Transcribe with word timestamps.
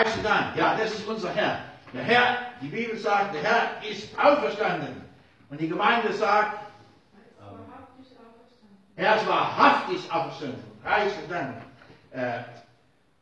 Preis 0.00 0.22
Dank. 0.22 0.56
Ja, 0.56 0.76
das 0.78 0.94
ist 0.94 1.06
unser 1.06 1.30
Herr. 1.34 1.58
Der 1.92 2.02
Herr, 2.02 2.36
die 2.62 2.68
Bibel 2.68 2.96
sagt, 2.96 3.34
der 3.34 3.42
Herr 3.42 3.82
ist 3.86 4.18
auferstanden. 4.18 5.02
Und 5.50 5.60
die 5.60 5.68
Gemeinde 5.68 6.10
sagt, 6.14 6.58
er 8.96 9.16
ist 9.16 9.28
wahrhaftig 9.28 10.10
auferstanden. 10.10 10.62
Preis 10.82 11.12
Dank. 11.28 11.56
Äh, 12.12 12.44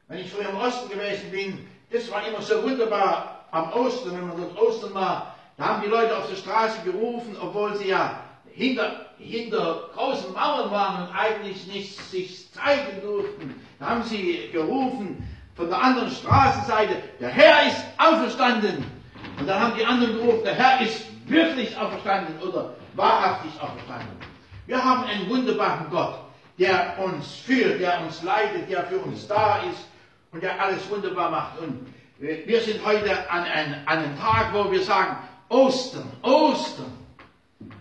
wenn 0.07 0.19
ich 0.21 0.31
früher 0.31 0.51
im 0.51 0.57
Osten 0.57 0.89
gewesen 0.89 1.31
bin, 1.33 1.67
das 1.91 2.09
war 2.13 2.25
immer 2.29 2.43
so 2.43 2.63
wunderbar 2.63 3.47
am 3.51 3.73
Osten, 3.73 4.13
wenn 4.13 4.29
man 4.29 4.37
dort 4.37 4.57
Ostern 4.57 4.95
war, 4.95 5.35
da 5.57 5.65
haben 5.65 5.83
die 5.83 5.89
Leute 5.89 6.17
auf 6.17 6.29
der 6.29 6.37
Straße 6.37 6.83
gerufen, 6.85 7.37
obwohl 7.41 7.75
sie 7.77 7.89
ja 7.89 8.21
hinter, 8.53 9.07
hinter 9.19 9.91
großen 9.95 10.33
Mauern 10.33 10.71
waren 10.71 11.09
und 11.09 11.15
eigentlich 11.15 11.67
nicht 11.67 11.99
sich 12.09 12.53
zeigen 12.53 13.01
durften. 13.03 13.61
Da 13.81 13.87
haben 13.87 14.05
sie 14.05 14.49
gerufen 14.53 15.25
von 15.59 15.69
der 15.69 15.83
anderen 15.83 16.11
Straßenseite, 16.11 17.03
der 17.21 17.31
Herr 17.31 17.67
ist 17.67 17.85
auferstanden. 17.99 18.87
Und 19.41 19.47
dann 19.49 19.61
haben 19.61 19.73
die 19.77 19.85
anderen 19.85 20.17
gerufen, 20.17 20.45
der 20.45 20.55
Herr 20.55 20.81
ist 20.81 21.03
wirklich 21.27 21.77
auferstanden 21.77 22.41
oder 22.49 22.75
wahrhaftig 22.95 23.51
auferstanden. 23.61 24.17
Wir 24.67 24.83
haben 24.83 25.03
einen 25.05 25.29
wunderbaren 25.29 25.91
Gott, 25.91 26.15
der 26.61 26.97
uns 26.99 27.35
führt, 27.45 27.81
der 27.81 28.01
uns 28.03 28.23
leitet, 28.23 28.71
der 28.71 28.85
für 28.85 28.99
uns 28.99 29.27
da 29.27 29.57
ist 29.69 29.89
und 30.31 30.45
der 30.45 30.63
alles 30.63 30.89
wunderbar 30.89 31.29
macht. 31.29 31.59
Und 31.59 31.93
wir 32.21 32.61
sind 32.61 32.85
heute 32.87 33.29
an, 33.29 33.43
an, 33.43 33.83
an 33.87 33.99
einem 33.99 34.19
Tag, 34.19 34.53
wo 34.53 34.71
wir 34.71 34.83
sagen, 34.83 35.17
Ostern, 35.49 36.09
Ostern. 36.23 36.93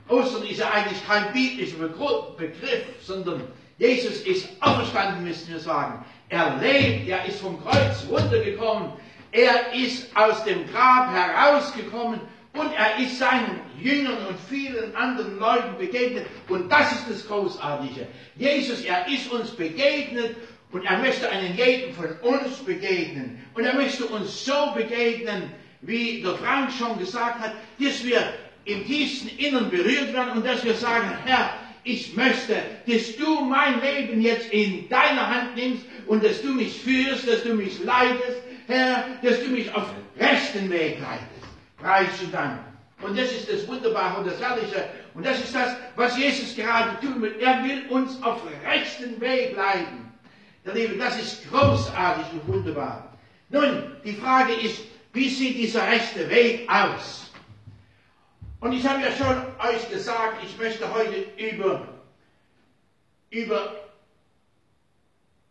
Ostern 0.08 0.44
ist 0.48 0.59
ja 0.59 0.72
eigentlich 0.72 1.05
kein 1.05 1.31
biblischer 1.31 1.78
Begriff, 1.78 2.86
sondern 3.03 3.44
Jesus 3.78 4.22
ist 4.22 4.50
auferstanden, 4.62 5.23
müssen 5.23 5.50
wir 5.50 5.59
sagen. 5.59 6.03
Er 6.30 6.58
lebt, 6.58 7.08
er 7.08 7.26
ist 7.26 7.40
vom 7.40 7.62
Kreuz 7.63 8.05
runtergekommen, 8.09 8.91
er 9.31 9.73
ist 9.73 10.16
aus 10.16 10.44
dem 10.44 10.67
Grab 10.72 11.12
herausgekommen 11.12 12.20
und 12.53 12.72
er 12.73 13.00
ist 13.00 13.20
seinen 13.20 13.61
Jüngern 13.80 14.17
und 14.28 14.39
vielen 14.50 14.95
anderen 14.95 15.38
Leuten 15.39 15.78
begegnet. 15.78 16.25
Und 16.50 16.70
das 16.70 16.92
ist 16.92 17.09
das 17.09 17.28
Großartige. 17.28 18.08
Jesus, 18.36 18.81
er 18.81 19.08
ist 19.08 19.31
uns 19.31 19.52
begegnet 19.52 20.36
und 20.72 20.83
er 20.86 20.98
möchte 20.98 21.30
einen 21.30 21.55
jeden 21.55 21.94
von 21.94 22.11
uns 22.22 22.58
begegnen. 22.58 23.44
Und 23.53 23.64
er 23.64 23.75
möchte 23.75 24.05
uns 24.05 24.45
so 24.45 24.72
begegnen, 24.75 25.52
wie 25.81 26.22
der 26.22 26.36
Frank 26.36 26.72
schon 26.72 26.98
gesagt 27.00 27.39
hat, 27.39 27.53
dass 27.80 28.03
wir 28.03 28.33
im 28.66 28.86
tiefsten 28.86 29.30
Innern 29.38 29.70
berührt 29.70 30.11
werden 30.14 30.31
und 30.38 30.45
dass 30.45 30.64
wir 30.64 30.73
sagen, 30.73 31.09
Herr, 31.25 31.52
ich 31.88 32.16
möchte, 32.16 32.55
dass 32.85 33.16
du 33.16 33.41
mein 33.45 33.81
Leben 33.81 34.21
jetzt 34.21 34.52
in 34.52 34.89
deine 34.89 35.27
Hand 35.27 35.55
nimmst 35.55 35.83
und 36.05 36.23
dass 36.23 36.41
du 36.41 36.49
mich 36.49 36.81
führst, 36.81 37.27
dass 37.27 37.43
du 37.43 37.53
mich 37.53 37.83
leitest, 37.83 38.41
Herr, 38.67 39.05
dass 39.23 39.41
du 39.41 39.49
mich 39.49 39.73
auf 39.73 39.85
rechten 40.19 40.69
Weg 40.69 40.99
leitest. 40.99 41.47
Preis 41.77 42.21
und 42.21 42.33
Dank. 42.33 42.59
Und 43.02 43.17
das 43.17 43.31
ist 43.31 43.52
das 43.52 43.67
Wunderbare 43.67 44.19
und 44.19 44.27
das 44.27 44.41
Herrliche. 44.41 44.89
Und 45.13 45.25
das 45.25 45.39
ist 45.39 45.53
das, 45.55 45.75
was 45.95 46.17
Jesus 46.17 46.55
gerade 46.55 46.99
tun 46.99 47.21
will. 47.21 47.35
Er 47.39 47.63
will 47.63 47.83
uns 47.89 48.21
auf 48.23 48.41
rechten 48.65 49.21
Weg 49.21 49.55
leiten. 49.55 50.11
Ihr 50.65 50.73
Lieben, 50.73 50.99
das 50.99 51.17
ist 51.19 51.49
großartig 51.49 52.25
und 52.33 52.47
wunderbar. 52.47 53.17
Nun, 53.49 53.95
die 54.03 54.13
Frage 54.13 54.53
ist, 54.53 54.81
wie 55.13 55.30
sieht 55.30 55.58
dieser 55.58 55.88
rechte 55.88 56.30
Weg 56.30 56.67
aus? 56.69 57.27
Und 58.59 58.73
ich 58.73 58.86
habe 58.88 59.02
ja 59.02 59.11
schon 59.11 59.38
euch 59.59 59.89
gesagt, 59.89 60.44
ich 60.44 60.58
möchte 60.58 60.91
heute 60.91 61.25
über, 61.38 61.88
über, 63.30 63.75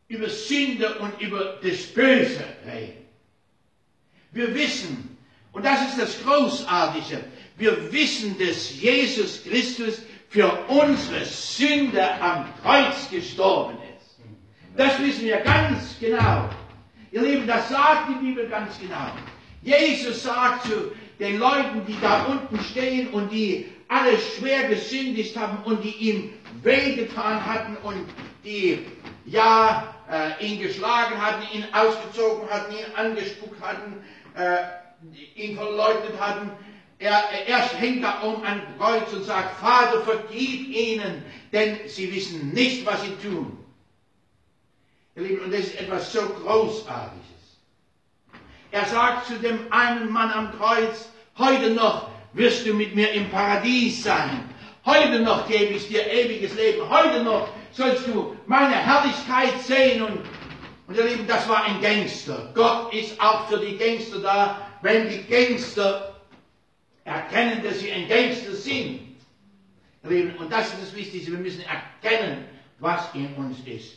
über 0.08 0.28
Sünde 0.28 0.98
und 0.98 1.20
über 1.20 1.58
das 1.62 1.82
Böse 1.86 2.44
reden. 2.66 3.06
Wir 4.32 4.54
wissen, 4.54 5.16
und 5.52 5.64
das 5.64 5.88
ist 5.88 5.98
das 6.00 6.22
Großartige, 6.22 7.24
wir 7.56 7.92
wissen, 7.92 8.36
dass 8.38 8.74
Jesus 8.74 9.42
Christus 9.44 10.02
für 10.28 10.52
unsere 10.68 11.24
Sünde 11.24 12.12
am 12.20 12.46
Kreuz 12.60 13.08
gestorben 13.08 13.78
ist. 13.96 14.18
Das 14.76 14.98
wissen 14.98 15.24
wir 15.24 15.38
ganz 15.38 15.96
genau. 15.98 16.50
Ihr 17.12 17.22
Lieben, 17.22 17.46
das 17.46 17.68
sagt 17.68 18.10
die 18.10 18.26
Bibel 18.26 18.46
ganz 18.48 18.78
genau. 18.78 19.12
Jesus 19.62 20.24
sagt 20.24 20.66
zu 20.66 20.92
den 21.18 21.38
Leuten, 21.38 21.86
die 21.86 21.98
da 22.00 22.24
unten 22.24 22.62
stehen 22.62 23.08
und 23.10 23.30
die 23.32 23.66
alle 23.88 24.18
schwer 24.18 24.68
gesündigt 24.68 25.36
haben 25.36 25.62
und 25.64 25.82
die 25.84 25.94
ihm 25.96 26.32
wehgetan 26.62 27.44
hatten 27.44 27.76
und 27.82 28.04
die 28.44 28.84
ja 29.24 29.94
äh, 30.10 30.44
ihn 30.44 30.60
geschlagen 30.60 31.20
hatten, 31.20 31.42
ihn 31.56 31.64
ausgezogen 31.72 32.48
hatten, 32.50 32.72
ihn 32.72 32.94
angespuckt 32.94 33.60
hatten, 33.60 34.04
äh, 34.34 35.40
ihn 35.40 35.56
verleugnet 35.56 36.18
hatten. 36.20 36.50
Er, 36.98 37.22
er 37.46 37.58
hängt 37.58 38.02
da 38.04 38.20
um 38.20 38.42
ein 38.42 38.62
Kreuz 38.78 39.12
und 39.12 39.24
sagt, 39.24 39.60
Vater, 39.60 40.02
vergib 40.02 40.68
ihnen, 40.68 41.24
denn 41.52 41.78
sie 41.86 42.14
wissen 42.14 42.52
nicht, 42.52 42.86
was 42.86 43.02
sie 43.02 43.14
tun. 43.16 43.58
Ihr 45.14 45.22
Lieben, 45.22 45.44
und 45.44 45.52
das 45.52 45.60
ist 45.60 45.80
etwas 45.80 46.12
so 46.12 46.20
Großartiges. 46.20 47.35
Er 48.70 48.84
sagt 48.86 49.26
zu 49.26 49.34
dem 49.38 49.60
einen 49.70 50.10
Mann 50.10 50.30
am 50.30 50.58
Kreuz, 50.58 51.08
heute 51.38 51.70
noch 51.70 52.08
wirst 52.32 52.66
du 52.66 52.74
mit 52.74 52.94
mir 52.94 53.12
im 53.12 53.30
Paradies 53.30 54.02
sein. 54.02 54.48
Heute 54.84 55.20
noch 55.20 55.48
gebe 55.48 55.74
ich 55.74 55.88
dir 55.88 56.06
ewiges 56.06 56.54
Leben. 56.54 56.88
Heute 56.88 57.22
noch 57.22 57.48
sollst 57.72 58.06
du 58.06 58.36
meine 58.46 58.74
Herrlichkeit 58.76 59.60
sehen. 59.62 60.02
Und, 60.02 60.20
und 60.86 60.96
ihr 60.96 61.04
Lieben, 61.04 61.26
das 61.26 61.48
war 61.48 61.64
ein 61.64 61.80
Gangster. 61.80 62.52
Gott 62.54 62.92
ist 62.94 63.20
auch 63.20 63.48
für 63.48 63.58
die 63.58 63.76
Gangster 63.76 64.20
da, 64.20 64.68
wenn 64.82 65.08
die 65.08 65.22
Gangster 65.24 66.14
erkennen, 67.04 67.62
dass 67.62 67.80
sie 67.80 67.90
ein 67.90 68.08
Gangster 68.08 68.52
sind. 68.52 69.00
Und 70.04 70.52
das 70.52 70.68
ist 70.68 70.82
das 70.82 70.94
Wichtigste. 70.94 71.32
Wir 71.32 71.38
müssen 71.38 71.62
erkennen, 71.62 72.44
was 72.78 73.12
in 73.14 73.34
uns 73.34 73.58
ist. 73.66 73.94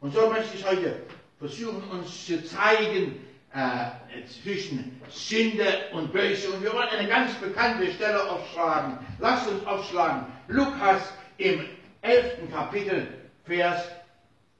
Und 0.00 0.14
so 0.14 0.30
möchte 0.30 0.56
ich 0.56 0.64
heute 0.64 1.02
versuchen, 1.38 1.82
uns 1.90 2.26
zu 2.26 2.44
zeigen, 2.44 3.18
äh, 3.52 4.24
zwischen 4.42 5.00
Sünde 5.08 5.90
und 5.92 6.12
Böse. 6.12 6.50
Und 6.52 6.62
wir 6.62 6.72
wollen 6.72 6.88
eine 6.88 7.08
ganz 7.08 7.34
bekannte 7.34 7.92
Stelle 7.92 8.30
aufschlagen. 8.30 8.98
Lasst 9.18 9.48
uns 9.48 9.66
aufschlagen. 9.66 10.26
Lukas 10.48 11.12
im 11.38 11.64
11. 12.02 12.50
Kapitel, 12.52 13.08
Vers 13.44 13.88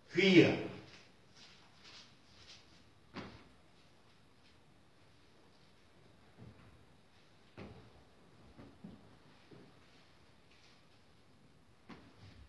4. 0.09 0.55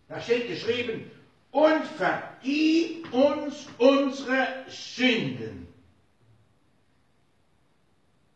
Da 0.09 0.19
steht 0.19 0.49
geschrieben, 0.49 1.09
und 1.51 1.85
vergib 1.85 3.13
uns 3.13 3.67
unsere 3.77 4.65
Sünden 4.67 5.70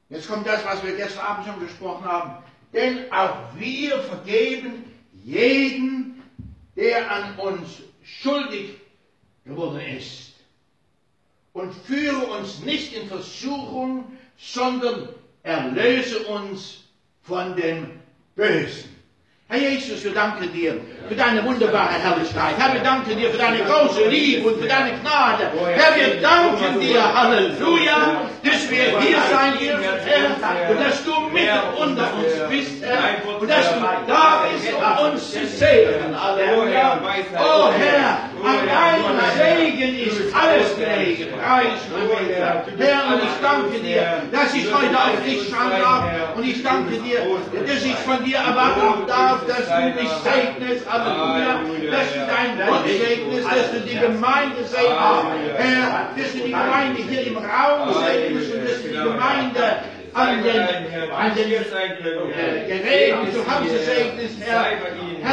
Jetzt 0.10 0.28
kommt 0.28 0.46
das, 0.48 0.64
was 0.66 0.84
wir 0.84 0.96
gestern 0.96 1.26
Abend 1.26 1.48
schon 1.48 1.60
gesprochen 1.60 2.06
haben. 2.06 2.44
Denn 2.74 3.12
auch 3.12 3.38
wir 3.58 4.00
vergeben 4.02 4.84
jeden, 5.24 6.24
der 6.76 7.10
an 7.10 7.40
uns 7.40 7.82
schuldig 8.04 8.76
geworden 9.46 9.80
ist. 9.80 10.34
Und 11.54 11.74
führe 11.74 12.26
uns 12.38 12.60
nicht 12.60 12.94
in 12.94 13.08
Versuchung, 13.08 14.12
sondern 14.38 15.10
erlöse 15.44 16.28
uns 16.28 16.84
von 17.22 17.56
dem 17.56 18.00
Bösen. 18.36 18.95
Herr 19.48 19.60
Jesus, 19.60 20.04
wir 20.04 20.12
danken 20.12 20.52
dir 20.52 20.82
für 21.08 21.14
deine 21.14 21.46
wunderbare 21.46 21.94
Herrlichkeit. 22.02 22.56
Herr, 22.58 22.74
wir 22.74 22.82
danken 22.82 23.16
dir 23.16 23.30
für 23.30 23.38
deine 23.38 23.60
große 23.60 24.10
Liebe 24.10 24.50
und 24.50 24.60
für 24.60 24.68
deine 24.68 24.94
Gnade. 24.98 25.52
Herr, 25.76 25.96
wir 25.96 26.20
danken 26.20 26.80
dir, 26.80 27.14
Halleluja, 27.14 28.22
dass 28.44 28.72
wir 28.72 29.00
hier 29.00 29.18
sein 29.30 29.54
dürfen, 29.60 29.84
Herr, 30.04 30.72
und 30.72 30.80
dass 30.84 31.04
du 31.04 31.12
mitten 31.32 31.60
unter 31.80 32.12
uns 32.16 32.50
bist, 32.50 32.84
Herr, 32.84 33.40
und 33.40 33.48
dass 33.48 33.72
du 33.72 33.82
da 34.08 34.46
bist, 34.52 34.74
um 34.74 35.12
uns 35.12 35.32
zu 35.32 35.46
segnen, 35.46 36.20
Halleluja. 36.20 37.00
Oh 37.38 37.70
Herr, 37.72 38.18
an 38.46 38.68
deinem 38.68 39.20
Segen 39.38 39.96
ist 40.00 40.36
alles 40.36 40.76
gelegen. 40.78 41.34
Preis 41.34 41.82
Herr, 42.78 43.08
und 43.08 43.24
ich 43.24 43.38
danke 43.42 43.80
dir, 43.80 44.22
dass 44.32 44.54
ich 44.54 44.74
heute 44.74 44.96
auf 44.96 45.24
dich 45.26 45.50
schauen 45.50 45.82
darf, 45.82 46.04
und 46.36 46.46
ich 46.46 46.64
danke 46.64 46.98
dir, 46.98 47.20
dass 47.66 47.84
ich 47.84 47.96
von 47.96 48.24
dir 48.24 48.38
erwarten 48.38 49.08
darf, 49.08 49.46
dass 49.48 49.66
du 49.68 50.02
mich 50.02 50.12
segnest, 50.24 50.86
Halleluja, 50.90 51.60
dass 51.92 52.14
du 52.14 52.20
dein 52.20 52.68
Wort 52.68 52.86
segnest, 52.88 53.46
dass 53.46 53.72
du 53.72 53.80
die 53.80 54.00
Gemeinde 54.00 54.64
segnest, 54.64 55.58
Herr, 55.58 56.10
dass 56.16 56.32
du 56.34 56.38
die 56.40 56.52
Gemeinde 56.52 57.02
hier 57.10 57.28
im 57.28 57.38
Raum 57.38 57.94
segnest 58.06 58.54
und 58.54 58.66
dass 58.66 58.82
du 58.82 58.88
die 58.90 58.96
Gemeinde 58.96 59.80
an 60.16 60.44
den, 60.44 61.12
an 61.12 61.36
den 61.36 61.50
Geräten 61.50 63.34
zu 63.34 63.46
Hause 63.46 63.80
segnest, 63.80 64.40
Herr. 64.40 64.78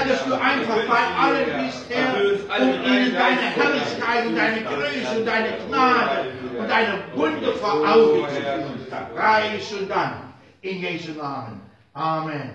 Dass 0.08 0.24
du 0.24 0.34
einfach 0.34 0.86
bei 0.88 1.04
allen 1.18 1.64
bist, 1.64 1.84
Herr, 1.88 2.16
um 2.60 2.84
ihnen 2.84 3.14
deine 3.14 3.40
Herrlichkeit 3.40 4.26
und 4.26 4.36
deine 4.36 4.62
Größe 4.62 5.18
und 5.18 5.26
deine 5.26 5.56
Gnade 5.68 6.32
und 6.58 6.68
deine 6.68 6.98
Wunder 7.14 7.52
vor 7.52 7.88
Augen 7.88 8.28
zu 8.28 8.34
führen. 8.34 8.86
Preis 9.14 9.72
und 9.72 9.88
Dank 9.88 10.16
in 10.62 10.80
Jesu 10.80 11.12
Namen. 11.12 11.60
Amen. 11.94 12.50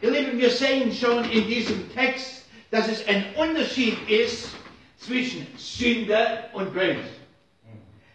Ihr 0.00 0.10
Lieben, 0.10 0.38
wir 0.38 0.50
sehen 0.50 0.92
schon 0.92 1.24
in 1.30 1.46
diesem 1.46 1.92
Text, 1.94 2.46
dass 2.72 2.88
es 2.88 3.06
ein 3.06 3.24
Unterschied 3.36 3.96
ist 4.08 4.48
zwischen 4.96 5.46
Sünde 5.56 6.44
und 6.52 6.74
Böse. 6.74 6.98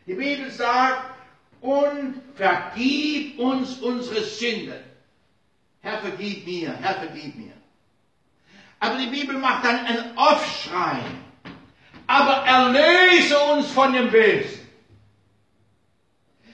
Die 0.05 0.13
Bibel 0.13 0.49
sagt, 0.51 1.16
und 1.61 2.21
vergib 2.35 3.39
uns 3.39 3.79
unsere 3.79 4.23
Sünde. 4.23 4.83
Herr, 5.81 5.99
vergib 5.99 6.45
mir, 6.45 6.73
Herr, 6.81 6.95
vergib 6.95 7.35
mir. 7.35 7.53
Aber 8.79 8.97
die 8.97 9.07
Bibel 9.07 9.37
macht 9.37 9.65
dann 9.65 9.85
einen 9.85 10.17
Aufschrei. 10.17 10.99
Aber 12.05 12.45
erlöse 12.45 13.37
uns 13.53 13.67
von 13.71 13.93
dem 13.93 14.09
Bösen. 14.09 14.67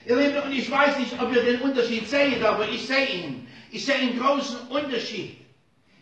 Ihr 0.06 0.16
Lieben, 0.16 0.42
und 0.42 0.52
ich 0.52 0.70
weiß 0.70 0.98
nicht, 0.98 1.20
ob 1.20 1.34
ihr 1.34 1.42
den 1.42 1.60
Unterschied 1.60 2.08
seht, 2.08 2.42
aber 2.44 2.68
ich 2.68 2.86
sehe 2.86 3.06
ihn. 3.06 3.48
Ich 3.70 3.84
sehe 3.84 3.94
einen 3.94 4.18
großen 4.18 4.68
Unterschied. 4.68 5.38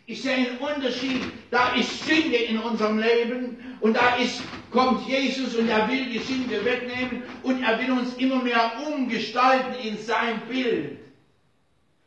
Ich 0.05 0.21
sehe 0.21 0.35
einen 0.35 0.57
Unterschied. 0.57 1.21
Da 1.51 1.73
ist 1.75 2.05
Sünde 2.05 2.35
in 2.35 2.59
unserem 2.59 2.99
Leben 2.99 3.62
und 3.83 3.95
da 3.95 4.15
ist, 4.15 4.41
kommt 4.71 5.05
Jesus 5.05 5.55
und 5.55 5.67
er 5.67 5.89
will 5.89 6.05
die 6.05 6.19
Sünde 6.19 6.63
wegnehmen 6.63 7.21
und 7.43 7.61
er 7.61 7.77
will 7.79 7.91
uns 7.91 8.13
immer 8.13 8.41
mehr 8.41 8.71
umgestalten 8.87 9.73
in 9.73 9.97
sein 9.97 10.39
Bild. 10.47 10.99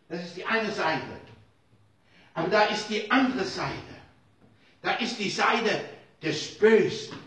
Das 0.09 0.23
ist 0.23 0.39
die 0.39 0.47
eine 0.47 0.71
Seite. 0.73 1.03
Aber 2.33 2.49
da 2.49 2.63
ist 2.63 2.89
die 2.89 3.11
andere 3.11 3.45
Seite. 3.45 3.95
Da 4.81 4.93
ist 4.93 5.19
die 5.19 5.29
Seite 5.29 5.85
des 6.23 6.59
Bösen. 6.59 7.19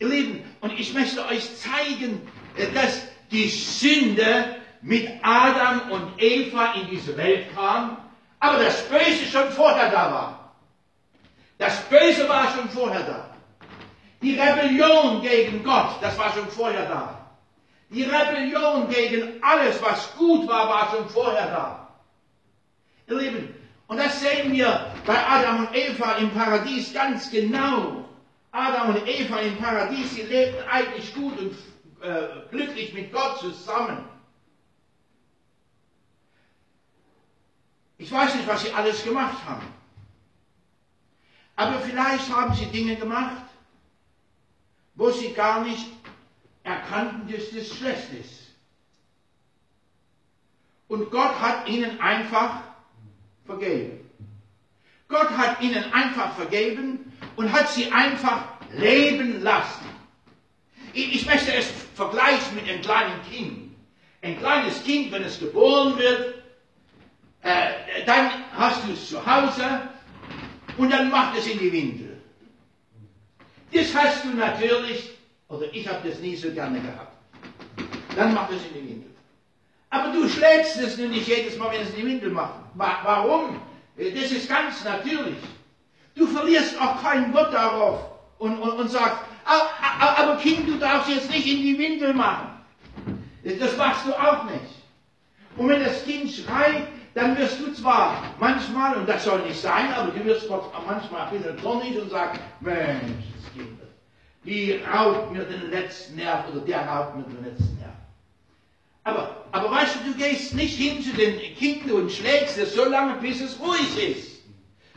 Ihr 0.00 0.08
Lieben, 0.08 0.44
und 0.60 0.78
ich 0.78 0.92
möchte 0.92 1.24
euch 1.24 1.48
zeigen, 1.56 2.30
dass 2.74 3.06
die 3.30 3.48
Sünde 3.48 4.56
mit 4.82 5.08
Adam 5.22 5.92
und 5.92 6.20
Eva 6.22 6.74
in 6.74 6.90
diese 6.90 7.16
Welt 7.16 7.54
kam, 7.54 7.96
aber 8.38 8.62
das 8.62 8.82
Böse 8.82 9.24
schon 9.32 9.50
vorher 9.50 9.90
da 9.90 10.12
war. 10.12 10.54
Das 11.56 11.80
Böse 11.88 12.28
war 12.28 12.54
schon 12.54 12.68
vorher 12.68 13.02
da. 13.02 13.25
Die 14.22 14.38
Rebellion 14.38 15.20
gegen 15.20 15.62
Gott, 15.62 15.96
das 16.00 16.18
war 16.18 16.32
schon 16.32 16.48
vorher 16.48 16.88
da. 16.88 17.26
Die 17.90 18.02
Rebellion 18.02 18.88
gegen 18.88 19.42
alles, 19.42 19.80
was 19.82 20.14
gut 20.16 20.48
war, 20.48 20.68
war 20.68 20.90
schon 20.90 21.08
vorher 21.08 21.46
da. 21.46 21.88
Ihr 23.08 23.18
Lieben, 23.18 23.54
und 23.86 23.98
das 23.98 24.20
sehen 24.20 24.52
wir 24.52 24.92
bei 25.06 25.26
Adam 25.26 25.66
und 25.66 25.76
Eva 25.76 26.12
im 26.16 26.30
Paradies 26.30 26.92
ganz 26.92 27.30
genau. 27.30 28.04
Adam 28.50 28.96
und 28.96 29.06
Eva 29.06 29.38
im 29.38 29.56
Paradies, 29.58 30.14
sie 30.14 30.22
lebten 30.22 30.68
eigentlich 30.68 31.14
gut 31.14 31.38
und 31.38 31.52
äh, 32.02 32.48
glücklich 32.50 32.92
mit 32.94 33.12
Gott 33.12 33.38
zusammen. 33.38 34.04
Ich 37.98 38.10
weiß 38.10 38.34
nicht, 38.34 38.48
was 38.48 38.62
sie 38.62 38.72
alles 38.72 39.04
gemacht 39.04 39.38
haben. 39.46 39.66
Aber 41.54 41.78
vielleicht 41.80 42.30
haben 42.34 42.54
sie 42.54 42.66
Dinge 42.66 42.96
gemacht, 42.96 43.45
wo 44.96 45.10
sie 45.10 45.32
gar 45.32 45.62
nicht 45.62 45.86
erkannten, 46.64 47.30
dass 47.30 47.50
das 47.50 47.76
schlecht 47.76 48.12
ist. 48.20 48.46
Und 50.88 51.10
Gott 51.10 51.40
hat 51.40 51.68
ihnen 51.68 52.00
einfach 52.00 52.60
vergeben. 53.44 54.00
Gott 55.08 55.30
hat 55.30 55.60
ihnen 55.60 55.92
einfach 55.92 56.34
vergeben 56.34 57.12
und 57.36 57.52
hat 57.52 57.68
sie 57.70 57.90
einfach 57.92 58.44
leben 58.72 59.42
lassen. 59.42 59.84
Ich 60.92 61.26
möchte 61.26 61.52
es 61.52 61.70
vergleichen 61.94 62.54
mit 62.54 62.68
einem 62.68 62.80
kleinen 62.80 63.22
Kind. 63.30 63.76
Ein 64.22 64.38
kleines 64.38 64.82
Kind, 64.82 65.12
wenn 65.12 65.22
es 65.22 65.38
geboren 65.38 65.96
wird, 65.98 66.42
äh, 67.42 68.04
dann 68.06 68.30
hast 68.56 68.86
du 68.86 68.92
es 68.92 69.08
zu 69.08 69.24
Hause 69.24 69.88
und 70.78 70.90
dann 70.90 71.10
macht 71.10 71.38
es 71.38 71.46
in 71.46 71.58
die 71.58 71.70
Windel. 71.70 72.05
Das 73.76 73.94
hast 73.94 74.24
du 74.24 74.28
natürlich, 74.30 75.10
oder 75.48 75.66
ich 75.70 75.86
habe 75.86 76.08
das 76.08 76.18
nie 76.20 76.34
so 76.34 76.50
gerne 76.50 76.80
gehabt. 76.80 77.12
Dann 78.16 78.32
macht 78.32 78.50
es 78.52 78.64
in 78.68 78.72
die 78.74 78.88
Windel. 78.90 79.10
Aber 79.90 80.12
du 80.12 80.26
schlägst 80.28 80.78
es 80.78 80.96
nur 80.96 81.08
nicht 81.08 81.28
jedes 81.28 81.58
Mal, 81.58 81.72
wenn 81.72 81.82
es 81.82 81.90
in 81.90 81.96
die 81.96 82.06
Windel 82.06 82.30
macht. 82.30 82.54
Warum? 82.74 83.60
Das 83.96 84.30
ist 84.30 84.48
ganz 84.48 84.82
natürlich. 84.82 85.36
Du 86.14 86.26
verlierst 86.26 86.80
auch 86.80 87.02
kein 87.02 87.34
Wort 87.34 87.52
darauf 87.52 88.00
und, 88.38 88.58
und, 88.58 88.70
und 88.70 88.90
sagst, 88.90 89.18
aber 89.44 90.36
Kind, 90.36 90.66
du 90.66 90.78
darfst 90.78 91.10
jetzt 91.10 91.30
nicht 91.30 91.46
in 91.46 91.60
die 91.60 91.78
Windel 91.78 92.14
machen. 92.14 92.48
Das 93.44 93.76
machst 93.76 94.06
du 94.06 94.14
auch 94.14 94.44
nicht. 94.44 94.60
Und 95.56 95.68
wenn 95.68 95.84
das 95.84 96.02
Kind 96.04 96.30
schreit, 96.30 96.88
dann 97.14 97.36
wirst 97.38 97.60
du 97.60 97.72
zwar 97.72 98.22
manchmal, 98.38 98.96
und 98.96 99.08
das 99.08 99.24
soll 99.24 99.40
nicht 99.40 99.60
sein, 99.60 99.92
aber 99.94 100.10
du 100.10 100.24
wirst 100.24 100.50
manchmal 100.50 101.28
ein 101.28 101.38
bisschen 101.38 101.58
zornig 101.58 101.98
und 101.98 102.10
sagst, 102.10 102.40
Mensch, 102.60 103.24
das 103.34 103.35
die 104.46 104.80
raubt 104.92 105.32
mir 105.32 105.44
den 105.44 105.70
letzten 105.70 106.16
Nerv 106.16 106.48
oder 106.50 106.60
der 106.60 106.86
raubt 106.86 107.16
mir 107.16 107.24
den 107.24 107.44
letzten 107.44 107.76
Nerv. 107.78 107.90
Aber, 109.04 109.44
aber 109.52 109.70
weißt 109.70 109.96
du, 109.96 110.12
du 110.12 110.18
gehst 110.18 110.54
nicht 110.54 110.76
hin 110.76 111.02
zu 111.02 111.10
den 111.10 111.38
Kindern 111.56 112.02
und 112.02 112.12
schlägst 112.12 112.56
es 112.58 112.74
so 112.74 112.84
lange, 112.84 113.20
bis 113.20 113.40
es 113.40 113.58
ruhig 113.60 114.16
ist. 114.16 114.42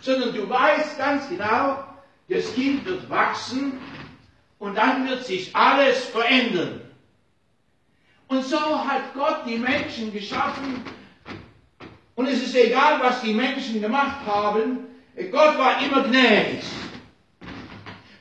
Sondern 0.02 0.34
du 0.34 0.48
weißt 0.48 0.98
ganz 0.98 1.28
genau, 1.30 1.84
das 2.30 2.54
Kind 2.54 2.86
wird 2.86 3.10
wachsen 3.10 3.74
und 4.60 4.78
dann 4.78 5.08
wird 5.10 5.26
sich 5.26 5.56
alles 5.56 6.06
verändern. 6.06 6.82
Und 8.28 8.46
so 8.46 8.60
hat 8.60 9.14
Gott 9.16 9.42
die 9.48 9.58
Menschen 9.58 10.14
geschaffen 10.14 10.84
und 12.16 12.28
es 12.28 12.44
ist 12.44 12.56
egal, 12.56 13.00
was 13.02 13.22
die 13.22 13.34
Menschen 13.34 13.82
gemacht 13.82 14.26
haben, 14.26 14.80
Gott 15.32 15.58
war 15.58 15.82
immer 15.82 16.04
gnädig. 16.04 16.64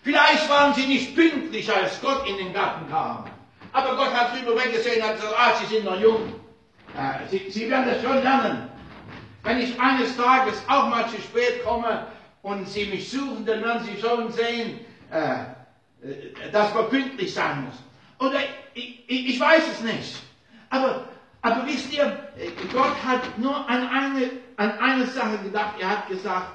Vielleicht 0.09 0.49
waren 0.49 0.73
sie 0.73 0.87
nicht 0.87 1.15
pünktlich, 1.15 1.71
als 1.71 2.01
Gott 2.01 2.27
in 2.27 2.39
den 2.39 2.55
Garten 2.55 2.89
kam. 2.89 3.27
Aber 3.75 3.95
Gott 3.95 4.15
hat 4.15 4.35
drüber 4.35 4.57
weggesehen 4.57 5.05
und 5.05 5.17
gesagt, 5.17 5.35
ah, 5.37 5.53
Sie 5.61 5.67
sind 5.67 5.85
noch 5.85 6.01
jung. 6.01 6.33
Äh, 6.97 7.29
Sie, 7.29 7.51
Sie 7.51 7.69
werden 7.69 7.91
das 7.91 8.03
schon 8.03 8.23
lernen. 8.23 8.71
Wenn 9.43 9.59
ich 9.59 9.79
eines 9.79 10.17
Tages 10.17 10.63
auch 10.67 10.89
mal 10.89 11.07
zu 11.11 11.21
spät 11.21 11.63
komme 11.63 12.07
und 12.41 12.67
Sie 12.67 12.87
mich 12.87 13.11
suchen, 13.11 13.45
dann 13.45 13.63
werden 13.63 13.85
Sie 13.85 14.01
schon 14.01 14.33
sehen, 14.33 14.81
äh, 15.13 15.19
äh 16.09 16.51
dass 16.53 16.73
man 16.73 16.89
pünktlich 16.89 17.35
sein 17.35 17.67
muss. 17.67 17.75
Oder 18.27 18.39
ich, 18.73 19.05
ich, 19.07 19.29
ich 19.35 19.39
weiß 19.39 19.65
es 19.73 19.81
nicht. 19.83 20.17
Aber, 20.71 21.05
aber 21.43 21.67
wisst 21.67 21.93
ihr, 21.93 22.19
Gott 22.73 22.97
hat 23.07 23.37
nur 23.37 23.55
an 23.69 23.87
eine, 23.87 24.31
an 24.57 24.79
eine 24.79 25.07
Sache 25.07 25.37
gedacht. 25.45 25.75
Er 25.79 25.91
hat 25.91 26.09
gesagt, 26.09 26.49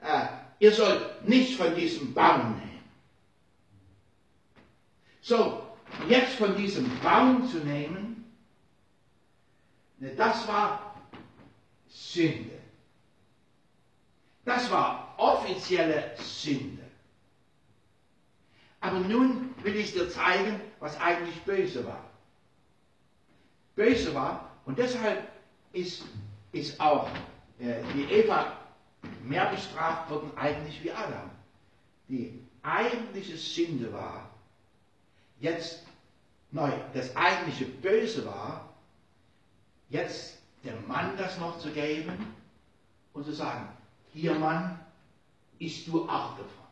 äh, 0.00 0.20
ihr 0.58 0.72
sollt 0.72 1.28
nichts 1.28 1.56
von 1.56 1.74
diesem 1.74 2.14
Baum 2.14 2.54
nehmen. 2.58 2.73
So, 5.24 5.62
jetzt 6.06 6.34
von 6.34 6.54
diesem 6.54 7.00
Baum 7.00 7.48
zu 7.48 7.56
nehmen, 7.60 8.30
ne, 9.96 10.14
das 10.14 10.46
war 10.46 10.96
Sünde. 11.88 12.58
Das 14.44 14.70
war 14.70 15.14
offizielle 15.16 16.14
Sünde. 16.18 16.82
Aber 18.80 18.98
nun 18.98 19.54
will 19.62 19.76
ich 19.76 19.94
dir 19.94 20.10
zeigen, 20.10 20.60
was 20.78 21.00
eigentlich 21.00 21.40
böse 21.44 21.86
war. 21.86 22.04
Böse 23.76 24.14
war 24.14 24.50
und 24.66 24.78
deshalb 24.78 25.26
ist, 25.72 26.02
ist 26.52 26.78
auch 26.78 27.08
äh, 27.58 27.82
die 27.94 28.12
Eva 28.12 28.58
mehr 29.22 29.46
bestraft 29.46 30.10
worden 30.10 30.30
eigentlich 30.36 30.84
wie 30.84 30.92
Adam. 30.92 31.30
Die 32.10 32.38
eigentliche 32.62 33.38
Sünde 33.38 33.90
war, 33.90 34.33
jetzt 35.40 35.84
neu, 36.50 36.70
das 36.92 37.14
eigentliche 37.16 37.66
Böse 37.66 38.24
war, 38.26 38.74
jetzt 39.90 40.38
dem 40.64 40.86
Mann 40.86 41.16
das 41.16 41.38
noch 41.38 41.58
zu 41.58 41.70
geben 41.70 42.12
und 43.12 43.24
zu 43.24 43.32
sagen, 43.32 43.68
hier 44.12 44.34
Mann, 44.34 44.78
isst 45.58 45.86
du 45.88 46.04
auch 46.04 46.32
davon. 46.32 46.64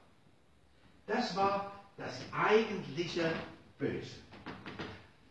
Das 1.07 1.37
war 1.37 1.73
das 1.97 2.21
eigentliche 2.33 3.33
Böse. 3.78 4.16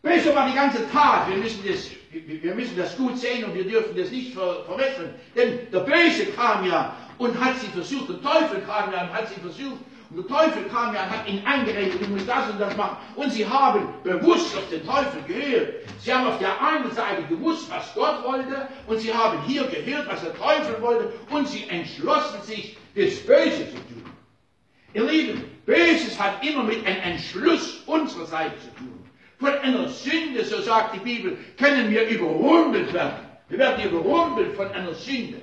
Böse 0.02 0.34
war 0.36 0.48
die 0.48 0.56
ganze 0.56 0.90
Tat. 0.92 1.30
Wir 1.30 1.38
müssen 1.38 1.64
das, 1.66 1.90
wir 2.12 2.56
müssen 2.56 2.76
das 2.76 2.98
gut 2.98 3.18
sehen 3.18 3.46
und 3.46 3.54
wir 3.54 3.68
dürfen 3.68 3.96
das 3.96 4.10
nicht 4.12 4.34
ver 4.34 4.66
verwechseln. 4.66 5.14
Denn 5.36 5.72
der 5.72 5.82
Böse 5.82 6.26
kam 6.36 6.66
ja 6.66 6.96
und 7.18 7.40
hat 7.40 7.60
sie 7.60 7.68
versucht, 7.68 8.10
der 8.10 8.22
Teufel 8.22 8.62
kam 8.62 8.92
ja 8.92 9.04
und 9.04 9.14
hat 9.14 9.30
sie 9.30 9.40
versucht, 9.40 9.80
und 10.14 10.30
der 10.30 10.38
Teufel 10.38 10.64
kam 10.66 10.94
ja 10.94 11.04
und 11.04 11.10
hat 11.10 11.28
ihnen 11.28 11.46
eingeredet, 11.46 12.02
du 12.02 12.10
musst 12.10 12.28
das 12.28 12.50
und 12.50 12.60
das 12.60 12.76
machen. 12.76 12.98
Und 13.16 13.32
sie 13.32 13.48
haben 13.48 13.88
bewusst 14.04 14.58
auf 14.58 14.68
den 14.70 14.86
Teufel 14.86 15.22
gehört. 15.26 15.74
Sie 16.00 16.14
haben 16.14 16.28
auf 16.28 16.38
der 16.38 16.62
einen 16.62 16.92
Seite 16.92 17.24
gewusst, 17.30 17.72
was 17.72 17.94
Gott 17.96 18.22
wollte, 18.26 18.68
und 18.88 19.00
sie 19.00 19.14
haben 19.14 19.42
hier 19.44 19.64
gehört, 19.64 20.10
was 20.12 20.22
der 20.22 20.36
Teufel 20.36 20.82
wollte, 20.82 21.14
und 21.30 21.48
sie 21.48 21.70
entschlossen 21.70 22.42
sich, 22.44 22.78
das 22.94 23.26
Böse 23.26 23.70
zu 23.70 23.76
tun. 23.76 24.04
Ihr 24.94 25.06
Lieben, 25.06 25.46
Böses 25.66 26.20
hat 26.20 26.46
immer 26.46 26.64
mit 26.64 26.86
einem 26.86 27.02
Entschluss 27.04 27.82
unserer 27.86 28.26
Seite 28.26 28.60
zu 28.60 28.76
tun. 28.76 29.06
Von 29.40 29.54
einer 29.60 29.88
Sünde, 29.88 30.44
so 30.44 30.62
sagt 30.62 30.94
die 30.96 31.00
Bibel, 31.00 31.38
können 31.58 31.90
wir 31.90 32.10
überrumpelt 32.10 32.92
werden. 32.92 33.14
Wir 33.48 33.60
werden 33.60 33.86
überrumpelt 33.86 34.56
von 34.58 34.68
einer 34.72 34.94
Sünde. 34.94 35.38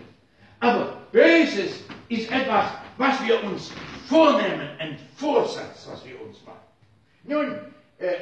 Aber 0.61 0.99
Böses 1.11 1.85
ist 2.11 2.31
etwas, 2.31 2.67
was 2.99 3.27
wir 3.27 3.43
uns 3.45 3.73
vornehmen, 4.09 4.69
ein 4.79 4.99
Vorsatz, 5.17 5.87
was 5.89 6.05
wir 6.07 6.21
uns 6.21 6.43
machen. 6.45 6.59
Nun, 7.25 7.59
äh, 7.99 8.15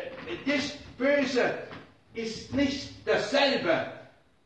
das 0.46 0.72
Böse 0.98 1.58
ist 2.14 2.52
nicht 2.54 2.90
dasselbe 3.04 3.92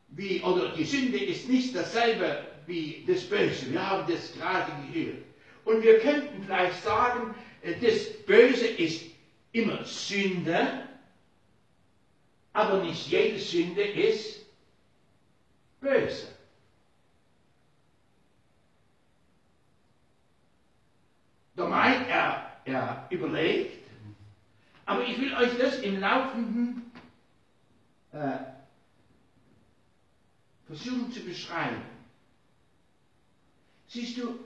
wie, 0.09 0.41
oder 0.41 0.69
die 0.69 0.83
Sünde 0.83 1.17
ist 1.17 1.47
nicht 1.49 1.75
dasselbe 1.75 2.45
wie 2.67 3.03
das 3.07 3.23
Böse. 3.23 3.71
Wir 3.71 3.89
haben 3.89 4.11
das 4.11 4.33
gerade 4.33 4.71
gehört. 4.91 5.23
Und 5.65 5.83
wir 5.83 5.99
könnten 5.99 6.43
vielleicht 6.43 6.83
sagen, 6.83 7.33
äh, 7.61 7.73
das 7.81 8.05
Böse 8.25 8.67
ist 8.67 9.03
immer 9.53 9.83
Sünde, 9.85 10.87
aber 12.53 12.83
nicht 12.83 13.07
jede 13.07 13.39
Sünde 13.39 13.83
ist 13.83 14.45
böse. 15.79 16.27
Der 21.57 21.65
meint, 21.67 22.07
er, 22.07 22.51
er 22.65 23.07
überlegt, 23.09 23.83
aber 24.85 25.03
ich 25.05 25.19
will 25.19 25.33
euch 25.35 25.57
das 25.57 25.79
im 25.79 25.99
Laufenden 25.99 26.91
äh, 28.11 28.37
versuchen 30.65 31.11
zu 31.11 31.21
beschreiben. 31.21 31.81
Siehst 33.87 34.17
du, 34.17 34.39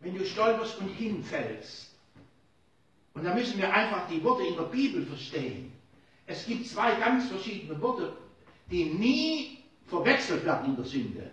wenn 0.00 0.16
du 0.16 0.24
stolperst 0.24 0.78
und 0.78 0.88
hinfällst, 0.88 1.90
und 3.14 3.24
da 3.24 3.34
müssen 3.34 3.58
wir 3.58 3.72
einfach 3.72 4.06
die 4.08 4.22
Worte 4.22 4.46
in 4.46 4.56
der 4.56 4.64
Bibel 4.64 5.06
verstehen. 5.06 5.72
Es 6.26 6.44
gibt 6.44 6.66
zwei 6.66 6.94
ganz 6.96 7.28
verschiedene 7.28 7.80
Worte, 7.80 8.12
die 8.70 8.84
nie 8.84 9.58
verwechselt 9.86 10.44
werden 10.44 10.66
in 10.66 10.76
der 10.76 10.84
Sünde. 10.84 11.30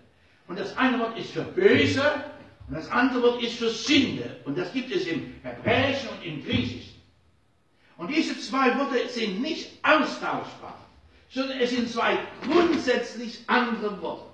Und 0.48 0.60
das 0.60 0.78
eine 0.78 1.00
Wort 1.00 1.18
ist 1.18 1.32
für 1.32 1.44
böse 1.44 2.24
und 2.68 2.76
das 2.76 2.90
andere 2.90 3.22
Wort 3.22 3.44
ist 3.44 3.58
für 3.58 3.70
Sünde. 3.70 4.40
Und 4.46 4.58
das 4.58 4.72
gibt 4.74 4.92
es 4.92 5.06
im 5.06 5.36
Hebräischen 5.44 6.10
und 6.10 6.24
im 6.24 6.44
Griechischen. 6.44 7.02
Und 7.98 8.08
diese 8.08 8.40
zwei 8.40 8.78
Worte 8.78 9.08
sind 9.10 9.42
nicht 9.42 9.70
austauschbar, 9.84 10.78
sondern 11.30 11.60
es 11.60 11.72
sind 11.72 11.90
zwei 11.90 12.18
grundsätzlich 12.44 13.44
andere 13.48 14.02
Worte. 14.02 14.26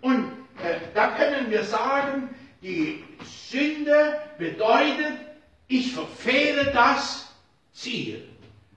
Und 0.00 0.32
äh, 0.62 0.78
da 0.94 1.08
können 1.16 1.50
wir 1.50 1.64
sagen, 1.64 2.34
die 2.62 3.04
Sünde 3.24 4.18
bedeutet, 4.38 5.18
ich 5.68 5.92
verfehle 5.92 6.70
das 6.72 7.32
Ziel. 7.72 8.28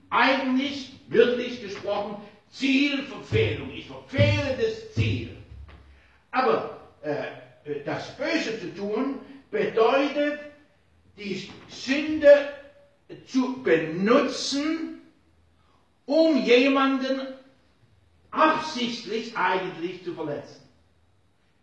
Eigentlich, 0.10 0.94
wirklich 1.08 1.62
gesprochen, 1.62 2.18
Zielverfehlung. 2.50 3.72
Ich 3.72 3.88
verfehle 3.88 4.58
das 4.60 4.94
Ziel. 4.94 5.36
Aber 6.32 6.80
äh, 7.02 7.26
das 7.86 8.16
Böse 8.18 8.60
zu 8.60 8.76
tun 8.76 9.20
bedeutet, 9.52 10.40
die 11.18 11.50
Sünde 11.70 12.50
zu 13.28 13.62
benutzen, 13.64 15.02
um 16.06 16.44
jemanden 16.44 17.22
absichtlich 18.32 19.36
eigentlich 19.38 20.04
zu 20.04 20.14
verletzen. 20.14 20.62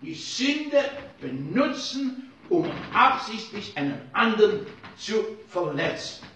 Die 0.00 0.14
Sünde 0.14 0.82
benutzen, 1.20 2.30
um 2.48 2.70
absichtlich 2.92 3.76
einen 3.76 4.00
anderen 4.12 4.66
zu 4.96 5.24
verletzen. 5.48 6.26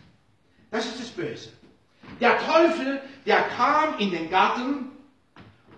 Das 0.70 0.86
ist 0.86 1.00
das 1.00 1.08
Böse. 1.08 1.50
Der 2.20 2.38
Teufel, 2.38 3.00
der 3.26 3.42
kam 3.42 3.98
in 3.98 4.10
den 4.10 4.30
Garten 4.30 4.90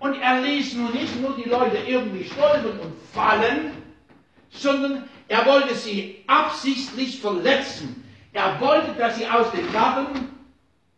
und 0.01 0.15
er 0.15 0.41
ließ 0.41 0.75
nun 0.75 0.93
nicht 0.93 1.21
nur 1.21 1.37
die 1.37 1.49
Leute 1.49 1.77
irgendwie 1.77 2.25
stolpern 2.25 2.81
und 2.81 2.95
fallen, 3.13 3.73
sondern 4.51 5.09
er 5.29 5.47
wollte 5.47 5.75
sie 5.75 6.25
absichtlich 6.27 7.21
verletzen. 7.21 8.05
Er 8.33 8.61
wollte, 8.61 8.93
dass 8.95 9.17
sie 9.17 9.29
aus 9.29 9.51
dem 9.53 9.71
Garten 9.73 10.29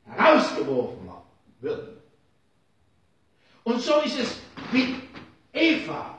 herausgeworfen 0.06 1.10
würden. 1.60 1.96
Und 3.64 3.80
so 3.80 4.00
ist 4.00 4.18
es 4.18 4.40
mit 4.72 4.94
Eva. 5.52 6.18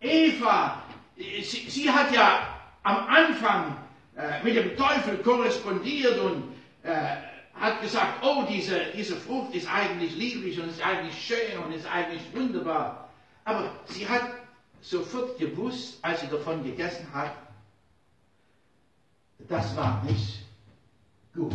Eva, 0.00 0.82
sie, 1.16 1.68
sie 1.68 1.90
hat 1.90 2.12
ja 2.14 2.40
am 2.82 3.06
Anfang 3.08 3.76
äh, 4.16 4.42
mit 4.42 4.56
dem 4.56 4.76
Teufel 4.76 5.18
korrespondiert 5.18 6.18
und 6.18 6.54
äh, 6.82 7.16
hat 7.60 7.80
gesagt, 7.80 8.22
oh, 8.22 8.44
diese, 8.48 8.92
diese 8.94 9.16
Frucht 9.16 9.54
ist 9.54 9.68
eigentlich 9.68 10.14
lieblich 10.14 10.60
und 10.60 10.68
ist 10.68 10.82
eigentlich 10.82 11.18
schön 11.18 11.58
und 11.64 11.72
ist 11.72 11.86
eigentlich 11.86 12.22
wunderbar. 12.34 13.08
Aber 13.44 13.70
sie 13.86 14.06
hat 14.08 14.30
sofort 14.82 15.38
gewusst, 15.38 15.98
als 16.02 16.20
sie 16.20 16.28
davon 16.28 16.62
gegessen 16.62 17.06
hat, 17.12 17.32
das 19.38 19.74
war 19.76 20.02
nicht 20.04 20.40
gut. 21.34 21.52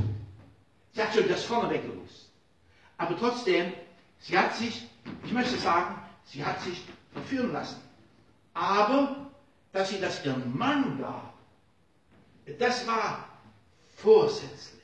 Sie 0.93 1.01
hat 1.01 1.13
schon 1.13 1.27
das 1.27 1.43
vorneweg 1.43 1.83
gewusst. 1.83 2.29
Aber 2.97 3.17
trotzdem, 3.17 3.73
sie 4.19 4.37
hat 4.37 4.55
sich, 4.55 4.87
ich 5.23 5.31
möchte 5.31 5.57
sagen, 5.57 5.95
sie 6.25 6.43
hat 6.43 6.61
sich 6.61 6.83
verführen 7.13 7.53
lassen. 7.53 7.81
Aber, 8.53 9.31
dass 9.71 9.89
sie 9.89 9.99
das 9.99 10.23
ihrem 10.25 10.57
Mann 10.57 10.99
gab, 10.99 11.33
das 12.59 12.85
war 12.85 13.27
vorsätzlich. 13.95 14.80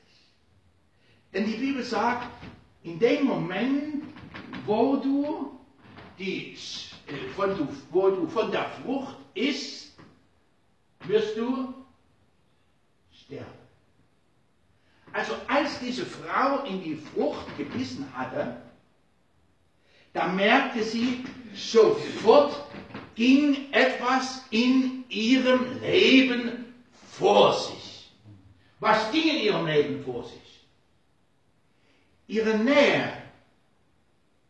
Denn 1.32 1.44
die 1.46 1.56
Bibel 1.56 1.82
sagt, 1.82 2.28
in 2.82 2.98
dem 2.98 3.26
Moment, 3.26 4.04
wo 4.66 4.96
du, 4.96 5.58
die, 6.18 6.52
äh, 7.06 7.28
von, 7.36 7.56
du, 7.56 7.68
wo 7.90 8.10
du 8.10 8.26
von 8.28 8.50
der 8.50 8.66
Frucht 8.82 9.16
isst, 9.34 9.96
wirst 11.00 11.36
du 11.36 11.74
sterben. 13.12 13.46
Also 15.12 15.34
als 15.46 15.78
diese 15.80 16.04
Frau 16.04 16.64
in 16.64 16.82
die 16.82 16.96
Frucht 16.96 17.56
gebissen 17.56 18.06
hatte, 18.14 18.62
da 20.12 20.28
merkte 20.28 20.82
sie, 20.82 21.24
sofort 21.54 22.62
ging 23.14 23.72
etwas 23.72 24.44
in 24.50 25.04
ihrem 25.08 25.80
Leben 25.80 26.74
vor 27.10 27.52
sich. 27.52 28.10
Was 28.80 29.10
ging 29.10 29.28
in 29.28 29.36
ihrem 29.36 29.66
Leben 29.66 30.04
vor 30.04 30.24
sich? 30.24 30.57
Ihre 32.28 32.58
Nähe, 32.58 33.12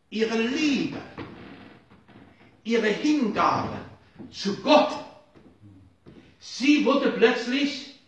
ihre 0.09 0.37
Liebe, 0.37 1.01
ihre 2.63 2.87
Hingabe 2.87 3.77
zu 4.31 4.57
Gott. 4.57 4.91
Sie 6.39 6.85
wurde 6.85 7.11
plötzlich 7.11 7.99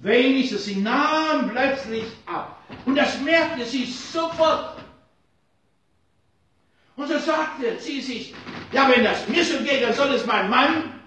weniger, 0.00 0.56
sie 0.56 0.76
nahm 0.76 1.50
plötzlich 1.50 2.04
ab. 2.26 2.62
Und 2.84 2.96
das 2.96 3.20
merkte 3.20 3.64
sie 3.64 3.84
sofort. 3.84 4.78
Und 6.96 7.08
so 7.08 7.18
sagte 7.18 7.78
sie 7.78 8.00
sich, 8.00 8.34
ja, 8.72 8.88
wenn 8.88 9.04
das 9.04 9.28
mir 9.28 9.44
so 9.44 9.58
geht, 9.58 9.82
dann 9.82 9.92
soll 9.92 10.14
es 10.14 10.24
meinem 10.24 10.48
Mann 10.48 11.00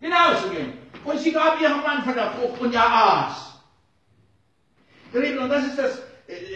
genauso 0.00 0.50
gehen. 0.50 0.74
Und 1.02 1.18
sie 1.18 1.32
gab 1.32 1.60
ihrem 1.60 1.82
Mann 1.82 2.04
von 2.04 2.14
der 2.14 2.30
Frucht 2.32 2.60
und 2.60 2.74
er 2.74 2.92
aß. 2.92 3.52
Und 5.12 5.48
das 5.48 5.66
ist 5.66 5.78
das 5.78 6.02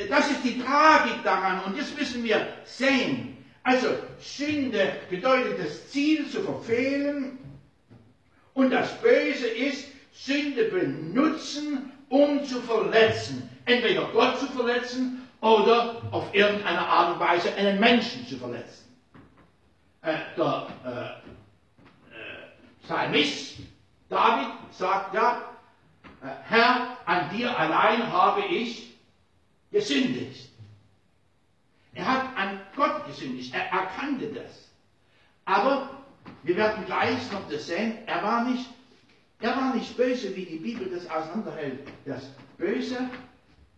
das 0.09 0.31
ist 0.31 0.45
die 0.45 0.61
Tragik 0.61 1.23
daran 1.23 1.63
und 1.65 1.79
das 1.79 1.95
müssen 1.97 2.25
wir 2.25 2.47
sehen. 2.65 3.37
Also 3.63 3.89
Sünde 4.19 4.93
bedeutet 5.09 5.59
das 5.59 5.91
Ziel 5.91 6.29
zu 6.29 6.43
verfehlen 6.43 7.39
und 8.55 8.71
das 8.71 9.01
Böse 9.01 9.47
ist 9.47 9.87
Sünde 10.13 10.65
benutzen, 10.65 11.93
um 12.09 12.45
zu 12.45 12.61
verletzen. 12.63 13.49
Entweder 13.67 14.07
Gott 14.13 14.39
zu 14.41 14.47
verletzen 14.47 15.29
oder 15.41 16.03
auf 16.11 16.35
irgendeine 16.35 16.81
Art 16.81 17.15
und 17.15 17.21
Weise 17.21 17.55
einen 17.55 17.79
Menschen 17.79 18.27
zu 18.27 18.37
verletzen. 18.37 18.85
Äh, 20.03 20.17
der 20.37 20.67
äh, 20.85 20.91
äh, 22.11 22.83
Psalmist 22.83 23.59
David 24.09 24.49
sagt 24.73 25.15
ja, 25.15 25.43
äh, 26.23 26.27
Herr, 26.49 26.97
an 27.07 27.31
dir 27.31 27.57
allein 27.57 28.13
habe 28.13 28.43
ich 28.43 28.90
gesündigt. 29.71 30.51
Er 31.95 32.07
hat 32.07 32.37
an 32.37 32.61
Gott 32.77 33.07
gesündigt. 33.07 33.53
Er 33.55 33.67
erkannte 33.67 34.33
das. 34.33 34.69
Aber 35.45 35.91
wir 36.43 36.57
werden 36.57 36.85
gleich 36.87 37.31
noch 37.33 37.49
das 37.49 37.67
sehen. 37.67 37.99
Er 38.07 38.23
war 38.23 38.45
nicht, 38.49 38.69
er 39.41 39.57
war 39.57 39.75
nicht 39.75 39.97
böse, 39.97 40.35
wie 40.37 40.45
die 40.45 40.59
Bibel 40.59 40.89
das 40.89 41.09
auseinanderhält. 41.09 41.89
Das 42.05 42.31
Böse 42.57 43.11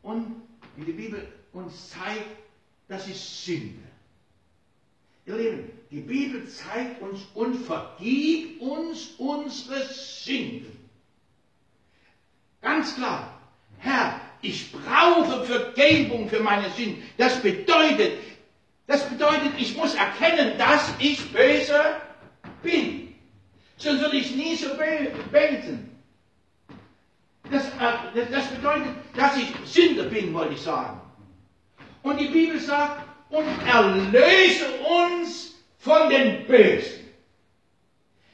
und 0.02 0.42
wie 0.76 0.84
die 0.84 0.92
Bibel 0.92 1.26
uns 1.52 1.90
zeigt, 1.90 2.36
das 2.88 3.08
ist 3.08 3.44
Sünde. 3.44 3.82
Ihr 5.24 5.36
Lieben, 5.36 5.70
die 5.90 6.00
Bibel 6.00 6.48
zeigt 6.48 7.00
uns 7.00 7.20
und 7.34 7.54
vergibt 7.54 8.60
uns 8.60 9.12
unsere 9.18 9.84
Sünden. 9.86 10.76
Ganz 12.60 12.94
klar. 12.96 13.40
Herr, 13.78 14.20
ich 14.42 14.72
brauche 14.72 15.44
Vergebung 15.44 16.28
für 16.28 16.40
meine 16.40 16.68
Sünden. 16.70 17.02
Das 17.16 17.40
bedeutet, 17.40 18.18
das 18.86 19.08
bedeutet, 19.08 19.52
ich 19.56 19.76
muss 19.76 19.94
erkennen, 19.94 20.58
dass 20.58 20.92
ich 20.98 21.32
böse 21.32 21.80
bin. 22.62 23.14
Sonst 23.76 24.00
würde 24.00 24.16
ich 24.16 24.34
nie 24.34 24.56
so 24.56 24.68
beten. 25.30 25.90
Das, 27.50 27.66
äh, 27.68 28.26
das 28.30 28.46
bedeutet, 28.48 28.90
dass 29.16 29.36
ich 29.36 29.48
Sünder 29.64 30.04
bin, 30.04 30.34
wollte 30.34 30.54
ich 30.54 30.60
sagen. 30.60 31.00
Und 32.02 32.18
die 32.18 32.28
Bibel 32.28 32.58
sagt, 32.58 33.02
und 33.30 33.46
erlöse 33.66 34.66
uns 35.10 35.54
von 35.78 36.10
den 36.10 36.46
Bösen. 36.46 37.08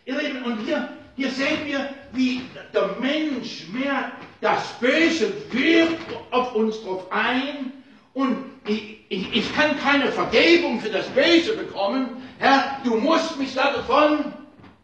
Ihr 0.05 0.21
Lieben, 0.21 0.43
und 0.43 0.65
hier, 0.65 0.89
hier 1.17 1.31
sehen 1.31 1.67
wir, 1.67 1.89
wie 2.13 2.43
der 2.73 2.97
Mensch 3.01 3.69
mehr 3.69 4.13
das 4.41 4.63
Böse 4.81 5.33
wirkt 5.51 6.17
auf 6.31 6.55
uns 6.55 6.81
drauf 6.83 7.11
ein 7.11 7.73
und 8.15 8.45
ich, 8.67 8.99
ich, 9.09 9.33
ich 9.35 9.55
kann 9.55 9.79
keine 9.79 10.11
Vergebung 10.13 10.81
für 10.81 10.91
das 10.91 11.07
Böse 11.09 11.57
bekommen. 11.57 12.23
Herr, 12.39 12.79
du 12.85 12.97
musst 12.97 13.39
mich 13.39 13.55
davon 13.55 14.33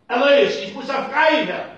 erlösen. 0.09 0.63
Ich 0.65 0.75
muss 0.75 0.87
da 0.87 1.05
frei 1.05 1.47
werden. 1.47 1.71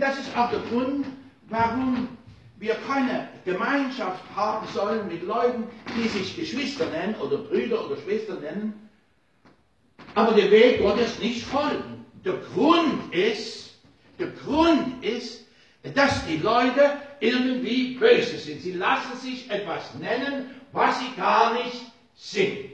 Das 0.00 0.18
ist 0.18 0.36
auch 0.36 0.50
der 0.50 0.60
Grund, 0.70 1.04
warum 1.48 2.08
wir 2.58 2.76
keine 2.86 3.28
Gemeinschaft 3.44 4.22
haben 4.36 4.66
sollen 4.68 5.08
mit 5.08 5.22
Leuten, 5.24 5.64
die 5.96 6.08
sich 6.08 6.36
Geschwister 6.36 6.86
nennen 6.86 7.14
oder 7.16 7.38
Brüder 7.38 7.84
oder 7.84 7.96
Schwestern 7.96 8.40
nennen, 8.40 8.88
aber 10.14 10.32
der 10.32 10.50
Weg 10.50 10.80
Gottes 10.80 11.18
nicht 11.18 11.44
folgen. 11.44 12.04
Der 12.24 12.34
Grund 12.54 13.12
ist, 13.12 13.63
der 14.18 14.28
Grund 14.28 15.04
ist, 15.04 15.44
dass 15.94 16.26
die 16.26 16.38
Leute 16.38 16.96
irgendwie 17.20 17.94
böse 17.94 18.38
sind. 18.38 18.62
Sie 18.62 18.72
lassen 18.72 19.16
sich 19.18 19.50
etwas 19.50 19.94
nennen, 19.94 20.50
was 20.72 20.98
sie 21.00 21.12
gar 21.16 21.54
nicht 21.54 21.82
sind. 22.14 22.70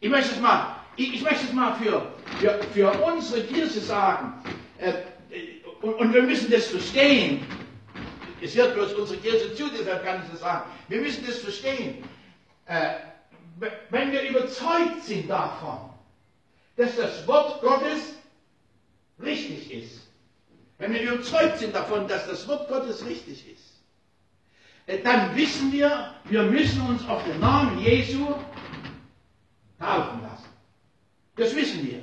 Ich 0.00 0.08
möchte 0.10 0.32
es 0.32 0.40
mal, 0.40 0.76
ich, 0.96 1.14
ich 1.14 1.22
möchte 1.22 1.44
es 1.44 1.52
mal 1.52 1.74
für, 1.74 2.12
für, 2.40 2.60
für 2.74 2.90
unsere 3.02 3.42
Kirche 3.44 3.80
sagen, 3.80 4.32
äh, 4.78 4.92
und, 5.82 5.94
und 5.94 6.14
wir 6.14 6.22
müssen 6.22 6.50
das 6.50 6.66
verstehen. 6.66 7.44
Es 8.42 8.54
hört 8.56 8.74
bloß 8.74 8.94
unsere 8.94 9.20
Kirche 9.20 9.54
zu, 9.54 9.68
deshalb 9.70 10.04
kann 10.04 10.22
ich 10.24 10.30
das 10.30 10.40
sagen. 10.40 10.70
Wir 10.88 11.00
müssen 11.00 11.24
das 11.26 11.38
verstehen. 11.38 12.02
Äh, 12.66 12.94
wenn 13.90 14.12
wir 14.12 14.22
überzeugt 14.22 15.02
sind 15.02 15.28
davon, 15.28 15.90
dass 16.76 16.96
das 16.96 17.26
Wort 17.26 17.60
Gottes 17.60 18.14
richtig 19.22 19.70
ist, 19.72 20.08
wenn 20.78 20.92
wir 20.92 21.02
überzeugt 21.02 21.58
sind 21.58 21.74
davon, 21.74 22.08
dass 22.08 22.26
das 22.26 22.46
Wort 22.48 22.68
Gottes 22.68 23.04
richtig 23.04 23.52
ist, 23.52 23.82
äh, 24.86 25.02
dann 25.02 25.36
wissen 25.36 25.72
wir, 25.72 26.14
wir 26.24 26.42
müssen 26.44 26.80
uns 26.86 27.06
auf 27.06 27.22
den 27.24 27.38
Namen 27.40 27.78
Jesu 27.80 28.26
taufen 29.78 30.22
lassen. 30.22 30.48
Das 31.36 31.54
wissen 31.54 31.86
wir. 31.86 32.00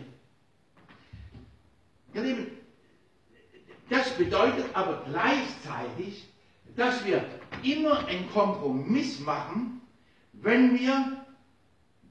Das 3.90 4.10
bedeutet 4.18 4.66
aber 4.74 5.04
gleichzeitig, 5.08 6.26
dass 6.76 7.06
wir 7.06 7.24
immer 7.64 8.06
einen 8.08 8.30
Kompromiss 8.32 9.20
machen, 9.20 9.82
wenn 10.34 10.78
wir 10.78 11.26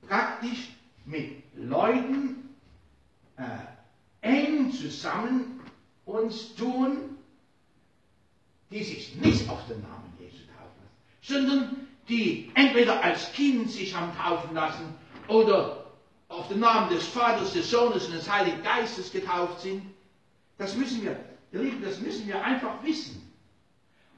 praktisch 0.07 0.69
mit 1.05 1.43
Leuten 1.55 2.57
äh, 3.37 3.43
eng 4.21 4.73
zusammen 4.73 5.61
uns 6.05 6.55
tun, 6.55 7.17
die 8.71 8.83
sich 8.83 9.15
nicht 9.17 9.49
auf 9.49 9.67
den 9.69 9.81
Namen 9.83 10.13
Jesu 10.19 10.39
taufen 10.57 10.81
lassen, 10.83 11.23
sondern 11.23 11.89
die 12.09 12.51
entweder 12.55 13.03
als 13.03 13.33
Kind 13.33 13.71
sich 13.71 13.95
haben 13.95 14.17
taufen 14.17 14.55
lassen 14.55 14.95
oder 15.29 15.87
auf 16.29 16.49
den 16.49 16.61
Namen 16.61 16.91
des 16.91 17.07
Vaters, 17.07 17.53
des 17.53 17.71
Sohnes 17.71 18.07
und 18.07 18.15
des 18.15 18.31
Heiligen 18.31 18.63
Geistes 18.63 19.13
getauft 19.13 19.61
sind. 19.61 19.83
Das 20.59 20.75
müssen 20.77 21.03
wir 21.05 21.17
Ihr 21.53 21.63
Lieben, 21.63 21.83
das 21.83 22.01
müssen 22.01 22.27
wir 22.27 22.43
einfach 22.43 22.83
wissen. 22.83 23.23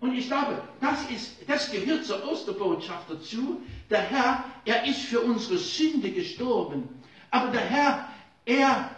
Und 0.01 0.15
ich 0.15 0.29
glaube, 0.29 0.63
das, 0.81 1.11
ist, 1.11 1.37
das 1.49 1.71
gehört 1.71 2.05
zur 2.05 2.27
Osterbotschaft 2.29 3.11
dazu. 3.11 3.61
Der 3.91 4.01
Herr, 4.01 4.45
er 4.65 4.87
ist 4.87 5.01
für 5.03 5.21
unsere 5.21 5.59
Sünde 5.59 6.11
gestorben. 6.13 6.89
Aber 7.31 7.49
der 7.51 7.61
Herr, 7.63 8.09
er, 8.45 8.91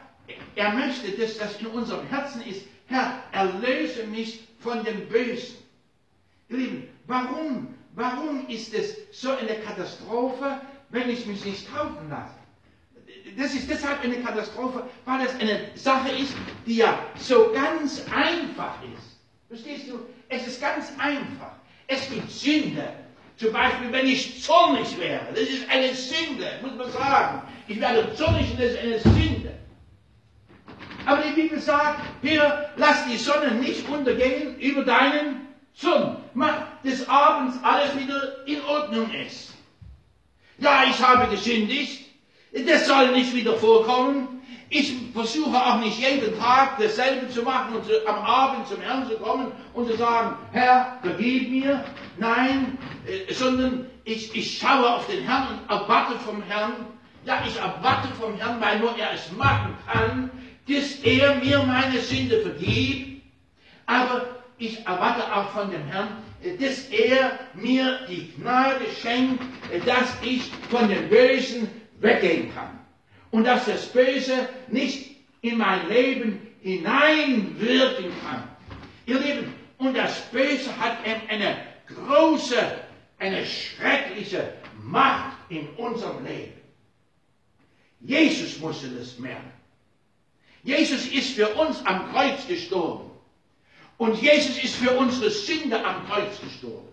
er 0.54 0.72
möchte, 0.72 1.10
dass 1.12 1.38
das 1.38 1.60
in 1.60 1.66
unserem 1.68 2.06
Herzen 2.08 2.42
ist. 2.42 2.66
Herr, 2.86 3.22
erlöse 3.32 4.04
mich 4.06 4.40
von 4.58 4.84
dem 4.84 5.08
Bösen. 5.08 5.56
Ihr 6.48 6.56
Lieben, 6.56 6.88
warum, 7.06 7.74
warum 7.94 8.48
ist 8.48 8.74
es 8.74 8.96
so 9.12 9.30
eine 9.30 9.54
Katastrophe, 9.60 10.60
wenn 10.88 11.08
ich 11.08 11.26
mich 11.26 11.44
nicht 11.44 11.68
taufen 11.72 12.08
lasse? 12.10 12.40
das 13.36 13.54
ist 13.54 13.68
deshalb 13.70 14.02
eine 14.02 14.16
Katastrophe, 14.20 14.84
weil 15.04 15.26
es 15.26 15.34
eine 15.40 15.70
Sache 15.74 16.10
ist, 16.10 16.34
die 16.66 16.76
ja 16.76 16.98
so 17.16 17.52
ganz 17.52 18.04
einfach 18.12 18.76
ist. 18.82 19.18
Verstehst 19.48 19.88
du? 19.90 20.00
Es 20.28 20.46
ist 20.46 20.60
ganz 20.60 20.92
einfach. 20.98 21.52
Es 21.86 22.08
gibt 22.08 22.30
Sünde. 22.30 22.92
Zum 23.36 23.52
Beispiel, 23.52 23.90
wenn 23.90 24.06
ich 24.06 24.42
zornig 24.42 24.98
wäre. 24.98 25.26
Das 25.30 25.42
ist 25.42 25.68
eine 25.68 25.94
Sünde, 25.94 26.46
muss 26.62 26.74
man 26.74 26.90
sagen. 26.92 27.42
Ich 27.66 27.80
werde 27.80 28.14
zornig 28.14 28.50
und 28.50 28.60
das 28.60 28.72
ist 28.72 28.78
eine 28.78 29.00
Sünde. 29.00 29.58
Aber 31.06 31.22
die 31.22 31.40
Bibel 31.40 31.58
sagt, 31.58 32.00
hier, 32.22 32.70
lass 32.76 33.06
die 33.06 33.16
Sonne 33.16 33.52
nicht 33.52 33.88
untergehen 33.88 34.58
über 34.58 34.84
deinen 34.84 35.48
Zorn. 35.74 36.16
Mach 36.34 36.54
des 36.84 37.08
Abends 37.08 37.56
alles 37.62 37.96
wieder 37.98 38.46
in 38.46 38.62
Ordnung 38.64 39.10
ist. 39.12 39.54
Ja, 40.58 40.84
ich 40.88 41.02
habe 41.02 41.28
gesündigt. 41.28 42.06
Das 42.66 42.86
soll 42.86 43.12
nicht 43.12 43.34
wieder 43.34 43.54
vorkommen. 43.54 44.42
Ich 44.72 44.94
versuche 45.12 45.56
auch 45.56 45.80
nicht 45.80 45.98
jeden 45.98 46.38
Tag 46.38 46.78
dasselbe 46.78 47.28
zu 47.28 47.42
machen 47.42 47.74
und 47.74 47.84
zu, 47.84 48.06
am 48.06 48.22
Abend 48.24 48.68
zum 48.68 48.80
Herrn 48.80 49.04
zu 49.08 49.16
kommen 49.16 49.50
und 49.74 49.88
zu 49.88 49.96
sagen, 49.96 50.36
Herr, 50.52 50.98
vergib 51.02 51.50
mir. 51.50 51.84
Nein, 52.18 52.78
äh, 53.04 53.32
sondern 53.32 53.86
ich, 54.04 54.34
ich 54.34 54.58
schaue 54.58 54.88
auf 54.94 55.06
den 55.08 55.24
Herrn 55.24 55.48
und 55.48 55.70
erwarte 55.70 56.16
vom 56.20 56.40
Herrn, 56.42 56.86
ja, 57.24 57.42
ich 57.44 57.56
erwarte 57.58 58.08
vom 58.20 58.36
Herrn, 58.36 58.60
weil 58.60 58.78
nur 58.78 58.96
er 58.96 59.12
es 59.12 59.32
machen 59.32 59.76
kann, 59.86 60.30
dass 60.68 60.94
er 61.02 61.36
mir 61.36 61.62
meine 61.62 62.00
Sünde 62.00 62.42
vergibt. 62.42 63.22
Aber 63.86 64.40
ich 64.58 64.78
erwarte 64.86 65.34
auch 65.34 65.50
von 65.50 65.70
dem 65.70 65.84
Herrn, 65.86 66.08
dass 66.60 66.84
er 66.90 67.38
mir 67.54 68.06
die 68.08 68.32
Gnade 68.36 68.84
schenkt, 69.00 69.42
dass 69.86 70.16
ich 70.22 70.42
von 70.70 70.88
dem 70.88 71.08
Bösen 71.08 71.68
weggehen 71.98 72.52
kann. 72.54 72.78
Und 73.30 73.44
dass 73.44 73.66
das 73.66 73.86
Böse 73.86 74.48
nicht 74.68 75.16
in 75.42 75.58
mein 75.58 75.88
Leben 75.88 76.46
hineinwirken 76.60 78.12
kann. 78.22 78.44
Ihr 79.06 79.18
Lieben, 79.18 79.54
und 79.78 79.96
das 79.96 80.20
Böse 80.30 80.76
hat 80.78 80.98
eine 81.28 81.56
große, 81.86 82.58
eine 83.18 83.46
schreckliche 83.46 84.52
Macht 84.82 85.36
in 85.48 85.68
unserem 85.70 86.24
Leben. 86.24 86.52
Jesus 88.00 88.58
musste 88.58 88.88
das 88.88 89.18
merken. 89.18 89.52
Jesus 90.62 91.06
ist 91.06 91.34
für 91.34 91.48
uns 91.54 91.84
am 91.86 92.12
Kreuz 92.12 92.46
gestorben. 92.46 93.10
Und 93.96 94.20
Jesus 94.20 94.62
ist 94.62 94.76
für 94.76 94.92
unsere 94.92 95.30
Sünde 95.30 95.84
am 95.84 96.06
Kreuz 96.06 96.40
gestorben. 96.40 96.88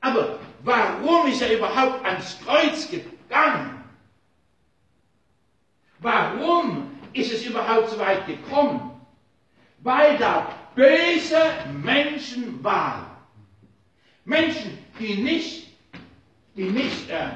Aber 0.00 0.38
warum 0.62 1.26
ist 1.26 1.42
er 1.42 1.56
überhaupt 1.56 2.04
ans 2.04 2.38
Kreuz 2.44 2.88
gegangen? 2.90 3.84
Warum 5.98 6.90
ist 7.12 7.32
es 7.32 7.44
überhaupt 7.44 7.90
so 7.90 7.98
weit 7.98 8.26
gekommen? 8.26 9.00
Weil 9.80 10.18
da 10.18 10.54
böse 10.74 11.42
Menschen 11.82 12.62
waren. 12.62 13.06
Menschen, 14.24 14.78
die 14.98 15.16
nicht, 15.16 15.68
die 16.56 16.64
nicht, 16.64 17.08
äh, 17.10 17.28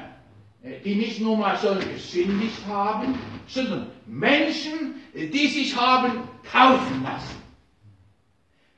die 0.63 0.95
nicht 0.95 1.19
nur 1.21 1.37
mal 1.37 1.57
so 1.57 1.75
gesündigt 1.75 2.65
haben, 2.67 3.17
sondern 3.47 3.87
Menschen, 4.05 4.95
die 5.13 5.47
sich 5.47 5.75
haben 5.75 6.23
taufen 6.51 7.03
lassen. 7.03 7.41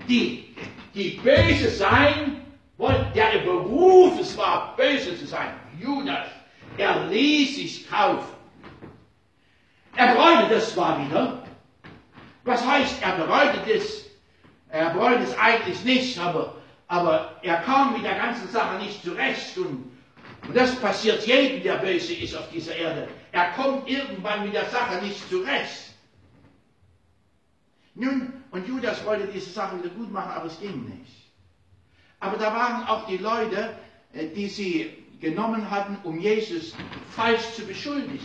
Die, 0.08 0.56
die 0.94 1.20
böse 1.24 1.70
sein 1.70 2.44
der 3.16 3.40
Beruf 3.40 4.20
es 4.20 4.38
war, 4.38 4.76
böse 4.76 5.18
zu 5.18 5.26
sein. 5.26 5.54
Judas, 5.80 6.28
er 6.78 7.08
ließ 7.08 7.56
sich 7.56 7.88
taufen. 7.88 8.34
Er 9.96 10.16
bereute 10.16 10.56
das 10.56 10.74
zwar 10.74 11.06
wieder. 11.06 11.44
Was 12.44 12.66
heißt, 12.66 13.02
er 13.02 13.14
bereute 13.14 13.60
das? 13.68 14.04
Er 14.70 14.90
bereut 14.90 15.22
es 15.22 15.38
eigentlich 15.38 15.84
nicht, 15.84 16.18
aber, 16.20 16.56
aber 16.88 17.36
er 17.44 17.58
kam 17.58 17.94
mit 17.94 18.04
der 18.04 18.16
ganzen 18.16 18.50
Sache 18.50 18.84
nicht 18.84 19.04
zurecht. 19.04 19.56
Und, 19.58 19.92
und 20.48 20.56
das 20.56 20.76
passiert 20.80 21.26
jedem, 21.26 21.64
der 21.64 21.78
böse 21.78 22.14
ist 22.14 22.36
auf 22.36 22.50
dieser 22.52 22.76
Erde. 22.76 23.08
Er 23.32 23.52
kommt 23.52 23.90
irgendwann 23.90 24.44
mit 24.44 24.54
der 24.54 24.70
Sache 24.70 25.04
nicht 25.04 25.30
zurecht. 25.30 25.94
Nun, 27.96 28.44
Und 28.54 28.68
Judas 28.68 29.04
wollte 29.04 29.26
diese 29.26 29.50
Sache 29.50 29.80
wieder 29.80 29.90
gut 29.90 30.12
machen, 30.12 30.32
aber 30.32 30.46
es 30.46 30.60
ging 30.60 30.86
nicht. 30.86 31.32
Aber 32.20 32.38
da 32.38 32.54
waren 32.54 32.86
auch 32.88 33.08
die 33.08 33.18
Leute, 33.18 33.76
äh, 34.14 34.28
die 34.28 34.48
sie 34.48 35.04
genommen 35.20 35.72
hatten, 35.72 35.98
um 36.04 36.20
Jesus 36.20 36.76
falsch 37.16 37.42
zu 37.56 37.66
beschuldigen, 37.66 38.20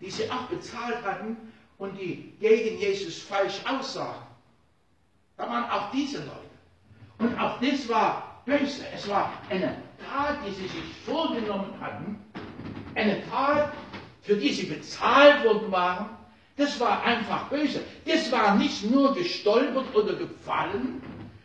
die 0.00 0.10
sie 0.10 0.28
auch 0.32 0.46
bezahlt 0.46 1.00
hatten 1.04 1.36
und 1.78 1.96
die 1.96 2.32
gegen 2.40 2.76
Jesus 2.80 3.22
falsch 3.22 3.60
aussagen. 3.64 4.26
Da 5.36 5.48
waren 5.48 5.70
auch 5.70 5.92
diese 5.92 6.18
Leute. 6.18 6.56
Und 7.18 7.38
auch 7.38 7.60
das 7.60 7.88
war 7.88 8.35
böse. 8.46 8.84
Es 8.94 9.08
war 9.08 9.32
eine 9.50 9.76
Tat, 10.08 10.38
die 10.46 10.52
sie 10.52 10.68
sich 10.68 10.84
vorgenommen 11.04 11.74
hatten, 11.80 12.18
eine 12.94 13.22
Tat, 13.28 13.72
für 14.22 14.36
die 14.36 14.52
sie 14.52 14.66
bezahlt 14.66 15.44
worden 15.44 15.70
waren. 15.70 16.08
Das 16.56 16.80
war 16.80 17.04
einfach 17.04 17.48
böse. 17.50 17.82
Das 18.06 18.32
war 18.32 18.54
nicht 18.54 18.90
nur 18.90 19.14
gestolpert 19.14 19.94
oder 19.94 20.14
gefallen, 20.14 21.02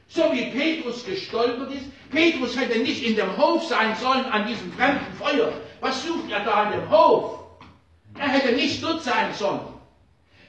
so 0.08 0.32
wie 0.32 0.52
Petrus 0.52 1.06
gestolpert 1.06 1.74
ist. 1.74 1.86
Petrus 2.12 2.58
hätte 2.58 2.80
nicht 2.80 3.04
in 3.04 3.16
dem 3.16 3.36
Hof 3.38 3.66
sein 3.66 3.96
sollen 3.96 4.26
an 4.26 4.48
diesem 4.48 4.72
fremden 4.74 5.14
Feuer. 5.18 5.52
Was 5.82 6.04
sucht 6.06 6.32
er 6.32 6.46
da 6.46 6.72
in 6.72 6.80
dem 6.80 6.90
Hof? 6.90 7.40
Er 8.18 8.30
hätte 8.30 8.54
nicht 8.54 8.82
dort 8.84 9.04
sein 9.04 9.34
sollen. 9.34 9.62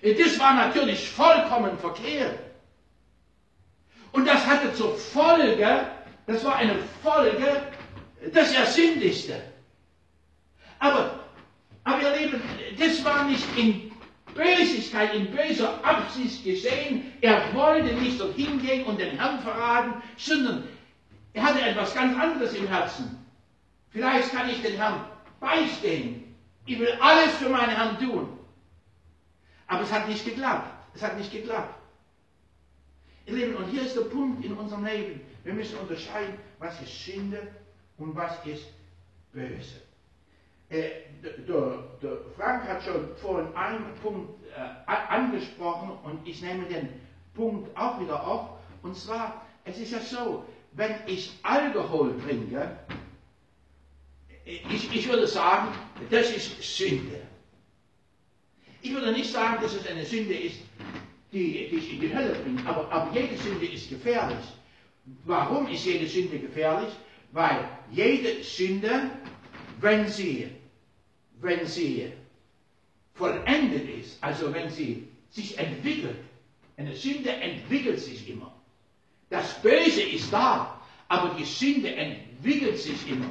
Das 0.02 0.38
war 0.38 0.54
natürlich 0.54 1.08
vollkommen 1.08 1.78
verkehrt. 1.78 2.38
Und 4.12 4.26
das 4.26 4.46
hatte 4.46 4.74
zur 4.74 4.94
Folge, 4.96 5.86
das 6.26 6.44
war 6.44 6.56
eine 6.56 6.76
Folge, 7.02 7.62
dass 8.32 8.52
er 8.52 8.66
sündigte. 8.66 9.42
Aber, 10.78 11.20
aber 11.84 12.02
ihr 12.02 12.16
Lieben, 12.16 12.42
das 12.78 13.04
war 13.04 13.24
nicht 13.24 13.44
in 13.56 13.92
Bösigkeit, 14.34 15.14
in 15.14 15.30
böser 15.30 15.84
Absicht 15.84 16.44
geschehen. 16.44 17.12
Er 17.20 17.54
wollte 17.54 17.94
nicht 17.94 18.20
dorthin 18.20 18.60
gehen 18.60 18.84
und 18.84 18.98
den 18.98 19.18
Herrn 19.18 19.40
verraten, 19.40 20.02
sondern 20.16 20.64
er 21.34 21.42
hatte 21.42 21.60
etwas 21.60 21.94
ganz 21.94 22.18
anderes 22.18 22.54
im 22.54 22.66
Herzen. 22.66 23.18
Vielleicht 23.90 24.30
kann 24.32 24.48
ich 24.48 24.62
den 24.62 24.76
Herrn 24.76 25.04
beistehen. 25.40 26.34
Ich 26.66 26.78
will 26.78 26.96
alles 27.00 27.34
für 27.36 27.48
meinen 27.48 27.70
Herrn 27.70 27.98
tun. 27.98 28.38
Aber 29.66 29.82
es 29.82 29.92
hat 29.92 30.08
nicht 30.08 30.24
geklappt. 30.24 30.70
Es 30.94 31.02
hat 31.02 31.16
nicht 31.18 31.32
geklappt. 31.32 31.74
Ihr 33.26 33.34
Lieben, 33.34 33.56
und 33.56 33.68
hier 33.70 33.82
ist 33.82 33.96
der 33.96 34.02
Punkt 34.02 34.44
in 34.44 34.52
unserem 34.54 34.84
Leben. 34.84 35.20
Wir 35.44 35.54
müssen 35.54 35.78
unterscheiden, 35.78 36.34
was 36.58 36.80
ist 36.82 37.04
Sünde 37.04 37.48
und 37.98 38.14
was 38.14 38.44
ist 38.46 38.64
böse. 39.32 39.82
Äh, 40.68 40.90
der, 41.22 42.18
Frank 42.36 42.66
hat 42.68 42.82
schon 42.82 43.14
vorhin 43.16 43.54
einen 43.54 43.94
Punkt 44.02 44.30
äh, 44.56 44.90
angesprochen 44.90 45.98
und 46.04 46.26
ich 46.26 46.40
nehme 46.42 46.64
den 46.66 46.88
Punkt 47.34 47.76
auch 47.76 48.00
wieder 48.00 48.26
auf. 48.26 48.50
Und 48.82 48.96
zwar, 48.96 49.44
es 49.64 49.78
ist 49.78 49.92
ja 49.92 50.00
so, 50.00 50.44
wenn 50.72 50.94
ich 51.06 51.38
Alkohol 51.42 52.18
trinke, 52.20 52.78
ich, 54.44 54.94
ich 54.94 55.08
würde 55.08 55.26
sagen, 55.26 55.68
das 56.10 56.30
ist 56.30 56.62
Sünde. 56.62 57.20
Ich 58.80 58.92
würde 58.92 59.12
nicht 59.12 59.30
sagen, 59.30 59.62
dass 59.62 59.74
es 59.74 59.86
eine 59.86 60.04
Sünde 60.04 60.34
ist, 60.34 60.58
die 61.32 61.68
dich 61.68 61.94
in 61.94 62.00
die 62.00 62.14
Hölle 62.14 62.34
bringt, 62.34 62.66
aber, 62.66 62.90
aber 62.90 63.12
jede 63.12 63.36
Sünde 63.36 63.66
ist 63.66 63.88
gefährlich. 63.88 64.36
Warum 65.24 65.66
ist 65.68 65.84
jede 65.84 66.06
Sünde 66.06 66.38
gefährlich? 66.38 66.92
Weil 67.32 67.64
jede 67.90 68.42
Sünde, 68.42 69.10
wenn 69.80 70.06
sie, 70.08 70.48
wenn 71.40 71.66
sie 71.66 72.12
vollendet 73.14 73.88
ist, 73.88 74.22
also 74.22 74.52
wenn 74.52 74.70
sie 74.70 75.08
sich 75.30 75.58
entwickelt, 75.58 76.16
eine 76.76 76.94
Sünde 76.94 77.30
entwickelt 77.30 78.00
sich 78.00 78.28
immer. 78.28 78.54
Das 79.30 79.60
Böse 79.62 80.02
ist 80.02 80.32
da, 80.32 80.80
aber 81.08 81.34
die 81.38 81.44
Sünde 81.44 81.94
entwickelt 81.94 82.78
sich 82.78 83.08
immer. 83.08 83.30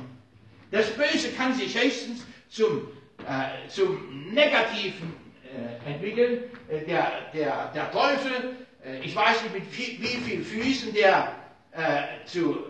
Das 0.72 0.90
Böse 0.96 1.32
kann 1.34 1.54
sich 1.54 1.78
höchstens 1.78 2.26
zum, 2.50 2.88
äh, 3.28 3.68
zum 3.70 4.32
Negativen 4.34 5.14
äh, 5.46 5.90
entwickeln. 5.90 6.44
Äh, 6.70 6.86
der, 6.86 7.12
der, 7.34 7.72
der 7.74 7.92
Teufel, 7.92 8.56
äh, 8.84 9.00
ich 9.04 9.16
weiß 9.16 9.44
nicht 9.44 9.54
mit 9.54 9.78
wie, 9.78 10.02
wie 10.02 10.08
vielen 10.08 10.44
Füßen 10.44 10.94
der 10.94 11.41
äh, 11.72 12.26
zu 12.26 12.66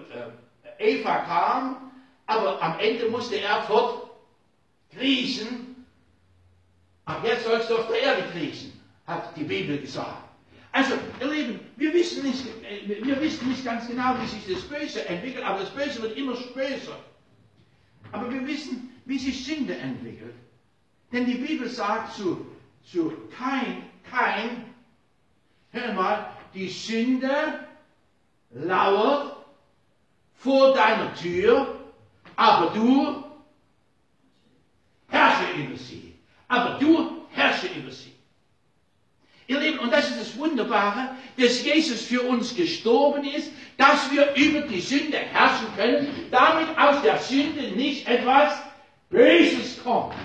äh, 0.77 0.99
Eva 0.99 1.19
kam, 1.19 1.91
aber 2.25 2.61
am 2.61 2.79
Ende 2.79 3.09
musste 3.09 3.39
er 3.39 3.63
fort 3.63 4.09
kriechen. 4.93 5.85
Ab 7.05 7.21
jetzt 7.23 7.45
sollst 7.45 7.69
du 7.69 7.77
auf 7.77 7.87
der 7.87 8.01
Erde 8.01 8.23
kriechen, 8.31 8.79
hat 9.07 9.35
die 9.35 9.43
Bibel 9.43 9.79
gesagt. 9.79 10.29
Also, 10.71 10.93
ihr 11.19 11.27
Lieben, 11.27 11.59
wir 11.75 11.93
wissen 11.93 12.23
nicht, 12.23 12.45
wir 13.03 13.21
wissen 13.21 13.49
nicht 13.49 13.65
ganz 13.65 13.87
genau, 13.87 14.15
wie 14.21 14.27
sich 14.27 14.55
das 14.55 14.63
Böse 14.63 15.05
entwickelt, 15.07 15.43
aber 15.43 15.59
das 15.59 15.69
Böse 15.71 16.01
wird 16.01 16.15
immer 16.15 16.33
böser. 16.33 16.97
Aber 18.13 18.31
wir 18.31 18.45
wissen, 18.47 18.89
wie 19.05 19.17
sich 19.17 19.45
Sünde 19.45 19.75
entwickelt. 19.75 20.35
Denn 21.11 21.25
die 21.25 21.35
Bibel 21.35 21.67
sagt 21.67 22.13
zu, 22.13 22.45
zu 22.83 23.11
kein, 23.37 23.83
kein, 24.09 24.73
hör 25.71 25.93
mal, 25.93 26.33
die 26.53 26.69
Sünde 26.69 27.67
lauert 28.53 29.35
vor 30.35 30.73
deiner 30.73 31.13
Tür, 31.15 31.79
aber 32.35 32.71
du 32.73 33.23
herrsche 35.07 35.51
über 35.57 35.77
sie. 35.77 36.15
Aber 36.47 36.79
du 36.79 37.25
herrsche 37.31 37.67
über 37.67 37.91
sie. 37.91 38.13
Ihr 39.47 39.59
Lieben, 39.59 39.79
und 39.79 39.91
das 39.91 40.09
ist 40.09 40.19
das 40.19 40.37
Wunderbare, 40.37 41.09
dass 41.37 41.63
Jesus 41.63 42.01
für 42.03 42.21
uns 42.21 42.55
gestorben 42.55 43.23
ist, 43.25 43.51
dass 43.77 44.09
wir 44.11 44.33
über 44.35 44.61
die 44.61 44.79
Sünde 44.79 45.17
herrschen 45.17 45.67
können, 45.75 46.07
damit 46.31 46.77
aus 46.77 47.01
der 47.01 47.17
Sünde 47.17 47.71
nicht 47.71 48.07
etwas 48.07 48.53
Böses 49.09 49.83
kommt. 49.83 50.15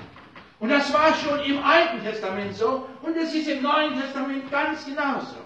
Und 0.61 0.69
das 0.69 0.93
war 0.93 1.15
schon 1.17 1.41
im 1.41 1.63
Alten 1.63 2.03
Testament 2.03 2.55
so 2.55 2.89
und 3.03 3.17
es 3.17 3.35
ist 3.35 3.49
im 3.49 3.63
Neuen 3.63 4.01
Testament 4.01 4.51
ganz 4.51 4.87
genauso. 4.87 5.46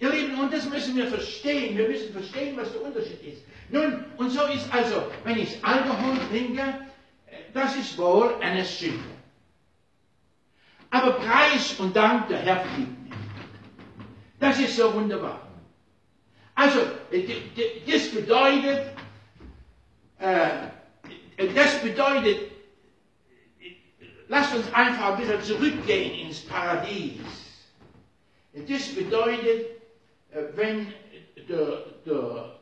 Ihr 0.00 0.10
Lieben, 0.10 0.38
und 0.38 0.52
das 0.52 0.68
müssen 0.68 0.96
wir 0.96 1.08
verstehen. 1.08 1.76
Wir 1.76 1.88
müssen 1.88 2.12
verstehen, 2.12 2.56
was 2.56 2.72
der 2.72 2.82
Unterschied 2.82 3.20
ist. 3.22 3.42
Nun, 3.70 4.04
und 4.16 4.30
so 4.30 4.42
ist 4.46 4.72
also, 4.72 5.10
wenn 5.24 5.38
ich 5.38 5.62
Alkohol 5.64 6.16
trinke, 6.30 6.62
das 7.52 7.76
ist 7.76 7.98
wohl 7.98 8.34
eine 8.40 8.64
Sünde. 8.64 8.98
Aber 10.90 11.12
Preis 11.12 11.74
und 11.78 11.94
Dank, 11.94 12.28
der 12.28 12.38
Herr 12.38 12.64
flieht 12.64 13.02
nicht. 13.04 13.16
Das 14.40 14.58
ist 14.60 14.76
so 14.76 14.94
wunderbar. 14.94 15.40
Also, 16.54 16.80
das 17.86 18.08
bedeutet, 18.08 18.86
äh, 20.18 20.48
das 21.54 21.82
bedeutet, 21.82 22.50
lasst 24.28 24.54
uns 24.54 24.72
einfach 24.72 25.20
wieder 25.20 25.40
zurückgehen 25.42 26.26
ins 26.26 26.40
Paradies. 26.40 27.20
Das 28.52 28.88
bedeutet, 28.94 29.66
äh, 29.66 29.77
wenn 30.54 30.92
der, 31.48 31.84
der 32.04 32.58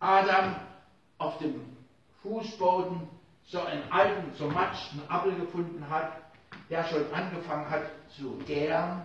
Adam 0.00 0.56
auf 1.18 1.38
dem 1.38 1.60
Fußboden 2.22 3.00
so 3.44 3.60
einen 3.60 3.90
alten, 3.90 4.34
zermatschten 4.34 5.00
Apfel 5.08 5.34
gefunden 5.36 5.88
hat, 5.88 6.12
der 6.68 6.84
schon 6.84 7.12
angefangen 7.12 7.70
hat 7.70 7.84
zu 8.08 8.36
gären 8.46 9.02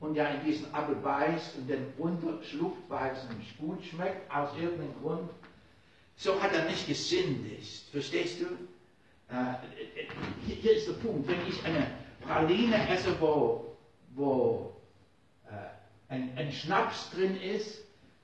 und 0.00 0.14
der 0.14 0.34
in 0.34 0.44
diesen 0.44 0.74
Apfel 0.74 0.96
beißt 0.96 1.56
und 1.58 1.68
den 1.68 1.92
runterschluckt, 1.98 2.88
weil 2.88 3.12
es 3.12 3.28
nämlich 3.28 3.56
gut 3.58 3.84
schmeckt, 3.84 4.30
aus 4.34 4.50
irgendeinem 4.56 4.94
Grund, 5.02 5.30
so 6.16 6.40
hat 6.42 6.52
er 6.52 6.64
nicht 6.64 6.86
gesündigt. 6.86 7.88
Verstehst 7.90 8.40
du? 8.40 8.46
Äh, 9.28 9.54
hier 10.46 10.76
ist 10.76 10.88
der 10.88 10.94
Punkt. 10.94 11.28
Wenn 11.28 11.46
ich 11.48 11.62
eine 11.64 11.86
Praline 12.20 12.88
esse, 12.88 13.20
wo, 13.20 13.76
wo 14.14 14.72
äh, 14.72 14.73
ein, 16.08 16.36
ein, 16.36 16.52
Schnaps 16.52 17.10
drin 17.10 17.40
ist, 17.40 17.78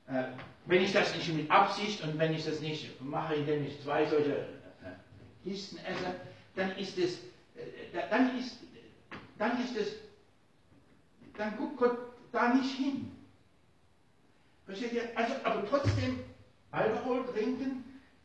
äh, 0.07 0.25
wenn 0.66 0.83
ich 0.83 0.93
das 0.93 1.14
nicht 1.14 1.35
mit 1.35 1.51
Absicht 1.51 2.03
und 2.03 2.19
wenn 2.19 2.35
ich 2.35 2.45
das 2.45 2.61
nicht 2.61 3.01
mache, 3.01 3.35
indem 3.35 3.66
ich 3.66 3.81
zwei 3.83 4.07
solche 4.07 4.37
äh, 4.37 5.45
Kisten 5.45 5.79
esse, 5.79 6.14
dann 6.57 6.77
ist 6.77 6.99
es, 6.99 7.19
äh, 7.57 8.09
dann 8.11 8.38
ist, 8.38 8.59
dann 9.38 9.62
ist 9.64 9.77
es, 9.77 9.88
dann 11.37 11.57
guckt 11.57 11.77
Gott 11.77 11.99
da 12.33 12.55
nicht 12.55 12.77
hin. 12.77 13.11
Versteht 14.66 14.93
ihr? 14.93 15.09
Also, 15.14 15.35
aber 15.43 15.66
trotzdem, 15.69 16.21
Alkohol 16.71 17.25
trinken 17.33 17.85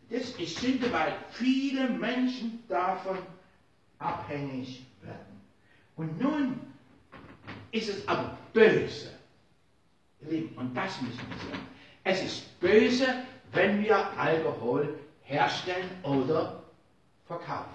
das 0.10 0.30
ist 0.32 0.60
Sünde, 0.60 0.92
weil 0.92 1.14
viele 1.32 1.90
Menschen 1.90 2.64
davon 2.68 3.18
abhängig 3.98 4.86
werden. 5.02 5.42
Und 5.96 6.22
nun 6.22 6.60
ist 7.72 7.90
es 7.90 8.08
aber 8.08 8.38
böse. 8.54 9.15
Lieben, 10.30 10.56
und 10.58 10.76
das 10.76 11.02
müssen 11.02 11.20
wir 11.30 11.38
sagen. 11.38 11.68
Es 12.04 12.24
ist 12.24 12.60
böse, 12.60 13.08
wenn 13.52 13.84
wir 13.84 13.98
Alkohol 14.18 15.00
herstellen 15.24 15.90
oder 16.04 16.64
verkaufen. 17.26 17.74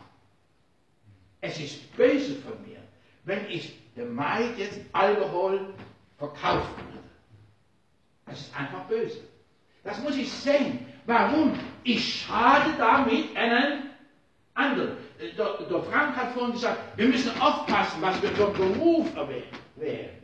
Es 1.41 1.59
ist 1.59 1.97
böse 1.97 2.37
von 2.37 2.53
mir, 2.67 2.79
wenn 3.25 3.47
ich 3.49 3.79
dem 3.97 4.15
Maid 4.15 4.59
jetzt 4.59 4.81
Alkohol 4.93 5.75
verkaufen 6.19 6.77
würde. 6.77 7.09
Das 8.27 8.41
ist 8.41 8.57
einfach 8.57 8.85
böse. 8.85 9.21
Das 9.83 9.99
muss 10.01 10.17
ich 10.17 10.31
sehen. 10.31 10.87
Warum? 11.07 11.59
Ich 11.83 12.23
schade 12.23 12.75
damit 12.79 13.35
einen 13.37 13.91
anderen. 14.55 14.97
Der, 15.37 15.59
der 15.69 15.83
Frank 15.85 16.17
hat 16.17 16.33
vorhin 16.33 16.53
gesagt, 16.53 16.79
wir 16.97 17.09
müssen 17.09 17.41
aufpassen, 17.41 18.01
was 18.01 18.21
wir 18.23 18.31
für 18.31 18.49
Beruf 18.49 19.09
wählen. 19.77 20.20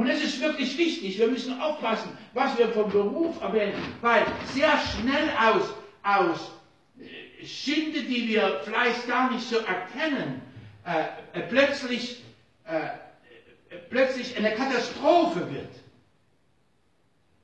Und 0.00 0.06
es 0.08 0.24
ist 0.24 0.40
wirklich 0.40 0.78
wichtig, 0.78 1.18
wir 1.18 1.28
müssen 1.28 1.60
aufpassen, 1.60 2.16
was 2.32 2.56
wir 2.56 2.70
vom 2.70 2.90
Beruf 2.90 3.38
erwähnen, 3.42 3.74
weil 4.00 4.24
sehr 4.46 4.72
schnell 4.78 5.28
aus, 5.38 5.74
aus 6.02 6.52
äh, 6.98 7.44
Schinde, 7.44 8.04
die 8.04 8.26
wir 8.28 8.62
vielleicht 8.64 9.06
gar 9.06 9.30
nicht 9.30 9.46
so 9.46 9.58
erkennen, 9.58 10.40
äh, 10.86 11.02
äh, 11.38 11.42
plötzlich, 11.50 12.22
äh, 12.64 12.86
äh, 12.86 13.76
plötzlich 13.90 14.34
eine 14.38 14.54
Katastrophe 14.54 15.52
wird. 15.52 15.68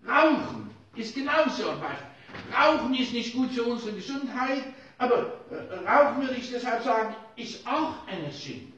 Rauchen 0.08 0.70
ist 0.94 1.14
genauso 1.14 1.68
ein 1.68 1.78
Beispiel. 1.78 2.06
Rauchen 2.58 2.94
ist 2.94 3.12
nicht 3.12 3.34
gut 3.34 3.50
für 3.50 3.64
unsere 3.64 3.92
Gesundheit, 3.92 4.62
aber 4.96 5.40
äh, 5.50 5.86
Rauchen 5.86 6.22
würde 6.22 6.36
ich 6.36 6.50
deshalb 6.50 6.82
sagen, 6.82 7.14
ist 7.36 7.66
auch 7.66 7.96
eine 8.06 8.32
Sünde. 8.32 8.72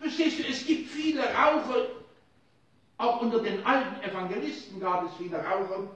Verstehst 0.00 0.40
du, 0.40 0.42
es 0.50 0.66
gibt 0.66 0.90
viele 0.90 1.22
Raucher, 1.22 2.01
auch 3.02 3.20
unter 3.20 3.40
den 3.40 3.66
alten 3.66 4.00
Evangelisten 4.08 4.80
gab 4.80 5.04
es 5.04 5.16
viele 5.16 5.36
Raucher, 5.44 5.88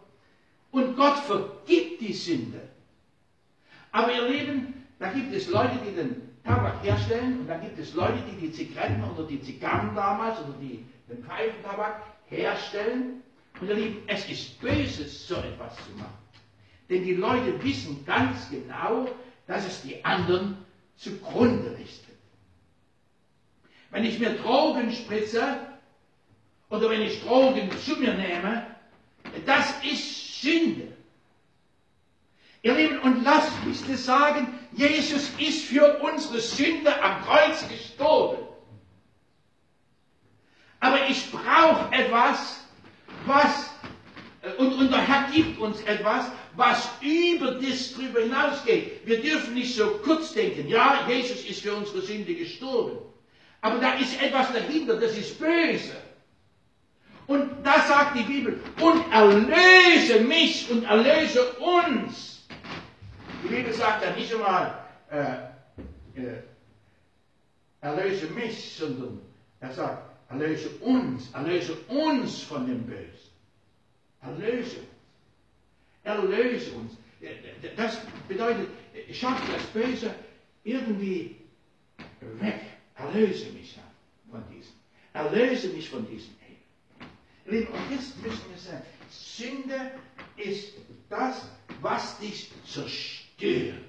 und 0.72 0.96
Gott 0.96 1.18
vergibt 1.20 2.00
die 2.00 2.12
Sünde. 2.12 2.60
Aber 3.92 4.12
ihr 4.12 4.28
Lieben, 4.28 4.86
da 4.98 5.10
gibt 5.10 5.32
es 5.32 5.48
Leute, 5.48 5.78
die 5.86 5.94
den 5.94 6.22
Tabak 6.44 6.82
herstellen 6.82 7.40
und 7.40 7.46
dann 7.46 7.60
gibt 7.62 7.78
es 7.78 7.94
Leute, 7.94 8.18
die 8.30 8.46
die 8.46 8.52
Zigaretten 8.52 9.02
oder 9.04 9.26
die 9.26 9.40
Zigarren 9.40 9.94
damals 9.94 10.38
oder 10.40 10.54
die, 10.60 10.84
den 11.08 11.24
Pfeifentabak 11.24 12.02
herstellen. 12.26 13.22
Und 13.60 13.68
ihr 13.68 13.74
Lieben, 13.74 14.02
es 14.06 14.28
ist 14.28 14.60
Böses, 14.60 15.26
so 15.26 15.36
etwas 15.36 15.76
zu 15.76 15.92
machen. 15.96 16.12
Denn 16.90 17.04
die 17.04 17.14
Leute 17.14 17.62
wissen 17.62 18.04
ganz 18.04 18.50
genau, 18.50 19.08
dass 19.46 19.66
es 19.66 19.82
die 19.82 20.04
anderen 20.04 20.58
zugrunde 20.96 21.76
richtet. 21.78 22.14
Wenn 23.90 24.04
ich 24.04 24.18
mir 24.18 24.36
Drogen 24.36 24.92
spritze 24.92 25.65
oder 26.70 26.90
wenn 26.90 27.02
ich 27.02 27.22
Drogen 27.22 27.70
zu 27.84 27.96
mir 27.96 28.14
nehme, 28.14 28.66
das 29.44 29.74
ist 29.84 30.40
Sünde. 30.42 30.88
Ihr 32.62 32.74
Lieben, 32.74 32.98
und 33.00 33.22
lasst 33.22 33.64
mich 33.64 33.78
das 33.88 34.04
sagen, 34.04 34.48
Jesus 34.72 35.30
ist 35.38 35.66
für 35.66 35.98
unsere 36.00 36.40
Sünde 36.40 37.00
am 37.02 37.22
Kreuz 37.24 37.68
gestorben. 37.68 38.42
Aber 40.80 41.08
ich 41.08 41.30
brauche 41.30 41.92
etwas, 41.94 42.64
was, 43.24 43.70
äh, 44.42 44.52
und, 44.58 44.72
und 44.74 44.90
der 44.90 45.00
Herr 45.00 45.30
gibt 45.32 45.58
uns 45.60 45.80
etwas, 45.82 46.26
was 46.54 46.88
über 47.00 47.52
das 47.52 47.94
drüber 47.94 48.20
hinausgeht. 48.20 49.06
Wir 49.06 49.20
dürfen 49.20 49.54
nicht 49.54 49.74
so 49.74 49.98
kurz 50.04 50.32
denken, 50.32 50.68
ja, 50.68 51.06
Jesus 51.08 51.44
ist 51.44 51.62
für 51.62 51.74
unsere 51.74 52.02
Sünde 52.02 52.34
gestorben. 52.34 52.98
Aber 53.60 53.78
da 53.78 53.94
ist 53.94 54.20
etwas 54.20 54.52
dahinter, 54.52 54.96
das 54.96 55.16
ist 55.16 55.38
böse. 55.38 55.96
Und 57.26 57.50
da 57.64 57.80
sagt 57.86 58.18
die 58.18 58.22
Bibel, 58.22 58.60
und 58.80 59.12
erlöse 59.12 60.20
mich 60.20 60.70
und 60.70 60.84
erlöse 60.84 61.52
uns. 61.54 62.46
Die 63.42 63.48
Bibel 63.48 63.72
sagt 63.72 64.04
ja 64.04 64.12
nicht 64.12 64.32
einmal, 64.32 64.84
äh, 65.10 66.20
äh, 66.20 66.42
erlöse 67.80 68.26
mich, 68.28 68.74
sondern 68.76 69.20
er 69.60 69.72
sagt, 69.72 70.30
erlöse 70.30 70.70
uns, 70.80 71.30
erlöse 71.32 71.74
uns 71.88 72.42
von 72.42 72.66
dem 72.66 72.84
Bösen. 72.84 73.30
Erlöse 74.22 74.78
uns. 74.78 74.86
Erlöse 76.04 76.72
uns. 76.72 76.92
Das 77.76 77.98
bedeutet, 78.28 78.68
schaff 79.12 79.40
das 79.52 79.64
Böse 79.66 80.14
irgendwie 80.62 81.36
weg. 82.20 82.60
Erlöse 82.94 83.50
mich 83.52 83.76
von 84.30 84.42
diesem. 84.48 84.74
Erlöse 85.12 85.68
mich 85.68 85.88
von 85.88 86.06
diesem 86.08 86.35
Lieben, 87.46 87.68
und 87.68 87.90
jetzt 87.90 88.16
müssen 88.22 88.50
wir 88.50 88.58
sagen, 88.58 88.82
Sünde 89.10 89.92
ist 90.36 90.72
das, 91.08 91.48
was 91.80 92.18
dich 92.18 92.50
zerstört. 92.66 93.82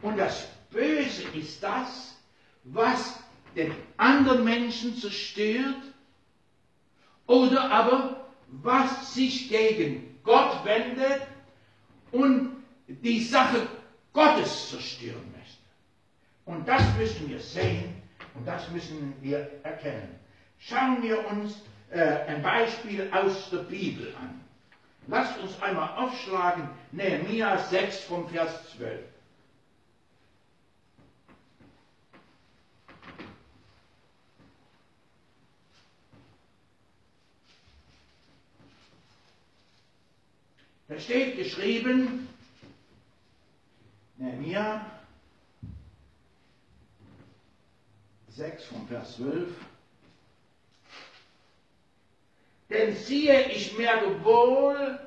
Und 0.00 0.16
das 0.16 0.48
Böse 0.70 1.22
ist 1.34 1.62
das, 1.62 2.16
was 2.64 3.18
den 3.54 3.72
anderen 3.96 4.44
Menschen 4.44 4.96
zerstört 4.96 5.82
oder 7.26 7.70
aber 7.70 8.26
was 8.48 9.14
sich 9.14 9.48
gegen 9.48 10.18
Gott 10.22 10.64
wendet 10.64 11.22
und 12.12 12.56
die 12.88 13.22
Sache 13.22 13.66
Gottes 14.12 14.70
zerstören 14.70 15.32
möchte. 15.36 15.58
Und 16.44 16.66
das 16.66 16.82
müssen 16.96 17.28
wir 17.28 17.40
sehen 17.40 18.02
und 18.34 18.46
das 18.46 18.68
müssen 18.70 19.14
wir 19.20 19.50
erkennen. 19.62 20.18
Schauen 20.58 21.02
wir 21.02 21.26
uns 21.28 21.56
ein 21.94 22.42
Beispiel 22.42 23.08
aus 23.12 23.50
der 23.50 23.58
Bibel 23.58 24.14
an. 24.16 24.40
Lasst 25.06 25.38
uns 25.38 25.60
einmal 25.62 25.96
aufschlagen, 25.96 26.68
Nehemiah 26.92 27.58
6 27.58 28.00
vom 28.04 28.28
Vers 28.28 28.70
12. 28.76 29.00
Da 40.88 40.98
steht 40.98 41.36
geschrieben, 41.36 42.28
Nehemiah 44.16 44.84
6 48.30 48.64
vom 48.64 48.88
Vers 48.88 49.16
12. 49.16 49.48
Denn 52.70 52.94
siehe, 52.94 53.48
ich 53.48 53.76
merke 53.76 54.24
wohl, 54.24 54.98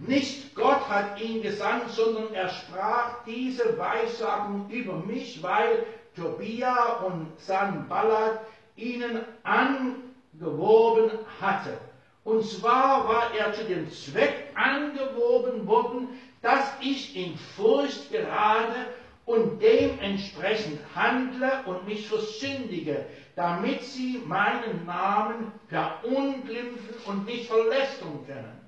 nicht 0.00 0.54
Gott 0.54 0.88
hat 0.88 1.20
ihn 1.20 1.42
gesandt, 1.42 1.90
sondern 1.90 2.32
er 2.34 2.48
sprach 2.48 3.24
diese 3.24 3.78
Weissagen 3.78 4.68
über 4.68 4.94
mich, 4.94 5.42
weil 5.42 5.84
Tobia 6.16 6.96
und 6.98 7.28
Sanballat 7.38 8.40
ihnen 8.76 9.22
angeworben 9.42 11.10
hatte. 11.40 11.78
Und 12.24 12.44
zwar 12.44 13.08
war 13.08 13.34
er 13.34 13.52
zu 13.52 13.64
dem 13.64 13.90
Zweck 13.90 14.50
angeworben 14.54 15.66
worden, 15.66 16.08
dass 16.40 16.72
ich 16.80 17.16
in 17.16 17.36
Furcht 17.36 18.10
gerate 18.10 18.86
und 19.24 19.60
dementsprechend 19.60 20.80
handle 20.94 21.62
und 21.66 21.86
mich 21.86 22.08
versündige, 22.08 23.06
damit 23.36 23.82
sie 23.82 24.22
meinen 24.26 24.84
Namen 24.84 25.52
verunglimpfen 25.68 26.94
und 27.06 27.24
mich 27.24 27.48
verlästern 27.48 28.24
können. 28.26 28.60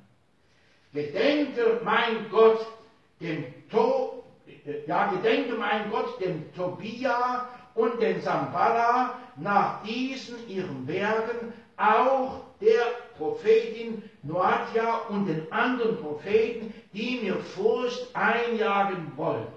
Gedenke 0.92 1.80
mein 1.84 2.30
Gott 2.30 2.66
dem 3.20 3.44
to 3.70 4.24
ja, 4.86 5.08
gedenke 5.08 5.54
mein 5.54 5.90
Gott 5.90 6.20
dem 6.20 6.52
Tobia 6.54 7.48
und 7.74 8.00
dem 8.00 8.20
Sambala 8.20 9.18
nach 9.36 9.82
diesen 9.82 10.48
ihren 10.48 10.86
Werken, 10.86 11.52
auch 11.76 12.40
der 12.60 12.84
Prophetin 13.18 14.02
Noadia 14.22 14.96
und 15.08 15.26
den 15.26 15.50
anderen 15.52 15.98
Propheten, 15.98 16.72
die 16.92 17.20
mir 17.22 17.36
Furcht 17.36 18.08
einjagen 18.14 19.12
wollten. 19.16 19.52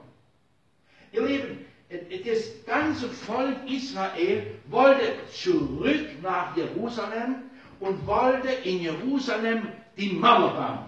Ihr 1.12 1.22
Lieben, 1.22 1.66
das 1.90 2.66
ganze 2.66 3.10
Volk 3.10 3.56
Israel 3.70 4.60
wollte 4.68 5.14
zurück 5.32 6.22
nach 6.22 6.56
Jerusalem 6.58 7.36
und 7.80 8.06
wollte 8.06 8.50
in 8.50 8.80
Jerusalem 8.80 9.70
die 9.96 10.14
Mauer 10.14 10.54
bauen. 10.54 10.80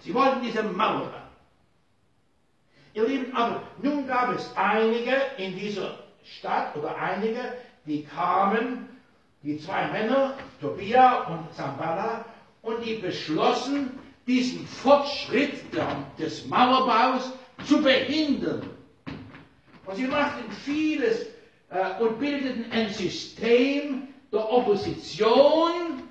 Sie 0.00 0.14
wollten 0.14 0.42
diese 0.42 0.62
Mauer 0.62 1.10
bauen. 1.10 1.20
Ihr 2.94 3.06
Lieben, 3.06 3.36
aber 3.36 3.62
nun 3.82 4.06
gab 4.06 4.34
es 4.34 4.50
einige 4.56 5.12
in 5.36 5.56
dieser 5.56 5.98
Stadt 6.24 6.74
oder 6.76 6.96
einige, 6.96 7.54
die 7.84 8.02
kamen, 8.02 8.88
die 9.42 9.58
zwei 9.58 9.88
Männer, 9.88 10.34
Tobia 10.60 11.24
und 11.24 11.54
Zambala, 11.54 12.24
und 12.62 12.84
die 12.84 12.96
beschlossen, 12.96 13.98
diesen 14.26 14.66
Fortschritt 14.66 15.64
des 16.18 16.46
Mauerbaus 16.46 17.32
zu 17.64 17.82
behindern. 17.82 18.62
Und 19.90 19.96
sie 19.96 20.06
machten 20.06 20.52
vieles 20.64 21.26
äh, 21.68 22.00
und 22.00 22.20
bildeten 22.20 22.70
ein 22.70 22.90
System 22.90 24.06
der 24.32 24.48
Opposition 24.48 26.04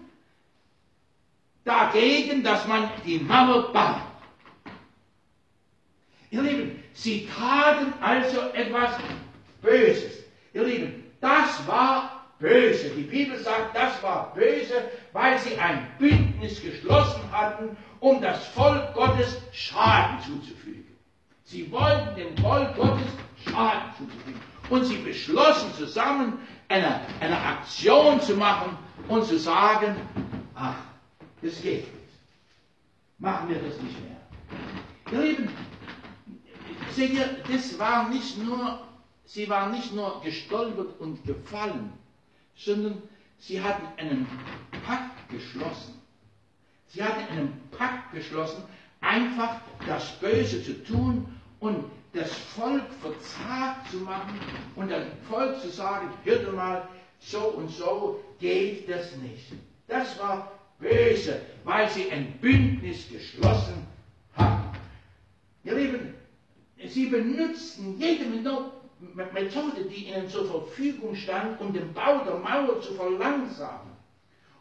dagegen, 1.63 2.43
dass 2.43 2.67
man 2.67 2.91
die 3.05 3.19
Mauer 3.19 3.71
baut. 3.71 4.01
Ihr 6.29 6.41
Lieben, 6.41 6.83
sie 6.91 7.25
taten 7.27 7.93
also 8.01 8.41
etwas 8.49 8.97
Böses. 9.61 10.25
Ihr 10.53 10.63
Lieben, 10.65 11.05
das 11.21 11.65
war 11.65 12.25
böse. 12.37 12.89
Die 12.89 13.03
Bibel 13.03 13.37
sagt, 13.39 13.77
das 13.77 14.03
war 14.03 14.33
böse, 14.33 14.89
weil 15.13 15.39
sie 15.39 15.57
ein 15.57 15.87
Bündnis 15.97 16.61
geschlossen 16.61 17.31
hatten, 17.31 17.77
um 18.01 18.21
das 18.21 18.45
Volk 18.47 18.93
Gottes 18.93 19.41
Schaden 19.53 20.19
zuzufügen. 20.19 20.97
Sie 21.45 21.71
wollten 21.71 22.15
dem 22.17 22.37
Volk 22.37 22.75
Gottes 22.75 23.07
Schaden 23.45 23.91
zuzufügen. 23.97 24.41
Und 24.69 24.85
sie 24.85 24.97
beschlossen 24.97 25.73
zusammen, 25.73 26.39
eine, 26.67 27.01
eine 27.19 27.37
Aktion 27.41 28.21
zu 28.21 28.35
machen 28.35 28.77
und 29.07 29.25
zu 29.25 29.39
sagen, 29.39 29.95
ach, 30.55 30.75
das 31.41 31.61
geht 31.61 31.81
nicht. 31.93 32.09
Machen 33.17 33.49
wir 33.49 33.55
das 33.59 33.81
nicht 33.81 33.97
mehr. 34.01 34.17
Ihr 35.11 35.27
Lieben, 35.27 35.49
seht 36.91 37.11
ihr, 37.13 37.37
das 37.51 37.77
war 37.79 38.09
nicht 38.09 38.37
nur, 38.37 38.79
sie 39.25 39.49
waren 39.49 39.71
nicht 39.71 39.93
nur 39.93 40.21
gestolpert 40.21 40.99
und 40.99 41.23
gefallen, 41.25 41.91
sondern 42.55 43.01
sie 43.39 43.61
hatten 43.61 43.87
einen 43.97 44.27
Pakt 44.85 45.29
geschlossen. 45.29 45.99
Sie 46.87 47.03
hatten 47.03 47.21
einen 47.31 47.61
Pakt 47.71 48.11
geschlossen, 48.13 48.63
einfach 49.01 49.61
das 49.87 50.19
Böse 50.19 50.63
zu 50.63 50.83
tun 50.83 51.25
und 51.59 51.85
das 52.13 52.31
Volk 52.31 52.85
verzagt 53.01 53.91
zu 53.91 53.97
machen 53.97 54.39
und 54.75 54.89
dem 54.89 55.03
Volk 55.29 55.59
zu 55.61 55.69
sagen, 55.69 56.09
hört 56.23 56.53
mal, 56.53 56.87
so 57.19 57.39
und 57.39 57.69
so 57.69 58.23
geht 58.39 58.89
das 58.89 59.15
nicht. 59.17 59.53
Das 59.87 60.17
war 60.19 60.51
böse, 60.79 61.41
weil 61.63 61.89
sie 61.89 62.09
ein 62.11 62.33
Bündnis 62.39 63.09
geschlossen 63.09 63.85
haben. 64.35 64.71
Ihr 65.63 65.75
Lieben, 65.75 66.13
sie 66.87 67.07
benutzten 67.07 67.99
jede 67.99 68.25
Methode, 69.33 69.83
die 69.89 70.07
ihnen 70.07 70.29
zur 70.29 70.45
Verfügung 70.45 71.15
stand, 71.15 71.59
um 71.59 71.73
den 71.73 71.93
Bau 71.93 72.23
der 72.23 72.35
Mauer 72.35 72.81
zu 72.81 72.93
verlangsamen. 72.93 73.91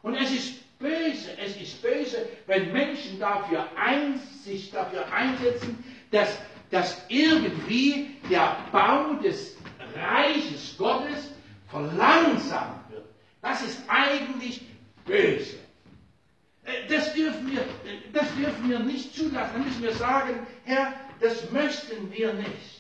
Und 0.03 0.15
es 0.15 0.31
ist 0.31 0.79
böse, 0.79 1.37
es 1.39 1.57
ist 1.57 1.83
böse, 1.83 2.29
wenn 2.47 2.73
Menschen 2.73 3.19
dafür 3.19 3.67
ein, 3.77 4.21
sich 4.45 4.71
dafür 4.71 5.11
einsetzen, 5.13 5.85
dass, 6.11 6.39
dass 6.71 7.01
irgendwie 7.09 8.17
der 8.31 8.57
Bau 8.73 9.15
des 9.23 9.57
Reiches 9.95 10.77
Gottes 10.77 11.31
verlangsamt 11.69 12.91
wird. 12.91 13.07
Das 13.43 13.63
ist 13.63 13.83
eigentlich 13.89 14.63
böse. 15.05 15.57
Äh, 16.65 16.87
das 16.89 17.15
dürfen 17.15 17.51
wir, 17.51 17.61
äh, 17.61 17.65
das 18.13 18.27
dürfen 18.37 18.69
wir 18.69 18.79
nicht 18.81 19.15
zulassen. 19.15 19.51
Dann 19.55 19.65
müssen 19.65 19.83
wir 19.83 19.95
sagen, 19.95 20.47
Herr, 20.65 20.93
das 21.21 21.51
möchten 21.51 22.13
wir 22.13 22.35
nicht. 22.35 22.79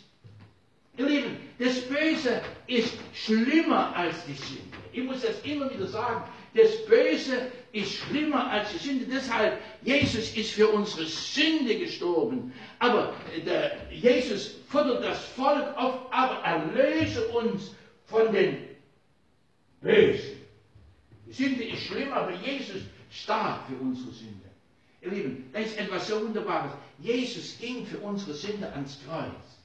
Ihr 0.96 1.06
Lieben, 1.06 1.36
das 1.58 1.80
Böse 1.82 2.42
ist 2.66 2.94
schlimmer 3.14 3.94
als 3.96 4.24
die 4.26 4.34
Sünde. 4.34 4.76
Ich 4.92 5.04
muss 5.04 5.22
das 5.22 5.40
immer 5.42 5.72
wieder 5.72 5.86
sagen. 5.86 6.28
Das 6.58 6.84
Böse 6.86 7.52
ist 7.70 7.92
schlimmer 7.92 8.50
als 8.50 8.72
die 8.72 8.78
Sünde. 8.78 9.04
Deshalb, 9.04 9.60
Jesus 9.82 10.34
ist 10.36 10.50
für 10.50 10.66
unsere 10.66 11.06
Sünde 11.06 11.78
gestorben. 11.78 12.52
Aber 12.80 13.14
äh, 13.36 13.42
der, 13.42 13.92
Jesus 13.92 14.56
fordert 14.68 15.04
das 15.04 15.24
Volk 15.24 15.76
auf, 15.76 16.12
aber 16.12 16.42
erlöse 16.42 17.28
uns 17.28 17.76
von 18.06 18.32
den 18.32 18.56
Bösen. 19.80 20.38
Die 21.26 21.32
Sünde 21.32 21.62
ist 21.62 21.84
schlimm, 21.84 22.12
aber 22.12 22.32
Jesus 22.32 22.82
starb 23.12 23.68
für 23.68 23.76
unsere 23.76 24.10
Sünde. 24.10 24.48
Ihr 25.00 25.10
Lieben, 25.12 25.50
da 25.52 25.60
ist 25.60 25.78
etwas 25.78 26.08
so 26.08 26.20
Wunderbares. 26.20 26.72
Jesus 26.98 27.56
ging 27.60 27.86
für 27.86 27.98
unsere 27.98 28.34
Sünde 28.34 28.72
ans 28.72 28.98
Kreuz. 29.06 29.60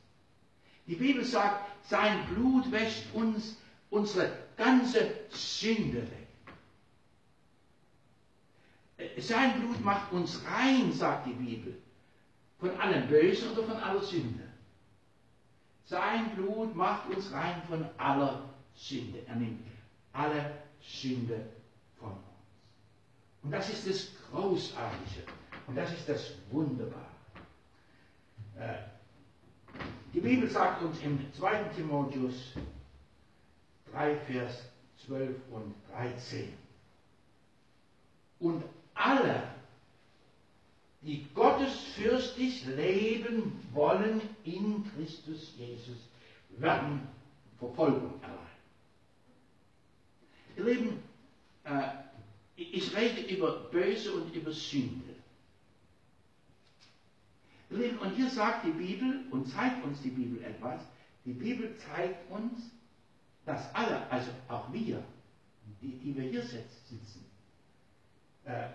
Die 0.86 0.96
Bibel 0.96 1.26
sagt, 1.26 1.72
sein 1.90 2.24
Blut 2.28 2.72
wäscht 2.72 3.06
uns 3.14 3.58
unsere 3.90 4.38
ganze 4.58 5.10
Sünde 5.32 6.04
weg. 6.04 6.23
Sein 9.18 9.60
Blut 9.60 9.84
macht 9.84 10.12
uns 10.12 10.42
rein, 10.46 10.92
sagt 10.92 11.28
die 11.28 11.34
Bibel, 11.34 11.78
von 12.60 12.80
allem 12.80 13.08
Bösen 13.08 13.52
oder 13.52 13.64
von 13.64 13.78
aller 13.78 14.02
Sünde. 14.02 14.44
Sein 15.86 16.36
Blut 16.36 16.76
macht 16.76 17.10
uns 17.10 17.32
rein 17.32 17.62
von 17.68 17.86
aller 17.98 18.50
Sünde. 18.76 19.20
Er 19.28 19.36
nimmt 19.36 19.66
alle 20.14 20.64
Sünde 20.82 21.48
von 22.00 22.12
uns. 22.12 22.20
Und 23.44 23.52
das 23.52 23.70
ist 23.70 23.88
das 23.88 24.08
Großartige. 24.32 25.24
Und 25.68 25.76
das 25.76 25.92
ist 25.92 26.08
das 26.08 26.34
Wunderbare. 26.52 27.06
Äh, 28.58 28.78
die 30.14 30.20
Bibel 30.20 30.50
sagt 30.50 30.84
uns 30.84 31.02
im 31.02 31.20
2. 31.34 31.64
Timotheus 31.76 32.54
3, 33.92 34.16
Vers 34.18 34.70
12 35.06 35.36
und 35.52 35.74
13. 35.92 36.54
Und 38.40 38.64
alle, 38.94 39.44
die 41.02 41.28
gottesfürchtig 41.34 42.66
leben 42.66 43.60
wollen 43.74 44.22
in 44.44 44.86
Christus 44.92 45.54
Jesus, 45.58 45.98
werden 46.58 47.08
Verfolgung 47.60 48.22
erleiden. 48.22 48.44
Ihr 50.56 50.64
Lieben, 50.66 51.04
äh, 51.64 51.90
ich 52.56 52.96
rede 52.96 53.22
über 53.34 53.70
Böse 53.72 54.14
und 54.14 54.34
über 54.36 54.52
Sünde. 54.52 55.14
Und 57.70 58.16
hier 58.16 58.30
sagt 58.30 58.66
die 58.66 58.72
Bibel 58.72 59.26
und 59.32 59.48
zeigt 59.48 59.84
uns 59.84 60.02
die 60.02 60.10
Bibel 60.10 60.44
etwas. 60.44 60.82
Die 61.26 61.34
Bibel 61.34 61.76
zeigt 61.78 62.30
uns, 62.30 62.70
dass 63.46 63.74
alle, 63.74 64.10
also 64.12 64.30
auch 64.48 64.72
wir, 64.72 65.04
die, 65.82 65.98
die 65.98 66.16
wir 66.16 66.30
hier 66.30 66.44
sitzen, 66.44 67.00
äh, 68.46 68.70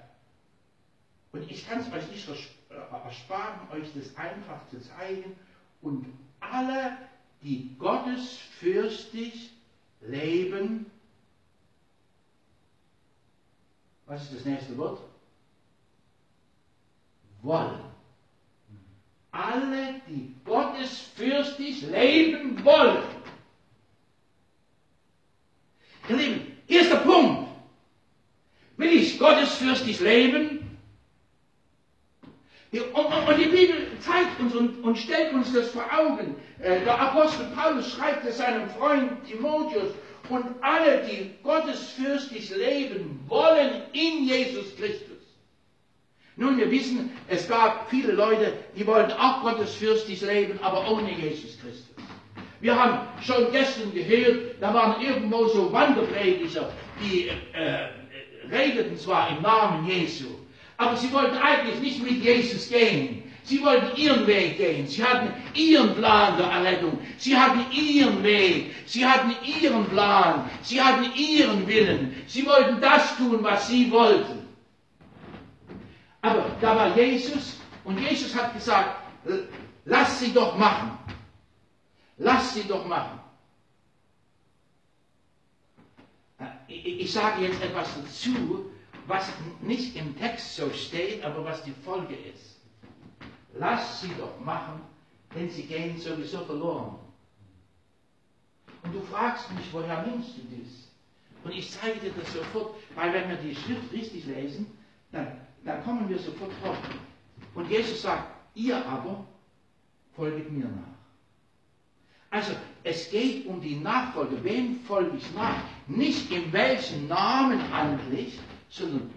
und 1.32 1.50
ich 1.50 1.68
kann 1.68 1.80
es 1.80 1.92
euch 1.92 2.08
nicht 2.10 2.28
äh, 2.28 2.74
ersparen, 3.04 3.68
euch 3.72 3.88
das 3.94 4.16
einfach 4.16 4.66
zu 4.68 4.80
zeigen, 4.80 5.36
und 5.80 6.06
alle, 6.40 6.96
die 7.42 7.76
gottesfürchtig 7.78 9.50
leben, 10.00 10.86
Was 14.08 14.22
ist 14.22 14.36
das 14.36 14.44
nächste 14.46 14.76
Wort? 14.78 15.00
Wollen. 17.42 17.80
Alle, 19.30 20.00
die 20.08 20.34
gottesfürchtig 20.46 21.82
leben 21.82 22.64
wollen. 22.64 23.04
Ihr 26.08 26.16
Lieben, 26.16 26.56
der 26.68 26.96
Punkt. 26.96 27.50
Will 28.78 28.92
ich 28.92 29.18
gottesfürchtig 29.18 30.00
leben? 30.00 30.67
Und, 32.70 33.38
die 33.38 33.48
Bibel 33.48 33.86
zeigt 34.00 34.38
uns 34.40 34.54
und, 34.54 34.98
stellt 34.98 35.32
uns 35.32 35.52
das 35.54 35.70
vor 35.70 35.84
Augen. 35.90 36.36
Äh, 36.60 36.80
der 36.84 37.00
Apostel 37.00 37.46
Paulus 37.56 37.90
schreibt 37.92 38.26
es 38.26 38.38
seinem 38.38 38.68
Freund 38.70 39.24
Timotheus 39.26 39.94
und 40.28 40.44
alle, 40.60 41.02
die 41.06 41.30
gottesfürchtig 41.42 42.54
leben 42.54 43.20
wollen 43.26 43.82
in 43.92 44.24
Jesus 44.24 44.76
Christus. 44.76 45.08
Nun, 46.36 46.58
wir 46.58 46.70
wissen, 46.70 47.10
es 47.26 47.48
gab 47.48 47.88
viele 47.90 48.12
Leute, 48.12 48.52
die 48.76 48.86
wollten 48.86 49.12
auch 49.12 49.42
gottesfürchtig 49.42 50.20
leben, 50.20 50.58
aber 50.62 50.90
ohne 50.90 51.10
Jesus 51.10 51.58
Christus. 51.60 51.96
Wir 52.60 52.78
haben 52.78 53.08
schon 53.22 53.50
gestern 53.50 53.92
gehört, 53.94 54.60
da 54.60 54.74
waren 54.74 55.00
irgendwo 55.00 55.46
so 55.46 55.72
Wanderprediger, 55.72 56.70
die 57.00 57.28
äh, 57.28 57.88
redeten 58.50 58.96
zwar 58.98 59.30
im 59.30 59.42
Namen 59.42 59.86
Jesu, 59.88 60.26
aber 60.78 60.96
sie 60.96 61.12
wollten 61.12 61.36
eigentlich 61.36 61.80
nicht 61.80 62.02
mit 62.02 62.22
Jesus 62.24 62.68
gehen. 62.70 63.24
Sie 63.42 63.62
wollten 63.62 63.96
ihren 63.96 64.26
Weg 64.26 64.58
gehen. 64.58 64.86
Sie 64.86 65.02
hatten 65.02 65.32
ihren 65.54 65.94
Plan 65.96 66.36
der 66.36 66.46
Errettung. 66.46 66.98
Sie 67.18 67.36
hatten 67.36 67.64
ihren 67.72 68.22
Weg. 68.22 68.74
Sie 68.86 69.04
hatten 69.04 69.34
ihren 69.44 69.86
Plan. 69.88 70.48
Sie 70.62 70.80
hatten 70.80 71.12
ihren 71.16 71.66
Willen. 71.66 72.14
Sie 72.26 72.46
wollten 72.46 72.80
das 72.80 73.16
tun, 73.16 73.42
was 73.42 73.66
sie 73.68 73.90
wollten. 73.90 74.46
Aber 76.22 76.46
da 76.60 76.76
war 76.76 76.96
Jesus 76.96 77.56
und 77.84 77.98
Jesus 77.98 78.34
hat 78.34 78.54
gesagt, 78.54 79.02
lass 79.84 80.20
sie 80.20 80.32
doch 80.32 80.56
machen. 80.56 80.96
Lass 82.18 82.54
sie 82.54 82.64
doch 82.64 82.86
machen. 82.86 83.18
Ich 86.68 87.12
sage 87.12 87.46
jetzt 87.46 87.62
etwas 87.62 87.88
dazu, 87.96 88.70
was 89.08 89.28
nicht 89.60 89.96
im 89.96 90.16
Text 90.16 90.56
so 90.56 90.70
steht, 90.70 91.24
aber 91.24 91.44
was 91.44 91.62
die 91.64 91.72
Folge 91.84 92.14
ist. 92.14 92.60
Lass 93.54 94.02
sie 94.02 94.12
doch 94.18 94.38
machen, 94.44 94.80
denn 95.34 95.50
sie 95.50 95.62
gehen 95.62 95.98
sowieso 95.98 96.44
verloren. 96.44 96.98
Und 98.82 98.94
du 98.94 99.00
fragst 99.00 99.50
mich, 99.52 99.66
woher 99.72 100.06
nimmst 100.06 100.36
du 100.36 100.42
das? 100.56 100.88
Und 101.44 101.52
ich 101.52 101.70
zeige 101.70 101.98
dir 102.00 102.12
das 102.12 102.32
sofort, 102.32 102.74
weil 102.94 103.12
wenn 103.12 103.28
wir 103.28 103.36
die 103.36 103.54
Schrift 103.54 103.92
richtig 103.92 104.26
lesen, 104.26 104.66
dann, 105.10 105.40
dann 105.64 105.82
kommen 105.84 106.08
wir 106.08 106.18
sofort 106.18 106.52
drauf. 106.62 106.76
Und 107.54 107.70
Jesus 107.70 108.02
sagt, 108.02 108.30
ihr 108.54 108.84
aber 108.86 109.24
folget 110.14 110.50
mir 110.52 110.66
nach. 110.66 110.98
Also 112.30 112.52
es 112.84 113.10
geht 113.10 113.46
um 113.46 113.60
die 113.60 113.76
Nachfolge. 113.76 114.42
Wem 114.44 114.80
folge 114.80 115.16
ich 115.16 115.34
nach? 115.34 115.56
nicht 115.88 116.30
in 116.30 116.52
welchen 116.52 117.08
Namen 117.08 117.72
handlich, 117.72 118.38
sondern 118.68 119.10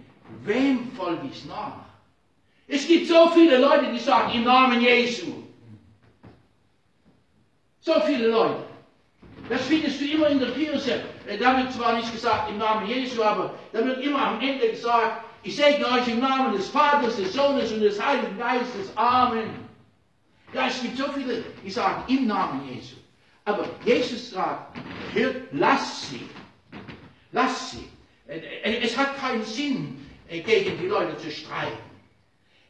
wem 0.44 0.92
folge 0.94 1.28
ich 1.32 1.46
nach? 1.46 1.86
Es 2.68 2.88
gibt 2.88 3.08
so 3.08 3.30
viele 3.30 3.58
Leute, 3.58 3.92
die 3.92 4.00
sagen 4.00 4.32
im 4.34 4.44
Namen 4.46 4.82
Jesu. 4.82 5.44
So 7.82 7.94
viele 8.06 8.28
Leute. 8.28 8.64
Das 9.50 9.62
findest 9.64 10.00
du 10.00 10.06
immer 10.06 10.28
in 10.28 10.40
der 10.40 10.52
Kirche. 10.52 11.04
Äh, 11.28 11.38
da 11.38 11.58
wird 11.58 11.74
zwar 11.74 11.98
nicht 11.98 12.12
gesagt 12.14 12.50
im 12.50 12.58
Namen 12.58 12.88
Jesu, 12.88 13.22
aber 13.24 13.54
da 13.74 13.84
wird 13.84 14.02
immer 14.02 14.22
am 14.22 14.40
Ende 14.40 14.70
gesagt, 14.70 15.26
ich 15.44 15.56
segne 15.56 15.86
euch 15.88 16.08
im 16.08 16.20
Namen 16.20 16.54
des 16.54 16.70
Vaters, 16.70 17.18
des 17.18 17.34
Sohnes 17.34 17.72
und 17.72 17.82
des 17.82 18.02
Heiligen 18.02 18.38
Geistes. 18.38 18.96
Amen. 18.96 19.50
Ja, 20.54 20.68
es 20.68 20.82
gibt 20.82 20.98
so 20.98 21.06
viele, 21.12 21.44
die 21.64 21.72
sagen 21.72 22.04
im 22.08 22.28
Namen 22.28 22.70
Jesu. 22.70 22.96
Aber 23.46 23.66
Jesus 23.84 24.30
sagt, 24.30 24.78
hört, 25.14 25.36
lass 25.52 26.10
sie. 26.10 26.30
Lass 27.32 27.72
sie. 27.72 27.90
Äh, 28.32 28.38
äh, 28.64 28.82
es 28.82 28.98
hat 28.98 29.18
keinen 29.18 29.44
Sinn, 29.44 29.98
gegen 30.30 30.80
die 30.80 30.88
Leute 30.88 31.18
zu 31.18 31.30
streiten. 31.30 31.84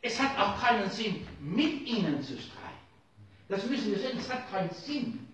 Es 0.02 0.20
hat 0.20 0.36
auch 0.40 0.60
keinen 0.60 0.90
Sinn, 0.90 1.28
mit 1.40 1.86
ihnen 1.86 2.20
zu 2.24 2.34
streiten. 2.34 2.58
Das 3.48 3.68
müssen 3.68 3.92
wir 3.92 4.00
sehen, 4.00 4.18
es 4.18 4.32
hat 4.34 4.50
keinen 4.50 4.72
Sinn. 4.72 5.28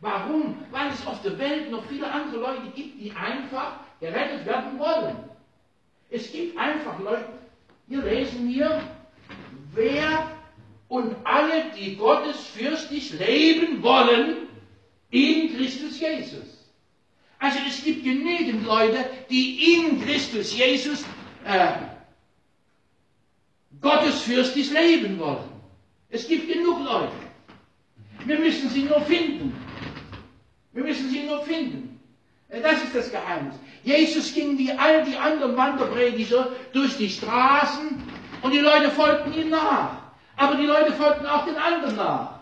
Warum? 0.00 0.54
Weil 0.70 0.90
es 0.90 1.04
auf 1.04 1.20
der 1.22 1.36
Welt 1.36 1.72
noch 1.72 1.84
viele 1.86 2.08
andere 2.08 2.38
Leute 2.38 2.70
gibt, 2.76 3.00
die 3.00 3.10
einfach 3.10 3.80
gerettet 3.98 4.46
werden 4.46 4.78
wollen. 4.78 5.16
Es 6.10 6.30
gibt 6.30 6.56
einfach 6.56 6.96
Leute, 7.00 7.28
hier 7.88 8.02
lesen 8.02 8.48
wir, 8.48 8.80
wer 9.74 10.30
und 10.86 11.16
alle, 11.24 11.72
die 11.76 11.96
gottesfürstlich 11.96 13.18
leben 13.18 13.82
wollen, 13.82 14.46
in 15.10 15.56
Christus 15.56 15.98
Jesus. 15.98 16.57
Also 17.38 17.58
es 17.66 17.84
gibt 17.84 18.04
genügend 18.04 18.64
Leute, 18.64 19.04
die 19.30 19.76
in 19.76 20.04
Christus 20.04 20.56
Jesus 20.56 21.04
äh, 21.44 21.72
gottesfürstlich 23.80 24.70
leben 24.70 25.18
wollen. 25.18 25.48
Es 26.10 26.26
gibt 26.26 26.52
genug 26.52 26.84
Leute. 26.84 27.12
Wir 28.24 28.38
müssen 28.38 28.68
sie 28.70 28.82
nur 28.82 29.00
finden. 29.02 29.54
Wir 30.72 30.82
müssen 30.82 31.10
sie 31.10 31.22
nur 31.22 31.42
finden. 31.42 32.00
Äh, 32.48 32.60
das 32.60 32.82
ist 32.82 32.94
das 32.94 33.10
Geheimnis. 33.10 33.54
Jesus 33.84 34.34
ging 34.34 34.58
wie 34.58 34.72
all 34.72 35.04
die 35.04 35.16
anderen 35.16 35.56
Wanderprediger 35.56 36.50
durch 36.72 36.96
die 36.96 37.08
Straßen 37.08 38.02
und 38.42 38.52
die 38.52 38.58
Leute 38.58 38.90
folgten 38.90 39.32
ihm 39.32 39.50
nach. 39.50 39.96
Aber 40.36 40.56
die 40.56 40.66
Leute 40.66 40.92
folgten 40.92 41.26
auch 41.26 41.44
den 41.44 41.56
anderen 41.56 41.96
nach. 41.96 42.38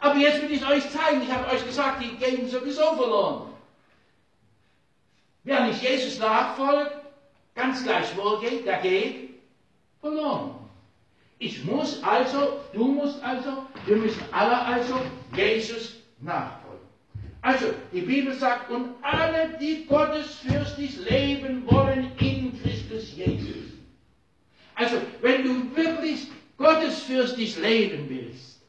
Aber 0.00 0.16
jetzt 0.16 0.42
will 0.42 0.52
ich 0.52 0.66
euch 0.66 0.88
zeigen, 0.90 1.22
ich 1.22 1.32
habe 1.32 1.50
euch 1.50 1.64
gesagt, 1.66 2.02
die 2.02 2.16
gehen 2.16 2.48
sowieso 2.48 2.94
verloren. 2.96 3.55
Wer 5.46 5.64
nicht 5.68 5.80
Jesus 5.80 6.18
nachfolgt, 6.18 6.90
ganz 7.54 7.84
gleich 7.84 8.08
wo 8.16 8.36
geht, 8.38 8.66
der 8.66 8.78
geht 8.78 9.30
verloren. 10.00 10.56
Ich 11.38 11.64
muss 11.64 12.02
also, 12.02 12.58
du 12.72 12.84
musst 12.84 13.22
also, 13.22 13.64
wir 13.86 13.96
müssen 13.96 14.22
alle 14.32 14.58
also 14.58 15.00
Jesus 15.36 15.94
nachfolgen. 16.20 16.84
Also, 17.42 17.66
die 17.92 18.00
Bibel 18.00 18.32
sagt, 18.34 18.72
und 18.72 18.88
alle, 19.02 19.56
die 19.60 19.86
gottesfürstlich 19.86 20.98
leben 21.08 21.62
wollen 21.70 22.10
in 22.18 22.60
Christus 22.60 23.14
Jesus. 23.14 23.70
Also, 24.74 24.96
wenn 25.20 25.44
du 25.44 25.76
wirklich 25.76 26.26
gottesfürstlich 26.56 27.56
leben 27.58 28.08
willst 28.08 28.62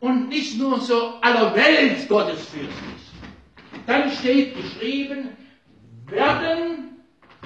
und 0.00 0.28
nicht 0.28 0.58
nur 0.58 0.80
so 0.80 1.20
aller 1.20 1.54
Welt 1.54 2.08
gottesfürstlich, 2.08 3.02
dann 3.86 4.10
steht 4.10 4.56
geschrieben, 4.56 5.36
werden 6.06 7.02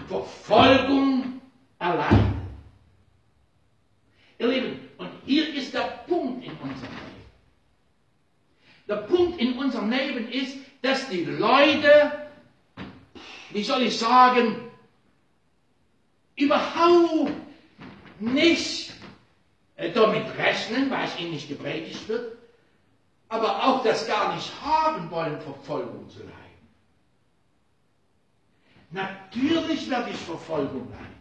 Verfolgung 0.09 1.41
erleiden. 1.79 2.37
Ihr 4.39 4.49
Lieben, 4.49 4.89
und 4.99 5.11
hier 5.25 5.55
ist 5.55 5.73
der 5.75 6.05
Punkt 6.07 6.45
in 6.45 6.53
unserem 6.53 6.93
Leben. 6.93 7.07
Der 8.89 8.97
Punkt 8.97 9.41
in 9.41 9.59
unserem 9.59 9.91
Leben 9.91 10.29
ist, 10.29 10.59
dass 10.83 11.09
die 11.09 11.25
Leute, 11.25 12.29
wie 13.51 13.63
soll 13.63 13.83
ich 13.83 13.99
sagen, 13.99 14.57
überhaupt 16.37 17.33
nicht 18.21 18.93
äh, 19.77 19.91
damit 19.91 20.27
rechnen, 20.39 20.91
weil 20.91 21.05
es 21.05 21.19
ihnen 21.19 21.33
nicht 21.33 21.49
gepredigt 21.49 22.09
wird, 22.09 22.37
aber 23.29 23.65
auch 23.65 23.83
das 23.83 24.07
gar 24.07 24.35
nicht 24.35 24.51
haben 24.63 25.11
wollen, 25.11 25.41
Verfolgung 25.41 26.09
zu 26.09 26.21
leiden. 26.21 26.46
Natürlich 28.91 29.91
werde 29.91 30.11
ich 30.11 30.17
Verfolgung 30.17 30.89
leiden. 30.91 31.17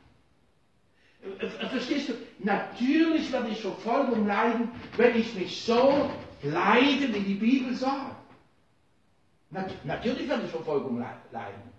Äh, 1.40 1.46
äh, 1.46 1.70
verstehst 1.70 2.10
du? 2.10 2.14
Natürlich 2.40 3.32
werde 3.32 3.50
ich 3.50 3.62
Verfolgung 3.62 4.28
leiden, 4.28 4.70
wenn 4.98 5.16
ich 5.20 5.34
mich 5.36 5.62
so 5.62 6.10
leide, 6.44 7.14
wie 7.14 7.20
die 7.20 7.36
Bibel 7.36 7.74
sagt. 7.74 8.16
natürlich 9.84 10.30
werde 10.30 10.46
ich 10.46 10.52
Verfolgung 10.52 11.04
leiden. 11.32 11.76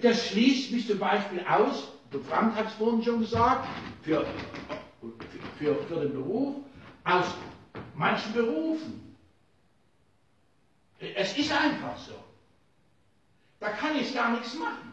Das 0.00 0.28
schließt 0.28 0.72
mich 0.72 0.86
zum 0.86 0.98
Beispiel 0.98 1.44
aus, 1.46 1.92
der 2.12 2.20
Frank 2.20 2.54
hat 2.54 2.68
es 2.68 2.74
vorhin 2.74 3.02
schon 3.02 3.20
gesagt, 3.20 3.66
für, 4.02 4.24
für, 5.58 5.76
für 5.84 6.00
den 6.00 6.12
Beruf, 6.12 6.56
aus 7.04 7.26
manchen 7.94 8.32
Berufen. 8.32 9.16
Es 10.98 11.36
ist 11.36 11.52
einfach 11.52 11.98
so. 11.98 12.14
Da 13.62 13.68
kann 13.68 13.96
ich 13.96 14.12
gar 14.12 14.32
nichts 14.32 14.58
machen. 14.58 14.92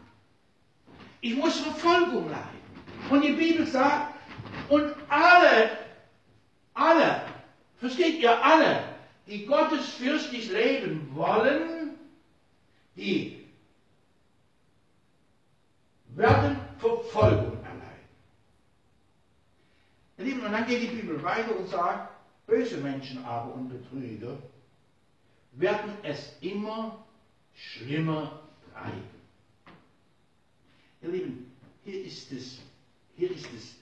Ich 1.20 1.34
muss 1.34 1.58
Verfolgung 1.58 2.30
leiden. 2.30 2.60
Und 3.10 3.22
die 3.22 3.32
Bibel 3.32 3.66
sagt, 3.66 4.14
und 4.68 4.94
alle, 5.08 5.76
alle, 6.74 7.22
versteht 7.78 8.20
ihr 8.20 8.44
alle, 8.44 8.84
die 9.26 9.44
gottesfürstlich 9.44 10.52
leben 10.52 11.10
wollen, 11.12 11.98
die 12.94 13.44
werden 16.10 16.56
Verfolgung 16.78 17.58
erleiden. 17.64 18.08
Lieben, 20.16 20.46
und 20.46 20.52
dann 20.52 20.66
geht 20.66 20.82
die 20.82 20.94
Bibel 20.96 21.20
weiter 21.24 21.58
und 21.58 21.66
sagt, 21.66 22.12
böse 22.46 22.76
Menschen 22.76 23.24
aber 23.24 23.52
und 23.52 23.68
Betrüger 23.68 24.38
werden 25.54 25.92
es 26.04 26.36
immer 26.40 27.04
schlimmer 27.52 28.40
ein. 28.74 29.02
Ihr 31.02 31.08
Lieben, 31.10 31.52
hier 31.84 32.04
ist 32.04 32.30
es, 32.32 32.60
hier 33.16 33.30
ist 33.30 33.46
es, 33.56 33.76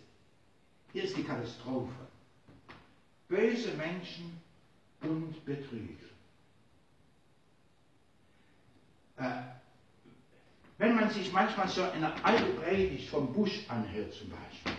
hier 0.93 1.05
ist 1.05 1.17
die 1.17 1.25
Katastrophe. 1.25 1.93
Böse 3.29 3.75
Menschen 3.75 4.41
und 5.03 5.45
Betrüger. 5.45 6.07
Äh, 9.17 9.43
wenn 10.79 10.95
man 10.95 11.11
sich 11.11 11.33
manchmal 11.33 11.69
so 11.69 11.83
eine 11.83 12.25
alte 12.25 12.45
Predigt 12.45 13.09
vom 13.11 13.33
Busch 13.33 13.65
anhört 13.69 14.15
zum 14.15 14.31
Beispiel, 14.31 14.73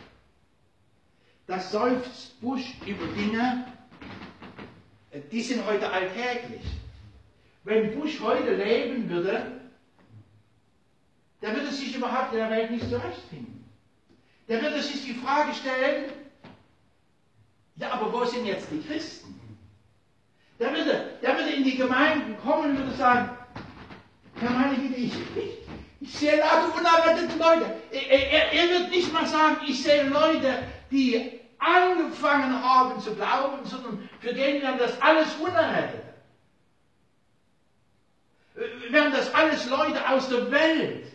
da 1.46 1.60
seufzt 1.60 2.40
Busch 2.40 2.76
über 2.86 3.06
Dinge, 3.08 3.66
äh, 5.12 5.20
die 5.32 5.42
sind 5.42 5.66
heute 5.66 5.92
alltäglich. 5.92 6.62
Wenn 7.66 8.00
Bush 8.00 8.20
heute 8.22 8.56
leben 8.56 9.10
würde, 9.10 9.59
der 11.42 11.56
würde 11.56 11.72
sich 11.72 11.96
überhaupt 11.96 12.34
in 12.34 12.40
der 12.40 12.50
Welt 12.50 12.72
nicht 12.72 12.90
zurechtfinden. 12.90 13.64
Der 14.48 14.62
würde 14.62 14.82
sich 14.82 15.06
die 15.06 15.14
Frage 15.14 15.54
stellen, 15.54 16.12
ja, 17.76 17.92
aber 17.92 18.12
wo 18.12 18.26
sind 18.26 18.46
jetzt 18.46 18.68
die 18.72 18.82
Christen? 18.82 19.40
Der 20.60 20.74
würde, 20.74 21.18
der 21.22 21.38
würde 21.38 21.52
in 21.52 21.64
die 21.64 21.78
Gemeinden 21.78 22.36
kommen 22.42 22.72
und 22.72 22.78
würde 22.78 22.98
sagen, 22.98 23.30
Herr 24.36 24.50
meine 24.50 24.76
Güte, 24.76 24.96
ich, 24.96 25.14
ich, 25.14 25.58
ich 26.02 26.14
sehe 26.14 26.38
lauter 26.38 26.76
unerrettete 26.76 27.38
Leute. 27.38 27.76
Er, 27.92 28.32
er, 28.32 28.52
er 28.54 28.70
wird 28.70 28.90
nicht 28.90 29.14
mal 29.14 29.26
sagen, 29.26 29.58
ich 29.66 29.82
sehe 29.82 30.10
Leute, 30.10 30.64
die 30.92 31.40
angefangen 31.60 32.62
haben 32.62 33.00
zu 33.00 33.16
glauben, 33.16 33.64
sondern 33.66 34.10
für 34.20 34.34
den 34.34 34.62
wären 34.62 34.78
das 34.78 35.02
alles 35.02 35.34
Unerrettete. 35.36 36.04
Wären 38.90 39.14
das 39.14 39.34
alles 39.34 39.70
Leute 39.70 40.10
aus 40.10 40.28
der 40.28 40.52
Welt 40.52 41.06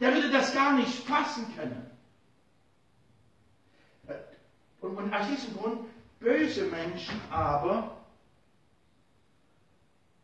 der 0.00 0.14
würde 0.14 0.30
das 0.30 0.52
gar 0.52 0.76
nicht 0.76 0.92
fassen 1.04 1.46
können. 1.56 1.90
Und, 4.80 4.96
und 4.96 5.14
aus 5.14 5.28
diesem 5.28 5.56
Grund 5.56 5.80
böse 6.20 6.64
Menschen 6.66 7.20
aber 7.30 7.96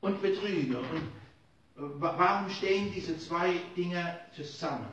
und 0.01 0.21
Betrüger. 0.21 0.81
Und 0.81 0.97
äh, 0.97 1.91
warum 1.99 2.51
stehen 2.51 2.93
diese 2.93 3.19
zwei 3.19 3.55
Dinge 3.77 4.21
zusammen? 4.35 4.89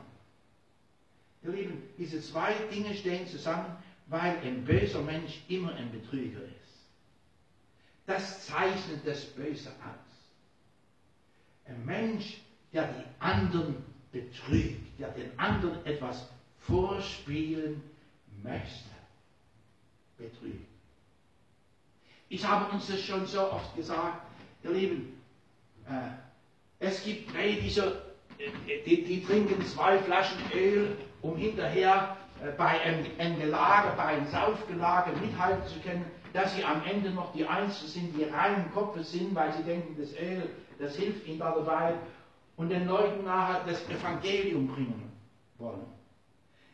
Ihr 1.43 1.51
Lieben, 1.51 1.83
diese 1.97 2.21
zwei 2.21 2.53
Dinge 2.71 2.93
stehen 2.93 3.27
zusammen, 3.27 3.77
weil 4.07 4.37
ein 4.39 4.63
böser 4.63 5.01
Mensch 5.01 5.41
immer 5.47 5.73
ein 5.75 5.91
Betrüger 5.91 6.41
ist. 6.43 6.87
Das 8.05 8.45
zeichnet 8.45 9.05
das 9.05 9.25
Böse 9.25 9.69
aus. 9.69 10.07
Ein 11.65 11.85
Mensch, 11.85 12.41
der 12.71 12.87
die 12.87 13.03
anderen 13.19 13.75
betrügt, 14.11 14.99
der 14.99 15.09
den 15.09 15.37
anderen 15.37 15.85
etwas 15.85 16.29
vorspielen 16.59 17.81
möchte. 18.43 18.89
Betrügt. 20.17 20.67
Ich 22.29 22.45
habe 22.45 22.71
uns 22.71 22.87
das 22.87 23.01
schon 23.01 23.25
so 23.25 23.51
oft 23.51 23.75
gesagt, 23.75 24.21
ihr 24.63 24.71
Lieben, 24.71 25.21
äh, 25.87 26.09
es 26.79 27.03
gibt 27.03 27.33
Prediger, 27.33 27.93
die, 28.85 29.03
die, 29.03 29.23
trinken 29.23 29.65
zwei 29.65 29.97
Flaschen 29.99 30.37
Öl, 30.53 30.97
um 31.21 31.37
hinterher 31.37 32.17
äh, 32.43 32.51
bei 32.57 32.81
einem, 32.81 33.05
einem 33.17 33.39
Gelage, 33.39 33.95
bei 33.95 34.03
einem 34.03 34.27
Saufgelage 34.27 35.11
mithalten 35.19 35.65
zu 35.67 35.79
können, 35.79 36.05
dass 36.33 36.55
sie 36.55 36.63
am 36.63 36.83
Ende 36.83 37.11
noch 37.11 37.33
die 37.33 37.47
Einzigen 37.47 37.87
sind, 37.89 38.17
die 38.17 38.25
reinen 38.25 38.71
Kopfes 38.73 39.11
sind, 39.11 39.33
weil 39.33 39.53
sie 39.53 39.63
denken, 39.63 39.95
das 39.99 40.11
Öl, 40.19 40.49
das 40.77 40.95
hilft 40.95 41.25
ihnen 41.25 41.39
da 41.39 41.51
dabei 41.51 41.95
und 42.57 42.69
den 42.69 42.87
Leuten 42.87 43.23
nachher 43.23 43.63
das 43.65 43.87
Evangelium 43.87 44.67
bringen 44.67 45.11
wollen. 45.57 45.85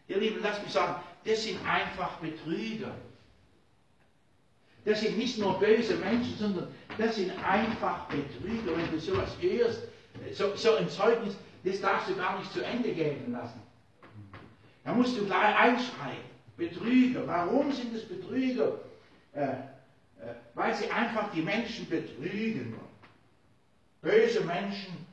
Ihr 0.08 0.18
Lieben, 0.18 0.42
lasst 0.42 0.64
mich 0.64 0.72
sagen, 0.72 1.02
das 1.24 1.44
sind 1.44 1.60
einfach 1.66 2.18
Betrüger. 2.18 2.92
Das 4.86 5.02
sind 5.02 5.18
nicht 5.18 5.38
nur 5.38 5.60
böse 5.60 5.96
Menschen, 5.96 6.36
sondern 6.38 6.68
das 6.98 7.16
sind 7.16 7.32
einfach 7.44 8.08
Betrüger. 8.08 8.76
Wenn 8.76 8.92
du 8.92 9.00
sowas 9.00 9.30
hörst, 9.40 9.84
so, 10.34 10.56
so 10.56 10.76
ein 10.76 10.90
Zeugnis, 10.90 11.36
das 11.64 11.80
darfst 11.80 12.10
du 12.10 12.16
gar 12.16 12.40
nicht 12.40 12.52
zu 12.52 12.66
Ende 12.66 12.92
gehen 12.92 13.32
lassen. 13.32 13.62
Da 14.84 14.94
musst 14.94 15.18
du 15.18 15.26
gleich 15.26 15.56
einschreien. 15.56 16.34
Betrüger. 16.58 17.26
Warum 17.26 17.72
sind 17.72 17.96
es 17.96 18.08
Betrüger? 18.08 18.80
Äh, 19.34 19.44
äh, 19.44 19.56
weil 20.54 20.74
sie 20.76 20.90
einfach 20.92 21.32
die 21.32 21.42
Menschen 21.42 21.90
betrügen. 21.90 22.76
Böse 24.02 24.42
Menschen 24.42 25.06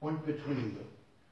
und 0.00 0.24
Betrüger. 0.26 0.80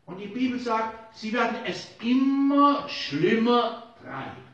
Und 0.07 0.19
die 0.19 0.27
Bibel 0.27 0.59
sagt, 0.59 1.17
sie 1.17 1.33
werden 1.33 1.57
es 1.67 1.89
immer 2.03 2.89
schlimmer 2.89 3.95
treiben. 4.03 4.49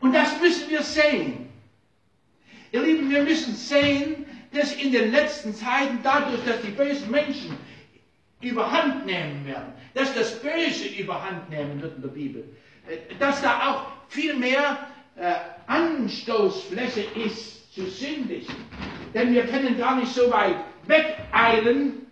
Und 0.00 0.14
das 0.14 0.40
müssen 0.40 0.70
wir 0.70 0.82
sehen. 0.82 1.48
Ihr 2.72 2.82
Lieben, 2.82 3.10
wir 3.10 3.22
müssen 3.22 3.54
sehen, 3.54 4.24
dass 4.52 4.72
in 4.74 4.92
den 4.92 5.12
letzten 5.12 5.54
Zeiten 5.54 5.98
dadurch, 6.02 6.42
dass 6.44 6.60
die 6.62 6.70
bösen 6.70 7.10
Menschen 7.10 7.56
überhand 8.40 9.06
nehmen 9.06 9.44
werden, 9.46 9.72
dass 9.94 10.14
das 10.14 10.40
Böse 10.40 10.88
überhand 10.88 11.50
nehmen 11.50 11.82
wird 11.82 11.96
in 11.96 12.02
der 12.02 12.08
Bibel, 12.08 12.44
äh, 12.88 13.14
dass 13.18 13.42
da 13.42 13.70
auch 13.70 13.86
viel 14.08 14.34
mehr 14.34 14.78
äh, 15.16 15.34
Anstoßfläche 15.66 17.02
ist 17.26 17.74
zu 17.74 17.84
sündigen. 17.86 18.54
Denn 19.14 19.32
wir 19.32 19.46
können 19.46 19.76
gar 19.76 19.96
nicht 19.96 20.12
so 20.12 20.30
weit 20.30 20.56
wegeilen, 20.86 22.06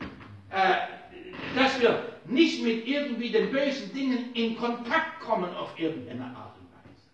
äh, 0.50 1.56
dass 1.56 1.80
wir 1.80 2.04
nicht 2.26 2.62
mit 2.62 2.86
irgendwie 2.86 3.30
den 3.30 3.50
bösen 3.50 3.92
Dingen 3.94 4.32
in 4.34 4.56
Kontakt 4.56 5.20
kommen 5.20 5.54
auf 5.54 5.78
irgendeine 5.78 6.24
Art 6.24 6.56
und 6.58 6.68
Weise. 6.72 7.08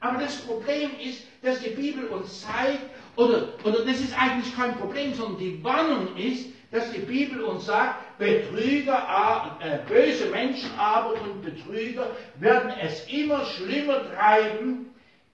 Aber 0.00 0.18
das 0.18 0.36
Problem 0.42 0.90
ist, 1.00 1.26
dass 1.42 1.60
die 1.60 1.70
Bibel 1.70 2.06
uns 2.08 2.42
zeigt, 2.42 2.82
oder, 3.16 3.54
oder 3.64 3.84
das 3.84 4.00
ist 4.00 4.20
eigentlich 4.20 4.54
kein 4.54 4.76
Problem, 4.76 5.14
sondern 5.14 5.38
die 5.38 5.62
Warnung 5.62 6.16
ist, 6.16 6.48
dass 6.70 6.90
die 6.90 7.00
Bibel 7.00 7.42
uns 7.42 7.66
sagt, 7.66 8.18
Betrüger, 8.18 9.58
äh, 9.60 9.78
böse 9.88 10.26
Menschen 10.30 10.70
aber 10.76 11.14
und 11.22 11.42
Betrüger 11.42 12.10
werden 12.40 12.72
es 12.82 13.06
immer 13.08 13.44
schlimmer 13.44 14.10
treiben, 14.12 14.86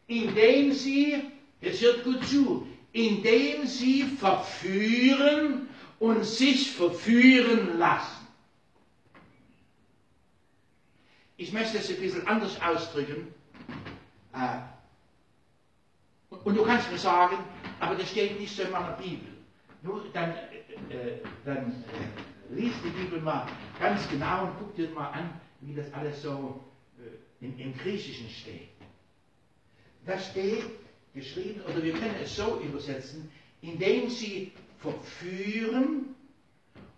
indem 0.06 0.72
sie, 0.72 1.22
jetzt 1.62 1.80
hört 1.82 2.04
gut 2.04 2.26
zu, 2.26 2.66
indem 2.92 3.66
sie 3.66 4.02
verführen 4.02 5.69
und 6.00 6.24
sich 6.24 6.72
verführen 6.72 7.78
lassen. 7.78 8.26
Ich 11.36 11.52
möchte 11.52 11.78
es 11.78 11.88
ein 11.90 11.96
bisschen 12.00 12.26
anders 12.26 12.60
ausdrücken. 12.60 13.32
Äh, 14.32 14.58
und 16.42 16.56
du 16.56 16.64
kannst 16.64 16.90
mir 16.90 16.98
sagen, 16.98 17.36
aber 17.78 17.94
das 17.94 18.10
steht 18.10 18.40
nicht 18.40 18.54
so 18.54 18.62
in 18.62 18.70
meiner 18.70 18.92
Bibel. 18.92 19.28
Nur 19.82 20.04
dann, 20.12 20.30
äh, 20.88 21.18
dann 21.44 21.84
äh, 21.84 22.54
lies 22.54 22.72
die 22.82 22.90
Bibel 22.90 23.20
mal 23.20 23.46
ganz 23.78 24.08
genau 24.08 24.46
und 24.46 24.52
guck 24.58 24.74
dir 24.76 24.88
mal 24.90 25.10
an, 25.10 25.38
wie 25.60 25.74
das 25.74 25.92
alles 25.92 26.22
so 26.22 26.64
äh, 26.98 27.44
im, 27.44 27.58
im 27.58 27.76
Griechischen 27.76 28.28
steht. 28.30 28.68
Da 30.06 30.18
steht 30.18 30.64
geschrieben, 31.14 31.60
oder 31.62 31.82
wir 31.82 31.92
können 31.92 32.14
es 32.22 32.36
so 32.36 32.58
übersetzen, 32.60 33.30
indem 33.60 34.08
sie 34.08 34.52
verführen 34.80 36.14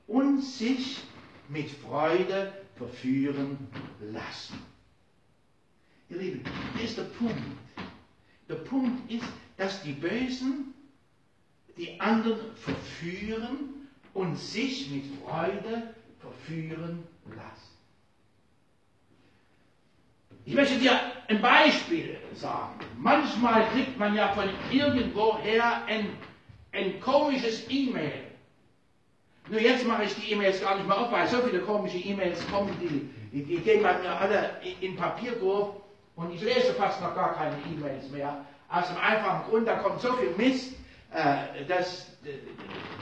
und 0.07 0.43
sich 0.43 1.03
mit 1.49 1.71
Freude 1.71 2.53
verführen 2.77 3.59
lassen. 4.01 4.59
Ihr 6.09 6.19
Lieben, 6.19 6.45
hier 6.77 6.85
ist 6.85 6.99
der 6.99 7.05
Punkt. 7.05 7.41
Der 8.49 8.57
Punkt 8.57 9.11
ist, 9.11 9.25
dass 9.57 9.83
die 9.83 9.93
Bösen 9.93 10.75
die 11.77 11.99
anderen 12.01 12.55
verführen 12.57 13.89
und 14.13 14.37
sich 14.39 14.91
mit 14.91 15.05
Freude 15.23 15.95
verführen 16.21 17.03
lassen. 17.31 17.73
Ich 20.45 20.55
möchte 20.55 20.79
dir 20.79 20.99
ein 21.29 21.41
Beispiel 21.41 22.19
sagen. 22.35 22.81
Manchmal 22.99 23.69
kriegt 23.71 23.97
man 23.99 24.15
ja 24.15 24.33
von 24.33 24.49
irgendwoher 24.71 25.85
ein, 25.87 26.11
ein 26.73 27.01
komisches 27.01 27.69
E-Mail. 27.69 28.13
Nur 29.49 29.61
jetzt 29.61 29.87
mache 29.87 30.05
ich 30.05 30.15
die 30.15 30.33
E-Mails 30.33 30.61
gar 30.61 30.77
nicht 30.77 30.87
mehr 30.87 30.99
auf, 30.99 31.13
weil 31.13 31.27
so 31.27 31.39
viele 31.39 31.61
komische 31.61 31.99
E-Mails 31.99 32.41
kommen, 32.51 32.75
die, 32.81 33.11
die, 33.33 33.45
die 33.45 33.57
gehen 33.59 33.83
bei 33.83 33.99
mir 33.99 34.11
alle 34.19 34.51
in 34.81 34.97
Papierkorb 34.97 35.83
und 36.17 36.33
ich 36.35 36.41
lese 36.41 36.73
fast 36.75 37.01
noch 37.01 37.15
gar 37.15 37.35
keine 37.35 37.57
E-Mails 37.71 38.11
mehr. 38.11 38.45
Aus 38.69 38.89
dem 38.89 38.97
einfachen 38.99 39.51
Grund, 39.51 39.69
da 39.69 39.77
kommt 39.77 40.01
so 40.01 40.13
viel 40.15 40.31
Mist, 40.37 40.75
äh, 41.13 41.65
dass, 41.67 42.07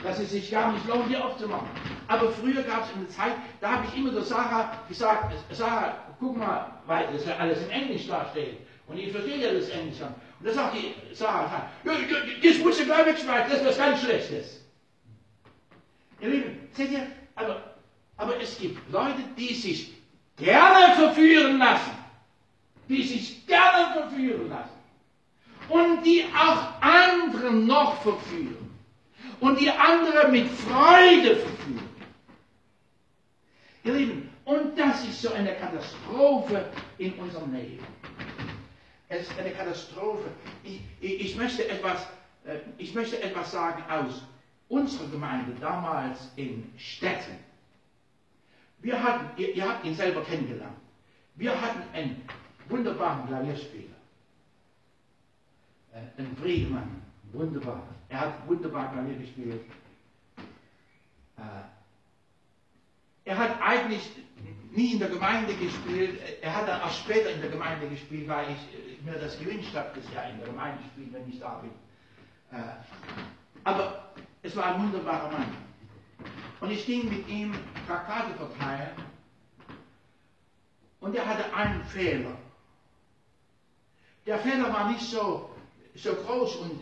dass 0.03 0.19
es 0.19 0.31
sich 0.31 0.51
gar 0.51 0.73
nicht 0.73 0.85
lohnt, 0.87 1.07
hier 1.07 1.23
aufzumachen. 1.23 1.67
Aber 2.07 2.29
früher 2.31 2.63
gab 2.63 2.83
es 2.83 2.95
eine 2.95 3.07
Zeit, 3.07 3.33
da 3.61 3.73
habe 3.75 3.85
ich 3.87 3.97
immer 3.97 4.11
der 4.11 4.23
Sarah 4.23 4.79
gesagt, 4.89 5.33
Sarah, 5.51 5.95
guck 6.19 6.35
mal, 6.37 6.71
weil 6.87 7.07
das 7.13 7.25
ja 7.25 7.37
alles 7.37 7.63
in 7.63 7.69
Englisch 7.69 8.07
da 8.07 8.27
steht. 8.31 8.57
Und 8.87 8.97
ich 8.97 9.11
verstehe 9.11 9.37
ja 9.37 9.53
das 9.53 9.69
Englisch 9.69 9.99
dann. 10.43 10.47
Und 10.47 10.47
da 10.47 10.53
sagt 10.53 10.75
die 10.75 10.93
Sarah, 11.13 11.69
das 11.83 12.57
musst 12.59 12.79
du 12.79 12.85
gleich 12.85 13.05
wegschmeißen, 13.05 13.49
das 13.49 13.61
ist 13.61 13.67
was 13.67 13.77
ganz 13.77 14.01
Schlechtes. 14.01 14.61
Ihr 16.19 16.29
Lieben, 16.29 16.69
seht 16.73 16.91
ihr, 16.91 17.07
aber, 17.35 17.75
aber 18.17 18.39
es 18.39 18.57
gibt 18.59 18.91
Leute, 18.91 19.23
die 19.37 19.53
sich 19.53 19.93
gerne 20.37 20.95
verführen 20.95 21.57
lassen. 21.57 21.91
Die 22.87 23.03
sich 23.03 23.45
gerne 23.47 23.93
verführen 23.93 24.49
lassen. 24.49 24.69
Und 25.69 26.03
die 26.03 26.25
auch 26.37 26.81
andere 26.81 27.51
noch 27.51 28.01
verführen. 28.01 28.69
Und 29.39 29.59
die 29.59 29.69
andere 29.69 30.27
mit 30.29 30.47
Freude 30.49 31.37
verführen. 31.37 31.89
Ihr 33.83 33.93
Lieben, 33.93 34.29
und 34.45 34.77
das 34.77 35.03
ist 35.05 35.21
so 35.21 35.33
eine 35.33 35.55
Katastrophe 35.55 36.65
in 36.97 37.13
unserem 37.13 37.53
Leben. 37.53 37.83
Es 39.11 39.27
ist 39.27 39.37
eine 39.37 39.51
Katastrophe. 39.51 40.29
Ich, 40.63 40.79
ich, 41.01 41.19
ich 41.19 41.35
möchte, 41.35 41.67
etwas, 41.67 42.07
äh, 42.45 42.59
ich 42.77 42.95
möchte 42.95 43.21
etwas 43.21 43.51
sagen 43.51 43.83
aus 43.91 44.23
unsere 44.69 45.09
Gemeinde 45.09 45.53
damals 45.59 46.31
in 46.37 46.71
Städten, 46.77 47.37
wir 48.79 49.03
hatten, 49.03 49.29
ihr, 49.39 49.53
ihr 49.53 49.67
habt 49.67 49.85
ihn 49.85 49.93
selber 49.93 50.23
kennengelernt, 50.23 50.77
wir 51.35 51.61
hatten 51.61 51.83
einen 51.93 52.25
wunderbaren 52.69 53.27
Klavierspieler, 53.27 53.97
äh, 55.93 55.97
einen 56.17 56.37
Friedemann, 56.37 57.01
wunderbar. 57.33 57.83
Er 58.07 58.21
hat 58.21 58.47
wunderbar 58.47 58.93
Klavier 58.93 59.17
gespielt. 59.17 59.61
Äh, 61.37 61.41
er 63.25 63.37
hat 63.37 63.61
eigentlich 63.61 64.09
nie 64.71 64.93
in 64.93 64.99
der 64.99 65.09
Gemeinde 65.09 65.53
gespielt. 65.53 66.19
Er 66.41 66.55
hat 66.55 66.67
dann 66.67 66.81
auch 66.81 66.91
später 66.91 67.29
in 67.31 67.41
der 67.41 67.49
Gemeinde 67.49 67.87
gespielt, 67.87 68.27
weil 68.27 68.47
ich 68.51 69.03
mir 69.05 69.19
das 69.19 69.37
gewünscht 69.39 69.75
habe, 69.75 69.89
dass 69.99 70.13
er 70.13 70.29
in 70.29 70.37
der 70.37 70.47
Gemeinde 70.47 70.79
spielt, 70.91 71.13
wenn 71.13 71.29
ich 71.29 71.39
da 71.39 71.55
bin. 71.61 71.71
Äh, 72.51 72.63
aber 73.63 74.13
es 74.41 74.55
war 74.55 74.75
ein 74.75 74.81
wunderbarer 74.81 75.31
Mann. 75.31 75.55
Und 76.59 76.71
ich 76.71 76.85
ging 76.85 77.09
mit 77.09 77.27
ihm 77.27 77.53
Traktate 77.87 78.33
verteilen. 78.35 78.91
Und 80.99 81.15
er 81.15 81.25
hatte 81.25 81.53
einen 81.53 81.83
Fehler. 81.85 82.37
Der 84.25 84.37
Fehler 84.39 84.71
war 84.71 84.91
nicht 84.91 85.01
so, 85.01 85.49
so 85.95 86.13
groß 86.13 86.55
und 86.57 86.79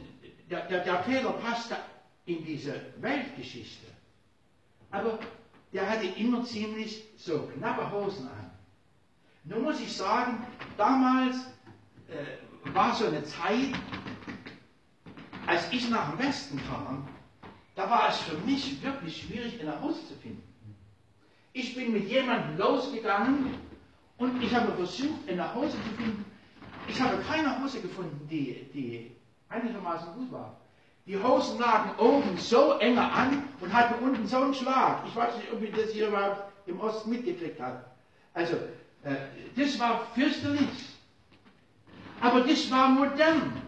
der, 0.49 0.67
der, 0.67 0.83
der 0.83 1.03
Fehler 1.03 1.31
passte 1.33 1.77
in 2.25 2.43
diese 2.43 2.81
Weltgeschichte. 2.97 3.87
Aber 4.91 5.19
der 5.73 5.89
hatte 5.89 6.07
immer 6.07 6.43
ziemlich 6.43 7.03
so 7.17 7.49
knappe 7.57 7.91
Hosen 7.91 8.27
an. 8.27 8.51
Nun 9.43 9.63
muss 9.63 9.79
ich 9.79 9.95
sagen, 9.95 10.45
damals 10.77 11.35
äh, 12.07 12.73
war 12.73 12.93
so 12.95 13.05
eine 13.05 13.23
Zeit, 13.23 13.73
als 15.47 15.71
ich 15.71 15.89
nach 15.89 16.11
dem 16.11 16.19
Westen 16.19 16.59
kam, 16.69 17.07
da 17.75 17.89
war 17.89 18.09
es 18.09 18.17
für 18.19 18.37
mich 18.39 18.81
wirklich 18.83 19.23
schwierig, 19.23 19.59
eine 19.61 19.81
Hose 19.81 20.05
zu 20.07 20.13
finden. 20.15 20.43
Ich 21.53 21.75
bin 21.75 21.93
mit 21.93 22.07
jemandem 22.07 22.57
losgegangen 22.57 23.55
und 24.17 24.43
ich 24.43 24.53
habe 24.53 24.71
versucht, 24.73 25.27
eine 25.27 25.53
Hose 25.55 25.71
zu 25.71 25.89
finden. 25.97 26.25
Ich 26.87 26.99
habe 27.01 27.17
keine 27.23 27.61
Hose 27.61 27.81
gefunden, 27.81 28.27
die, 28.29 28.69
die 28.73 29.11
einigermaßen 29.47 30.13
gut 30.13 30.31
war. 30.31 30.59
Die 31.09 31.17
Hosen 31.17 31.57
lagen 31.59 31.89
oben 31.97 32.37
so 32.37 32.73
enger 32.73 33.11
an 33.11 33.43
und 33.61 33.73
hatten 33.73 33.95
unten 34.03 34.27
so 34.27 34.37
einen 34.37 34.53
Schlag. 34.53 35.01
Ich 35.07 35.15
weiß 35.15 35.37
nicht, 35.37 35.51
ob 35.51 35.59
ihr 35.59 35.71
das 35.71 35.91
hier 35.91 36.09
überhaupt 36.09 36.43
im 36.67 36.79
Osten 36.79 37.09
mitgekriegt 37.09 37.59
habt. 37.59 37.83
Also, 38.35 38.53
äh, 39.03 39.15
das 39.55 39.79
war 39.79 40.05
fürchterlich. 40.13 40.69
Aber 42.21 42.41
das 42.41 42.69
war 42.69 42.89
modern. 42.89 43.59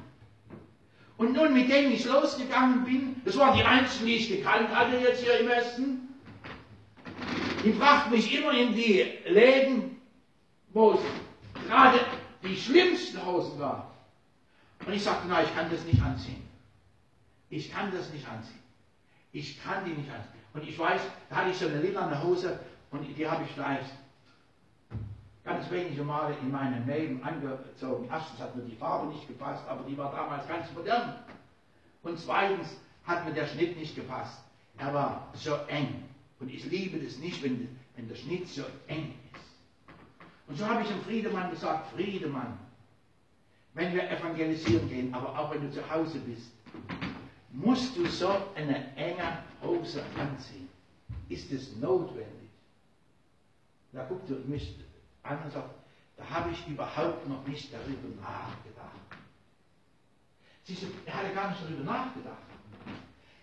Und 1.18 1.34
nun, 1.34 1.56
mit 1.56 1.68
denen 1.68 1.94
ich 1.94 2.06
losgegangen 2.06 2.84
bin, 2.84 3.20
das 3.26 3.36
waren 3.40 3.58
die 3.58 3.64
einzigen, 3.64 4.06
die 4.06 4.16
ich 4.18 4.30
gekannt 4.30 4.70
hatte 4.70 4.98
jetzt 4.98 5.24
hier 5.24 5.40
im 5.40 5.48
Westen, 5.48 6.10
die 7.64 7.72
brachten 7.72 8.12
mich 8.12 8.38
immer 8.38 8.52
in 8.52 8.76
die 8.76 9.04
Läden, 9.26 10.00
wo 10.74 10.92
es 10.92 11.00
gerade 11.68 12.02
die 12.44 12.56
schlimmsten 12.56 13.26
Hosen 13.26 13.60
waren. 13.60 13.82
Und 14.86 14.94
ich 14.94 15.04
sagte, 15.04 15.28
nein, 15.28 15.44
ich 15.46 15.56
kann 15.56 15.72
das 15.72 15.84
nicht 15.86 16.04
anziehen. 16.04 16.51
Ich 17.52 17.70
kann 17.72 17.92
das 17.92 18.12
nicht 18.12 18.28
anziehen. 18.28 18.60
Ich 19.34 19.62
kann 19.62 19.86
die 19.86 19.92
nicht 19.92 20.10
anziehen. 20.10 20.42
Und 20.54 20.68
ich 20.68 20.80
weiß, 20.80 21.02
da 21.30 21.36
hatte 21.36 21.52
ich 21.52 21.58
so 21.58 21.68
eine 21.68 21.82
lilane 21.82 22.24
Hose 22.24 22.60
und 22.92 23.06
die 23.06 23.30
habe 23.30 23.44
ich 23.44 23.52
vielleicht 23.52 23.92
ganz 25.44 25.70
wenige 25.70 26.04
Male 26.04 26.36
in 26.42 26.50
meinem 26.50 26.88
Leben 26.88 27.22
angezogen. 27.24 28.08
Erstens 28.10 28.40
hat 28.40 28.56
mir 28.56 28.64
die 28.64 28.76
Farbe 28.76 29.08
nicht 29.08 29.28
gepasst, 29.28 29.68
aber 29.68 29.84
die 29.84 29.98
war 29.98 30.12
damals 30.12 30.48
ganz 30.48 30.72
modern. 30.74 31.16
Und 32.04 32.18
zweitens 32.20 32.78
hat 33.04 33.26
mir 33.26 33.34
der 33.34 33.48
Schnitt 33.48 33.78
nicht 33.78 33.96
gepasst. 33.96 34.40
Er 34.78 34.94
war 34.94 35.28
so 35.34 35.56
eng. 35.68 36.06
Und 36.40 36.50
ich 36.50 36.66
liebe 36.66 36.98
es 37.06 37.20
nicht, 37.20 37.44
wenn, 37.44 37.78
wenn 37.96 38.08
der 38.08 38.16
Schnitt 38.16 38.48
so 38.48 38.64
eng 38.88 39.14
ist. 39.34 39.44
Und 40.48 40.58
so 40.58 40.66
habe 40.66 40.84
ich 40.84 40.88
dem 40.88 41.02
Friedemann 41.02 41.52
gesagt, 41.52 41.92
Friedemann, 41.94 42.58
wenn 43.74 43.94
wir 43.94 44.10
evangelisieren 44.10 44.88
gehen, 44.90 45.14
aber 45.14 45.38
auch 45.38 45.54
wenn 45.54 45.62
du 45.62 45.72
zu 45.72 45.90
Hause 45.90 46.20
bist, 46.20 46.52
musst 47.52 47.96
du 47.98 48.06
so 48.06 48.34
eine 48.56 48.96
enge 48.96 49.44
Hose 49.62 50.04
anziehen. 50.18 50.70
Ist 51.30 51.52
es 51.52 51.76
notwendig? 51.78 52.50
Da 53.92 54.04
guckt 54.04 54.30
er 54.30 54.38
mich 54.48 54.76
an 55.24 55.38
und 55.44 55.52
sagt, 55.52 55.70
da 56.18 56.30
habe 56.30 56.52
ich 56.52 56.68
überhaupt 56.68 57.28
noch 57.28 57.46
nicht 57.46 57.74
darüber 57.74 58.22
nachgedacht. 58.22 58.92
Siehst 60.64 60.84
du, 60.84 60.88
er 61.06 61.14
hatte 61.14 61.34
gar 61.34 61.50
nicht 61.50 61.62
darüber 61.64 61.84
nachgedacht. 61.84 62.38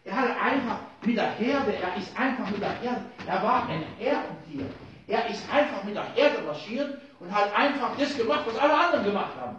Er 0.04 0.16
hatte 0.16 0.40
einfach 0.40 0.78
mit 1.02 1.16
der 1.16 1.32
Herde, 1.32 1.74
er 1.74 1.96
ist 1.96 2.18
einfach 2.18 2.50
mit 2.50 2.62
der 2.62 2.80
Herde, 2.80 3.04
er 3.26 3.42
war 3.42 3.68
ein 3.68 3.82
Herdentier. 3.98 4.66
Er 5.06 5.28
ist 5.28 5.42
einfach 5.52 5.84
mit 5.84 5.96
der 5.96 6.04
Herde 6.14 6.42
marschiert 6.42 6.98
und 7.18 7.34
hat 7.34 7.54
einfach 7.54 7.96
das 7.98 8.16
gemacht, 8.16 8.44
was 8.46 8.56
alle 8.56 8.74
anderen 8.74 9.04
gemacht 9.04 9.36
haben. 9.36 9.56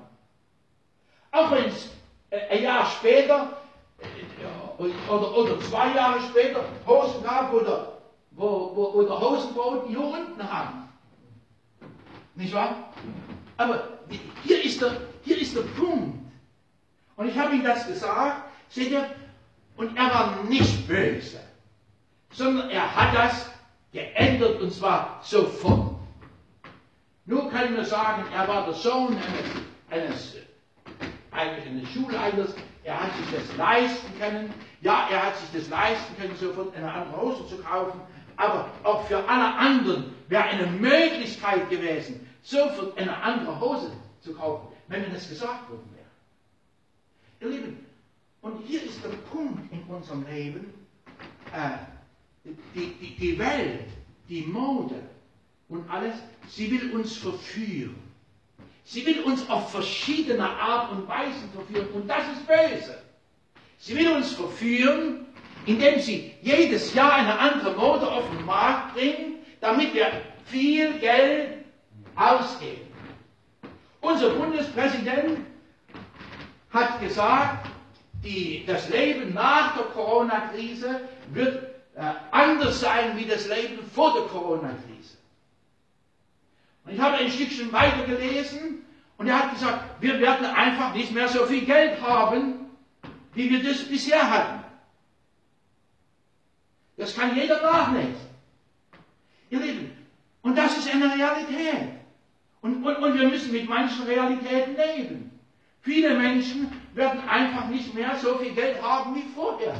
Auch 1.31 1.51
wenn 1.51 1.65
es 1.65 1.89
äh, 2.29 2.47
ein 2.49 2.63
Jahr 2.63 2.85
später 2.85 3.59
äh, 4.01 5.11
oder, 5.11 5.37
oder 5.37 5.59
zwei 5.61 5.93
Jahre 5.93 6.19
später 6.21 6.63
Hosen 6.87 7.23
gab, 7.23 7.51
wo 7.51 7.59
der, 7.59 7.93
wo, 8.31 8.71
wo, 8.75 8.93
wo 8.93 9.03
der 9.03 9.19
Hosenboden 9.19 9.89
hier 9.89 10.01
unten 10.01 10.51
haben. 10.51 10.89
Nicht 12.35 12.53
wahr? 12.53 12.93
Aber 13.57 13.99
hier 14.43 14.63
ist 14.63 14.81
der, 14.81 14.91
hier 15.23 15.37
ist 15.39 15.55
der 15.55 15.61
Punkt. 15.61 16.17
Und 17.17 17.27
ich 17.27 17.37
habe 17.37 17.53
ihm 17.53 17.63
das 17.63 17.85
gesagt, 17.85 18.43
seht 18.69 18.91
ihr, 18.91 19.09
und 19.75 19.97
er 19.97 20.09
war 20.09 20.43
nicht 20.47 20.87
böse, 20.87 21.39
sondern 22.31 22.69
er 22.69 22.95
hat 22.95 23.15
das 23.15 23.49
geändert 23.91 24.61
und 24.61 24.71
zwar 24.71 25.19
sofort. 25.21 25.95
Nur 27.25 27.49
kann 27.49 27.75
man 27.75 27.85
sagen, 27.85 28.23
er 28.33 28.47
war 28.47 28.65
der 28.65 28.73
Sohn 28.73 29.17
eines, 29.89 30.05
eines 30.09 30.35
eigentlich 31.31 31.65
eines 31.65 31.89
Schulleiters, 31.89 32.55
er 32.89 33.01
hat 33.03 33.15
sich 33.15 33.39
das 33.39 33.57
leisten 33.57 34.19
können, 34.19 34.53
ja, 34.81 35.07
er 35.11 35.27
hat 35.27 35.37
sich 35.37 35.49
das 35.53 35.69
leisten 35.69 36.15
können, 36.17 36.35
sofort 36.35 36.75
eine 36.75 36.91
andere 36.91 37.21
Hose 37.21 37.47
zu 37.47 37.57
kaufen, 37.59 38.01
aber 38.35 38.71
auch 38.83 39.05
für 39.05 39.17
alle 39.29 39.55
anderen 39.55 40.15
wäre 40.27 40.43
eine 40.45 40.65
Möglichkeit 40.65 41.69
gewesen, 41.69 42.27
sofort 42.41 42.97
eine 42.97 43.15
andere 43.21 43.59
Hose 43.59 43.91
zu 44.21 44.33
kaufen, 44.33 44.69
wenn 44.87 45.01
mir 45.01 45.09
das 45.09 45.29
gesagt 45.29 45.69
worden 45.69 45.87
wäre. 45.93 47.51
Ihr 47.51 47.57
Lieben, 47.57 47.85
und 48.41 48.65
hier 48.65 48.83
ist 48.83 49.03
der 49.03 49.09
Punkt 49.09 49.71
in 49.71 49.83
unserem 49.83 50.25
Leben, 50.25 50.73
äh, 51.53 52.49
die, 52.73 52.87
die, 52.99 53.15
die 53.15 53.37
Welt, 53.37 53.87
die 54.27 54.41
Mode 54.43 54.95
und 55.67 55.87
alles, 55.91 56.15
sie 56.47 56.71
will 56.71 56.91
uns 56.93 57.17
verführen. 57.17 58.09
Sie 58.89 59.05
will 59.05 59.19
uns 59.21 59.47
auf 59.51 59.69
verschiedene 59.71 60.49
Art 60.49 60.91
und 60.91 61.07
Weisen 61.07 61.47
verführen 61.53 61.89
und 61.93 62.07
das 62.07 62.23
ist 62.33 62.47
böse. 62.47 62.97
Sie 63.77 63.95
will 63.95 64.13
uns 64.13 64.33
verführen, 64.33 65.27
indem 65.67 65.99
sie 65.99 66.33
jedes 66.41 66.91
Jahr 66.95 67.13
eine 67.13 67.37
andere 67.37 67.75
Mode 67.75 68.11
auf 68.11 68.23
den 68.31 68.43
Markt 68.47 68.95
bringt, 68.95 69.45
damit 69.61 69.93
wir 69.93 70.07
viel 70.45 70.93
Geld 70.97 71.65
ausgeben. 72.15 72.91
Unser 74.01 74.31
Bundespräsident 74.31 75.41
hat 76.71 76.99
gesagt, 76.99 77.69
die, 78.23 78.63
das 78.65 78.89
Leben 78.89 79.35
nach 79.35 79.75
der 79.75 79.85
Corona-Krise 79.85 81.01
wird 81.31 81.63
äh, 81.95 82.01
anders 82.31 82.79
sein 82.79 83.15
wie 83.15 83.25
das 83.25 83.47
Leben 83.47 83.87
vor 83.93 84.13
der 84.13 84.23
Corona-Krise. 84.23 84.88
Und 86.89 86.95
ich 86.95 87.01
habe 87.01 87.17
ein 87.17 87.29
Stückchen 87.29 87.71
weiter 87.71 88.03
gelesen 88.03 88.83
und 89.17 89.27
er 89.27 89.43
hat 89.43 89.53
gesagt, 89.53 90.01
wir 90.01 90.19
werden 90.19 90.43
einfach 90.47 90.95
nicht 90.95 91.13
mehr 91.13 91.27
so 91.27 91.45
viel 91.45 91.63
Geld 91.63 92.01
haben, 92.01 92.71
wie 93.33 93.47
wir 93.51 93.63
das 93.63 93.83
bisher 93.83 94.27
hatten. 94.27 94.63
Das 96.97 97.15
kann 97.15 97.35
jeder 97.35 97.61
nachlesen. 97.61 98.15
Ihr 99.51 99.59
Lieben, 99.59 99.91
und 100.41 100.57
das 100.57 100.79
ist 100.79 100.91
eine 100.91 101.13
Realität. 101.13 101.89
Und, 102.61 102.83
und, 102.83 102.95
und 102.95 103.19
wir 103.19 103.29
müssen 103.29 103.51
mit 103.51 103.69
manchen 103.69 104.05
Realitäten 104.05 104.75
leben. 104.75 105.39
Viele 105.81 106.17
Menschen 106.17 106.71
werden 106.95 107.21
einfach 107.29 107.67
nicht 107.67 107.93
mehr 107.93 108.15
so 108.15 108.35
viel 108.39 108.53
Geld 108.53 108.81
haben 108.81 109.15
wie 109.15 109.25
vorher. 109.35 109.75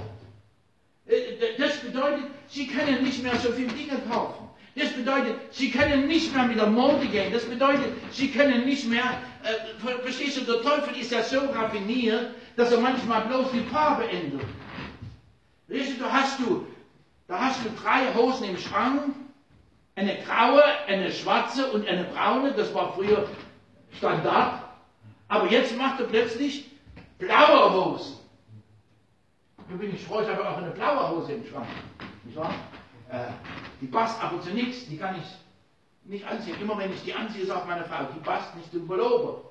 Äh, 1.08 1.58
das 1.58 1.78
bedeutet, 1.80 2.26
sie 2.48 2.68
können 2.68 3.04
nicht 3.04 3.24
mehr 3.24 3.36
so 3.38 3.52
viele 3.52 3.74
Dinge 3.74 3.98
kaufen. 4.10 4.39
Das 4.80 4.94
bedeutet, 4.94 5.36
sie 5.52 5.72
können 5.72 6.08
nicht 6.08 6.34
mehr 6.34 6.46
mit 6.46 6.58
der 6.58 6.68
Mode 6.68 7.06
gehen. 7.08 7.34
Das 7.34 7.44
bedeutet, 7.44 7.92
sie 8.12 8.32
können 8.32 8.66
nicht 8.66 8.88
mehr, 8.88 9.04
äh, 9.44 10.02
verstehst 10.02 10.38
du, 10.38 10.42
der 10.42 10.62
Teufel 10.62 10.96
ist 10.96 11.12
ja 11.12 11.22
so 11.22 11.40
raffiniert, 11.40 12.32
dass 12.56 12.72
er 12.72 12.80
manchmal 12.80 13.22
bloß 13.24 13.52
die 13.52 13.64
Farbe 13.64 14.08
ändert. 14.10 14.46
Weißt 15.68 15.92
du, 15.92 16.04
da 16.04 16.12
hast 16.12 16.40
du, 16.40 16.66
da 17.28 17.40
hast 17.40 17.60
du 17.66 17.70
drei 17.84 18.14
Hosen 18.16 18.50
im 18.50 18.58
Schrank, 18.58 19.14
eine 19.96 20.18
graue, 20.26 20.64
eine 20.88 21.12
schwarze 21.12 21.70
und 21.72 21.86
eine 21.86 22.06
braune, 22.06 22.54
das 22.54 22.74
war 22.74 22.94
früher 22.94 23.28
Standard. 23.98 24.64
Aber 25.28 25.52
jetzt 25.52 25.78
macht 25.78 26.00
er 26.00 26.06
plötzlich 26.08 26.72
blaue 27.18 27.74
Hosen. 27.74 28.18
Da 29.70 29.76
bin 29.76 29.94
ich 29.94 30.02
froh, 30.02 30.22
ich 30.22 30.30
habe 30.30 30.48
auch 30.48 30.58
eine 30.58 30.72
blaue 30.72 31.10
Hose 31.10 31.34
im 31.34 31.46
Schrank. 31.46 31.68
Nicht 32.24 32.38
wahr? 32.38 32.54
Äh, 33.10 33.32
die 33.82 33.88
passt 33.88 34.22
aber 34.24 34.40
zu 34.42 34.52
nichts, 34.52 34.88
die 34.88 34.98
kann 34.98 35.16
ich 35.16 36.10
nicht 36.10 36.26
anziehen. 36.26 36.56
Immer 36.62 36.78
wenn 36.78 36.94
ich 36.94 37.04
die 37.04 37.14
anziehe, 37.14 37.46
sagt 37.46 37.68
meine 37.68 37.86
Frau, 37.86 38.08
die 38.16 38.20
passt 38.20 38.56
nicht 38.56 38.72
zum 38.72 38.88
Pullover. 38.88 39.42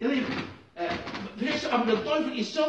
Ihr 0.00 0.08
Lieben, 0.08 0.26
äh, 0.74 1.68
aber 1.70 1.86
der 1.86 2.04
Teufel 2.04 2.38
ist 2.38 2.54
so, 2.54 2.62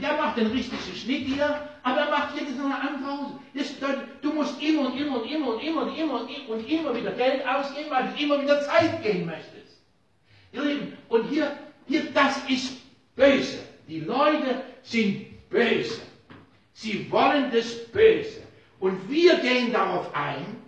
der 0.00 0.16
macht 0.16 0.36
den 0.38 0.48
richtigen 0.48 0.96
Schnitt 0.96 1.26
hier, 1.26 1.68
aber 1.82 2.00
er 2.00 2.10
macht 2.10 2.34
jedes 2.38 2.56
Mal 2.56 2.66
eine 2.66 2.80
andere 2.88 3.12
Hose. 3.12 3.38
Das 3.54 3.72
bedeutet, 3.72 4.08
du 4.22 4.32
musst 4.32 4.60
immer 4.62 4.86
und 4.90 4.98
immer 4.98 5.22
und 5.22 5.30
immer 5.30 5.54
und 5.54 5.62
immer 5.62 5.82
und 5.82 5.96
immer 5.96 6.20
und 6.20 6.48
und 6.48 6.68
immer 6.68 6.96
wieder 6.96 7.12
Geld 7.12 7.46
ausgeben, 7.46 7.90
weil 7.90 8.08
du 8.08 8.22
immer 8.22 8.40
wieder 8.42 8.60
Zeit 8.62 9.02
gehen 9.02 9.26
möchtest. 9.26 9.80
Ihr 10.52 10.62
Lieben, 10.62 10.98
und 11.08 11.28
hier, 11.28 11.56
hier, 11.86 12.10
das 12.12 12.38
ist 12.48 12.78
böse. 13.14 13.58
Die 13.88 14.00
Leute 14.00 14.62
sind 14.82 15.48
böse. 15.50 16.00
Sie 16.72 17.10
wollen 17.10 17.50
das 17.52 17.86
Böse. 17.92 18.45
Und 18.86 19.10
wir 19.10 19.40
gehen 19.40 19.72
darauf 19.72 20.14
ein, 20.14 20.62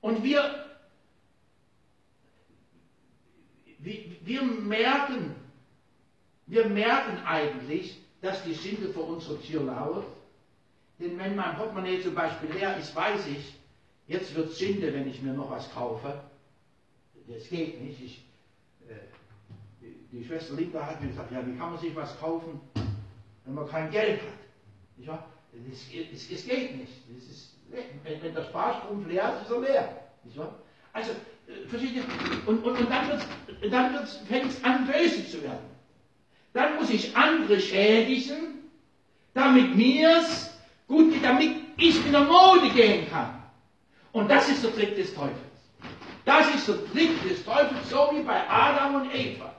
und 0.00 0.22
wir, 0.22 0.64
wir, 3.78 4.42
merken, 4.44 5.34
wir 6.46 6.68
merken 6.68 7.18
eigentlich, 7.26 7.98
dass 8.20 8.44
die 8.44 8.54
Sünde 8.54 8.92
vor 8.92 9.08
unserer 9.08 9.42
Tür 9.42 9.64
lauert. 9.64 10.06
Denn 11.00 11.18
wenn 11.18 11.34
mein 11.34 11.56
Portemonnaie 11.56 12.00
zum 12.00 12.14
Beispiel 12.14 12.52
leer 12.52 12.76
ist, 12.76 12.94
weiß 12.94 13.26
ich, 13.26 13.54
jetzt 14.06 14.36
wird 14.36 14.52
Sünde, 14.52 14.94
wenn 14.94 15.08
ich 15.08 15.20
mir 15.20 15.32
noch 15.32 15.50
was 15.50 15.68
kaufe. 15.72 16.22
Das 17.26 17.48
geht 17.48 17.82
nicht. 17.82 18.00
Ich, 18.00 18.24
die 20.12 20.24
Schwester 20.24 20.54
Linda 20.54 20.84
hat 20.84 21.00
gesagt, 21.00 21.32
ja, 21.32 21.44
wie 21.46 21.56
kann 21.56 21.70
man 21.70 21.78
sich 21.78 21.96
was 21.96 22.18
kaufen, 22.20 22.60
wenn 23.44 23.54
man 23.54 23.66
kein 23.66 23.90
Geld 23.90 24.20
hat? 24.20 24.28
Nicht 24.96 25.08
wahr? 25.08 25.26
Es, 25.70 25.86
es, 25.92 26.30
es 26.30 26.44
geht 26.46 26.76
nicht. 26.76 26.92
Es 27.16 27.30
ist, 27.30 27.56
wenn, 27.70 28.22
wenn 28.22 28.34
der 28.34 28.44
Sparstrom 28.44 29.08
leer 29.08 29.34
ist, 29.36 29.48
ist 29.48 29.50
er 29.50 29.60
leer. 29.60 30.02
Nicht? 30.24 30.38
Also, 30.92 31.12
äh, 31.12 31.66
versteht 31.68 31.94
ihr? 31.94 32.04
Und, 32.46 32.64
und, 32.64 32.78
und 32.78 32.90
dann, 32.90 33.20
dann 33.70 34.06
fängt 34.28 34.46
es 34.46 34.62
an, 34.62 34.86
böse 34.86 35.26
zu 35.26 35.42
werden. 35.42 35.72
Dann 36.52 36.76
muss 36.76 36.90
ich 36.90 37.16
andere 37.16 37.58
schädigen, 37.58 38.70
damit 39.32 39.74
mir's 39.74 40.50
gut 40.86 41.12
geht, 41.12 41.24
damit 41.24 41.56
ich 41.78 42.04
in 42.04 42.12
der 42.12 42.24
Mode 42.24 42.68
gehen 42.74 43.08
kann. 43.08 43.42
Und 44.12 44.30
das 44.30 44.48
ist 44.50 44.62
der 44.62 44.74
Trick 44.74 44.94
des 44.94 45.14
Teufels. 45.14 45.38
Das 46.26 46.54
ist 46.54 46.68
der 46.68 46.86
Trick 46.92 47.22
des 47.26 47.42
Teufels, 47.44 47.88
so 47.88 48.10
wie 48.12 48.22
bei 48.22 48.46
Adam 48.48 48.96
und 48.96 49.14
Eva. 49.14 49.51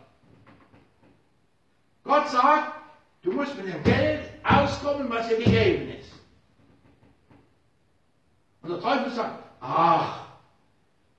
Gott 2.03 2.29
sagt, 2.29 2.73
du 3.21 3.31
musst 3.31 3.55
mit 3.57 3.73
dem 3.73 3.83
Geld 3.83 4.29
auskommen, 4.43 5.09
was 5.09 5.27
dir 5.27 5.37
gegeben 5.37 5.89
ist. 5.89 6.11
Und 8.61 8.69
der 8.69 8.79
Teufel 8.81 9.11
sagt, 9.11 9.43
ach, 9.59 10.25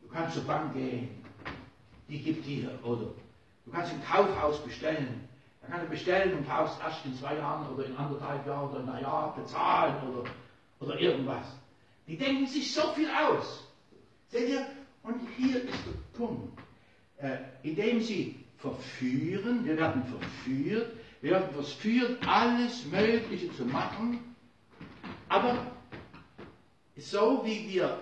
du 0.03 0.09
kannst 0.09 0.35
zur 0.35 0.45
Bank 0.45 0.75
gehen, 0.75 1.25
die 2.09 2.23
gibt 2.23 2.47
dir, 2.47 2.79
oder 2.83 3.07
du 3.65 3.73
kannst 3.73 3.93
im 3.93 4.03
Kaufhaus 4.05 4.63
bestellen. 4.63 5.29
Da 5.63 5.69
kannst 5.69 5.87
du 5.87 5.91
bestellen 5.91 6.37
und 6.37 6.47
kaufst 6.47 6.79
erst 6.81 7.05
in 7.07 7.15
zwei 7.15 7.37
Jahren 7.37 7.67
oder 7.73 7.87
in 7.87 7.97
anderthalb 7.97 8.47
Jahren 8.47 8.71
oder 8.71 8.81
in 8.81 8.89
einem 8.89 9.03
Jahr 9.03 9.35
bezahlen 9.35 9.97
oder, 10.09 10.31
oder 10.81 11.01
irgendwas. 11.01 11.47
Die 12.07 12.19
denken 12.19 12.47
sich 12.47 12.75
so 12.75 12.93
viel 12.93 13.09
aus. 13.11 13.67
Seht 14.29 14.51
ihr? 14.51 14.67
Und 15.03 15.21
hier 15.37 15.65
ist 15.65 15.79
der 15.87 16.19
Punkt. 16.19 16.59
Äh, 17.19 17.39
indem 17.63 18.01
sie 18.01 18.44
verführen, 18.65 19.65
wir 19.67 19.77
werden 19.77 20.03
verführt, 20.05 20.93
wir 21.21 21.33
werden 21.33 21.53
verführt, 21.53 22.27
alles 22.27 22.87
Mögliche 22.87 23.53
zu 23.55 23.67
machen, 23.67 24.35
aber 25.29 25.67
so 26.97 27.43
wie 27.45 27.69
wir, 27.69 28.01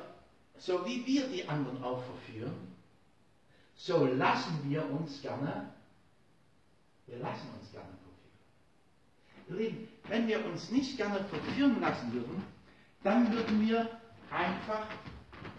so 0.57 0.87
wie 0.87 1.05
wir 1.05 1.27
die 1.29 1.49
anderen 1.49 1.83
auch 1.83 2.03
verführen, 2.05 2.55
so 3.75 4.07
lassen 4.07 4.71
wir 4.71 4.89
uns 4.89 5.21
gerne, 5.21 5.73
wir 7.07 7.19
lassen 7.19 7.49
uns 7.59 7.73
gerne 7.73 7.89
verführen. 7.89 9.49
Ihr 9.49 9.57
Lieben, 9.57 9.89
wenn 10.09 10.29
wir 10.29 10.45
uns 10.47 10.71
nicht 10.71 10.97
gerne 10.97 11.25
verführen 11.25 11.81
lassen 11.81 12.13
würden, 12.13 12.45
dann 13.03 13.33
würden 13.33 13.67
wir 13.67 13.91
einfach 14.31 14.87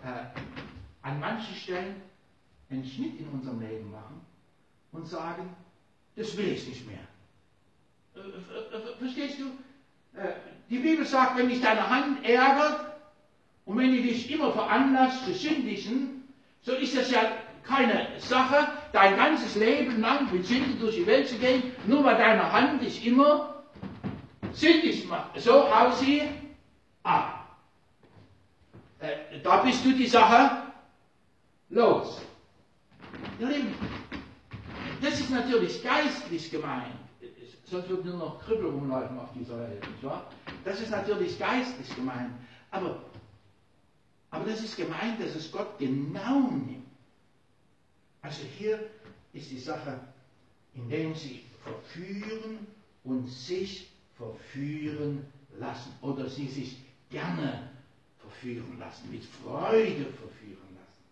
äh, 0.03 0.39
an 1.01 1.19
manchen 1.19 1.55
Stellen 1.55 2.01
einen 2.69 2.85
Schnitt 2.85 3.19
in 3.19 3.27
unserem 3.27 3.59
Leben 3.59 3.91
machen 3.91 4.21
und 4.93 5.05
sagen, 5.07 5.55
das 6.15 6.37
will 6.37 6.49
ich 6.49 6.67
nicht 6.67 6.87
mehr. 6.87 6.99
Äh, 8.15 8.19
äh, 8.19 8.97
verstehst 8.99 9.39
du? 9.39 9.51
Die 10.69 10.77
Bibel 10.77 11.05
sagt, 11.05 11.37
wenn 11.37 11.49
dich 11.49 11.59
deine 11.61 11.89
Hand 11.89 12.23
ärgert 12.23 12.85
und 13.65 13.77
wenn 13.77 13.91
die 13.91 14.03
dich 14.03 14.31
immer 14.31 14.51
veranlasst 14.51 15.25
zu 15.25 15.33
sündigen, 15.33 16.23
so 16.61 16.73
ist 16.73 16.95
das 16.95 17.09
ja 17.11 17.21
keine 17.63 18.07
Sache, 18.19 18.67
dein 18.91 19.15
ganzes 19.15 19.55
Leben 19.55 20.01
lang 20.01 20.31
mit 20.31 20.45
Sünde 20.45 20.75
durch 20.79 20.95
die 20.95 21.07
Welt 21.07 21.27
zu 21.27 21.37
gehen, 21.37 21.71
nur 21.87 22.03
weil 22.03 22.17
deine 22.17 22.51
Hand 22.51 22.81
dich 22.81 23.05
immer 23.05 23.63
sündig 24.51 25.07
macht. 25.07 25.39
So 25.39 25.73
hau 25.73 25.91
sie 25.91 26.21
ab. 27.01 27.57
Da 29.43 29.57
bist 29.57 29.83
du 29.83 29.91
die 29.93 30.07
Sache 30.07 30.63
los. 31.69 32.21
Ihr 33.39 33.47
Lieben, 33.47 33.75
das 35.03 35.19
ist 35.19 35.29
natürlich 35.29 35.83
geistlich 35.83 36.49
gemeint. 36.49 36.95
Sonst 37.65 37.89
wird 37.89 38.05
nur 38.05 38.17
noch 38.17 38.39
Kribbel 38.45 38.67
rumlaufen 38.67 39.17
auf 39.19 39.29
dieser 39.33 39.59
Welt, 39.59 39.87
nicht 39.87 40.03
wahr? 40.03 40.29
Das 40.63 40.79
ist 40.79 40.91
natürlich 40.91 41.37
geistlich 41.37 41.95
gemeint. 41.95 42.31
Aber, 42.71 43.03
aber 44.29 44.45
das 44.45 44.63
ist 44.63 44.77
gemeint, 44.77 45.21
dass 45.21 45.35
es 45.35 45.51
Gott 45.51 45.77
genau 45.77 46.41
nimmt. 46.41 46.85
Also 48.21 48.43
hier 48.57 48.79
ist 49.33 49.51
die 49.51 49.59
Sache, 49.59 49.99
indem 50.73 51.13
sie 51.15 51.43
verführen 51.63 52.65
und 53.03 53.27
sich 53.27 53.89
verführen 54.17 55.25
lassen 55.59 55.93
oder 56.01 56.29
sie 56.29 56.47
sich 56.47 56.77
gerne 57.09 57.69
verführen 58.19 58.77
lassen, 58.79 59.11
mit 59.11 59.23
Freude 59.25 60.05
verführen 60.05 60.69
lassen. 60.75 61.03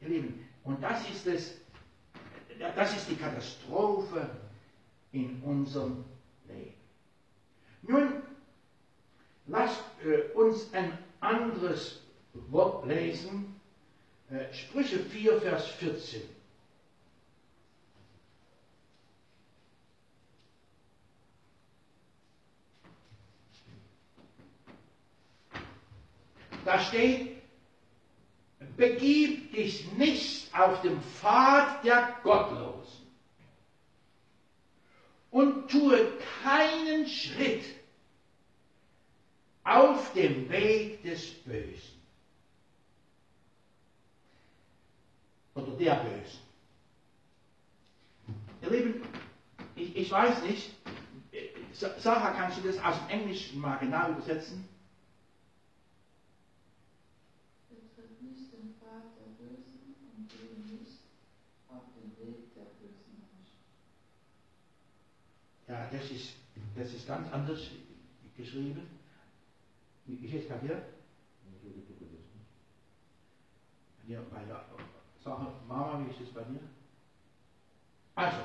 Ihr 0.00 0.08
Lieben, 0.08 0.48
und 0.64 0.82
das 0.82 1.08
ist 1.10 1.26
es, 1.26 1.54
das 2.58 2.96
ist 2.96 3.10
die 3.10 3.16
Katastrophe 3.16 4.30
in 5.12 5.40
unserem 5.42 6.04
Leben. 6.48 6.74
Nun, 7.82 8.22
lasst 9.46 9.82
äh, 10.04 10.32
uns 10.32 10.72
ein 10.72 10.96
anderes 11.20 12.00
Wort 12.50 12.86
lesen, 12.86 13.60
äh, 14.30 14.52
Sprüche 14.52 14.98
4, 14.98 15.40
Vers 15.40 15.66
14. 15.68 16.22
Da 26.64 26.78
steht, 26.80 27.33
begib 28.76 29.52
dich 29.52 29.90
nicht 29.92 30.54
auf 30.54 30.82
dem 30.82 31.00
Pfad 31.02 31.84
der 31.84 32.16
Gottlosen 32.22 33.06
und 35.30 35.70
tue 35.70 36.12
keinen 36.42 37.06
Schritt 37.06 37.64
auf 39.64 40.12
dem 40.12 40.48
Weg 40.48 41.02
des 41.02 41.30
Bösen 41.44 42.00
oder 45.54 45.72
der 45.72 45.94
Bösen. 45.94 46.40
Ihr 48.62 48.70
Lieben, 48.70 49.02
ich, 49.74 49.96
ich 49.96 50.10
weiß 50.10 50.42
nicht, 50.42 50.70
Sarah, 51.98 52.30
kannst 52.30 52.58
du 52.58 52.62
das 52.62 52.78
aus 52.82 52.94
dem 53.00 53.20
Englischen 53.20 53.60
mal 53.60 53.76
genau 53.76 54.10
übersetzen? 54.10 54.68
Das 65.92 66.10
ist, 66.10 66.34
das 66.76 66.92
ist 66.92 67.06
ganz 67.06 67.32
anders 67.32 67.60
geschrieben. 68.36 68.88
Ich 70.06 70.32
jetzt 70.32 70.48
kapiert? 70.48 70.82
Ja, 74.06 74.20
bei 74.30 74.44
der 74.44 74.64
Sache, 75.22 75.46
Mama, 75.66 76.04
wie 76.04 76.10
ist 76.10 76.20
es 76.20 76.34
bei 76.34 76.42
dir? 76.42 76.60
Also, 78.14 78.40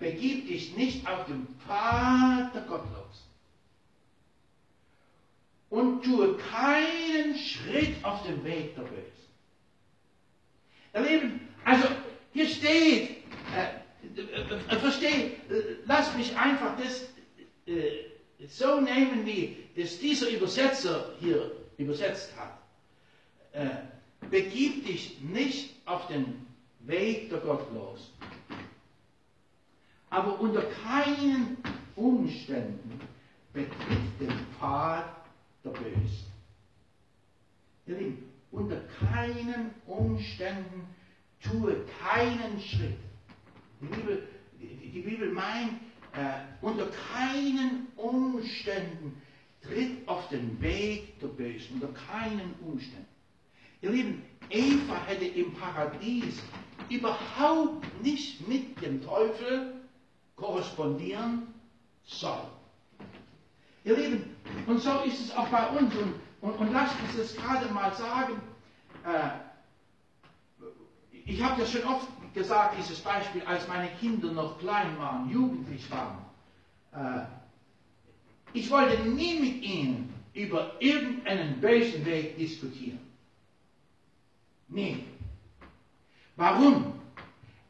begib 0.00 0.48
dich 0.48 0.74
nicht 0.74 1.06
auf 1.06 1.26
dem 1.26 1.46
Pfad 1.58 2.54
der 2.54 2.66
und 5.72 6.04
tue 6.04 6.36
keinen 6.36 7.34
Schritt 7.34 8.04
auf 8.04 8.22
dem 8.24 8.44
Weg 8.44 8.74
der 8.76 8.82
Bösen. 8.82 9.06
Erleben, 10.92 11.40
also 11.64 11.88
hier 12.34 12.46
steht, 12.46 13.24
äh, 13.54 13.62
äh, 13.62 13.81
versteh, 14.80 15.32
äh, 15.50 15.76
lass 15.86 16.14
mich 16.16 16.36
einfach 16.36 16.76
das 16.76 17.08
äh, 17.66 17.90
so 18.48 18.80
nehmen, 18.80 19.24
wie 19.24 19.56
es 19.76 19.98
dieser 19.98 20.28
Übersetzer 20.28 21.14
hier 21.20 21.52
übersetzt 21.78 22.32
hat. 22.36 22.58
Äh, 23.52 23.68
begib 24.28 24.86
dich 24.86 25.20
nicht 25.20 25.74
auf 25.86 26.06
den 26.08 26.46
Weg 26.80 27.30
der 27.30 27.38
Gottlosen, 27.38 28.12
aber 30.10 30.40
unter 30.40 30.62
keinen 30.62 31.56
Umständen 31.96 33.00
betritt 33.52 34.20
den 34.20 34.32
Pfad 34.58 35.04
der 35.64 35.70
Bösen. 35.70 36.32
Ihr 37.86 37.96
Lieben, 37.98 38.32
unter 38.50 38.80
keinen 38.98 39.70
Umständen 39.86 40.86
tue 41.42 41.84
keinen 42.00 42.60
Schritt 42.60 42.98
die 43.82 43.86
Bibel, 43.88 44.28
die, 44.60 45.00
Bibel 45.00 45.32
meint, 45.32 45.74
äh, 46.12 46.64
unter 46.64 46.88
keinen 47.12 47.88
Umständen 47.96 49.20
tritt 49.60 50.06
auf 50.08 50.28
den 50.28 50.60
Weg 50.60 51.18
der 51.20 51.28
Bösen, 51.28 51.80
unter 51.80 51.92
keinen 51.92 52.54
Umständen. 52.60 53.06
Ihr 53.80 53.90
Lieben, 53.90 54.22
Eva 54.50 55.04
hätte 55.06 55.24
im 55.24 55.52
Paradies 55.54 56.40
überhaupt 56.88 57.84
nicht 58.02 58.46
mit 58.46 58.80
dem 58.80 59.02
Teufel 59.02 59.74
korrespondieren 60.36 61.48
sollen. 62.04 62.46
Ihr 63.84 63.96
Lieben, 63.96 64.36
und 64.66 64.78
so 64.80 65.00
ist 65.00 65.20
es 65.20 65.36
auch 65.36 65.48
bei 65.48 65.66
uns. 65.70 65.94
Und, 65.96 66.14
und, 66.40 66.52
und 66.52 66.72
lasst 66.72 66.94
uns 67.02 67.16
das 67.16 67.36
gerade 67.36 67.72
mal 67.72 67.92
sagen. 67.94 68.40
Äh, 69.04 69.30
ich 71.24 71.42
habe 71.42 71.60
das 71.60 71.72
schon 71.72 71.84
oft 71.84 72.06
gesagt, 72.34 72.76
dieses 72.78 73.00
Beispiel, 73.00 73.42
als 73.42 73.66
meine 73.68 73.88
Kinder 74.00 74.32
noch 74.32 74.58
klein 74.58 74.98
waren, 74.98 75.30
jugendlich 75.30 75.90
waren. 75.90 76.18
Äh, 76.92 77.24
ich 78.52 78.70
wollte 78.70 79.02
nie 79.02 79.38
mit 79.38 79.62
ihnen 79.62 80.12
über 80.34 80.72
irgendeinen 80.80 81.60
bösen 81.60 82.04
Weg 82.04 82.36
diskutieren. 82.38 83.00
Nie. 84.68 85.04
Warum? 86.36 86.92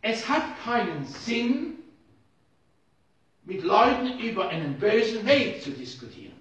Es 0.01 0.29
hat 0.29 0.43
keinen 0.65 1.05
Sinn, 1.07 1.75
mit 3.45 3.63
Leuten 3.63 4.19
über 4.21 4.49
einen 4.49 4.79
bösen 4.79 5.27
Weg 5.27 5.63
zu 5.63 5.71
diskutieren. 5.71 6.33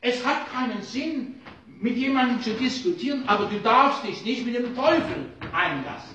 Es 0.00 0.24
hat 0.26 0.50
keinen 0.52 0.82
Sinn, 0.82 1.40
mit 1.66 1.96
jemandem 1.96 2.40
zu 2.42 2.54
diskutieren, 2.54 3.28
aber 3.28 3.46
du 3.46 3.60
darfst 3.60 4.04
dich 4.04 4.24
nicht 4.24 4.44
mit 4.44 4.54
dem 4.56 4.74
Teufel 4.74 5.32
einlassen. 5.52 6.14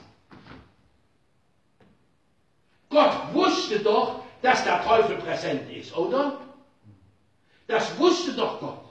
Gott 2.98 3.32
wusste 3.32 3.78
doch, 3.78 4.22
dass 4.42 4.64
der 4.64 4.84
Teufel 4.84 5.18
präsent 5.18 5.70
ist, 5.70 5.96
oder? 5.96 6.40
Das 7.68 7.96
wusste 8.00 8.32
doch 8.32 8.60
Gott. 8.60 8.86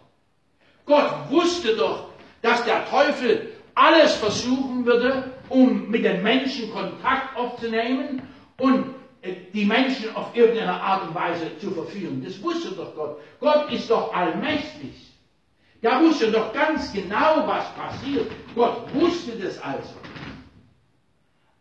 Gott 0.85 1.29
wusste 1.29 1.75
doch, 1.75 2.11
dass 2.41 2.65
der 2.65 2.89
Teufel 2.89 3.53
alles 3.75 4.15
versuchen 4.15 4.87
würde, 4.87 5.33
um 5.49 5.91
mit 5.91 6.05
den 6.05 6.23
Menschen 6.23 6.73
Kontakt 6.73 7.37
aufzunehmen 7.37 8.23
und 8.59 8.95
äh, 9.23 9.35
die 9.53 9.65
Menschen 9.65 10.15
auf 10.15 10.37
irgendeine 10.37 10.81
Art 10.81 11.09
und 11.09 11.15
Weise 11.17 11.59
zu 11.59 11.73
verführen. 11.73 12.23
Das 12.25 12.41
wusste 12.41 12.77
doch 12.77 12.95
Gott. 12.95 13.19
Gott 13.41 13.73
ist 13.73 13.91
doch 13.91 14.15
allmächtig. 14.15 14.95
Der 15.83 16.01
wusste 16.01 16.31
doch 16.31 16.53
ganz 16.53 16.93
genau, 16.93 17.45
was 17.49 17.75
passiert. 17.75 18.31
Gott 18.55 18.95
wusste 18.95 19.33
das 19.33 19.61
also. 19.61 19.95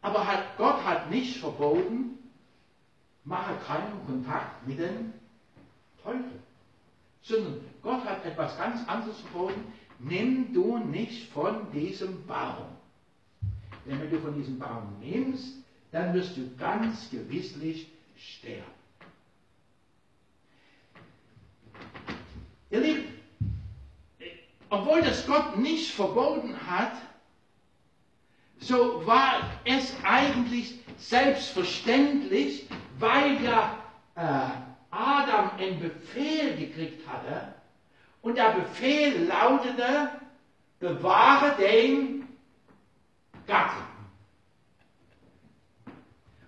Aber 0.03 0.27
hat, 0.27 0.43
Gott 0.59 0.85
hat 0.85 1.09
nicht 1.09 1.37
verboten, 1.37 2.19
mache 3.25 3.55
keinen 3.65 4.05
Kontakt 4.05 4.65
mit 4.67 4.79
dem 4.79 5.13
Teufel. 6.01 6.39
Sondern 7.21 7.59
Gott 7.81 8.05
hat 8.05 8.23
etwas 8.23 8.57
ganz 8.57 8.87
anderes 8.87 9.19
verboten. 9.21 9.61
Nimm 9.99 10.53
du 10.53 10.77
nicht 10.77 11.31
von 11.31 11.71
diesem 11.71 12.25
Baum. 12.27 12.67
Denn 13.85 13.99
wenn 13.99 14.09
du 14.09 14.19
von 14.19 14.35
diesem 14.35 14.59
Baum 14.59 14.99
nimmst, 14.99 15.55
dann 15.91 16.13
wirst 16.13 16.37
du 16.37 16.55
ganz 16.57 17.09
gewisslich 17.09 17.87
sterben. 18.17 18.63
Ihr 22.69 22.79
Lieben, 22.79 23.03
obwohl 24.69 25.01
das 25.01 25.25
Gott 25.25 25.57
nicht 25.57 25.91
verboten 25.91 26.55
hat, 26.67 26.93
so 28.59 29.05
war 29.05 29.49
es 29.63 29.95
eigentlich 30.03 30.79
selbstverständlich, 30.97 32.67
weil 32.99 33.43
ja 33.43 33.77
äh, 34.15 34.49
Adam 34.91 35.51
einen 35.57 35.79
Befehl 35.79 36.55
gekriegt 36.55 37.07
hatte 37.07 37.53
und 38.21 38.37
der 38.37 38.53
Befehl 38.53 39.25
lautete, 39.25 40.09
bewahre 40.79 41.55
den 41.57 42.27
Garten. 43.47 43.83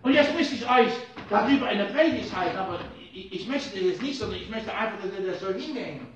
Und 0.02 0.14
jetzt 0.14 0.34
müsste 0.36 0.56
ich 0.56 0.70
euch 0.70 0.92
darüber 1.30 1.68
eine 1.68 1.86
Predigt 1.86 2.34
halten, 2.36 2.58
aber 2.58 2.80
ich, 3.14 3.32
ich 3.34 3.48
möchte 3.48 3.80
das 3.80 4.02
nicht, 4.02 4.18
sondern 4.18 4.40
ich 4.40 4.50
möchte 4.50 4.74
einfach, 4.74 5.02
dass 5.02 5.20
ihr 5.20 5.32
das 5.32 5.42
so 5.42 5.52
hinhängen. 5.52 6.08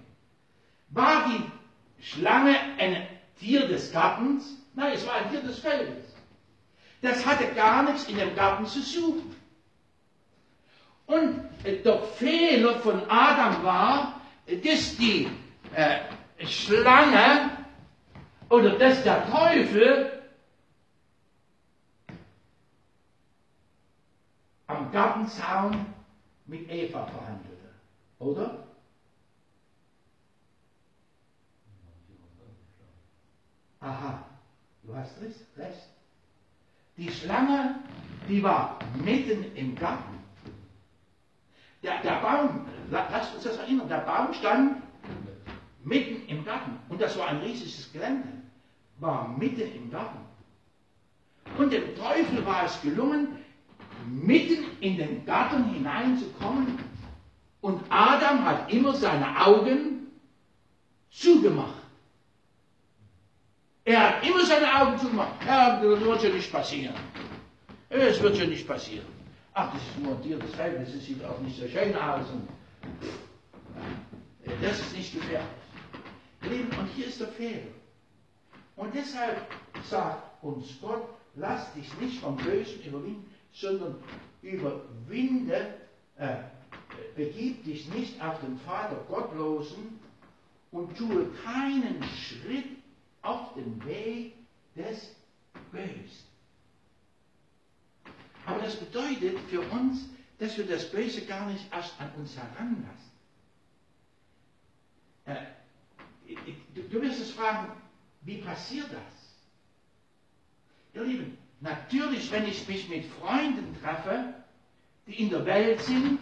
War 0.90 1.26
die 1.30 2.04
Schlange 2.04 2.56
ein 2.78 3.08
Tier 3.40 3.68
des 3.68 3.92
Gartens? 3.92 4.58
Nein, 4.76 4.94
es 4.94 5.06
war 5.06 5.16
ein 5.16 5.30
Tier 5.30 5.42
des 5.42 5.60
Feldes. 5.60 6.06
Das 7.02 7.26
hatte 7.26 7.48
gar 7.54 7.84
nichts 7.84 8.08
in 8.08 8.18
dem 8.18 8.36
Garten 8.36 8.66
zu 8.66 8.82
suchen. 8.82 9.36
Und 11.08 11.42
der 11.66 12.00
Fehler 12.00 12.80
von 12.80 13.02
Adam 13.10 13.64
war, 13.64 14.22
dass 14.48 14.98
die 14.98 15.30
äh, 15.76 16.00
Schlange 16.46 17.52
oder 18.50 18.78
dass 18.78 19.04
der 19.04 19.30
Teufel 19.30 20.22
am 24.68 24.92
Gartenzaun 24.92 25.86
mit 26.46 26.70
Eva 26.70 27.06
verhandelte. 27.06 27.70
Oder? 28.20 28.68
Aha, 33.80 34.24
du 34.84 34.96
hast 34.96 35.20
recht. 35.22 35.90
Die 36.98 37.10
Schlange, 37.10 37.80
die 38.28 38.44
war 38.44 38.78
mitten 39.04 39.56
im 39.56 39.76
Garten. 39.76 40.21
Der, 41.84 42.02
der 42.02 42.22
Baum, 42.22 42.68
lasst 42.92 43.34
uns 43.36 43.44
das 43.44 43.58
erinnern, 43.58 43.90
der 43.90 44.00
Baum 44.00 44.34
stand 44.34 44.82
mitten 45.84 46.28
im 46.28 46.46
Garten. 46.46 46.78
Und 46.90 47.02
das 47.02 47.18
war 47.18 47.28
ein 47.28 47.38
riesiges 47.38 47.92
Gelände. 47.92 48.28
War 49.00 49.28
mitten 49.38 49.62
im 49.76 49.90
Garten. 49.90 50.20
Und 51.58 51.74
dem 51.74 51.96
Teufel 51.96 52.46
war 52.46 52.66
es 52.66 52.80
gelungen, 52.82 53.38
mitten 54.08 54.66
in 54.80 54.98
den 54.98 55.26
Garten 55.26 55.66
hineinzukommen. 55.74 56.80
Und 57.62 57.82
Adam 57.90 58.46
hat 58.46 58.72
immer 58.72 58.94
seine 58.94 59.46
Augen 59.46 60.08
zugemacht. 61.10 61.82
Er 63.84 64.10
hat 64.18 64.28
immer 64.28 64.46
seine 64.46 64.82
Augen 64.82 64.98
zugemacht. 65.00 65.34
Ja, 65.46 65.82
das 65.82 66.02
wird 66.02 66.22
schon 66.22 66.34
nicht 66.34 66.52
passieren. 66.52 66.96
Es 67.90 68.22
wird 68.22 68.38
schon 68.38 68.50
nicht 68.50 68.68
passieren. 68.68 69.21
Ach, 69.54 69.74
das 69.74 69.82
ist 69.82 70.00
nur 70.00 70.22
Tier 70.22 70.40
des 70.40 70.54
Feldes, 70.56 70.94
das 70.94 71.06
sieht 71.06 71.24
auch 71.26 71.40
nicht 71.40 71.60
so 71.60 71.68
schön 71.68 71.96
aus. 71.96 72.26
Das 74.62 74.80
ist 74.80 74.96
nicht 74.96 75.14
gefährlich. 75.14 75.48
Und 76.80 76.88
hier 76.96 77.08
ist 77.08 77.20
der 77.20 77.28
Fehler. 77.28 77.72
Und 78.76 78.96
deshalb 78.96 79.46
sagt 79.90 80.44
uns 80.44 80.80
Gott, 80.82 81.04
lass 81.36 81.74
dich 81.74 81.88
nicht 82.00 82.20
vom 82.22 82.38
Bösen 82.38 82.82
überwinden, 82.84 83.30
sondern 83.54 83.96
überwinde, 84.42 85.76
äh, 86.18 86.36
begib 87.16 87.64
dich 87.66 87.88
nicht 87.94 88.22
auf 88.24 88.40
den 88.40 88.58
Vater 88.60 88.96
Gottlosen 89.08 90.00
und 90.72 90.98
tue 90.98 91.28
keinen 91.44 92.02
Schritt 92.04 92.66
auf 93.22 93.54
den 93.54 93.84
Weg 93.86 94.34
des 94.76 95.16
Bösen. 95.72 96.31
Aber 98.46 98.60
das 98.62 98.76
bedeutet 98.76 99.38
für 99.50 99.62
uns, 99.62 100.10
dass 100.40 100.58
wir 100.58 100.66
das 100.66 100.90
Böse 100.90 101.26
gar 101.26 101.48
nicht 101.48 101.72
erst 101.72 102.00
an 102.02 102.12
uns 102.18 102.36
heranlassen. 102.36 103.12
Äh, 105.26 105.36
du, 106.74 106.82
du 106.82 107.02
wirst 107.02 107.22
es 107.22 107.32
fragen, 107.32 107.72
wie 108.22 108.38
passiert 108.38 108.88
das? 108.92 109.36
Ihr 110.94 111.04
Lieben, 111.04 111.38
natürlich, 111.60 112.32
wenn 112.32 112.48
ich 112.48 112.68
mich 112.68 112.90
mit 112.90 113.06
Freunden 113.06 113.76
treffe, 113.82 114.34
die 115.08 115.22
in 115.22 115.30
der 115.30 115.46
Welt 115.46 115.80
sind, 115.82 116.20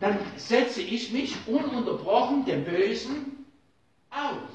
dann 0.00 0.18
setze 0.36 0.80
ich 0.80 1.12
mich 1.12 1.36
ununterbrochen 1.46 2.44
dem 2.46 2.64
Bösen 2.64 3.44
aus. 4.10 4.50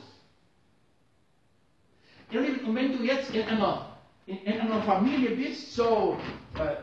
Ihr 2.32 2.42
Lieben, 2.42 2.66
und 2.66 2.76
wenn 2.76 2.98
du 2.98 3.04
jetzt 3.04 3.34
in 3.34 3.44
einer, 3.44 3.98
in, 4.26 4.38
in 4.40 4.60
einer 4.60 4.82
Familie 4.82 5.36
bist, 5.36 5.74
so 5.76 6.18
äh, 6.58 6.76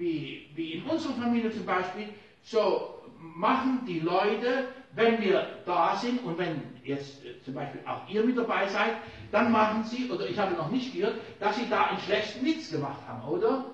wie, 0.00 0.50
wie 0.54 0.72
in 0.72 0.84
unserer 0.84 1.12
Familie 1.12 1.52
zum 1.52 1.66
Beispiel, 1.66 2.08
so 2.42 3.00
machen 3.18 3.84
die 3.86 4.00
Leute, 4.00 4.68
wenn 4.92 5.20
wir 5.20 5.60
da 5.66 5.94
sind 5.96 6.24
und 6.24 6.38
wenn 6.38 6.62
jetzt 6.82 7.24
äh, 7.24 7.40
zum 7.44 7.54
Beispiel 7.54 7.82
auch 7.86 8.08
ihr 8.08 8.24
mit 8.24 8.36
dabei 8.36 8.66
seid, 8.66 8.96
dann 9.30 9.52
machen 9.52 9.84
sie, 9.84 10.10
oder 10.10 10.28
ich 10.28 10.38
habe 10.38 10.56
noch 10.56 10.70
nicht 10.70 10.94
gehört, 10.94 11.20
dass 11.38 11.56
sie 11.56 11.68
da 11.68 11.84
einen 11.84 12.00
schlechten 12.00 12.44
Witz 12.44 12.70
gemacht 12.70 13.00
haben, 13.06 13.28
oder? 13.28 13.66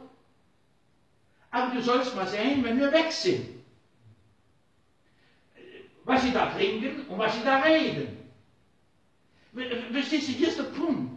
Aber 1.50 1.74
du 1.74 1.80
sollst 1.80 2.14
mal 2.16 2.26
sehen, 2.26 2.64
wenn 2.64 2.78
wir 2.78 2.92
weg 2.92 3.10
sind, 3.12 3.46
was 6.04 6.22
sie 6.22 6.32
da 6.32 6.50
trinken 6.50 7.06
und 7.08 7.18
was 7.18 7.34
sie 7.34 7.44
da 7.44 7.60
reden. 7.60 8.08
Verstehst 9.92 10.28
du, 10.28 10.32
hier 10.32 10.48
ist 10.48 10.58
der 10.58 10.64
Punkt. 10.64 11.12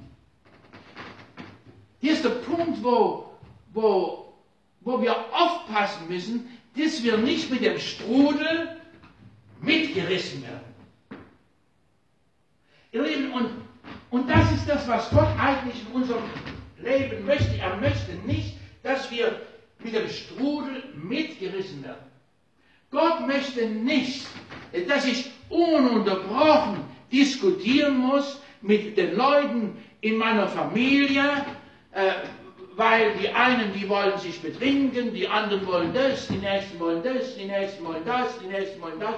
Hier 2.00 2.14
ist 2.14 2.24
der 2.24 2.30
Punkt, 2.30 2.82
wo, 2.82 3.34
wo, 3.74 4.29
wo 4.82 5.02
wir 5.02 5.16
aufpassen 5.34 6.08
müssen, 6.08 6.48
dass 6.78 7.04
wir 7.04 7.18
nicht 7.18 7.50
mit 7.52 7.62
dem 7.64 7.80
Strudel 7.80 8.78
mitgerissen 9.62 10.42
werden. 10.44 10.70
Ihr 12.92 13.04
Lieben, 13.04 13.32
und, 13.34 13.50
und 14.10 14.30
das 14.30 14.52
ist 14.52 14.68
das, 14.68 14.88
was 14.88 15.10
Gott 15.10 15.28
eigentlich 15.38 15.76
in 15.88 16.02
unserem 16.02 16.24
Leben 16.82 17.26
möchte. 17.26 17.58
Er 17.58 17.78
möchte 17.78 18.14
nicht, 18.26 18.56
dass 18.84 19.12
wir 19.12 19.42
mit 19.84 19.94
dem 19.94 20.10
Strudel 20.10 20.84
mitgerissen 20.96 21.84
werden. 21.84 22.10
Gott 22.92 23.28
möchte 23.28 23.68
nicht, 23.68 24.26
dass 24.88 25.06
ich 25.06 25.32
ununterbrochen 25.50 26.80
diskutieren 27.12 27.98
muss 27.98 28.42
mit 28.62 28.98
den 28.98 29.16
Leuten 29.16 29.78
in 30.02 30.18
meiner 30.18 30.48
Familie, 30.48 31.46
äh, 31.92 32.12
weil 32.80 33.14
die 33.18 33.28
einen, 33.28 33.74
die 33.74 33.90
wollen 33.90 34.18
sich 34.18 34.42
betrinken, 34.42 35.14
die 35.14 35.28
anderen 35.28 35.68
wollen 35.68 35.94
das, 35.94 36.30
die 36.30 36.38
nächsten 36.38 36.80
wollen 36.80 37.04
das, 37.04 37.36
die 37.36 37.44
nächsten 37.44 37.84
wollen 37.84 38.06
das, 38.06 38.40
die 38.40 38.48
nächsten 38.48 38.82
wollen 38.82 39.02
das. 39.02 39.16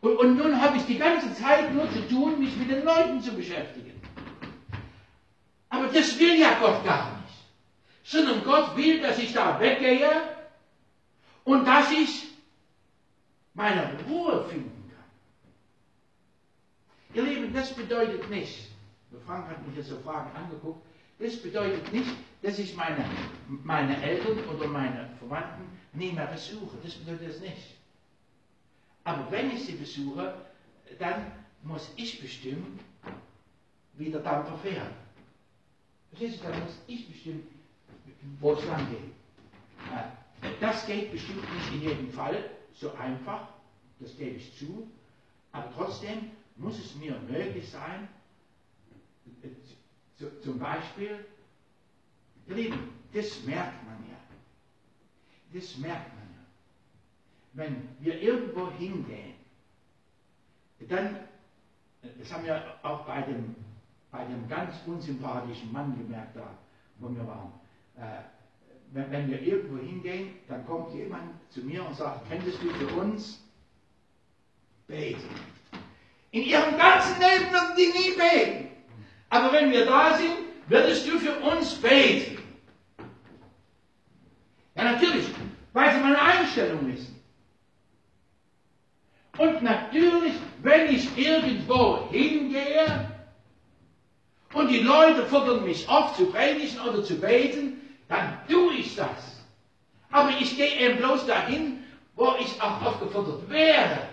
Und, 0.00 0.16
und 0.18 0.36
nun 0.36 0.62
habe 0.62 0.76
ich 0.76 0.86
die 0.86 0.98
ganze 0.98 1.34
Zeit 1.34 1.74
nur 1.74 1.90
zu 1.90 2.08
tun, 2.08 2.38
mich 2.38 2.56
mit 2.56 2.70
den 2.70 2.84
Leuten 2.84 3.20
zu 3.20 3.32
beschäftigen. 3.32 4.00
Aber 5.68 5.88
das 5.88 6.16
will 6.20 6.38
ja 6.38 6.56
Gott 6.60 6.84
gar 6.84 7.20
nicht. 7.22 7.34
Sondern 8.04 8.44
Gott 8.44 8.76
will, 8.76 9.00
dass 9.00 9.18
ich 9.18 9.32
da 9.32 9.58
weggehe 9.58 10.08
und 11.42 11.66
dass 11.66 11.90
ich 11.90 12.28
meine 13.54 13.96
Ruhe 14.08 14.44
finden 14.48 14.92
kann. 14.94 15.10
Ihr 17.14 17.24
Lieben, 17.24 17.52
das 17.52 17.74
bedeutet 17.74 18.30
nicht, 18.30 18.70
Frank 19.26 19.48
hat 19.48 19.66
mich 19.66 19.76
jetzt 19.76 19.88
so 19.88 19.98
Fragen 19.98 20.30
angeguckt, 20.36 20.86
das 21.22 21.36
bedeutet 21.36 21.92
nicht, 21.92 22.10
dass 22.42 22.58
ich 22.58 22.74
meine, 22.74 23.04
meine 23.48 24.02
Eltern 24.02 24.38
oder 24.48 24.66
meine 24.66 25.08
Verwandten 25.18 25.64
nie 25.92 26.12
mehr 26.12 26.26
besuche. 26.26 26.76
Das 26.82 26.94
bedeutet 26.94 27.30
es 27.30 27.40
nicht. 27.40 27.76
Aber 29.04 29.30
wenn 29.30 29.50
ich 29.52 29.64
sie 29.64 29.72
besuche, 29.72 30.34
dann 30.98 31.30
muss 31.62 31.90
ich 31.96 32.20
bestimmen, 32.20 32.78
wie 33.94 34.10
der 34.10 34.20
Dampfer 34.20 34.56
fährt. 34.58 34.92
Verstehst 36.10 36.40
du, 36.40 36.48
dann 36.48 36.60
muss 36.60 36.78
ich 36.86 37.08
bestimmen, 37.08 37.46
wo 38.40 38.52
es 38.52 38.64
lang 38.66 38.86
geht. 38.90 40.60
Das 40.60 40.86
geht 40.86 41.12
bestimmt 41.12 41.42
nicht 41.54 41.72
in 41.72 41.82
jedem 41.82 42.10
Fall 42.10 42.50
so 42.74 42.92
einfach, 42.94 43.48
das 44.00 44.16
gebe 44.16 44.36
ich 44.36 44.56
zu, 44.58 44.88
aber 45.52 45.72
trotzdem 45.74 46.30
muss 46.56 46.78
es 46.78 46.94
mir 46.96 47.18
möglich 47.28 47.70
sein, 47.70 48.08
zum 50.42 50.58
Beispiel, 50.58 51.24
ihr 52.46 52.54
Lieben, 52.54 52.92
das 53.12 53.42
merkt 53.44 53.84
man 53.84 53.96
ja. 54.08 54.16
Das 55.52 55.76
merkt 55.78 56.08
man 56.14 56.24
ja. 56.34 56.44
Wenn 57.54 57.88
wir 58.00 58.20
irgendwo 58.20 58.70
hingehen, 58.72 59.34
dann, 60.88 61.20
das 62.18 62.32
haben 62.32 62.44
wir 62.44 62.78
auch 62.82 63.04
bei 63.06 63.22
dem, 63.22 63.54
bei 64.10 64.24
dem 64.24 64.48
ganz 64.48 64.74
unsympathischen 64.86 65.72
Mann 65.72 65.96
gemerkt, 65.96 66.36
da, 66.36 66.58
wo 66.98 67.08
wir 67.14 67.26
waren. 67.26 67.52
Äh, 67.96 68.22
wenn, 68.92 69.10
wenn 69.10 69.30
wir 69.30 69.40
irgendwo 69.40 69.78
hingehen, 69.78 70.34
dann 70.48 70.66
kommt 70.66 70.94
jemand 70.94 71.32
zu 71.50 71.60
mir 71.60 71.86
und 71.86 71.94
sagt, 71.94 72.28
könntest 72.28 72.62
du 72.62 72.70
für 72.70 72.88
uns 72.94 73.42
beten? 74.86 75.28
In 76.30 76.42
ihrem 76.42 76.76
ganzen 76.76 77.20
Leben 77.20 77.52
würden 77.52 77.76
die 77.76 77.98
nie 77.98 78.16
beten. 78.16 78.71
Aber 79.32 79.50
wenn 79.50 79.70
wir 79.70 79.86
da 79.86 80.14
sind, 80.18 80.34
würdest 80.68 81.08
du 81.08 81.18
für 81.18 81.34
uns 81.38 81.74
beten. 81.76 82.36
Ja, 84.74 84.92
natürlich, 84.92 85.24
weil 85.72 85.94
sie 85.94 86.00
meine 86.00 86.20
Einstellung 86.20 86.86
wissen. 86.86 87.18
Und 89.38 89.62
natürlich, 89.62 90.34
wenn 90.60 90.94
ich 90.94 91.16
irgendwo 91.16 92.10
hingehe 92.10 93.10
und 94.52 94.68
die 94.68 94.80
Leute 94.80 95.24
fordern 95.24 95.64
mich 95.64 95.88
auf 95.88 96.14
zu 96.14 96.26
predigen 96.26 96.78
oder 96.80 97.02
zu 97.02 97.18
beten, 97.18 97.80
dann 98.08 98.38
tue 98.50 98.74
ich 98.74 98.94
das. 98.94 99.42
Aber 100.10 100.28
ich 100.38 100.54
gehe 100.58 100.78
eben 100.78 100.98
bloß 100.98 101.24
dahin, 101.24 101.82
wo 102.16 102.34
ich 102.38 102.60
auch 102.60 102.82
aufgefordert 102.82 103.48
wäre. 103.48 104.08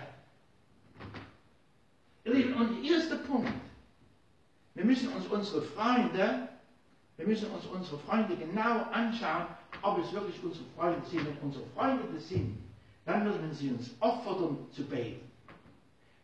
Ihr 2.24 2.32
Lieben, 2.32 2.54
und 2.54 2.82
der 2.82 2.90
erste 2.90 3.16
Punkt, 3.16 3.52
wir 4.80 4.86
müssen 4.86 5.12
uns 5.12 5.26
unsere 5.26 5.60
Freunde, 5.60 6.48
wir 7.18 7.26
müssen 7.26 7.50
uns 7.50 7.66
unsere 7.66 7.98
Freunde 7.98 8.34
genau 8.34 8.80
anschauen, 8.90 9.46
ob 9.82 9.98
es 9.98 10.10
wirklich 10.10 10.42
unsere 10.42 10.64
Freunde 10.74 11.06
sind. 11.06 11.26
Wenn 11.26 11.36
unsere 11.42 11.66
Freunde 11.74 12.04
das 12.14 12.26
sind, 12.26 12.56
dann 13.04 13.26
würden 13.26 13.52
sie 13.52 13.68
uns 13.68 13.90
auffordern 14.00 14.56
zu 14.72 14.84
beten. 14.84 15.30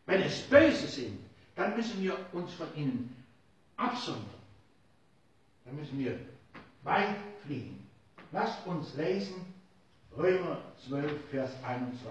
Wenn 0.07 0.23
es 0.23 0.41
Böse 0.41 0.87
sind, 0.87 1.19
dann 1.55 1.77
müssen 1.77 2.03
wir 2.03 2.17
uns 2.33 2.55
von 2.55 2.75
ihnen 2.75 3.15
absondern. 3.77 4.25
Dann 5.67 5.77
müssen 5.77 5.99
wir 5.99 6.19
weit 6.83 7.19
fliehen. 7.45 7.87
Lasst 8.33 8.67
uns 8.67 8.95
lesen 8.95 9.53
Römer 10.17 10.63
12, 10.89 11.13
Vers 11.29 11.51
21. 11.63 12.11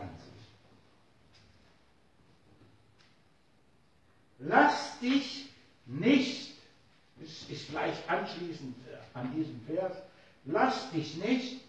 Lass 4.37 4.99
dich 4.99 5.54
nicht, 5.85 6.55
das 7.19 7.49
ist 7.49 7.69
gleich 7.69 7.95
anschließend 8.09 8.75
äh, 8.87 9.17
an 9.17 9.33
diesem 9.35 9.59
Vers, 9.61 9.97
lass 10.45 10.91
dich 10.91 11.15
nicht, 11.17 11.61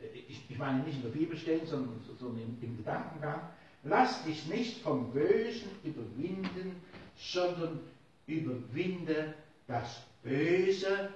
äh, 0.00 0.18
ich, 0.28 0.58
meine 0.58 0.82
nicht 0.84 0.96
in 0.96 1.02
der 1.02 1.10
Bibel 1.10 1.36
stehen, 1.36 1.66
sondern, 1.66 2.00
sondern 2.18 2.42
im, 2.42 2.58
im 2.62 2.76
Gedankengang, 2.76 3.40
lass 3.84 4.24
dich 4.24 4.46
nicht 4.46 4.82
vom 4.82 5.12
Bösen 5.12 5.70
überwinden, 5.82 6.76
sondern 7.16 7.80
überwinde 8.26 9.34
das 9.66 10.02
Böse 10.22 11.10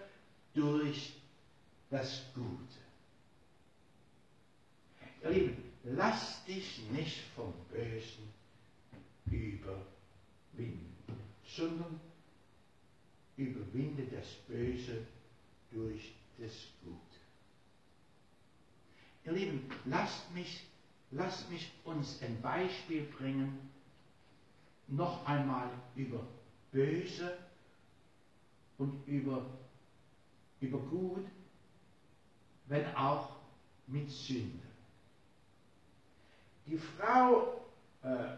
durch 0.55 1.15
das 1.91 2.23
Gute. 2.35 2.47
Ihr 5.23 5.31
Lieben, 5.31 5.57
lass 5.85 6.45
dich 6.45 6.81
nicht 6.91 7.25
vom 7.35 7.53
Bösen 7.71 8.33
überwinden, 9.27 9.87
sondern 11.45 12.01
überwinde 13.37 14.05
das 14.07 14.27
Böse 14.49 15.07
durch 15.71 16.15
das 16.39 16.53
Gute. 16.83 16.97
Ihr 19.25 19.33
Lieben, 19.33 19.71
lasst 19.85 20.33
mich, 20.33 20.67
lasst 21.11 21.51
mich 21.51 21.71
uns 21.85 22.23
ein 22.23 22.41
Beispiel 22.41 23.03
bringen, 23.03 23.71
noch 24.89 25.27
einmal 25.27 25.69
über 25.97 26.25
Böse 26.71 27.37
und 28.79 29.07
über, 29.07 29.45
über 30.61 30.79
Gut, 30.79 31.27
wenn 32.67 32.95
auch 32.95 33.37
mit 33.87 34.11
Sünde. 34.11 34.67
Die 36.67 36.79
Frau 36.79 37.61
äh, 38.03 38.37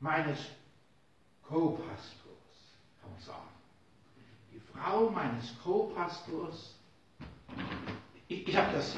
meines 0.00 0.38
Co-Pastors, 1.42 2.76
kann 3.00 3.10
man 3.10 3.20
sagen, 3.20 3.55
Frau 4.76 5.10
meines 5.10 5.58
Co-Pastors, 5.62 6.78
ich, 8.28 8.48
ich 8.48 8.56
habe 8.56 8.72
das, 8.72 8.96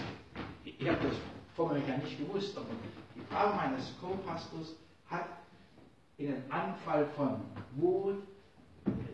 ich 0.65 0.89
hab 0.89 1.01
das 1.03 1.17
vorher 1.55 1.83
ja 1.87 1.97
nicht 1.99 2.19
gewusst, 2.19 2.57
aber 2.57 2.67
die 3.15 3.21
Frau 3.21 3.55
meines 3.55 3.95
Co-Pastors 4.01 4.77
hat 5.07 5.27
in 6.17 6.35
einem 6.35 6.43
Anfall 6.51 7.07
von 7.17 7.41
Wut, 7.77 8.23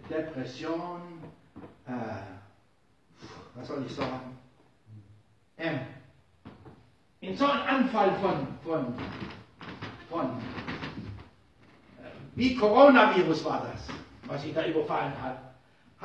Depression, 0.08 1.00
äh, 1.86 1.92
was 3.54 3.68
soll 3.68 3.84
ich 3.86 3.94
sagen, 3.94 4.38
ähm, 5.58 5.80
in 7.20 7.36
so 7.36 7.46
einem 7.46 7.62
Anfall 7.62 8.14
von, 8.16 8.46
von, 8.62 8.94
von 10.10 10.26
äh, 11.98 12.10
wie 12.34 12.56
Coronavirus 12.56 13.44
war 13.44 13.66
das, 13.66 13.86
was 14.26 14.42
sie 14.42 14.52
da 14.52 14.66
überfallen 14.66 15.12
hat, 15.22 15.53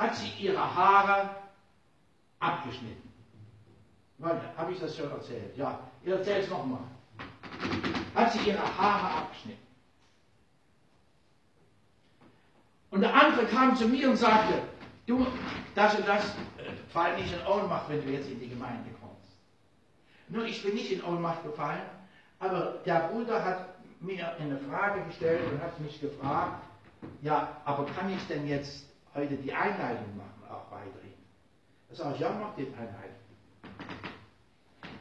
hat 0.00 0.16
sie 0.16 0.30
ihre 0.38 0.74
Haare 0.74 1.30
abgeschnitten. 2.38 3.08
Habe 4.56 4.72
ich 4.72 4.80
das 4.80 4.96
schon 4.96 5.10
erzählt? 5.10 5.56
Ja, 5.56 5.78
ich 6.02 6.10
erzähle 6.10 6.40
es 6.40 6.48
nochmal. 6.48 6.80
Hat 8.14 8.32
sie 8.32 8.38
ihre 8.48 8.78
Haare 8.78 9.18
abgeschnitten. 9.18 9.66
Und 12.90 13.02
der 13.02 13.14
andere 13.14 13.44
kam 13.46 13.76
zu 13.76 13.86
mir 13.86 14.10
und 14.10 14.16
sagte, 14.16 14.62
du, 15.06 15.26
das 15.74 15.94
und 15.94 16.08
das, 16.08 16.24
äh, 16.24 16.72
fall 16.92 17.16
nicht 17.16 17.32
in 17.32 17.46
Ohnmacht, 17.46 17.88
wenn 17.88 18.04
du 18.04 18.10
jetzt 18.10 18.28
in 18.28 18.40
die 18.40 18.48
Gemeinde 18.48 18.90
kommst. 19.00 19.36
Nur 20.28 20.44
ich 20.44 20.62
bin 20.62 20.74
nicht 20.74 20.90
in 20.90 21.04
Ohnmacht 21.04 21.44
gefallen, 21.44 21.82
aber 22.40 22.80
der 22.84 23.08
Bruder 23.08 23.44
hat 23.44 23.74
mir 24.00 24.34
eine 24.36 24.58
Frage 24.58 25.02
gestellt 25.04 25.40
und 25.52 25.62
hat 25.62 25.78
mich 25.78 26.00
gefragt, 26.00 26.64
ja, 27.22 27.56
aber 27.64 27.86
kann 27.86 28.10
ich 28.12 28.26
denn 28.26 28.48
jetzt 28.48 28.89
heute 29.14 29.36
die 29.36 29.52
Einleitung 29.52 30.16
machen, 30.16 30.44
auch 30.48 30.70
weiterhin. 30.70 31.14
Da 31.88 31.94
sage 31.94 32.14
ich, 32.14 32.20
ja, 32.20 32.30
mach 32.30 32.54
die 32.54 32.66
Einleitung. 32.66 33.20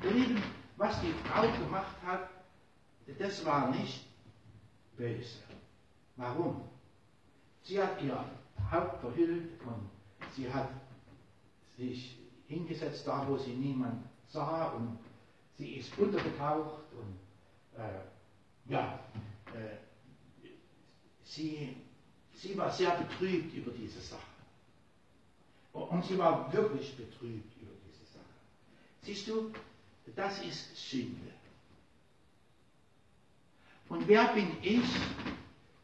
Ihr 0.03 0.11
Lieben, 0.11 0.43
was 0.77 0.99
die 1.01 1.13
Frau 1.25 1.41
gemacht 1.41 1.95
hat, 2.05 2.29
das 3.17 3.45
war 3.45 3.69
nicht 3.71 4.05
böse. 4.97 5.39
Warum? 6.15 6.61
Sie 7.63 7.81
hat 7.81 8.01
ihr 8.01 8.23
Haupt 8.71 9.01
verhüllt 9.01 9.61
und 9.61 9.89
sie 10.35 10.51
hat 10.51 10.69
sich 11.77 12.17
hingesetzt 12.47 13.07
da, 13.07 13.27
wo 13.27 13.37
sie 13.37 13.53
niemand 13.53 14.03
sah 14.27 14.67
und 14.69 14.99
sie 15.57 15.75
ist 15.75 15.97
untergetaucht 15.97 16.83
und 16.93 17.79
äh, 17.79 18.71
ja, 18.71 18.99
äh, 19.53 19.77
sie 21.23 21.77
Sie 22.41 22.57
war 22.57 22.71
sehr 22.71 22.91
betrübt 22.91 23.53
über 23.53 23.71
diese 23.71 23.99
Sache. 23.99 24.21
Und 25.73 26.05
sie 26.05 26.17
war 26.17 26.51
wirklich 26.53 26.95
betrübt 26.95 27.61
über 27.61 27.73
diese 27.85 28.05
Sache. 28.13 28.23
Siehst 29.01 29.27
du, 29.27 29.51
das 30.15 30.41
ist 30.43 30.75
Sünde. 30.89 31.31
Und 33.89 34.07
wer 34.07 34.33
bin 34.33 34.55
ich, 34.61 34.87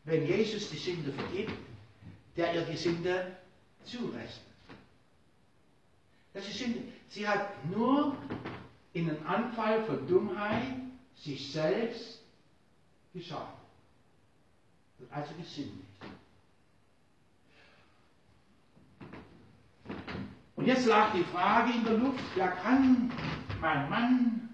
wenn 0.05 0.25
Jesus 0.25 0.69
die 0.69 0.77
Sünde 0.77 1.11
vergibt, 1.11 1.51
der 2.37 2.53
ihr 2.55 2.61
die 2.61 2.77
Sünde 2.77 3.35
zurechnet? 3.83 4.41
Das 6.33 6.47
ist 6.47 6.57
Sünde. 6.57 6.83
Sie 7.09 7.27
hat 7.27 7.65
nur 7.69 8.15
in 8.93 9.09
einem 9.09 9.27
Anfall 9.27 9.83
von 9.85 10.07
Dummheit 10.07 10.75
sich 11.15 11.51
selbst 11.51 12.21
geschadet. 13.13 13.49
Also 15.11 15.33
gesündigt. 15.35 15.85
Und 20.65 20.69
jetzt 20.71 20.87
lag 20.87 21.13
die 21.13 21.23
Frage 21.25 21.73
in 21.73 21.83
der 21.83 21.93
Luft, 21.93 22.23
ja 22.35 22.47
kann 22.47 23.11
mein 23.61 23.87
Mann 23.87 24.49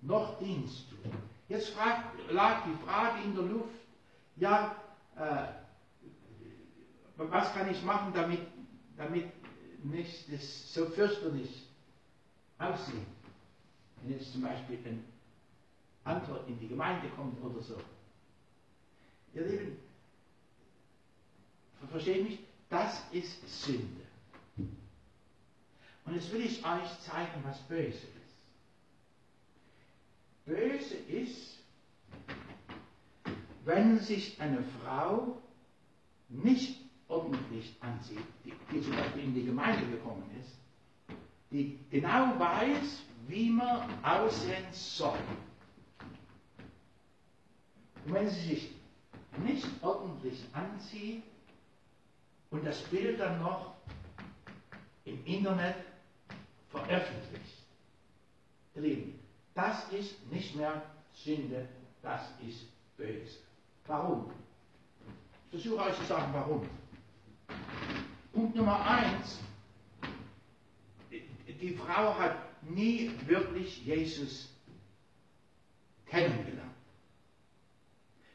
noch 0.00 0.38
Dienst 0.38 0.88
tun? 0.90 1.10
Jetzt 1.48 1.70
fragt, 1.70 2.30
lag 2.30 2.62
die 2.66 2.86
Frage 2.86 3.24
in 3.24 3.34
der 3.34 3.42
Luft, 3.42 3.74
ja, 4.36 4.76
äh, 5.16 5.48
was 7.16 7.52
kann 7.52 7.68
ich 7.68 7.82
machen, 7.82 8.12
damit, 8.14 8.42
damit 8.96 9.24
nicht 9.82 10.32
das 10.32 10.72
so 10.72 10.86
fürchterlich 10.86 11.66
aussieht? 12.58 13.04
Wenn 14.02 14.12
jetzt 14.12 14.34
zum 14.34 14.42
Beispiel 14.42 14.78
ein 14.84 15.04
anderer 16.04 16.46
in 16.46 16.60
die 16.60 16.68
Gemeinde 16.68 17.08
kommt 17.16 17.42
oder 17.42 17.60
so. 17.60 17.76
Ihr 19.34 19.42
Lieben, 19.42 19.76
versteht 21.90 22.22
mich, 22.22 22.38
das 22.68 23.02
ist 23.10 23.64
Sünde. 23.64 24.05
Und 26.06 26.14
jetzt 26.14 26.32
will 26.32 26.40
ich 26.40 26.64
euch 26.64 27.00
zeigen, 27.00 27.42
was 27.42 27.58
böse 27.62 28.06
ist. 28.06 28.16
Böse 30.44 30.94
ist, 30.94 31.58
wenn 33.64 33.98
sich 33.98 34.40
eine 34.40 34.62
Frau 34.80 35.42
nicht 36.28 36.80
ordentlich 37.08 37.76
ansieht, 37.80 38.24
die, 38.44 38.52
die 38.72 38.80
zum 38.80 38.92
Beispiel 38.92 39.24
in 39.24 39.34
die 39.34 39.44
Gemeinde 39.44 39.84
gekommen 39.90 40.30
ist, 40.40 40.56
die 41.50 41.78
genau 41.90 42.38
weiß, 42.38 43.02
wie 43.26 43.50
man 43.50 44.04
aussehen 44.04 44.66
soll. 44.70 45.18
Und 48.04 48.14
wenn 48.14 48.30
sie 48.30 48.48
sich 48.54 48.70
nicht 49.44 49.66
ordentlich 49.82 50.44
anzieht 50.52 51.24
und 52.50 52.64
das 52.64 52.80
Bild 52.84 53.18
dann 53.18 53.40
noch 53.40 53.74
im 55.04 55.24
Internet 55.24 55.76
veröffentlicht. 56.70 57.64
Ihr 58.74 58.82
Lieben, 58.82 59.18
das 59.54 59.90
ist 59.92 60.30
nicht 60.30 60.54
mehr 60.54 60.82
Sünde, 61.14 61.68
das 62.02 62.22
ist 62.46 62.66
böse. 62.96 63.38
Warum? 63.86 64.30
Ich 65.50 65.62
versuche 65.62 65.84
euch 65.84 65.96
zu 65.96 66.04
sagen, 66.04 66.32
warum. 66.32 66.68
Punkt 68.32 68.54
Nummer 68.54 68.84
eins. 68.84 69.38
Die 71.10 71.74
Frau 71.74 72.18
hat 72.18 72.36
nie 72.68 73.10
wirklich 73.26 73.84
Jesus 73.84 74.48
kennengelernt. 76.06 76.66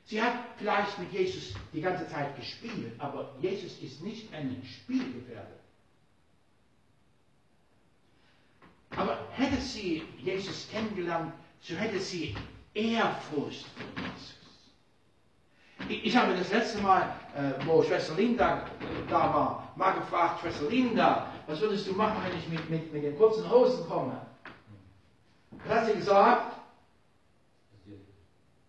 Sie 0.05 0.21
hat 0.21 0.43
vielleicht 0.57 0.99
mit 0.99 1.11
Jesus 1.13 1.53
die 1.71 1.81
ganze 1.81 2.07
Zeit 2.07 2.35
gespielt, 2.35 2.99
aber 2.99 3.33
Jesus 3.39 3.79
ist 3.79 4.01
nicht 4.01 4.33
ein 4.33 4.61
Spielgefährte. 4.65 5.60
Aber 8.97 9.17
hätte 9.31 9.59
sie 9.61 10.03
Jesus 10.17 10.67
kennengelernt, 10.71 11.33
so 11.61 11.75
hätte 11.75 11.99
sie 11.99 12.35
Ehrfurcht 12.73 13.65
vor 13.75 14.03
Jesus. 14.03 14.35
Ich, 15.89 16.05
ich 16.05 16.15
habe 16.15 16.33
das 16.35 16.51
letzte 16.51 16.79
Mal, 16.79 17.03
äh, 17.35 17.65
wo 17.65 17.81
Schwester 17.83 18.15
Linda 18.15 18.57
äh, 18.59 19.09
da 19.09 19.33
war, 19.33 19.73
mal 19.75 19.91
gefragt, 19.93 20.41
Schwester 20.41 20.69
Linda, 20.69 21.27
was 21.47 21.59
würdest 21.59 21.87
du 21.87 21.93
machen, 21.93 22.17
wenn 22.23 22.37
ich 22.37 22.47
mit, 22.49 22.69
mit, 22.69 22.93
mit 22.93 23.03
den 23.03 23.17
kurzen 23.17 23.49
Hosen 23.49 23.85
komme? 23.87 24.21
Da 25.67 25.75
hat 25.75 25.87
sie 25.87 25.93
gesagt, 25.93 26.55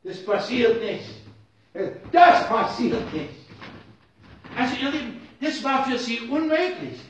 das 0.05 0.25
passiert 0.25 0.83
nicht. 0.83 1.09
Das 2.11 2.49
passiert 2.49 3.13
nicht. 3.13 3.35
Also 4.57 4.75
ihr 4.77 4.91
Lieben, 4.91 5.21
das 5.41 5.63
war 5.65 5.85
für 5.85 5.99
sie 5.99 6.21
unmöglich. 6.29 7.01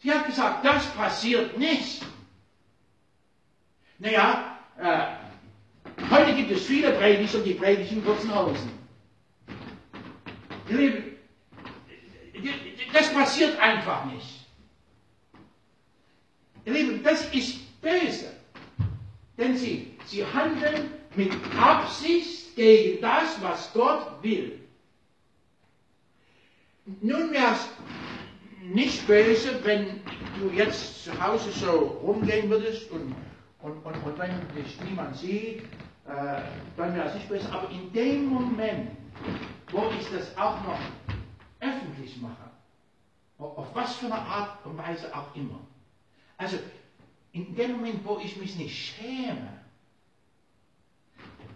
Sie 0.00 0.12
hat 0.12 0.26
gesagt, 0.26 0.64
das 0.64 0.84
passiert 0.94 1.56
nicht. 1.56 2.02
Naja, 3.98 4.58
äh, 4.78 6.10
heute 6.10 6.34
gibt 6.34 6.50
es 6.50 6.66
viele 6.66 6.92
Prediger, 6.92 7.38
die 7.38 7.54
predigen 7.54 8.04
kurzen 8.04 8.34
Hosen. 8.34 8.70
Lieben, 10.68 11.16
das 12.92 13.12
passiert 13.12 13.58
einfach 13.58 14.04
nicht. 14.06 14.46
Ihr 16.64 16.72
Lieben, 16.72 17.02
das 17.02 17.32
ist 17.32 17.80
böse. 17.80 18.32
Denn 19.38 19.56
sie, 19.56 19.94
sie 20.06 20.24
handeln 20.24 20.90
mit 21.14 21.32
Absicht 21.58 22.56
gegen 22.56 23.00
das, 23.00 23.40
was 23.42 23.72
Gott 23.72 24.22
will. 24.22 24.60
Nun 27.00 27.32
wäre 27.32 27.52
es 27.52 27.68
nicht 28.62 29.06
böse, 29.06 29.60
wenn 29.64 30.00
du 30.38 30.50
jetzt 30.54 31.04
zu 31.04 31.20
Hause 31.24 31.50
so 31.52 32.00
rumgehen 32.02 32.50
würdest 32.50 32.90
und 32.90 33.14
und, 33.66 33.84
und, 33.84 34.04
und 34.04 34.18
wenn 34.18 34.48
dich 34.54 34.80
niemand 34.82 35.16
sieht, 35.16 35.62
äh, 36.06 36.40
dann 36.76 36.94
wäre 36.94 37.08
es 37.08 37.14
nicht 37.14 37.28
besser. 37.28 37.52
Aber 37.52 37.68
in 37.70 37.92
dem 37.92 38.26
Moment, 38.26 38.92
wo 39.70 39.88
ich 39.98 40.08
das 40.10 40.36
auch 40.38 40.62
noch 40.62 40.78
öffentlich 41.58 42.20
mache, 42.20 42.50
auf 43.38 43.74
was 43.74 43.96
für 43.96 44.06
eine 44.06 44.20
Art 44.20 44.64
und 44.64 44.78
Weise 44.78 45.14
auch 45.14 45.34
immer, 45.34 45.58
also 46.36 46.58
in 47.32 47.54
dem 47.56 47.72
Moment, 47.72 48.04
wo 48.04 48.18
ich 48.18 48.36
mich 48.36 48.56
nicht 48.56 48.74
schäme 48.74 49.60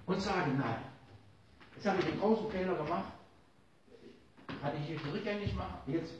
und 0.06 0.20
sage, 0.20 0.50
nein, 0.50 0.82
jetzt 1.76 1.86
habe 1.86 2.00
ich 2.00 2.06
den 2.06 2.18
großen 2.18 2.50
Fehler 2.50 2.74
gemacht, 2.74 3.12
hatte 4.61 4.76
ich 4.82 4.90
ihn 4.90 5.11
rückgängig 5.12 5.54
machen, 5.54 5.78
jetzt 5.86 6.12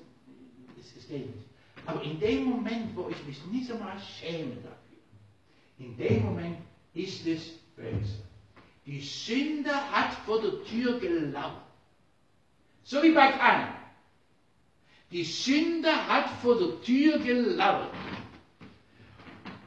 ist 0.79 0.97
es 0.97 1.09
geht 1.09 1.35
nicht. 1.35 1.49
Aber 1.85 2.01
in 2.03 2.21
dem 2.21 2.45
Moment, 2.45 2.95
wo 2.95 3.09
ich 3.09 3.27
mich 3.27 3.45
nicht 3.47 3.73
einmal 3.73 3.99
schäme 3.99 4.55
dafür, 4.55 4.80
in 5.81 5.97
dem 5.97 6.25
Moment 6.25 6.59
ist 6.95 7.27
es 7.27 7.49
böse. 7.75 8.23
Die 8.87 9.01
Sünde 9.01 9.73
hat 9.93 10.13
vor 10.27 10.41
der 10.41 10.63
Tür 10.65 10.99
gelauert. 11.01 11.63
So 12.85 13.03
wie 13.03 13.13
bei 13.13 13.33
Kain. 13.33 13.69
Die 15.11 15.25
Sünde 15.25 15.91
hat 16.09 16.29
vor 16.43 16.59
der 16.59 16.81
Tür 16.83 17.19
gelauert. 17.19 17.93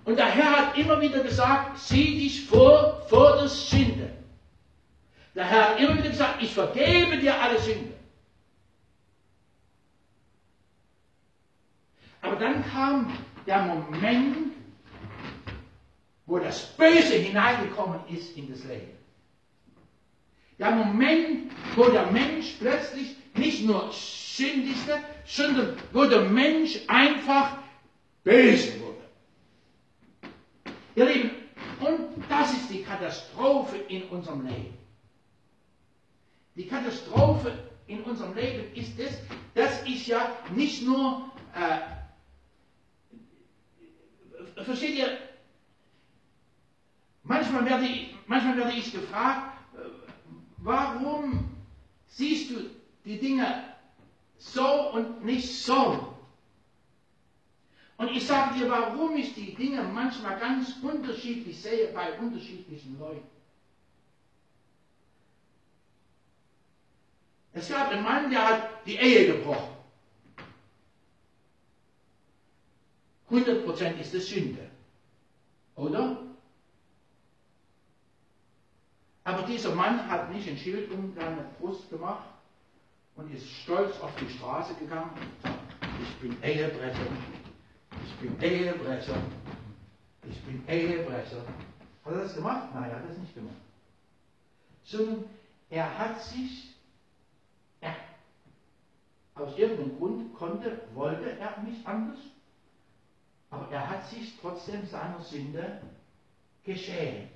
Und 0.05 0.17
der 0.17 0.29
Herr 0.29 0.51
hat 0.57 0.77
immer 0.77 1.01
wieder 1.01 1.21
gesagt, 1.21 1.79
sieh 1.79 2.19
dich 2.19 2.45
vor, 2.45 3.01
vor 3.09 3.37
der 3.37 3.47
Sünde. 3.47 4.11
Der 5.33 5.45
Herr 5.45 5.69
hat 5.71 5.79
immer 5.79 5.97
wieder 5.97 6.09
gesagt, 6.09 6.43
ich 6.43 6.53
vergebe 6.53 7.17
dir 7.17 7.41
alle 7.41 7.59
Sünde. 7.59 7.93
Aber 12.21 12.35
dann 12.35 12.63
kam 12.69 13.11
der 13.45 13.63
Moment, 13.63 14.52
wo 16.25 16.39
das 16.39 16.65
Böse 16.77 17.15
hineingekommen 17.15 17.99
ist 18.09 18.37
in 18.37 18.49
das 18.49 18.63
Leben. 18.63 18.91
Der 20.59 20.71
Moment, 20.71 21.51
wo 21.75 21.85
der 21.89 22.11
Mensch 22.11 22.55
plötzlich 22.59 23.15
nicht 23.35 23.65
nur 23.65 23.91
sündigte, 23.91 24.99
sondern 25.25 25.75
wo 25.91 26.05
der 26.05 26.21
Mensch 26.21 26.79
einfach 26.87 27.57
böse 28.23 28.79
wurde. 28.79 28.93
Ihr 30.95 31.05
Lieben, 31.05 31.31
und 31.79 32.23
das 32.29 32.53
ist 32.53 32.69
die 32.69 32.83
Katastrophe 32.83 33.77
in 33.89 34.03
unserem 34.03 34.45
Leben. 34.45 34.77
Die 36.55 36.67
Katastrophe 36.67 37.51
in 37.87 38.03
unserem 38.03 38.35
Leben 38.35 38.73
ist 38.75 38.97
es, 38.99 39.17
dass 39.55 39.83
ich 39.85 40.07
ja 40.07 40.31
nicht 40.55 40.83
nur, 40.83 41.29
äh, 41.55 41.79
versteht 44.63 44.95
ihr, 44.95 45.17
Manchmal 47.23 47.65
werde 47.65 47.85
ich, 47.85 48.13
manchmal 48.27 48.57
werde 48.57 48.73
ich 48.73 48.91
gefragt, 48.91 49.57
äh, 49.75 49.79
warum 50.57 51.55
siehst 52.07 52.51
du 52.51 52.69
die 53.05 53.19
Dinge 53.19 53.63
so 54.37 54.91
und 54.91 55.23
nicht 55.23 55.49
so? 55.49 56.13
Und 57.97 58.09
ich 58.09 58.25
sage 58.25 58.59
dir, 58.59 58.69
warum 58.69 59.15
ich 59.15 59.33
die 59.33 59.53
Dinge 59.53 59.83
manchmal 59.83 60.37
ganz 60.37 60.75
unterschiedlich 60.81 61.61
sehe 61.61 61.87
bei 61.93 62.17
unterschiedlichen 62.19 62.99
Leuten. 62.99 63.29
Es 67.53 67.69
gab 67.69 67.89
einen 67.91 68.03
Mann, 68.03 68.29
der 68.31 68.45
hat 68.45 68.85
die 68.85 68.95
Ehe 68.95 69.27
gebrochen. 69.27 69.73
100% 73.29 73.99
ist 73.99 74.13
es 74.13 74.27
Sünde. 74.27 74.67
Oder? 75.75 76.32
Aber 79.23 79.43
dieser 79.43 79.73
Mann 79.73 80.09
hat 80.09 80.31
nicht 80.33 80.47
ein 80.49 80.57
Schild 80.57 80.91
um 80.91 81.13
seine 81.13 81.45
Brust 81.59 81.89
gemacht 81.89 82.27
und 83.15 83.33
ist 83.33 83.47
stolz 83.47 83.99
auf 84.01 84.11
die 84.17 84.29
Straße 84.29 84.73
gegangen 84.75 85.11
und 85.11 85.41
sagt, 85.41 85.59
ich 86.01 86.15
bin 86.17 86.43
Ehebrecher, 86.43 87.07
ich 88.05 88.15
bin 88.15 88.41
Ehebrecher, 88.41 89.15
ich 90.29 90.41
bin 90.41 90.67
Ehebrecher. 90.67 91.43
Hat 92.03 92.13
er 92.13 92.23
das 92.23 92.35
gemacht? 92.35 92.69
Nein, 92.73 92.89
er 92.89 92.97
hat 92.97 93.09
das 93.09 93.17
nicht 93.17 93.33
gemacht. 93.33 93.55
Sondern 94.83 95.23
er 95.69 95.97
hat 95.97 96.21
sich, 96.21 96.75
er, 97.79 97.95
aus 99.35 99.57
irgendeinem 99.57 99.97
Grund 99.97 100.33
konnte, 100.35 100.81
wollte 100.93 101.39
er 101.39 101.61
nicht 101.61 101.87
anders, 101.87 102.19
aber 103.49 103.71
er 103.71 103.89
hat 103.89 104.09
sich 104.09 104.37
trotzdem 104.41 104.85
seiner 104.85 105.21
Sünde 105.21 105.81
geschämt. 106.65 107.29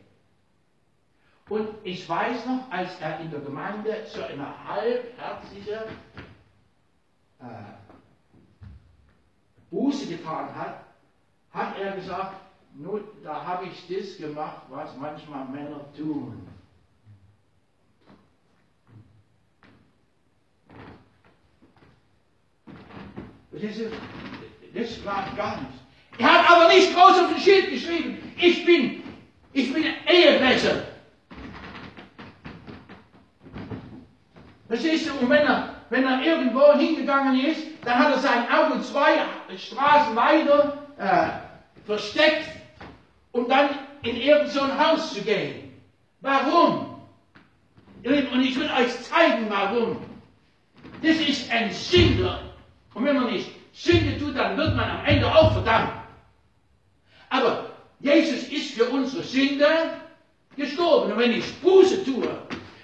Und 1.50 1.70
ich 1.84 2.08
weiß 2.08 2.46
noch, 2.46 2.70
als 2.70 3.00
er 3.00 3.20
in 3.22 3.32
der 3.32 3.40
Gemeinde 3.40 4.06
so 4.08 4.22
eine 4.22 4.68
halbherzige 4.68 5.88
äh, 7.40 7.46
Buße 9.72 10.08
getan 10.08 10.54
hat, 10.54 10.84
hat 11.52 11.80
er 11.80 11.96
gesagt, 11.96 12.36
nur 12.76 13.02
da 13.24 13.46
habe 13.46 13.66
ich 13.66 13.88
das 13.88 14.18
gemacht, 14.18 14.64
was 14.70 14.96
manchmal 14.98 15.46
Männer 15.46 15.86
tun. 15.96 16.48
Das, 23.52 23.64
ist, 23.64 23.82
das 24.74 25.06
war 25.06 25.26
gar 25.36 25.62
nichts. 25.62 25.78
Er 26.20 26.34
hat 26.34 26.50
aber 26.50 26.68
nicht 26.74 26.94
groß 26.94 27.24
auf 27.24 27.30
den 27.30 27.40
Schild 27.40 27.72
geschrieben, 27.72 28.34
ich 28.38 28.66
bin, 28.66 29.04
ich 29.54 29.74
bin 29.74 29.86
Ehebrecher. 30.06 30.97
Verstehst 34.68 35.08
du? 35.08 35.14
Und 35.14 35.30
wenn 35.30 35.46
er, 35.46 35.76
wenn 35.90 36.04
er 36.04 36.22
irgendwo 36.22 36.74
hingegangen 36.74 37.40
ist, 37.46 37.62
dann 37.84 38.00
hat 38.00 38.12
er 38.14 38.20
sein 38.20 38.52
Auto 38.52 38.82
zwei 38.82 39.20
Straßen 39.56 40.16
weiter 40.16 40.78
äh, 40.98 41.86
versteckt, 41.86 42.50
um 43.32 43.48
dann 43.48 43.70
in 44.02 44.18
irgendein 44.18 44.50
so 44.50 44.78
Haus 44.78 45.14
zu 45.14 45.22
gehen. 45.22 45.74
Warum? 46.22 46.98
Und 48.04 48.42
ich 48.42 48.58
will 48.60 48.70
euch 48.70 49.02
zeigen, 49.04 49.48
warum. 49.50 49.98
Das 51.02 51.18
ist 51.18 51.52
ein 51.52 51.72
Sünder. 51.72 52.42
Und 52.94 53.06
wenn 53.06 53.16
man 53.16 53.32
nicht 53.32 53.50
Sünde 53.74 54.18
tut, 54.18 54.36
dann 54.36 54.58
wird 54.58 54.76
man 54.76 54.90
am 54.90 55.06
Ende 55.06 55.28
auch 55.28 55.54
verdammt. 55.54 55.92
Aber 57.30 57.70
Jesus 58.00 58.48
ist 58.48 58.74
für 58.74 58.86
unsere 58.86 59.24
Sünde 59.24 59.68
gestorben. 60.56 61.12
Und 61.12 61.20
wenn 61.20 61.32
ich 61.34 61.54
Buße 61.62 62.04
tue, 62.04 62.28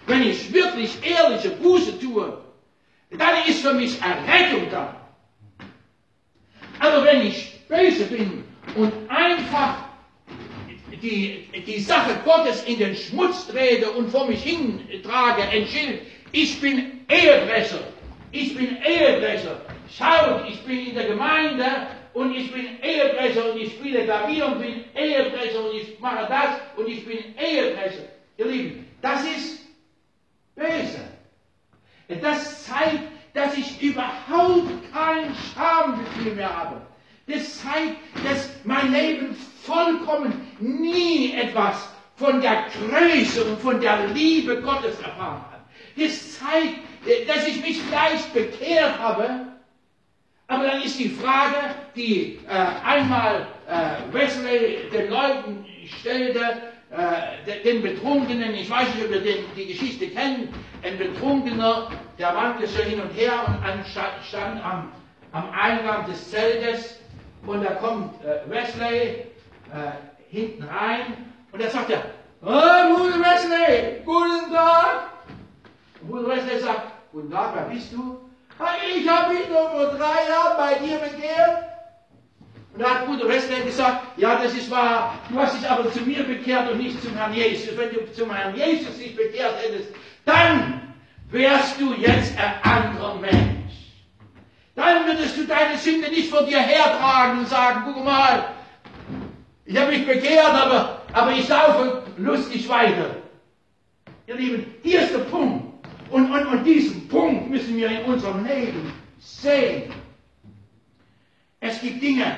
wenn 0.07 0.23
ich 0.23 0.53
wirklich 0.53 0.97
ehrliche 1.03 1.51
Buße 1.51 1.99
tue, 1.99 2.37
dann 3.11 3.35
ist 3.47 3.61
für 3.61 3.73
mich 3.73 3.99
Errettung 4.01 4.69
da. 4.69 4.95
Aber 6.79 7.05
wenn 7.05 7.27
ich 7.27 7.53
böse 7.67 8.05
bin 8.05 8.43
und 8.75 8.91
einfach 9.09 9.75
die, 11.01 11.47
die 11.65 11.79
Sache 11.79 12.19
Gottes 12.25 12.63
in 12.63 12.79
den 12.79 12.95
Schmutz 12.95 13.47
trete 13.47 13.91
und 13.91 14.09
vor 14.09 14.27
mich 14.27 14.43
hintrage, 14.43 15.43
ein 15.43 15.67
Schild, 15.67 16.01
ich 16.31 16.59
bin 16.59 17.05
Ehebrecher, 17.09 17.79
ich 18.31 18.55
bin 18.55 18.77
Ehebrecher. 18.83 19.61
Schaut, 19.95 20.49
ich 20.49 20.59
bin 20.61 20.87
in 20.87 20.95
der 20.95 21.05
Gemeinde 21.05 21.65
und 22.13 22.35
ich 22.35 22.51
bin 22.51 22.65
Ehebrecher 22.81 23.53
und 23.53 23.61
ich 23.61 23.73
spiele 23.73 24.05
Klavier 24.05 24.47
und 24.47 24.59
bin 24.59 24.83
Ehebrecher 24.95 25.63
und 25.63 25.75
ich 25.75 25.99
mache 25.99 26.27
das 26.27 26.55
und 26.75 26.87
ich 26.87 27.05
bin 27.05 27.19
Ehebrecher. 27.37 28.03
Ihr 28.37 28.45
Lieben, 28.45 28.87
das 29.01 29.23
ist 29.23 29.62
böse. 30.55 31.01
Das 32.21 32.65
zeigt, 32.65 33.03
dass 33.33 33.57
ich 33.57 33.81
überhaupt 33.81 34.69
kein 34.93 35.33
Schamgefühl 35.35 36.35
mehr 36.35 36.55
habe. 36.55 36.81
Das 37.27 37.61
zeigt, 37.61 37.97
dass 38.25 38.49
mein 38.63 38.91
Leben 38.91 39.35
vollkommen 39.63 40.33
nie 40.59 41.33
etwas 41.33 41.89
von 42.15 42.41
der 42.41 42.65
Größe 42.69 43.43
und 43.45 43.59
von 43.59 43.79
der 43.79 44.07
Liebe 44.07 44.61
Gottes 44.61 44.99
erfahren 44.99 45.43
hat. 45.51 45.61
Das 45.97 46.39
zeigt, 46.39 46.79
dass 47.27 47.47
ich 47.47 47.61
mich 47.61 47.81
vielleicht 47.81 48.33
bekehrt 48.33 48.99
habe, 48.99 49.47
aber 50.47 50.65
dann 50.65 50.81
ist 50.81 50.99
die 50.99 51.09
Frage, 51.09 51.55
die 51.95 52.39
äh, 52.47 52.65
einmal 52.85 53.47
äh, 53.67 54.13
Wesley 54.13 54.89
den 54.91 55.09
Leuten 55.09 55.65
stellte, 55.99 56.61
äh, 56.95 57.63
den 57.63 57.81
Betrunkenen, 57.81 58.53
ich 58.53 58.69
weiß 58.69 58.93
nicht, 58.93 59.05
ob 59.05 59.11
ihr 59.11 59.21
den, 59.21 59.45
die 59.55 59.65
Geschichte 59.65 60.09
kennt, 60.09 60.49
ein 60.83 60.97
Betrunkener, 60.97 61.89
der 62.19 62.35
wandte 62.35 62.67
so 62.67 62.83
hin 62.83 63.01
und 63.01 63.09
her 63.09 63.33
und 63.47 63.85
stand 64.23 64.63
am, 64.63 64.91
am 65.31 65.49
Eingang 65.51 66.05
des 66.05 66.29
Zeltes 66.29 66.99
und 67.47 67.63
da 67.63 67.71
kommt 67.75 68.13
äh, 68.23 68.47
Wesley 68.47 69.25
äh, 69.71 69.91
hinten 70.29 70.63
rein 70.63 71.17
und 71.51 71.61
er 71.61 71.69
sagt 71.71 71.91
oh, 72.43 72.45
Bruder 72.45 73.19
Wesley, 73.19 74.01
guten 74.05 74.53
Tag. 74.53 75.09
Und 76.01 76.11
Bruder 76.11 76.35
Wesley 76.35 76.59
sagt, 76.59 76.91
guten 77.11 77.31
Tag, 77.31 77.55
wer 77.55 77.73
bist 77.73 77.91
du? 77.91 78.19
Ich 78.95 79.09
habe 79.09 79.33
mich 79.33 79.49
nur 79.49 79.69
vor 79.71 79.97
drei 79.97 80.29
Jahren 80.29 80.57
bei 80.57 80.75
dir 80.75 80.99
bekehrt. 80.99 81.72
Und 82.73 82.81
da 82.81 82.89
hat 82.89 83.05
Bruder 83.05 83.27
Wesley 83.27 83.61
gesagt, 83.63 84.17
ja, 84.17 84.41
das 84.41 84.53
ist 84.55 84.69
wahr, 84.71 85.19
du 85.29 85.39
hast 85.39 85.59
dich 85.59 85.69
aber 85.69 85.91
zu 85.91 86.01
mir 86.01 86.23
bekehrt 86.23 86.71
und 86.71 86.79
nicht 86.79 87.01
zum 87.03 87.15
Herrn 87.15 87.33
Jesus. 87.33 87.77
Wenn 87.77 87.93
du 87.93 88.11
zum 88.13 88.33
Herrn 88.33 88.55
Jesus 88.55 88.97
dich 88.97 89.15
bekehrt 89.15 89.55
hättest, 89.61 89.89
dann 90.25 90.81
wärst 91.29 91.79
du 91.79 91.93
jetzt 91.93 92.33
ein 92.37 92.53
anderer 92.63 93.15
Mensch. 93.15 93.73
Dann 94.75 95.05
würdest 95.05 95.37
du 95.37 95.45
deine 95.45 95.77
Sünde 95.77 96.09
nicht 96.09 96.29
vor 96.29 96.43
dir 96.43 96.59
hertragen 96.59 97.39
und 97.39 97.47
sagen, 97.47 97.83
guck 97.85 98.03
mal, 98.03 98.45
ich 99.65 99.77
habe 99.77 99.91
mich 99.91 100.07
bekehrt, 100.07 100.53
aber, 100.53 101.03
aber 101.13 101.31
ich 101.31 101.47
laufe 101.47 102.01
lustig 102.17 102.67
weiter. 102.67 103.17
Ihr 104.25 104.35
Lieben, 104.35 104.65
hier 104.81 105.01
ist 105.01 105.13
der 105.13 105.19
Punkt. 105.19 105.63
Und, 106.09 106.31
und, 106.31 106.45
und 106.47 106.63
diesen 106.63 107.07
Punkt 107.07 107.49
müssen 107.51 107.77
wir 107.77 107.89
in 107.89 108.05
unserem 108.05 108.43
Leben 108.45 108.93
sehen. 109.19 109.91
Es 111.59 111.79
gibt 111.79 112.01
Dinge, 112.01 112.35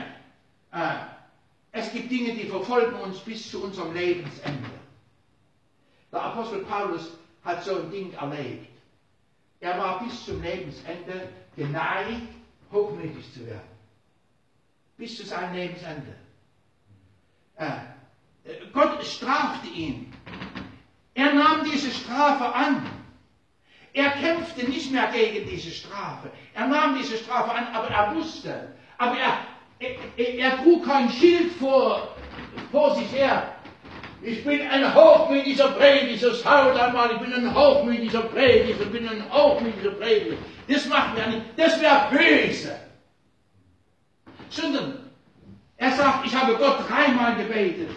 es 1.72 1.92
gibt 1.92 2.12
Dinge, 2.12 2.34
die 2.34 2.48
verfolgen 2.48 2.96
uns 3.00 3.20
bis 3.20 3.50
zu 3.50 3.64
unserem 3.64 3.94
Lebensende. 3.94 4.70
Der 6.12 6.22
Apostel 6.22 6.66
Paulus 6.66 7.12
hat 7.44 7.64
so 7.64 7.80
ein 7.80 7.92
Ding 7.92 8.14
erlebt. 8.14 8.70
Er 9.60 9.78
war 9.78 10.04
bis 10.04 10.26
zum 10.26 10.42
Lebensende 10.42 11.30
geneigt, 11.56 12.28
hochmütig 12.72 13.34
zu 13.34 13.46
werden. 13.46 13.70
Bis 14.98 15.18
zu 15.18 15.26
seinem 15.26 15.54
Lebensende. 15.54 16.16
Äh, 17.56 17.72
Gott 18.74 19.04
strafte 19.04 19.68
ihn. 19.68 20.14
Er 21.14 21.34
nahm 21.34 21.64
diese 21.64 21.92
Strafe 21.92 22.54
an. 22.54 22.86
Er 23.94 24.12
kämpfte 24.12 24.66
nicht 24.70 24.92
mehr 24.92 25.10
gegen 25.12 25.50
diese 25.50 25.72
Strafe. 25.72 26.30
Er 26.54 26.68
nahm 26.68 26.98
diese 26.98 27.18
Strafe 27.18 27.52
an, 27.52 27.68
aber 27.74 27.90
er 27.90 28.14
wusste, 28.16 28.76
aber 28.98 29.18
er, 29.18 29.38
er, 30.18 30.64
trug 30.64 30.86
kein 30.86 31.10
Schild 31.10 31.54
vor, 31.54 32.16
vor 32.72 32.96
sich 32.96 33.12
her. 33.12 33.44
Ich 34.22 34.44
bin 34.44 34.62
ein 34.68 34.96
hochmütiger 34.96 35.68
Prediger, 35.70 36.34
schaut 36.34 36.76
einmal, 36.76 37.12
ich 37.12 37.20
bin 37.20 37.34
ein 37.34 37.54
hochmütiger 37.54 38.22
Prediger, 38.22 38.82
ich 38.82 38.92
bin 38.92 39.08
ein 39.08 39.24
hochmütiger 39.32 39.92
Prediger. 39.92 40.38
Das 40.68 40.88
macht 40.88 41.16
mir 41.16 41.28
nicht, 41.28 41.46
das 41.58 41.80
wäre 41.80 42.08
böse. 42.10 42.76
Sondern 44.50 45.00
er 45.78 45.92
sagt, 45.92 46.26
ich 46.26 46.36
habe 46.36 46.56
Gott 46.56 46.90
dreimal 46.90 47.36
gebetet. 47.36 47.92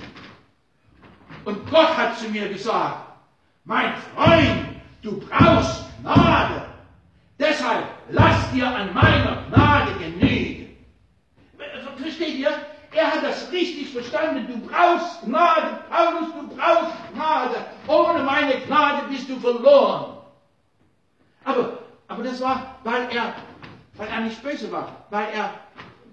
Und 1.44 1.70
Gott 1.70 1.96
hat 1.96 2.18
zu 2.18 2.28
mir 2.28 2.48
gesagt, 2.48 3.06
mein 3.64 3.94
Freund, 4.14 4.66
du 5.02 5.18
brauchst 5.20 5.84
Gnade. 6.02 6.62
Deshalb 7.38 7.84
lass 8.10 8.50
dir 8.52 8.66
an 8.66 8.92
meiner 8.92 9.44
Gnade 9.48 9.92
genügen. 9.98 10.27
Versteht 12.00 12.36
ihr? 12.38 12.52
Er 12.92 13.12
hat 13.12 13.22
das 13.22 13.50
richtig 13.52 13.90
verstanden. 13.90 14.46
Du 14.46 14.66
brauchst 14.66 15.22
Gnade, 15.22 15.80
Paulus, 15.90 16.32
du 16.32 16.56
brauchst 16.56 16.96
Gnade. 17.12 17.56
Ohne 17.86 18.22
meine 18.24 18.60
Gnade 18.60 19.08
bist 19.08 19.28
du 19.28 19.38
verloren. 19.38 20.18
Aber, 21.44 21.78
aber 22.08 22.22
das 22.22 22.40
war, 22.40 22.78
weil 22.84 23.08
er, 23.10 23.34
weil 23.94 24.08
er 24.08 24.20
nicht 24.20 24.42
böse 24.42 24.70
war, 24.72 25.06
weil 25.10 25.28
er, 25.32 25.54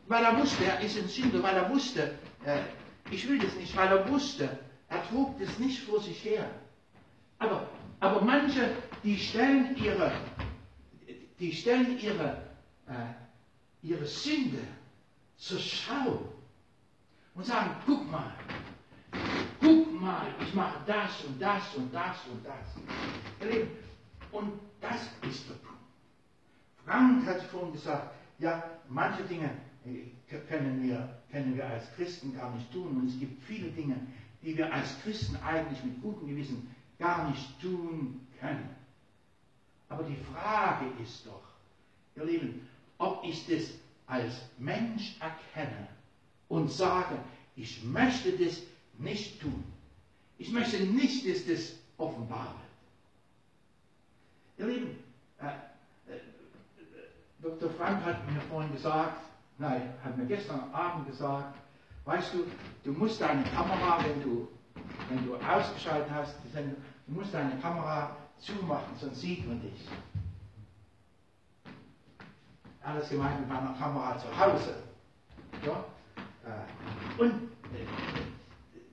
weil 0.07 0.23
er 0.23 0.37
wusste, 0.37 0.65
er 0.65 0.79
ist 0.81 0.97
ein 0.97 1.07
Sünder, 1.07 1.41
weil 1.43 1.55
er 1.55 1.69
wusste, 1.69 2.17
äh, 2.45 2.59
ich 3.11 3.27
will 3.27 3.39
das 3.39 3.55
nicht, 3.55 3.75
weil 3.75 3.87
er 3.89 4.09
wusste, 4.09 4.49
er 4.89 5.07
trug 5.09 5.37
das 5.39 5.57
nicht 5.59 5.81
vor 5.83 5.99
sich 6.01 6.23
her. 6.23 6.45
Aber, 7.39 7.67
aber 7.99 8.21
manche, 8.21 8.69
die 9.03 9.17
stellen 9.17 9.75
ihre, 9.77 10.11
die 11.39 11.51
stellen 11.51 11.99
ihre, 11.99 12.41
äh, 12.87 13.85
ihre 13.85 14.05
Sünde 14.05 14.59
zur 15.37 15.59
Schau 15.59 16.33
und 17.33 17.45
sagen, 17.45 17.71
guck 17.85 18.09
mal, 18.09 18.33
mal, 20.05 20.27
ich 20.39 20.53
mache 20.53 20.79
das 20.85 21.23
und 21.25 21.41
das 21.41 21.75
und 21.75 21.93
das 21.93 22.17
und 22.27 22.45
das. 22.45 22.67
Und 24.31 24.53
das 24.79 25.01
ist 25.29 25.49
der 25.49 25.55
Punkt. 25.55 25.81
Frank 26.85 27.25
hat 27.25 27.41
vorhin 27.43 27.73
gesagt, 27.73 28.13
ja, 28.37 28.63
manche 28.87 29.23
Dinge 29.23 29.49
äh, 29.85 30.37
können 30.47 30.83
wir, 30.83 31.17
können 31.31 31.55
wir 31.55 31.67
als 31.67 31.91
Christen 31.95 32.35
gar 32.35 32.53
nicht 32.53 32.71
tun. 32.71 32.97
Und 32.97 33.07
es 33.07 33.19
gibt 33.19 33.41
viele 33.43 33.69
Dinge, 33.69 33.95
die 34.43 34.55
wir 34.55 34.71
als 34.71 35.01
Christen 35.01 35.37
eigentlich 35.37 35.83
mit 35.83 36.01
gutem 36.01 36.27
Gewissen 36.27 36.75
gar 36.99 37.29
nicht 37.29 37.59
tun 37.61 38.27
können. 38.39 38.69
Aber 39.89 40.03
die 40.03 40.17
Frage 40.33 40.85
ist 41.01 41.25
doch, 41.25 41.43
ihr 42.15 42.25
Lieben, 42.25 42.67
ob 42.97 43.23
ich 43.23 43.45
das 43.47 43.71
als 44.07 44.33
Mensch 44.57 45.15
erkenne 45.19 45.87
und 46.47 46.71
sage, 46.71 47.17
ich 47.55 47.83
möchte 47.83 48.31
das 48.37 48.61
nicht 48.97 49.41
tun. 49.41 49.63
Ich 50.37 50.51
möchte 50.51 50.83
nicht, 50.83 51.27
dass 51.27 51.45
das 51.45 51.73
offenbar 51.97 52.55
wird. 54.57 54.69
Ihr 54.69 54.73
Lieben, 54.73 55.03
äh, 55.39 55.45
äh, 56.11 56.19
Dr. 57.41 57.69
Frank 57.71 58.03
hat 58.05 58.29
mir 58.31 58.41
vorhin 58.41 58.71
gesagt, 58.73 59.17
nein, 59.57 59.93
hat 60.03 60.17
mir 60.17 60.25
gestern 60.25 60.71
Abend 60.71 61.07
gesagt, 61.07 61.57
weißt 62.05 62.33
du, 62.33 62.45
du 62.83 62.91
musst 62.91 63.21
deine 63.21 63.43
Kamera, 63.43 64.03
wenn 64.03 64.21
du, 64.21 64.47
wenn 65.09 65.25
du 65.25 65.35
ausgeschaltet 65.35 66.11
hast, 66.11 66.35
du 66.53 67.13
musst 67.13 67.33
deine 67.33 67.57
Kamera 67.59 68.15
zumachen, 68.39 68.95
sonst 68.97 69.21
sieht 69.21 69.47
man 69.47 69.61
dich. 69.61 69.87
Alles 72.85 73.09
gemeint 73.09 73.39
mit 73.39 73.49
meiner 73.49 73.73
Kamera 73.73 74.17
zu 74.17 74.27
Hause. 74.39 74.75
Ja? 75.65 75.83
Äh, 76.45 77.21
und 77.21 77.31
äh, 77.31 77.85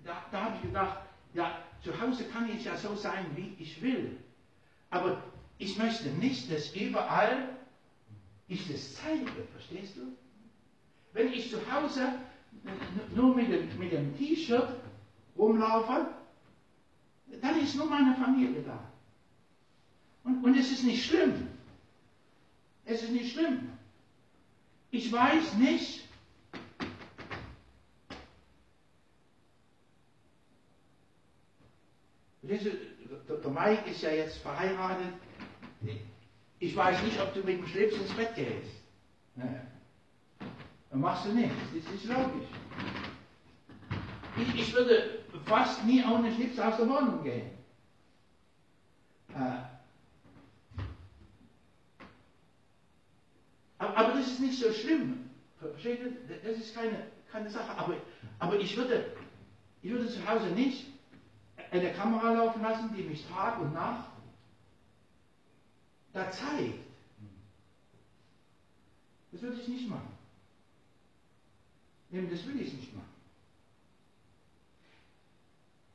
da, 0.03 0.23
da 0.31 0.45
habe 0.45 0.57
ich 0.57 0.63
gedacht, 0.63 0.99
ja, 1.35 1.59
zu 1.83 2.01
Hause 2.01 2.25
kann 2.25 2.49
ich 2.49 2.65
ja 2.65 2.77
so 2.77 2.95
sein, 2.95 3.27
wie 3.35 3.55
ich 3.59 3.83
will. 3.83 4.19
Aber 4.91 5.23
ich 5.59 5.77
möchte 5.77 6.09
nicht, 6.09 6.51
dass 6.51 6.75
überall 6.75 7.51
ich 8.49 8.67
das 8.71 8.95
zeige, 8.95 9.31
verstehst 9.53 9.97
du? 9.97 10.17
Wenn 11.13 11.33
ich 11.33 11.51
zu 11.51 11.59
Hause 11.71 12.15
nur 13.15 13.35
mit 13.35 13.51
dem, 13.51 13.79
mit 13.79 13.93
dem 13.93 14.17
T-Shirt 14.17 14.69
rumlaufe, 15.37 16.09
dann 17.41 17.61
ist 17.61 17.77
nur 17.77 17.87
meine 17.87 18.15
Familie 18.17 18.63
da. 18.63 18.79
Und, 20.25 20.43
und 20.45 20.57
es 20.57 20.71
ist 20.71 20.85
nicht 20.85 21.05
schlimm. 21.05 21.49
Es 22.85 23.03
ist 23.03 23.13
nicht 23.13 23.33
schlimm. 23.33 23.72
Ich 24.95 25.11
weiß 25.11 25.55
nicht, 25.55 26.07
der 32.43 33.51
Mike 33.51 33.91
ist 33.91 34.03
ja 34.03 34.11
jetzt 34.11 34.37
verheiratet. 34.39 35.15
Ich 36.59 36.77
weiß 36.77 37.03
nicht, 37.05 37.19
ob 37.23 37.33
du 37.33 37.41
mit 37.41 37.59
dem 37.59 37.67
Schlips 37.67 37.95
ins 37.97 38.13
Bett 38.13 38.35
gehst. 38.35 38.83
Dann 39.35 41.01
machst 41.01 41.25
du 41.25 41.33
nicht. 41.33 41.55
Das 41.75 41.95
ist 41.95 42.05
logisch. 42.05 42.49
Ich, 44.37 44.61
ich 44.61 44.75
würde 44.75 45.25
fast 45.47 45.87
nie 45.87 46.05
ohne 46.05 46.35
Schlips 46.35 46.59
aus 46.59 46.77
der 46.77 46.87
Wohnung 46.87 47.23
gehen. 47.23 47.51
Äh, 49.35 49.72
aber, 53.95 54.15
das 54.15 54.27
ist 54.27 54.41
nicht 54.41 54.59
so 54.59 54.73
schlimm. 54.73 55.31
Versteht 55.59 56.01
ihr? 56.01 56.13
Das 56.43 56.59
ist 56.59 56.75
keine, 56.75 57.07
keine 57.31 57.51
Sache. 57.51 57.71
Aber, 57.77 57.97
aber 58.39 58.59
ich, 58.59 58.77
würde, 58.77 59.13
ich 59.81 59.91
würde 59.91 60.09
zu 60.09 60.27
Hause 60.27 60.47
nicht 60.49 60.87
eine 61.71 61.93
Kamera 61.93 62.33
laufen 62.33 62.63
lassen, 62.63 62.95
die 62.97 63.03
mich 63.03 63.27
Tag 63.27 63.61
und 63.61 63.73
Nacht 63.73 64.11
da 66.13 66.31
zeigt. 66.31 66.79
Das 69.33 69.41
würde 69.41 69.61
ich 69.61 69.69
nicht 69.69 69.89
machen. 69.89 70.13
Eben, 72.13 72.31
das 72.31 72.47
will 72.47 72.61
ich 72.61 72.75
nicht 72.75 72.95
machen. 72.95 73.09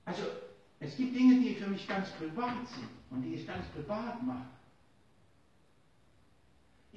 Also, 0.06 0.24
es 0.80 0.95
gibt 0.98 1.15
Dinge, 1.15 1.40
die 1.41 1.56
für 1.56 1.68
mich 1.68 1.88
ganz 1.88 2.10
privat 2.11 2.68
sind 2.69 2.90
und 3.11 3.22
die 3.22 3.36
ich 3.36 3.45
ganz 3.45 3.65
privat 3.68 4.24
mache. 4.24 4.48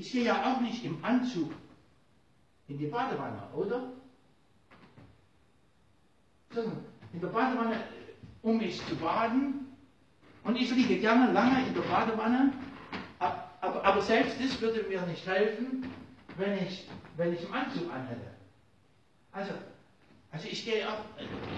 Ich 0.01 0.13
gehe 0.13 0.25
ja 0.25 0.51
auch 0.51 0.63
nicht 0.63 0.83
im 0.83 1.05
Anzug 1.05 1.53
in 2.69 2.79
die 2.79 2.87
Badewanne, 2.87 3.43
oder? 3.55 3.93
Sondern 6.55 6.87
in 7.13 7.21
der 7.21 7.29
Badewanne, 7.29 7.85
um 8.41 8.57
mich 8.57 8.81
zu 8.87 8.97
baden. 8.97 9.77
Und 10.43 10.57
ich 10.57 10.71
liege 10.75 10.97
gerne 11.01 11.31
lange 11.33 11.67
in 11.67 11.75
der 11.75 11.83
Badewanne. 11.83 12.51
Aber, 13.19 13.85
aber 13.85 14.01
selbst 14.01 14.41
das 14.43 14.59
würde 14.63 14.85
mir 14.89 15.03
nicht 15.03 15.27
helfen, 15.27 15.93
wenn 16.39 16.55
ich, 16.67 16.89
wenn 17.19 17.35
ich 17.35 17.45
im 17.45 17.53
Anzug 17.53 17.93
anhätte. 17.93 18.31
Also, 19.33 19.53
also 20.33 20.49
ich 20.49 20.65
gehe 20.65 20.89
auch, 20.89 21.05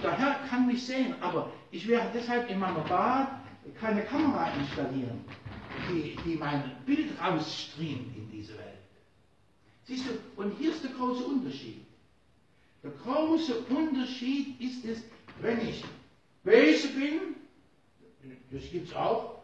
der 0.02 0.19
Herr 0.19 0.35
kann 0.48 0.66
mich 0.66 0.85
sehen, 0.85 1.14
aber 1.20 1.52
ich 1.70 1.86
werde 1.86 2.10
deshalb 2.12 2.51
in 2.51 2.59
meiner 2.59 2.81
Bad 2.81 3.28
keine 3.81 4.02
Kamera 4.02 4.51
installieren, 4.59 5.24
die, 5.90 6.16
die 6.24 6.36
mein 6.36 6.73
Bild 6.86 7.11
rausstreamt 7.20 8.16
in 8.16 8.31
diese 8.31 8.57
Welt. 8.59 8.78
Siehst 9.85 10.07
du, 10.09 10.40
und 10.40 10.57
hier 10.59 10.73
ist 10.73 10.85
der 10.85 10.93
große 10.93 11.24
Unterschied. 11.24 11.85
Der 12.82 12.90
große 12.90 13.61
Unterschied 13.65 14.61
ist 14.61 14.85
es, 14.85 15.03
wenn 15.40 15.61
ich 15.66 15.85
böse 16.43 16.89
bin, 16.89 17.36
das 18.51 18.70
gibt 18.70 18.89
es 18.89 18.94
auch, 18.94 19.40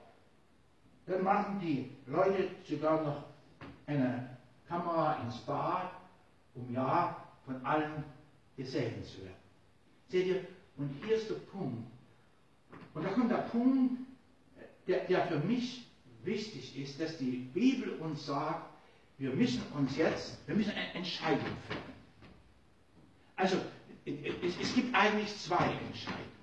dann 1.06 1.22
machen 1.24 1.60
die 1.60 1.90
Leute 2.06 2.48
sogar 2.68 3.02
noch 3.02 3.24
eine 3.86 4.36
Kamera 4.68 5.22
ins 5.22 5.38
Bad, 5.38 5.90
um 6.54 6.72
ja 6.72 7.16
von 7.46 7.64
allen 7.64 8.04
gesehen 8.56 9.02
zu 9.04 9.22
werden. 9.22 9.34
Seht 10.08 10.26
ihr, 10.26 10.44
und 10.76 10.90
hier 11.02 11.16
ist 11.16 11.30
der 11.30 11.36
Punkt. 11.36 11.90
Und 12.94 13.04
da 13.04 13.08
kommt 13.10 13.30
der 13.30 13.38
Punkt, 13.38 14.00
der, 14.86 15.04
der 15.04 15.26
für 15.26 15.38
mich 15.38 15.87
wichtig 16.24 16.78
ist, 16.78 17.00
dass 17.00 17.18
die 17.18 17.48
Bibel 17.54 17.94
uns 18.00 18.26
sagt, 18.26 18.68
wir 19.18 19.30
müssen 19.30 19.62
uns 19.74 19.96
jetzt, 19.96 20.38
wir 20.46 20.54
müssen 20.54 20.70
eine 20.70 20.94
Entscheidung 20.94 21.56
finden. 21.66 21.92
Also, 23.36 23.56
es, 24.04 24.54
es 24.60 24.74
gibt 24.74 24.94
eigentlich 24.94 25.34
zwei 25.38 25.72
Entscheidungen. 25.86 26.38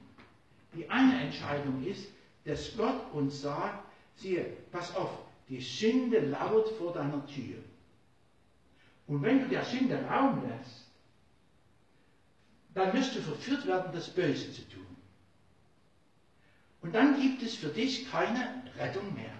Die 0.73 0.89
eine 0.89 1.21
Entscheidung 1.21 1.85
ist, 1.85 2.07
dass 2.43 2.75
Gott 2.75 3.11
uns 3.13 3.41
sagt, 3.41 3.85
siehe, 4.15 4.45
pass 4.71 4.95
auf, 4.95 5.09
die 5.49 5.61
Sünde 5.61 6.19
lauert 6.19 6.69
vor 6.77 6.93
deiner 6.93 7.25
Tür. 7.27 7.57
Und 9.07 9.21
wenn 9.21 9.41
du 9.41 9.47
der 9.47 9.63
Sünde 9.63 10.03
Raum 10.05 10.41
lässt, 10.47 10.85
dann 12.73 12.93
wirst 12.93 13.15
du 13.15 13.21
verführt 13.21 13.65
werden, 13.65 13.91
das 13.93 14.09
Böse 14.09 14.51
zu 14.51 14.61
tun. 14.69 14.85
Und 16.81 16.93
dann 16.93 17.19
gibt 17.19 17.41
es 17.41 17.55
für 17.55 17.69
dich 17.69 18.09
keine 18.11 18.63
Rettung 18.77 19.13
mehr. 19.13 19.34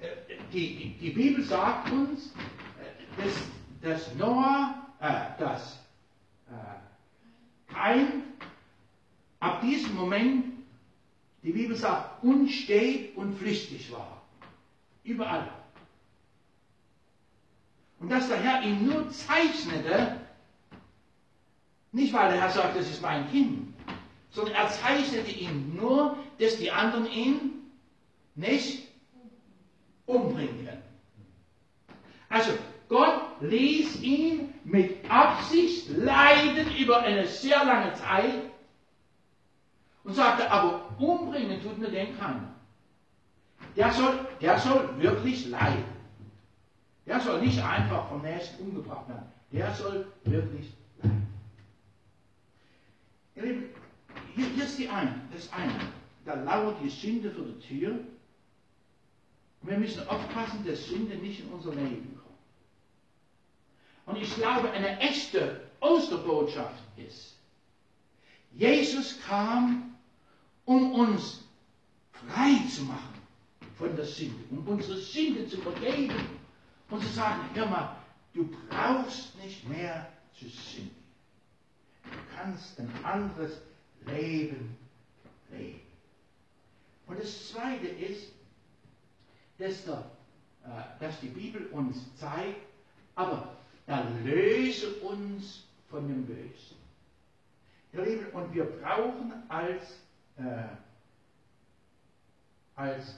Äh, 0.00 0.08
die, 0.52 0.96
die, 1.00 1.10
Bibel 1.10 1.44
sagt 1.44 1.90
uns, 1.92 2.32
äh, 2.78 3.22
dass, 3.22 3.34
dass 3.82 4.14
Noah, 4.16 4.74
äh, 5.00 5.38
dass 5.38 5.78
äh, 6.50 7.72
Kain 7.72 8.22
ab 9.40 9.60
diesem 9.60 9.94
Moment, 9.94 10.44
die 11.42 11.52
Bibel 11.52 11.76
sagt, 11.76 12.22
unstet 12.22 13.16
und 13.16 13.34
flüchtig 13.34 13.90
war. 13.92 14.22
Überall. 15.04 15.48
Und 17.98 18.10
dass 18.10 18.28
der 18.28 18.38
Herr 18.38 18.62
ihn 18.62 18.86
nur 18.86 19.10
zeichnete, 19.10 20.20
nicht 21.92 22.12
weil 22.12 22.30
der 22.30 22.40
Herr 22.40 22.50
sagt, 22.50 22.76
das 22.76 22.88
ist 22.90 23.02
mein 23.02 23.30
Kind, 23.30 23.74
sondern 24.30 24.54
er 24.54 24.68
zeichnete 24.68 25.30
ihn 25.30 25.74
nur, 25.76 26.16
dass 26.38 26.56
die 26.56 26.70
anderen 26.70 27.06
ihn 27.10 27.70
nicht 28.34 28.89
umbringen 30.10 30.66
können. 30.66 30.82
Also 32.28 32.52
Gott 32.88 33.22
ließ 33.40 34.02
ihn 34.02 34.54
mit 34.64 35.10
Absicht 35.10 35.88
leiden 35.90 36.76
über 36.76 37.02
eine 37.02 37.26
sehr 37.26 37.64
lange 37.64 37.94
Zeit 37.94 38.34
und 40.04 40.14
sagte, 40.14 40.50
aber 40.50 40.88
umbringen 40.98 41.62
tut 41.62 41.78
mir 41.78 41.90
den 41.90 42.18
keiner. 42.18 42.54
Der 43.76 43.92
soll, 43.92 44.26
der 44.40 44.58
soll 44.58 44.88
wirklich 44.98 45.48
leiden. 45.48 45.84
Der 47.06 47.20
soll 47.20 47.40
nicht 47.40 47.62
einfach 47.62 48.08
vom 48.08 48.22
Nächsten 48.22 48.62
umgebracht 48.62 49.08
werden. 49.08 49.26
Der 49.52 49.72
soll 49.74 50.06
wirklich 50.24 50.72
leiden. 51.02 51.26
Ihr 53.36 53.42
Lieben, 53.42 53.64
hier, 54.34 54.64
ist 54.64 54.78
die 54.78 54.88
eine, 54.88 55.14
das 55.32 55.52
eine. 55.52 55.72
Da 56.24 56.34
lauert 56.34 56.76
die 56.82 56.88
Sünde 56.88 57.30
vor 57.30 57.44
der 57.44 57.58
Tür. 57.60 57.98
Wir 59.62 59.78
müssen 59.78 60.06
aufpassen, 60.08 60.64
dass 60.64 60.86
Sünde 60.86 61.16
nicht 61.16 61.40
in 61.40 61.48
unser 61.48 61.74
Leben 61.74 62.18
kommt. 62.22 62.30
Und 64.06 64.22
ich 64.22 64.34
glaube, 64.34 64.70
eine 64.70 64.98
echte 65.00 65.60
Osterbotschaft 65.80 66.82
ist, 66.96 67.36
Jesus 68.52 69.20
kam, 69.26 69.94
um 70.64 70.92
uns 70.94 71.44
frei 72.12 72.66
zu 72.68 72.84
machen 72.84 73.14
von 73.76 73.94
der 73.94 74.04
Sünde, 74.04 74.42
um 74.50 74.66
unsere 74.66 74.98
Sünde 74.98 75.46
zu 75.46 75.58
vergeben 75.58 76.14
und 76.90 77.02
zu 77.02 77.08
sagen, 77.08 77.42
hör 77.54 77.66
mal, 77.66 77.96
du 78.34 78.48
brauchst 78.68 79.36
nicht 79.36 79.68
mehr 79.68 80.10
zu 80.38 80.48
sündigen. 80.48 80.96
Du 82.04 82.36
kannst 82.36 82.80
ein 82.80 82.90
anderes 83.04 83.60
Leben 84.06 84.76
leben. 85.50 85.80
Und 87.06 87.20
das 87.20 87.50
Zweite 87.50 87.86
ist, 87.86 88.32
dass, 89.60 89.84
der, 89.84 90.10
äh, 90.64 91.00
dass 91.00 91.20
die 91.20 91.28
Bibel 91.28 91.66
uns 91.66 91.96
zeigt, 92.16 92.60
aber 93.14 93.56
erlöse 93.86 94.94
uns 95.00 95.64
von 95.88 96.08
dem 96.08 96.24
Bösen. 96.24 96.76
Ihr 97.92 98.04
Lieben, 98.04 98.26
und 98.32 98.54
wir 98.54 98.64
brauchen 98.64 99.32
als, 99.48 99.98
äh, 100.36 100.62
als 102.76 103.16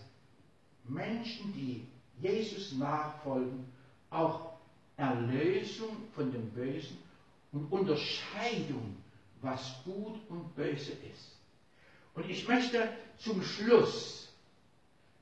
Menschen, 0.85 1.53
die 1.53 1.87
Jesus 2.21 2.73
nachfolgen, 2.73 3.67
auch 4.11 4.53
Erlösung 4.97 5.97
von 6.15 6.33
dem 6.33 6.51
Bösen 6.51 6.99
und 7.53 7.71
Unterscheidung, 7.71 8.97
was 9.41 9.75
gut 9.85 10.21
und 10.29 10.55
böse 10.55 10.93
ist. 10.93 11.37
Und 12.15 12.29
ich 12.29 12.47
möchte 12.47 12.89
zum 13.19 13.43
Schluss 13.43 14.29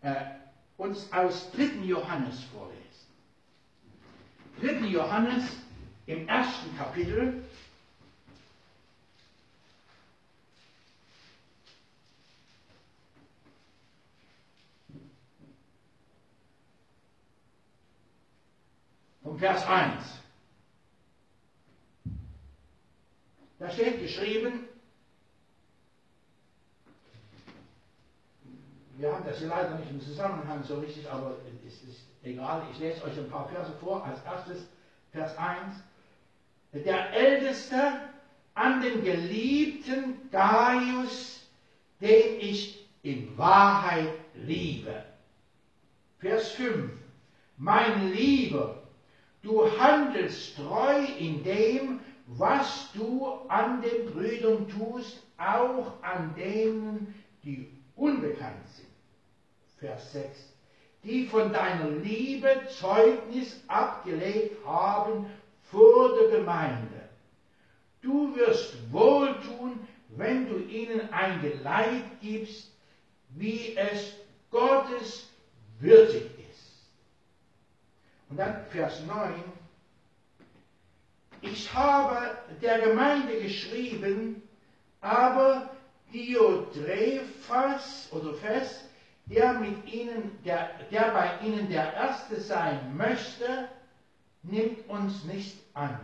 äh, 0.03 0.40
uns 0.81 1.13
aus 1.13 1.51
3. 1.53 1.85
Johannes 1.85 2.43
vorlesen. 2.45 2.81
3. 4.61 4.87
Johannes 4.87 5.45
im 6.07 6.27
ersten 6.27 6.75
Kapitel. 6.77 7.45
Vom 19.23 19.39
Vers 19.39 19.67
1. 19.67 20.05
Da 23.59 23.71
steht 23.71 24.01
geschrieben, 24.01 24.70
wir 29.01 29.15
haben 29.15 29.25
das 29.25 29.39
hier 29.39 29.49
leider 29.49 29.77
nicht 29.77 29.91
im 29.91 30.01
Zusammenhang 30.01 30.63
so 30.63 30.79
richtig, 30.79 31.11
aber 31.11 31.37
es 31.67 31.83
ist 31.89 32.03
egal. 32.23 32.63
Ich 32.71 32.79
lese 32.79 33.03
euch 33.05 33.17
ein 33.17 33.31
paar 33.31 33.49
Verse 33.49 33.73
vor. 33.81 34.05
Als 34.05 34.23
erstes 34.25 34.69
Vers 35.11 35.37
1. 35.39 35.77
Der 36.73 37.11
Älteste 37.15 38.01
an 38.55 38.83
den 38.83 39.03
geliebten 39.03 40.31
Gaius, 40.31 41.49
den 42.01 42.41
ich 42.41 42.87
in 43.03 43.37
Wahrheit 43.39 44.13
liebe. 44.35 45.03
Vers 46.19 46.51
5. 46.53 46.93
Mein 47.57 48.13
Lieber, 48.13 48.83
du 49.43 49.67
handelst 49.79 50.57
treu 50.57 51.05
in 51.19 51.43
dem, 51.43 52.01
was 52.27 52.91
du 52.93 53.27
an 53.49 53.81
den 53.81 54.13
Brüdern 54.13 54.69
tust, 54.69 55.23
auch 55.39 56.03
an 56.03 56.35
denen, 56.37 57.15
die 57.43 57.73
unbekannt 57.97 58.69
sind. 58.69 58.90
Vers 59.81 60.13
6. 60.13 60.29
Die 61.03 61.27
von 61.27 61.53
deiner 61.53 61.89
Liebe 61.89 62.69
Zeugnis 62.79 63.63
abgelegt 63.67 64.65
haben 64.67 65.27
vor 65.71 66.15
der 66.19 66.39
Gemeinde. 66.39 67.09
Du 68.03 68.37
wirst 68.37 68.75
wohltun, 68.93 69.81
wenn 70.11 70.49
du 70.49 70.59
ihnen 70.59 71.11
ein 71.13 71.41
Geleit 71.41 72.05
gibst, 72.21 72.71
wie 73.31 73.75
es 73.77 74.15
Gottes 74.51 75.29
würdig 75.79 76.25
ist. 76.51 76.91
Und 78.29 78.37
dann 78.37 78.67
Vers 78.67 79.03
9. 79.07 79.33
Ich 81.43 81.73
habe 81.73 82.37
der 82.61 82.81
Gemeinde 82.81 83.41
geschrieben, 83.41 84.43
aber 85.01 85.71
Diotrephes 86.13 88.09
oder 88.11 88.35
Fest, 88.35 88.90
der 89.31 89.55
mit 89.55 89.93
ihnen, 89.93 90.39
der, 90.45 90.71
der 90.91 91.11
bei 91.13 91.47
ihnen 91.47 91.69
der 91.71 91.95
Erste 91.95 92.41
sein 92.41 92.97
möchte, 92.97 93.69
nimmt 94.43 94.89
uns 94.89 95.25
nicht 95.25 95.57
an. 95.75 95.99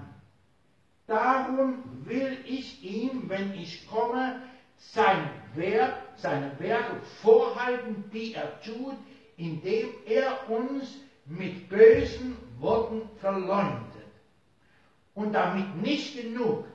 Darum 1.06 1.82
will 2.04 2.38
ich 2.44 2.82
ihm, 2.82 3.28
wenn 3.28 3.52
ich 3.54 3.88
komme, 3.88 4.40
sein 4.78 5.30
Werk, 5.54 5.94
seine 6.16 6.58
Werke 6.58 6.96
vorhalten, 7.22 8.04
die 8.12 8.34
er 8.34 8.60
tut, 8.60 8.96
indem 9.36 9.88
er 10.06 10.48
uns 10.50 10.96
mit 11.26 11.68
bösen 11.68 12.36
Worten 12.58 13.02
verleumdet. 13.20 13.82
Und 15.14 15.32
damit 15.32 15.76
nicht 15.76 16.20
genug. 16.20 16.66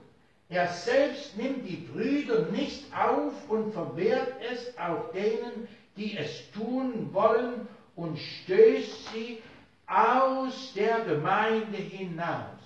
Er 0.50 0.68
selbst 0.68 1.38
nimmt 1.38 1.66
die 1.68 1.78
Brüder 1.78 2.48
nicht 2.48 2.86
auf 2.94 3.50
und 3.50 3.72
verwehrt 3.72 4.34
es 4.52 4.78
auch 4.78 5.12
denen, 5.12 5.68
die 5.96 6.18
es 6.18 6.52
tun 6.52 7.10
wollen, 7.14 7.68
und 7.96 8.18
stößt 8.18 9.12
sie 9.14 9.44
aus 9.86 10.74
der 10.74 11.02
Gemeinde 11.02 11.78
hinaus. 11.78 12.62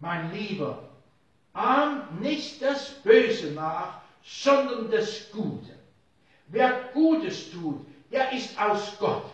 Mein 0.00 0.32
Lieber, 0.32 0.88
ahmt 1.54 2.20
nicht 2.20 2.62
das 2.62 2.90
Böse 3.02 3.52
nach, 3.52 4.00
sondern 4.22 4.90
das 4.90 5.30
Gute. 5.32 5.74
Wer 6.48 6.90
Gutes 6.92 7.50
tut, 7.50 7.86
der 8.12 8.32
ist 8.32 8.60
aus 8.60 8.96
Gott. 8.98 9.24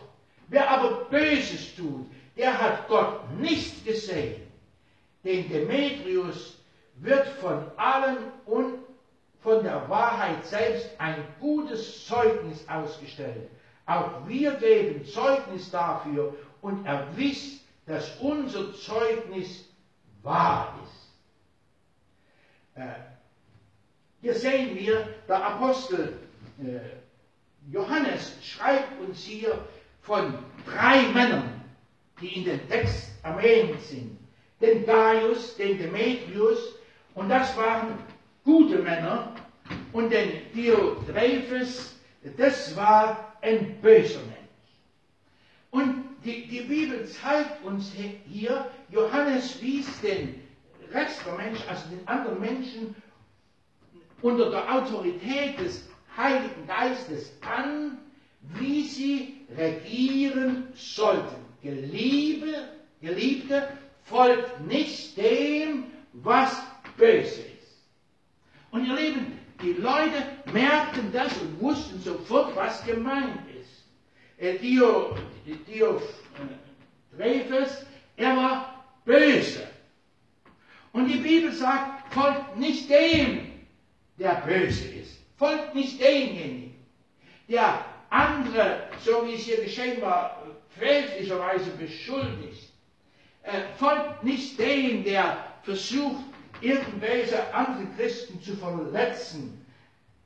Wer 0.48 0.70
aber 0.70 1.04
Böses 1.06 1.74
tut, 1.76 2.06
der 2.36 2.58
hat 2.58 2.88
Gott 2.88 3.30
nicht 3.38 3.84
gesehen. 3.84 4.42
Den 5.22 5.48
Demetrius 5.48 6.58
wird 6.96 7.26
von 7.40 7.70
allen 7.76 8.18
und 8.46 8.83
von 9.44 9.62
der 9.62 9.88
Wahrheit 9.90 10.42
selbst 10.46 10.88
ein 10.98 11.22
gutes 11.38 12.06
Zeugnis 12.06 12.66
ausgestellt. 12.66 13.50
Auch 13.84 14.26
wir 14.26 14.54
geben 14.54 15.04
Zeugnis 15.04 15.70
dafür 15.70 16.34
und 16.62 16.86
er 16.86 17.14
wisst, 17.14 17.62
dass 17.84 18.16
unser 18.20 18.74
Zeugnis 18.74 19.68
wahr 20.22 20.74
ist. 20.82 22.82
Äh, 22.82 22.94
hier 24.22 24.34
sehen 24.34 24.78
wir, 24.78 25.06
der 25.28 25.44
Apostel 25.44 26.18
äh, 26.58 26.80
Johannes 27.70 28.32
schreibt 28.42 28.98
uns 29.00 29.24
hier 29.24 29.58
von 30.00 30.38
drei 30.64 31.02
Männern, 31.12 31.60
die 32.18 32.38
in 32.38 32.44
den 32.44 32.66
Text 32.66 33.10
erwähnt 33.22 33.78
sind. 33.82 34.18
Den 34.62 34.86
Gaius, 34.86 35.54
den 35.56 35.76
Demetrius, 35.76 36.76
und 37.14 37.28
das 37.28 37.54
waren 37.58 37.98
gute 38.44 38.78
Männer, 38.78 39.34
und 39.94 40.10
den 40.10 40.52
Diotrephes, 40.52 41.96
das 42.36 42.76
war 42.76 43.36
ein 43.40 43.80
böser 43.80 44.20
Mensch. 44.20 44.34
Und 45.70 46.04
die, 46.24 46.46
die 46.46 46.62
Bibel 46.62 47.06
zeigt 47.06 47.64
uns 47.64 47.92
hier, 48.28 48.70
Johannes 48.90 49.60
wies 49.62 50.00
den 50.00 50.42
Rest 50.92 51.24
der 51.24 51.34
Menschen, 51.34 51.68
also 51.68 51.88
den 51.90 52.06
anderen 52.08 52.40
Menschen, 52.40 52.94
unter 54.20 54.50
der 54.50 54.74
Autorität 54.74 55.58
des 55.60 55.88
Heiligen 56.16 56.66
Geistes 56.66 57.32
an, 57.40 57.98
wie 58.40 58.82
sie 58.82 59.46
regieren 59.56 60.68
sollten. 60.74 61.36
Geliebe, 61.62 62.68
Geliebte, 63.00 63.68
folgt 64.04 64.60
nicht 64.66 65.16
dem, 65.16 65.84
was 66.12 66.62
böse 66.96 67.40
ist. 67.40 67.53
Und 68.74 68.86
ihr 68.86 68.96
Lieben, 68.96 69.38
die 69.62 69.74
Leute 69.74 70.20
merkten 70.52 71.12
das 71.12 71.32
und 71.38 71.60
wussten 71.60 72.00
sofort, 72.00 72.56
was 72.56 72.84
gemeint 72.84 73.38
ist. 73.60 73.84
Äh, 74.36 74.58
Dio, 74.58 75.16
Dio 75.68 76.02
äh, 77.16 77.44
er 78.16 78.36
war 78.36 78.84
böse. 79.04 79.68
Und 80.92 81.06
die 81.06 81.18
Bibel 81.18 81.52
sagt, 81.52 82.12
folgt 82.12 82.56
nicht 82.56 82.90
dem, 82.90 83.52
der 84.18 84.42
böse 84.44 84.88
ist. 84.88 85.20
Folgt 85.36 85.72
nicht 85.76 86.00
demjenigen, 86.00 86.74
der 87.48 87.84
andere, 88.10 88.88
so 89.04 89.24
wie 89.24 89.34
es 89.34 89.42
hier 89.42 89.62
geschehen 89.62 90.02
war, 90.02 90.42
fälschlicherweise 90.76 91.70
beschuldigt. 91.78 92.72
Äh, 93.44 93.52
folgt 93.78 94.24
nicht 94.24 94.58
dem, 94.58 95.04
der 95.04 95.44
versucht, 95.62 96.24
irgendwelche 96.60 97.52
andere 97.54 97.86
Christen 97.96 98.40
zu 98.42 98.56
verletzen. 98.56 99.64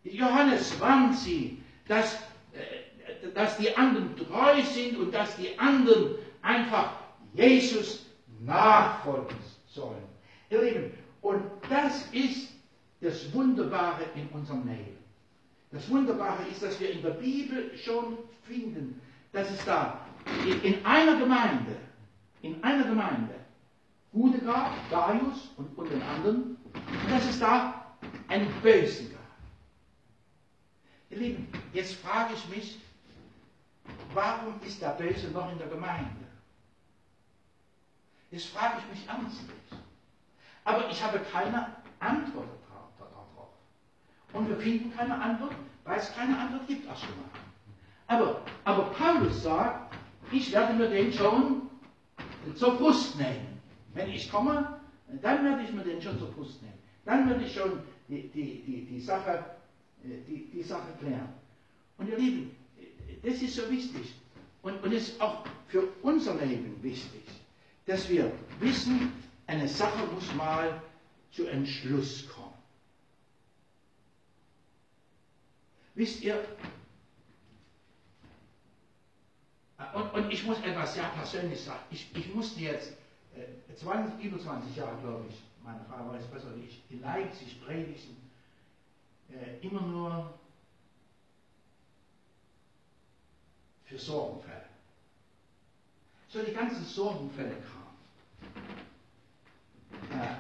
Johannes 0.05 0.79
warnt 0.81 1.17
sie, 1.17 1.63
dass, 1.87 2.15
äh, 2.53 3.31
dass 3.35 3.57
die 3.57 3.75
anderen 3.77 4.17
treu 4.17 4.63
sind 4.63 4.99
und 4.99 5.13
dass 5.13 5.37
die 5.37 5.59
anderen 5.59 6.17
einfach 6.43 6.93
Jesus 7.35 8.07
nachfolgen 8.41 9.37
sollen. 9.67 10.03
Ihr 10.51 10.63
Lieben, 10.63 10.93
und 11.23 11.43
das 11.69 12.07
ist 12.13 12.53
das 13.01 13.33
Wunderbare 13.33 14.05
in 14.15 14.29
unserem 14.29 14.67
Leben. 14.67 14.97
Das 15.71 15.89
Wunderbare 15.91 16.45
ist, 16.51 16.63
dass 16.63 16.81
wir 16.81 16.91
in 16.91 17.03
der 17.03 17.11
Bibel 17.11 17.77
schon 17.77 18.19
finden, 18.43 19.01
dass 19.33 19.51
es 19.51 19.65
da 19.65 20.07
in 20.63 20.85
einer 20.85 21.19
Gemeinde, 21.19 21.77
in 22.43 22.63
einer 22.65 22.85
Gemeinde, 22.85 23.35
Gute 24.13 24.39
gab, 24.39 24.73
Gaius 24.91 25.51
und, 25.57 25.77
und 25.77 25.91
den 25.91 26.03
anderen, 26.03 26.57
und 26.75 27.11
dass 27.11 27.27
es 27.27 27.39
da 27.39 27.97
einen 28.29 28.53
Bösen 28.63 29.11
gab. 29.11 29.19
Ihr 31.11 31.19
Lieben, 31.19 31.49
jetzt 31.73 31.95
frage 31.97 32.35
ich 32.35 32.49
mich, 32.49 32.81
warum 34.15 34.61
ist 34.65 34.81
der 34.81 34.91
Böse 34.91 35.29
noch 35.31 35.51
in 35.53 35.59
der 35.59 35.69
Gemeinde? 35.69 36.27
Jetzt 38.31 38.49
frage 38.49 38.79
ich 38.79 38.99
mich 38.99 39.09
ernstlich. 39.09 39.57
Aber 40.65 40.89
ich 40.91 41.03
habe 41.03 41.19
keine 41.33 41.77
Antwort 41.99 42.49
darauf. 42.99 43.49
Und 44.33 44.49
wir 44.49 44.57
finden 44.59 44.95
keine 44.95 45.19
Antwort, 45.19 45.55
weil 45.85 45.99
es 45.99 46.15
keine 46.15 46.39
Antwort 46.39 46.67
gibt 46.67 46.87
erstmal. 46.87 47.15
Aber, 48.07 48.43
aber 48.65 48.85
Paulus 48.91 49.43
sagt, 49.43 49.95
ich 50.31 50.53
werde 50.53 50.75
mir 50.75 50.91
den 50.91 51.13
schon 51.13 51.63
zur 52.55 52.77
Brust 52.77 53.17
nehmen. 53.17 53.58
Wenn 53.99 54.11
ich 54.11 54.31
komme, 54.31 54.79
dann 55.23 55.45
werde 55.45 55.65
ich 55.65 55.73
mir 55.73 55.83
den 55.83 56.01
schon 56.01 56.16
zur 56.20 56.31
Brust 56.31 56.62
nehmen. 56.62 56.79
Dann 57.05 57.29
werde 57.29 57.45
ich 57.45 57.53
schon 57.53 57.81
die, 58.07 58.29
die, 58.29 58.62
die, 58.62 58.85
die, 58.87 59.01
Sache, 59.01 59.45
die, 60.05 60.49
die 60.53 60.62
Sache 60.62 60.93
klären. 61.01 61.29
Und 61.97 62.09
ihr 62.09 62.16
Lieben, 62.16 62.55
das 63.25 63.43
ist 63.43 63.57
so 63.57 63.69
wichtig. 63.69 64.15
Und, 64.62 64.81
und 64.85 64.93
ist 64.93 65.20
auch 65.20 65.45
für 65.66 65.89
unser 66.03 66.37
Leben 66.37 66.81
wichtig, 66.81 67.25
dass 67.87 68.09
wir 68.09 68.31
wissen, 68.61 69.12
eine 69.49 69.66
Sache 69.66 70.07
muss 70.15 70.33
mal 70.37 70.81
zu 71.33 71.49
Entschluss 71.49 72.29
kommen. 72.29 72.55
Wisst 75.97 76.23
ihr, 76.23 76.41
und, 79.93 80.15
und 80.15 80.33
ich 80.33 80.45
muss 80.47 80.61
etwas 80.61 80.95
sehr 80.95 81.09
persönlich 81.09 81.61
sagen. 81.61 81.83
Ich, 81.91 82.09
ich 82.15 82.33
musste 82.33 82.61
jetzt 82.61 82.93
äh, 83.39 83.74
20, 83.74 84.24
über 84.24 84.39
20 84.39 84.77
Jahre, 84.77 85.01
glaube 85.01 85.27
ich, 85.28 85.43
meine 85.62 85.81
Frau 85.85 86.09
weiß 86.12 86.27
besser 86.27 86.55
wie 86.56 86.65
ich, 86.65 86.82
in 86.90 87.01
Leipzig 87.01 87.60
predigen, 87.65 88.16
äh, 89.31 89.66
immer 89.66 89.82
nur 89.82 90.35
für 93.85 93.98
Sorgenfälle. 93.98 94.65
So 96.28 96.43
die 96.43 96.52
ganzen 96.52 96.85
Sorgenfälle 96.85 97.56
kamen. 97.56 98.69
Äh, 100.12 100.36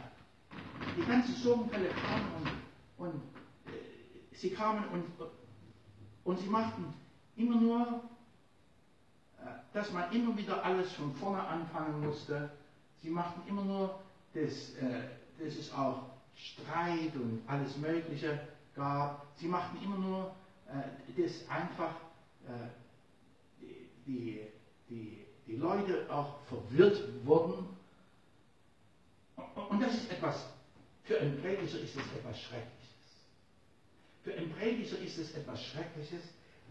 die 0.96 1.06
ganzen 1.06 1.34
Sorgenfälle 1.34 1.88
kamen 1.88 2.32
und, 2.98 3.06
und 3.06 3.22
äh, 3.66 4.36
sie 4.36 4.50
kamen 4.50 4.84
und, 4.88 5.04
und 6.24 6.38
sie 6.38 6.48
machten 6.48 6.92
immer 7.36 7.56
nur 7.60 8.02
dass 9.72 9.92
man 9.92 10.10
immer 10.12 10.36
wieder 10.36 10.64
alles 10.64 10.92
von 10.94 11.14
vorne 11.14 11.42
anfangen 11.42 12.04
musste. 12.04 12.50
Sie 13.02 13.10
machten 13.10 13.48
immer 13.48 13.62
nur, 13.62 13.98
dass, 14.34 14.74
äh, 14.74 15.08
dass 15.38 15.54
es 15.54 15.72
auch 15.72 16.10
Streit 16.34 17.14
und 17.16 17.42
alles 17.46 17.76
Mögliche 17.76 18.40
gab. 18.74 19.26
Sie 19.36 19.46
machten 19.46 19.82
immer 19.82 19.96
nur, 19.96 20.34
äh, 20.66 21.20
dass 21.20 21.48
einfach 21.48 21.94
äh, 22.46 23.64
die, 24.06 24.46
die, 24.88 25.24
die 25.46 25.56
Leute 25.56 26.06
auch 26.10 26.40
verwirrt 26.42 27.02
wurden. 27.24 27.68
Und 29.68 29.80
das 29.82 29.94
ist 29.94 30.10
etwas, 30.10 30.46
für 31.04 31.20
einen 31.20 31.40
Prediger 31.40 31.78
ist 31.78 31.96
es 31.96 32.12
etwas 32.16 32.40
Schreckliches. 32.40 32.88
Für 34.22 34.34
einen 34.34 34.50
Prediger 34.52 34.98
ist 34.98 35.18
es 35.18 35.34
etwas 35.34 35.64
Schreckliches, 35.64 36.22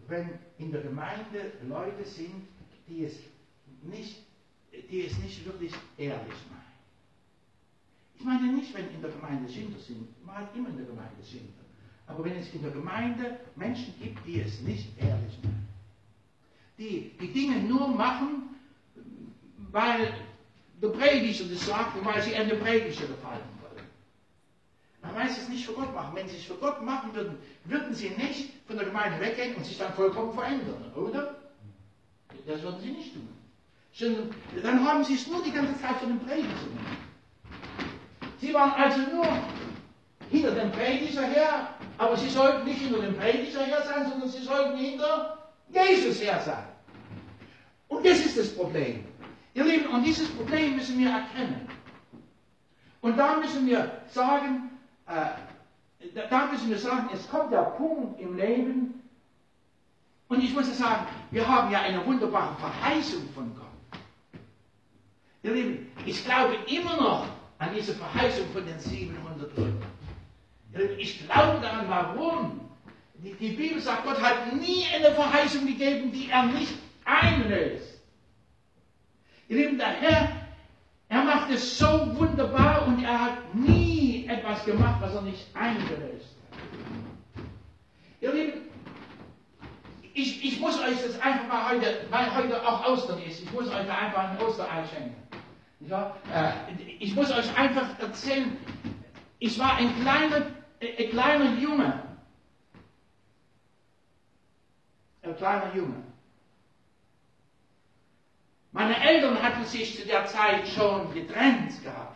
wenn 0.07 0.37
in 0.57 0.71
der 0.71 0.81
Gemeinde 0.81 1.53
Leute 1.67 2.05
sind, 2.05 2.47
die 2.87 3.05
es 3.05 3.13
nicht, 3.81 4.26
die 4.89 5.05
es 5.05 5.17
nicht 5.19 5.45
wirklich 5.45 5.73
ehrlich 5.97 6.37
meinen. 6.49 6.67
Ich 8.17 8.23
meine 8.23 8.53
nicht, 8.53 8.73
wenn 8.73 8.89
in 8.89 9.01
der 9.01 9.11
Gemeinde 9.11 9.49
Sünder 9.49 9.79
sind, 9.79 10.25
man 10.25 10.37
hat 10.37 10.55
immer 10.55 10.69
in 10.69 10.77
der 10.77 10.85
Gemeinde 10.85 11.23
Sünder. 11.23 11.53
Aber 12.07 12.23
wenn 12.23 12.37
es 12.37 12.53
in 12.53 12.61
der 12.61 12.71
Gemeinde 12.71 13.39
Menschen 13.55 13.93
gibt, 14.01 14.25
die 14.25 14.39
es 14.39 14.61
nicht 14.61 14.97
ehrlich 14.97 15.37
meinen, 15.43 15.67
die 16.77 17.11
die 17.19 17.33
Dinge 17.33 17.59
nur 17.59 17.87
machen, 17.89 18.55
weil 19.71 20.13
der 20.81 20.89
Prediger 20.89 21.45
das 21.45 21.65
sagt 21.65 21.97
und 21.97 22.05
weil 22.05 22.21
sie 22.21 22.31
den 22.31 22.59
Prediger 22.59 23.07
gefallen 23.07 23.41
wollen. 23.61 23.85
Man 25.01 25.15
weiß 25.15 25.37
es 25.37 25.49
nicht 25.49 25.65
für 25.65 25.73
Gott 25.73 25.93
machen. 25.93 26.15
Wenn 26.15 26.27
sie 26.27 26.37
es 26.37 26.43
für 26.43 26.55
Gott 26.55 26.81
machen 26.83 27.13
würden, 27.13 27.37
würden 27.65 27.93
sie 27.93 28.09
nicht 28.11 28.51
von 28.67 28.77
der 28.77 28.85
Gemeinde 28.85 29.19
weggehen 29.19 29.55
und 29.55 29.65
sich 29.65 29.77
dann 29.77 29.93
vollkommen 29.93 30.33
verändern, 30.33 30.91
oder? 30.95 31.35
Das 32.45 32.61
würden 32.61 32.79
sie 32.81 32.91
nicht 32.91 33.13
tun. 33.13 33.27
Sondern 33.97 34.29
dann 34.61 34.87
haben 34.87 35.03
sie 35.03 35.15
es 35.15 35.27
nur 35.27 35.41
die 35.43 35.51
ganze 35.51 35.79
Zeit 35.81 35.97
für 35.97 36.05
den 36.05 36.19
Prediger 36.19 36.47
gemacht. 36.47 36.97
Sie 38.39 38.53
waren 38.53 38.71
also 38.73 38.99
nur 39.11 39.25
hinter 40.29 40.51
dem 40.51 40.71
Prediger 40.71 41.23
her, 41.23 41.69
aber 41.97 42.15
sie 42.15 42.29
sollten 42.29 42.65
nicht 42.65 42.79
hinter 42.79 43.01
dem 43.01 43.17
Prediger 43.17 43.63
her 43.63 43.81
sein, 43.87 44.07
sondern 44.07 44.29
sie 44.29 44.43
sollten 44.43 44.77
hinter 44.77 45.49
Jesus 45.69 46.21
her 46.21 46.39
sein. 46.45 46.63
Und 47.87 48.05
das 48.05 48.19
ist 48.19 48.37
das 48.37 48.53
Problem. 48.55 49.03
Ihr 49.55 49.63
Lieben, 49.63 49.87
und 49.87 50.03
dieses 50.03 50.29
Problem 50.29 50.75
müssen 50.75 50.99
wir 50.99 51.09
erkennen. 51.09 51.67
Und 53.01 53.17
da 53.17 53.37
müssen 53.37 53.65
wir 53.65 54.03
sagen, 54.09 54.69
äh, 55.07 56.19
da 56.29 56.45
müssen 56.47 56.69
wir 56.69 56.77
sagen, 56.77 57.09
es 57.13 57.27
kommt 57.29 57.51
der 57.51 57.63
Punkt 57.63 58.19
im 58.19 58.37
Leben, 58.37 59.01
und 60.29 60.43
ich 60.43 60.53
muss 60.53 60.77
sagen, 60.77 61.07
wir 61.31 61.47
haben 61.47 61.71
ja 61.71 61.81
eine 61.81 62.05
wunderbare 62.05 62.55
Verheißung 62.57 63.29
von 63.33 63.55
Gott. 63.55 63.66
Ihr 65.43 65.53
Lieben, 65.53 65.91
ich 66.05 66.23
glaube 66.25 66.55
immer 66.67 66.95
noch 66.97 67.25
an 67.59 67.69
diese 67.75 67.93
Verheißung 67.93 68.47
von 68.53 68.65
den 68.65 68.79
700 68.79 69.57
Leuten. 69.57 69.81
Ich 70.97 71.25
glaube 71.25 71.59
daran, 71.61 71.85
warum? 71.87 72.61
Die, 73.15 73.33
die, 73.33 73.53
Bibel 73.53 73.79
sagt, 73.81 74.03
Gott 74.03 74.21
hat 74.21 74.53
nie 74.53 74.85
eine 74.93 75.11
Verheißung 75.15 75.65
gegeben, 75.65 76.11
die 76.11 76.29
er 76.29 76.43
nicht 76.43 76.73
einlöst. 77.03 77.99
Ihr 79.47 79.57
Lieben, 79.57 79.77
der 79.77 79.87
Herr, 79.87 80.31
er 81.09 81.23
macht 81.23 81.49
es 81.51 81.77
so 81.77 82.15
wunderbar 82.17 82.85
und 82.85 83.03
er 83.03 83.19
hat 83.19 83.55
nie 83.55 84.27
etwas 84.27 84.65
gemacht, 84.65 85.01
was 85.01 85.15
er 85.15 85.21
nicht 85.21 85.47
eingelöst 85.55 86.35
hat. 86.51 86.59
Ihr 88.19 88.33
Lieben, 88.33 88.61
ich, 90.13 90.43
ich 90.43 90.59
muss 90.59 90.79
euch 90.79 91.01
das 91.01 91.19
einfach 91.21 91.47
mal 91.47 91.69
heute, 91.69 92.05
weil 92.09 92.35
heute 92.35 92.67
auch 92.67 92.87
Ostern 92.87 93.21
ist, 93.21 93.41
ich 93.41 93.51
muss 93.51 93.67
euch 93.67 93.89
einfach 93.89 94.29
ein 94.29 94.39
Osterei 94.39 94.83
schenken. 94.87 95.26
Ja, 95.79 96.15
äh, 96.33 96.73
ich 96.99 97.15
muss 97.15 97.31
euch 97.31 97.55
einfach 97.57 97.99
erzählen, 97.99 98.57
ich 99.39 99.59
war 99.59 99.77
ein 99.77 99.99
kleiner, 100.01 100.47
äh, 100.79 101.05
ein 101.05 101.09
kleiner 101.11 101.53
Junge. 101.59 102.03
Ein 105.21 105.37
kleiner 105.37 105.75
Junge. 105.75 106.03
Meine 108.71 108.99
Eltern 108.99 109.41
hatten 109.41 109.63
sich 109.65 109.99
zu 109.99 110.05
der 110.05 110.25
Zeit 110.25 110.67
schon 110.67 111.13
getrennt 111.13 111.81
gehabt. 111.83 112.15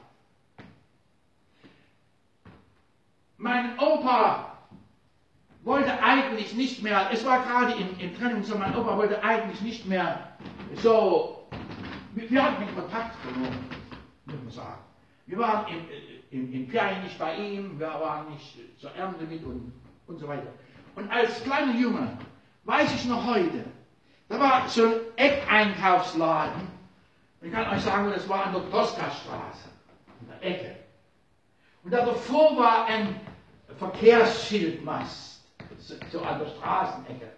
Mein 3.38 3.78
Opa 3.80 4.58
wollte 5.64 6.02
eigentlich 6.04 6.54
nicht 6.54 6.84
mehr, 6.84 7.10
es 7.12 7.26
war 7.26 7.44
gerade 7.44 7.74
im, 7.74 8.00
im 8.00 8.16
Trennung 8.16 8.44
so, 8.44 8.58
mein 8.58 8.76
Opa 8.76 8.98
wollte 8.98 9.24
eigentlich 9.24 9.62
nicht 9.62 9.86
mehr 9.86 10.36
so, 10.76 11.41
wir, 12.16 12.44
hatten 12.44 12.66
den 12.66 12.76
Kontakt 12.76 13.16
verloren, 13.18 13.66
muss 14.26 14.36
man 14.44 14.52
sagen. 14.52 14.82
Wir 15.26 15.38
waren 15.38 15.66
im, 15.68 15.86
im, 16.32 16.54
im 16.54 16.68
Ferien 16.68 17.04
nicht 17.04 17.18
bei 17.18 17.36
ihm, 17.36 17.80
wir 17.80 17.88
waren 17.88 18.30
nicht 18.34 18.58
zur 18.80 18.92
Ernte 18.96 19.26
mit 19.26 19.44
und, 19.44 19.72
und 20.08 20.20
so 20.20 20.28
weiter. 20.28 20.52
Und 20.96 21.10
als 21.10 21.44
kleiner 21.44 21.74
Junge, 21.76 22.18
weiß 22.66 22.94
ich 22.94 23.06
noch 23.06 23.26
heute, 23.26 23.66
da 24.30 24.40
war 24.40 24.68
so 24.68 24.86
ein 24.86 24.94
Eckeinkaufsladen, 25.16 26.68
ich 27.42 27.52
kann 27.52 27.70
euch 27.76 27.82
sagen, 27.82 28.12
das 28.12 28.30
war 28.30 28.46
an 28.46 28.54
der 28.54 28.70
Tosca-Straße, 28.70 29.70
an 30.20 30.28
der 30.28 30.50
Ecke. 30.50 30.76
Und 31.84 31.92
da 31.92 32.06
davor 32.06 32.56
war 32.58 32.86
ein 32.86 33.20
Verkehrsschildmast 33.78 35.32
so 36.12 36.22
an 36.22 36.40
der 36.40 36.48
Straßenecke. 36.48 37.32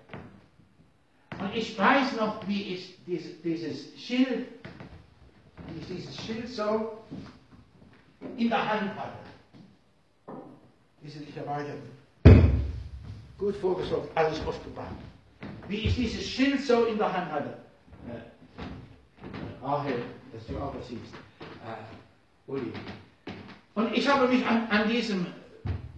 Und 1.40 1.56
ich 1.56 1.78
weiß 1.78 2.16
noch, 2.18 2.48
wie 2.48 2.76
ich 2.76 3.04
dieses, 3.06 3.42
dieses 3.42 4.00
Schild, 4.00 4.48
wie 5.68 5.80
ich 5.80 5.88
dieses 5.88 6.16
Schild 6.18 6.50
so 6.50 7.04
in 8.38 8.50
der 8.50 8.70
Hand 8.70 8.92
hatte. 8.96 9.18
Wesentlicherweise 11.02 11.74
gut 13.38 13.56
vorgesorgt, 13.58 14.10
alles 14.16 14.46
aufgebracht. 14.46 14.96
Wie 15.68 15.78
ich 15.78 15.96
dieses 15.96 16.26
Schild 16.26 16.62
so 16.62 16.86
in 16.86 16.98
der 16.98 17.12
Hand 17.12 17.32
hatte. 17.32 17.58
Äh, 18.08 19.66
Rahel, 19.66 20.04
dass 20.32 20.46
du 20.48 20.58
auch 20.58 20.74
was 20.76 20.88
siehst. 20.88 21.14
Äh, 21.66 22.52
Uli. 22.52 22.72
Und 23.76 23.94
ich 23.94 24.08
habe 24.08 24.28
mich 24.28 24.46
an, 24.46 24.68
an 24.70 24.90
diesem 24.90 25.26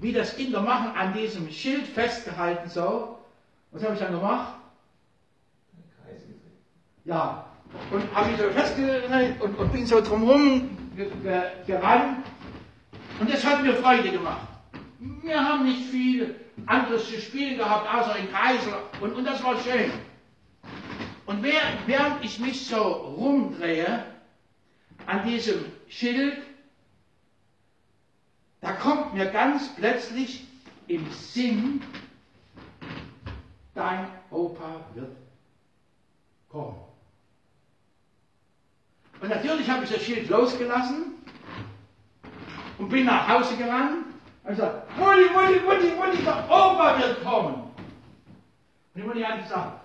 wie 0.05 0.11
das 0.11 0.35
Kinder 0.35 0.61
machen, 0.61 0.95
an 0.95 1.13
diesem 1.13 1.49
Schild 1.49 1.87
festgehalten 1.87 2.69
so. 2.69 3.17
Was 3.71 3.83
habe 3.83 3.93
ich 3.93 3.99
dann 3.99 4.13
gemacht? 4.13 4.53
Ja, 7.05 7.44
und 7.91 8.15
habe 8.15 8.31
ich 8.31 8.37
so 8.37 8.49
festgehalten 8.49 9.41
und, 9.41 9.57
und 9.57 9.71
bin 9.71 9.85
so 9.85 10.01
drumherum 10.01 10.69
gerannt. 11.65 12.25
Und 13.19 13.31
das 13.31 13.45
hat 13.45 13.63
mir 13.63 13.73
Freude 13.75 14.11
gemacht. 14.11 14.47
Wir 15.21 15.43
haben 15.43 15.65
nicht 15.65 15.89
viel 15.89 16.35
anderes 16.65 17.07
zu 17.07 17.19
spielen 17.19 17.57
gehabt, 17.57 17.93
außer 17.93 18.17
in 18.17 18.31
Kreisel. 18.31 18.73
Und, 19.01 19.13
und 19.13 19.25
das 19.25 19.43
war 19.43 19.57
schön. 19.59 19.91
Und 21.25 21.43
während 21.43 22.23
ich 22.23 22.39
mich 22.39 22.67
so 22.67 22.81
rumdrehe 22.81 24.03
an 25.05 25.25
diesem 25.25 25.65
Schild, 25.87 26.37
da 28.61 28.73
kommt 28.73 29.13
mir 29.13 29.27
ganz 29.27 29.69
plötzlich 29.75 30.45
im 30.87 31.09
Sinn, 31.11 31.81
dein 33.73 34.07
Opa 34.31 34.81
wird 34.93 35.15
kommen. 36.49 36.94
Und 39.21 39.29
natürlich 39.29 39.69
habe 39.69 39.83
ich 39.83 39.91
das 39.91 40.01
Schild 40.01 40.29
losgelassen 40.29 41.13
und 42.77 42.89
bin 42.89 43.05
nach 43.05 43.27
Hause 43.27 43.55
gerannt 43.57 44.05
und 44.43 44.49
gesagt, 44.49 44.97
Mutti, 44.97 45.29
Mutti, 45.33 45.59
Mutti, 45.65 45.95
Mutti, 45.95 46.23
der 46.23 46.45
Opa 46.45 46.99
wird 46.99 47.23
kommen. 47.23 47.55
Und 47.55 47.73
die 48.95 49.03
Mutti 49.03 49.21
hat 49.21 49.43
gesagt, 49.43 49.81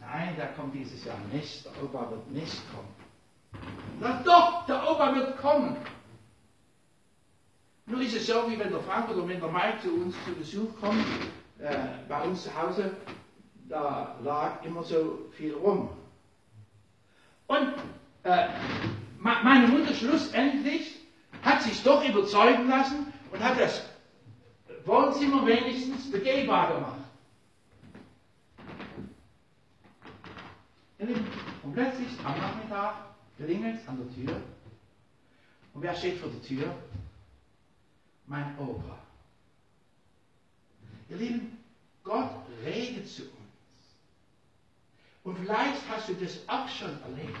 nein, 0.00 0.34
der 0.36 0.48
kommt 0.54 0.74
dieses 0.74 1.04
Jahr 1.04 1.18
nicht, 1.32 1.64
der 1.64 1.72
Opa 1.82 2.10
wird 2.10 2.30
nicht 2.30 2.62
kommen. 2.72 2.88
Na 4.00 4.22
doch, 4.24 4.66
der 4.66 4.88
Opa 4.88 5.14
wird 5.14 5.36
kommen. 5.38 5.76
Nur 7.86 8.00
ist 8.00 8.16
es 8.16 8.26
so, 8.26 8.48
wie 8.48 8.58
wenn 8.58 8.70
der 8.70 8.80
Frank 8.80 9.10
oder 9.10 9.28
wenn 9.28 9.40
der 9.40 9.50
Mike 9.50 9.80
zu 9.82 9.92
uns 9.92 10.14
zu 10.24 10.32
Besuch 10.32 10.80
kommt, 10.80 11.04
äh, 11.58 11.76
bei 12.08 12.22
uns 12.22 12.44
zu 12.44 12.54
Hause, 12.54 12.96
da 13.68 14.16
lag 14.22 14.62
immer 14.64 14.82
so 14.82 15.18
viel 15.32 15.54
rum. 15.54 15.90
Und 17.46 17.74
äh, 18.22 18.48
meine 19.18 19.68
Mutter 19.68 19.83
schlussendlich 19.94 20.96
hat 21.42 21.62
sich 21.62 21.82
doch 21.82 22.06
überzeugen 22.06 22.68
lassen 22.68 23.12
und 23.32 23.42
hat 23.42 23.58
das 23.58 23.82
Wohnzimmer 24.84 25.46
wenigstens 25.46 26.10
begehbar 26.10 26.74
gemacht. 26.74 27.04
Und 31.62 31.72
plötzlich 31.74 32.08
am 32.24 32.38
Nachmittag 32.38 32.94
klingelt 33.36 33.80
es 33.80 33.88
an 33.88 33.98
der 33.98 34.14
Tür. 34.14 34.40
Und 35.74 35.82
wer 35.82 35.94
steht 35.94 36.18
vor 36.18 36.30
der 36.30 36.42
Tür? 36.42 36.74
Mein 38.26 38.56
Opa. 38.58 38.98
Ihr 41.10 41.16
Lieben, 41.16 41.58
Gott 42.04 42.30
redet 42.64 43.08
zu 43.08 43.22
uns. 43.22 43.30
Und 45.24 45.38
vielleicht 45.38 45.88
hast 45.90 46.08
du 46.08 46.14
das 46.14 46.38
auch 46.48 46.68
schon 46.68 47.00
erlebt. 47.02 47.38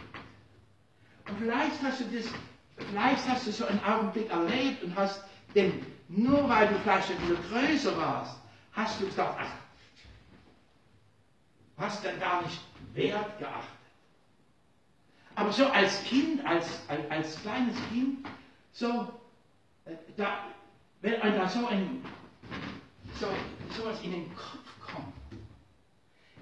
Und 1.28 1.38
vielleicht 1.38 1.82
hast 1.82 2.00
du 2.00 2.04
das, 2.04 2.26
vielleicht 2.76 3.28
hast 3.28 3.46
du 3.46 3.52
so 3.52 3.66
einen 3.66 3.82
Augenblick 3.84 4.30
erlebt 4.30 4.82
und 4.82 4.94
hast 4.96 5.24
den, 5.54 5.84
nur 6.08 6.48
weil 6.48 6.68
du 6.68 6.78
vielleicht 6.80 7.10
ein 7.10 7.18
bisschen 7.18 7.38
größer 7.50 7.96
warst, 7.96 8.36
hast 8.72 9.00
du 9.00 9.06
gesagt, 9.06 9.38
ach, 9.40 9.50
hast 11.78 12.04
dann 12.04 12.20
gar 12.20 12.42
nicht 12.42 12.60
Wert 12.94 13.38
geachtet. 13.38 13.70
Aber 15.36 15.52
so 15.52 15.66
als 15.66 16.04
Kind, 16.04 16.44
als, 16.46 16.80
als, 16.88 17.10
als 17.10 17.42
kleines 17.42 17.76
Kind, 17.90 18.26
so, 18.72 19.12
äh, 19.84 19.96
da, 20.16 20.44
wenn 21.00 21.20
einem 21.20 21.36
da 21.36 21.48
so 21.48 21.66
ein, 21.66 22.04
so, 23.18 23.26
sowas 23.76 24.00
in 24.02 24.12
den 24.12 24.36
Kopf 24.36 24.63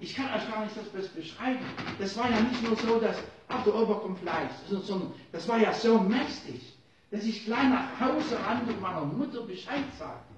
ich 0.03 0.17
kann 0.17 0.27
euch 0.27 0.51
gar 0.51 0.65
nicht 0.65 0.77
das 0.77 1.09
beschreiben. 1.09 1.61
Das 1.99 2.17
war 2.17 2.29
ja 2.29 2.41
nicht 2.41 2.63
nur 2.63 2.77
so, 2.77 2.99
dass, 2.99 3.17
ach, 3.49 3.63
der 3.65 3.73
Fleisch, 4.17 4.51
sondern 4.69 5.15
das 5.31 5.49
war 5.49 5.59
ja 5.59 5.73
so 5.73 5.99
mächtig, 5.99 6.61
dass 7.13 7.25
ich 7.25 7.45
gleich 7.45 7.69
nach 7.69 8.01
Hause 8.01 8.37
rannte 8.45 8.73
und 8.73 8.81
meiner 8.81 9.05
Mutter 9.05 9.43
Bescheid 9.43 9.85
sagte. 9.97 10.33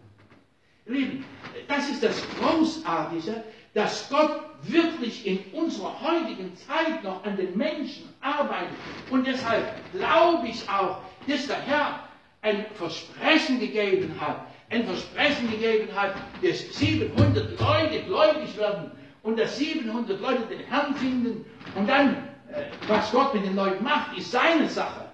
Lieben, 0.86 1.24
das 1.66 1.88
ist 1.88 2.02
das 2.02 2.22
Großartige, 2.38 3.42
dass 3.72 4.10
Gott 4.10 4.42
wirklich 4.62 5.26
in 5.26 5.38
unserer 5.54 5.98
heutigen 5.98 6.54
Zeit 6.56 7.02
noch 7.02 7.24
an 7.24 7.36
den 7.38 7.56
Menschen 7.56 8.10
arbeitet. 8.20 8.76
Und 9.10 9.26
deshalb 9.26 9.64
glaube 9.92 10.46
ich 10.46 10.68
auch, 10.68 10.98
dass 11.26 11.46
der 11.46 11.62
Herr 11.62 12.00
ein 12.42 12.66
Versprechen 12.74 13.60
gegeben 13.60 14.14
hat, 14.20 14.46
ein 14.68 14.84
Versprechen 14.84 15.50
gegeben 15.50 15.88
hat, 15.94 16.16
dass 16.42 16.60
700 16.78 17.58
Leute 17.58 18.02
gläubig 18.02 18.54
werden 18.58 18.90
und 19.24 19.38
dass 19.38 19.56
700 19.56 20.20
Leute 20.20 20.42
den 20.46 20.60
Herrn 20.60 20.94
finden 20.94 21.44
und 21.74 21.88
dann, 21.88 22.14
äh, 22.52 22.66
was 22.86 23.10
Gott 23.10 23.34
mit 23.34 23.44
den 23.44 23.56
Leuten 23.56 23.82
macht, 23.82 24.16
ist 24.16 24.30
seine 24.30 24.68
Sache. 24.68 25.06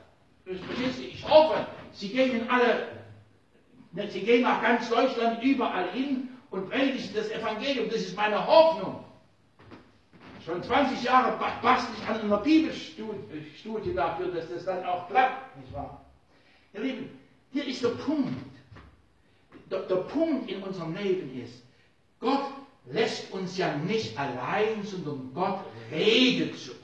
Ich 0.44 1.26
hoffe, 1.28 1.64
sie 1.92 2.08
gehen 2.08 2.50
alle, 2.50 2.88
ne, 3.92 4.08
sie 4.10 4.20
gehen 4.20 4.42
nach 4.42 4.60
ganz 4.60 4.90
Deutschland 4.90 5.42
überall 5.42 5.90
hin 5.92 6.28
und 6.50 6.68
predigen 6.68 7.14
das 7.14 7.30
Evangelium. 7.30 7.88
Das 7.88 8.00
ist 8.00 8.16
meine 8.16 8.44
Hoffnung. 8.44 9.04
Schon 10.44 10.60
20 10.60 11.04
Jahre 11.04 11.38
bastel 11.62 11.94
ich 11.96 12.08
an 12.08 12.20
einer 12.20 12.38
Bibelstudie 12.38 13.94
dafür, 13.94 14.28
dass 14.28 14.48
das 14.48 14.64
dann 14.64 14.84
auch 14.84 15.08
klappt, 15.08 15.56
nicht 15.56 15.72
wahr? 15.72 16.04
Ihr 16.72 16.80
Lieben, 16.80 17.18
hier 17.52 17.64
ist 17.64 17.84
der 17.84 17.90
Punkt. 17.90 18.32
Der, 19.70 19.82
der 19.82 19.96
Punkt 19.96 20.50
in 20.50 20.60
unserem 20.64 20.96
Leben 20.96 21.40
ist, 21.40 21.62
Gott 22.18 22.59
lässt 22.92 23.32
uns 23.32 23.56
ja 23.56 23.76
nicht 23.76 24.18
allein, 24.18 24.82
sondern 24.82 25.30
Gott 25.34 25.64
redet 25.90 26.58
zu 26.58 26.72
uns. 26.72 26.80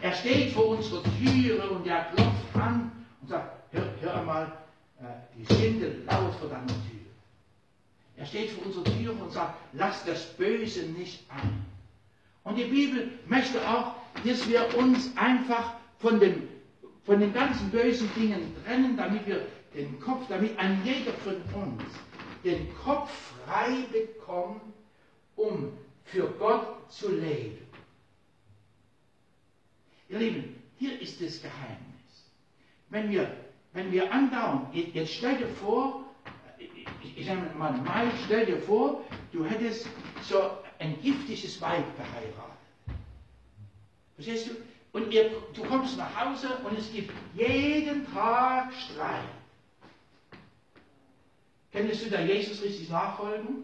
Er 0.00 0.12
steht 0.12 0.52
vor 0.52 0.66
unserer 0.68 1.02
Türe 1.18 1.70
und 1.70 1.86
er 1.86 2.04
klopft 2.14 2.54
an 2.54 2.92
und 3.22 3.28
sagt, 3.28 3.72
hör, 3.72 3.84
hör 4.00 4.22
mal, 4.22 4.52
äh, 5.00 5.04
die 5.36 5.54
Sünde 5.54 6.02
laut 6.06 6.34
vor 6.34 6.48
deiner 6.48 6.66
Tür. 6.66 7.06
Er 8.16 8.26
steht 8.26 8.50
vor 8.50 8.66
unserer 8.66 8.84
Tür 8.84 9.20
und 9.20 9.32
sagt, 9.32 9.54
lass 9.72 10.04
das 10.04 10.24
Böse 10.36 10.82
nicht 10.86 11.20
ein. 11.30 11.64
Und 12.44 12.56
die 12.56 12.64
Bibel 12.64 13.10
möchte 13.26 13.58
auch, 13.68 13.94
dass 14.24 14.48
wir 14.48 14.76
uns 14.78 15.10
einfach 15.16 15.74
von, 15.98 16.20
dem, 16.20 16.48
von 17.04 17.20
den 17.20 17.32
ganzen 17.32 17.70
bösen 17.70 18.08
Dingen 18.14 18.54
trennen, 18.64 18.96
damit 18.96 19.26
wir 19.26 19.46
den 19.74 19.98
Kopf, 20.00 20.26
damit 20.28 20.58
ein 20.58 20.80
jeder 20.84 21.12
von 21.14 21.34
uns 21.62 21.82
den 22.46 22.74
Kopf 22.76 23.10
frei 23.44 23.84
bekommt, 23.92 24.62
um 25.34 25.72
für 26.04 26.28
Gott 26.38 26.90
zu 26.90 27.10
leben. 27.10 27.66
Ihr 30.08 30.18
Lieben, 30.18 30.62
hier 30.78 31.00
ist 31.00 31.20
das 31.20 31.42
Geheimnis. 31.42 32.30
Wenn 32.88 33.10
wir, 33.10 33.36
wenn 33.72 33.90
wir 33.90 34.12
andauern, 34.12 34.68
jetzt 34.72 35.14
stell 35.14 35.36
dir 35.36 35.48
vor, 35.48 36.04
ich 37.16 37.26
sage 37.26 37.40
mal, 37.58 37.72
Mai, 37.72 38.06
stell 38.24 38.46
dir 38.46 38.58
vor, 38.58 39.02
du 39.32 39.44
hättest 39.44 39.88
so 40.22 40.50
ein 40.78 41.00
giftiges 41.02 41.60
Weib 41.60 41.84
geheiratet. 41.96 42.56
Verstehst 44.14 44.48
du? 44.48 44.52
Und 44.92 45.12
ihr, 45.12 45.30
du 45.52 45.62
kommst 45.64 45.98
nach 45.98 46.24
Hause 46.24 46.56
und 46.64 46.78
es 46.78 46.90
gibt 46.92 47.12
jeden 47.34 48.06
Tag 48.14 48.72
Streit. 48.72 49.28
Könntest 51.76 52.06
du 52.06 52.10
da 52.10 52.20
Jesus 52.22 52.62
richtig 52.62 52.88
nachfolgen? 52.88 53.62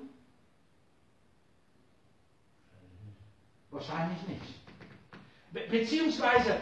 Wahrscheinlich 3.70 4.18
nicht. 4.28 5.70
beziehungsweise, 5.70 6.58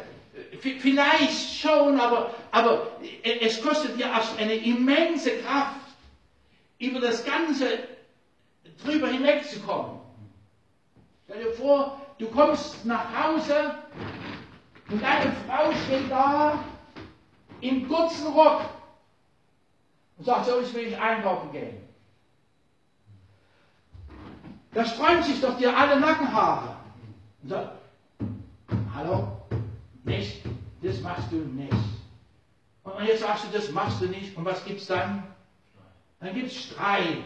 äh, 0.53 0.57
vielleicht 0.57 1.59
schon, 1.59 1.99
aber, 1.99 2.33
aber 2.53 3.01
es 3.25 3.61
kostet 3.61 3.99
dir 3.99 4.13
eine 4.39 4.55
immense 4.55 5.39
Kraft, 5.39 5.81
über 6.79 7.01
das 7.01 7.25
Ganze 7.25 7.81
drüber 8.85 9.09
hinwegzukommen. 9.09 9.99
Stell 11.25 11.43
dir 11.43 11.53
vor, 11.55 12.01
du 12.19 12.29
kommst 12.29 12.85
nach 12.85 13.07
Hause 13.25 13.75
und 14.89 15.03
deine 15.03 15.33
Frau 15.49 15.73
steht 15.85 16.09
da 16.09 16.63
im 17.61 17.89
kurzen 17.89 18.29
Rock 18.29 18.63
und 20.21 20.27
sagt, 20.27 20.45
so 20.45 20.61
ich 20.61 20.75
will 20.75 20.89
ich 20.89 21.01
einkaufen 21.01 21.51
gehen. 21.51 21.79
Da 24.75 24.85
sträuben 24.85 25.23
sich 25.23 25.41
doch 25.41 25.57
dir 25.57 25.75
alle 25.75 25.99
Nackenhaare. 25.99 26.77
Und 27.43 27.49
sagt, 27.49 27.73
hallo, 28.95 29.29
nicht, 30.05 30.43
das 30.83 31.01
machst 31.01 31.33
du 31.33 31.37
nicht. 31.37 31.73
Und 32.83 33.05
jetzt 33.07 33.23
sagst 33.23 33.45
du, 33.45 33.49
das 33.57 33.71
machst 33.71 34.03
du 34.03 34.09
nicht. 34.09 34.37
Und 34.37 34.45
was 34.45 34.63
gibt's 34.67 34.87
dann? 34.89 35.23
Dann 36.21 36.35
gibt's 36.35 36.65
Streit. 36.65 37.25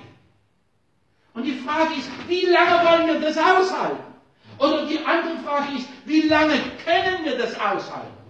Und 1.34 1.42
die 1.42 1.58
Frage 1.58 1.94
ist, 1.94 2.08
wie 2.28 2.46
lange 2.46 2.88
wollen 2.88 3.08
wir 3.08 3.20
das 3.20 3.36
aushalten? 3.36 4.04
Oder 4.58 4.86
die 4.86 5.04
andere 5.04 5.38
Frage 5.38 5.78
ist, 5.78 5.88
wie 6.04 6.28
lange 6.28 6.54
können 6.84 7.24
wir 7.24 7.36
das 7.38 7.58
aushalten? 7.58 8.23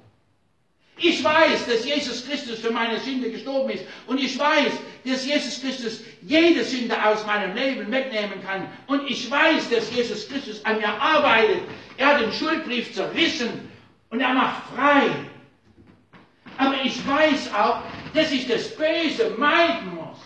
Ich 0.96 1.24
weiß, 1.24 1.66
dass 1.66 1.84
Jesus 1.84 2.26
Christus 2.26 2.60
für 2.60 2.70
meine 2.70 3.00
Sünde 3.00 3.30
gestorben 3.30 3.70
ist. 3.70 3.84
Und 4.06 4.20
ich 4.20 4.38
weiß, 4.38 4.72
dass 5.04 5.26
Jesus 5.26 5.60
Christus 5.60 6.00
jede 6.22 6.62
Sünde 6.62 6.94
aus 7.04 7.26
meinem 7.26 7.54
Leben 7.56 7.90
wegnehmen 7.90 8.42
kann. 8.46 8.68
Und 8.86 9.08
ich 9.10 9.28
weiß, 9.28 9.70
dass 9.70 9.92
Jesus 9.92 10.28
Christus 10.28 10.64
an 10.64 10.78
mir 10.78 10.88
arbeitet. 10.88 11.62
Er 11.96 12.06
hat 12.06 12.20
den 12.20 12.32
Schuldbrief 12.32 12.94
zerrissen 12.94 13.68
und 14.10 14.20
er 14.20 14.34
macht 14.34 14.62
frei. 14.74 15.10
Aber 16.58 16.76
ich 16.84 17.06
weiß 17.08 17.52
auch, 17.52 17.82
dass 18.14 18.30
ich 18.30 18.46
das 18.46 18.76
Böse 18.76 19.34
meiden 19.36 19.96
muss. 19.96 20.18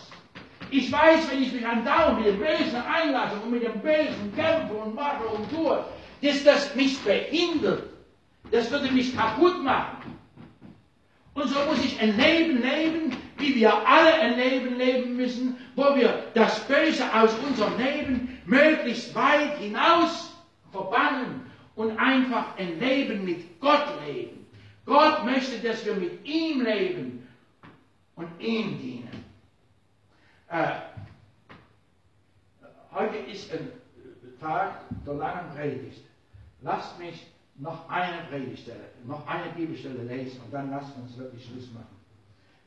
Ich 0.69 0.91
weiß, 0.91 1.31
wenn 1.31 1.41
ich 1.41 1.51
mich 1.51 1.65
andauernd 1.65 2.19
mit 2.19 2.27
dem 2.27 2.37
Bösen 2.37 2.75
einlasse 2.75 3.35
und 3.43 3.51
mit 3.51 3.63
dem 3.63 3.81
Bösen 3.81 4.31
kämpfe 4.35 4.75
und 4.75 4.93
mache 4.93 5.23
und 5.23 5.49
tue, 5.49 5.83
dass 6.21 6.43
das 6.43 6.75
mich 6.75 6.99
behindert. 6.99 7.83
Das 8.51 8.69
würde 8.69 8.91
mich 8.91 9.15
kaputt 9.15 9.63
machen. 9.63 10.18
Und 11.39 11.47
so 11.47 11.59
muss 11.67 11.85
ich 11.85 11.97
ein 12.01 12.17
Leben 12.17 12.61
leben, 12.61 13.15
wie 13.37 13.55
wir 13.55 13.73
alle 13.87 14.13
ein 14.15 14.35
Leben 14.35 14.75
leben 14.77 15.15
müssen, 15.15 15.55
wo 15.73 15.95
wir 15.95 16.25
das 16.33 16.59
Böse 16.67 17.05
aus 17.13 17.33
unserem 17.39 17.77
Leben 17.77 18.41
möglichst 18.45 19.15
weit 19.15 19.57
hinaus 19.57 20.33
verbannen 20.73 21.49
und 21.75 21.97
einfach 21.97 22.57
ein 22.57 22.77
Leben 22.77 23.23
mit 23.23 23.61
Gott 23.61 23.85
leben. 24.05 24.47
Gott 24.85 25.23
möchte, 25.23 25.59
dass 25.65 25.85
wir 25.85 25.95
mit 25.95 26.25
ihm 26.27 26.61
leben 26.61 27.25
und 28.17 28.27
ihm 28.39 28.77
dienen. 28.77 29.25
Äh, 30.49 30.71
heute 32.93 33.17
ist 33.31 33.49
ein 33.53 33.69
Tag 34.41 34.81
der 35.05 35.13
langen 35.13 35.55
Predigt. 35.55 36.01
Lasst 36.61 36.99
mich 36.99 37.27
noch 37.59 37.89
eine 37.89 38.23
Predigtstelle, 38.29 38.89
noch 39.05 39.25
eine 39.27 39.51
Bibelstelle 39.51 40.03
lesen 40.03 40.41
und 40.41 40.53
dann 40.53 40.71
lasst 40.71 40.95
uns 40.95 41.17
wirklich 41.17 41.45
Schluss 41.45 41.71
machen. 41.71 41.97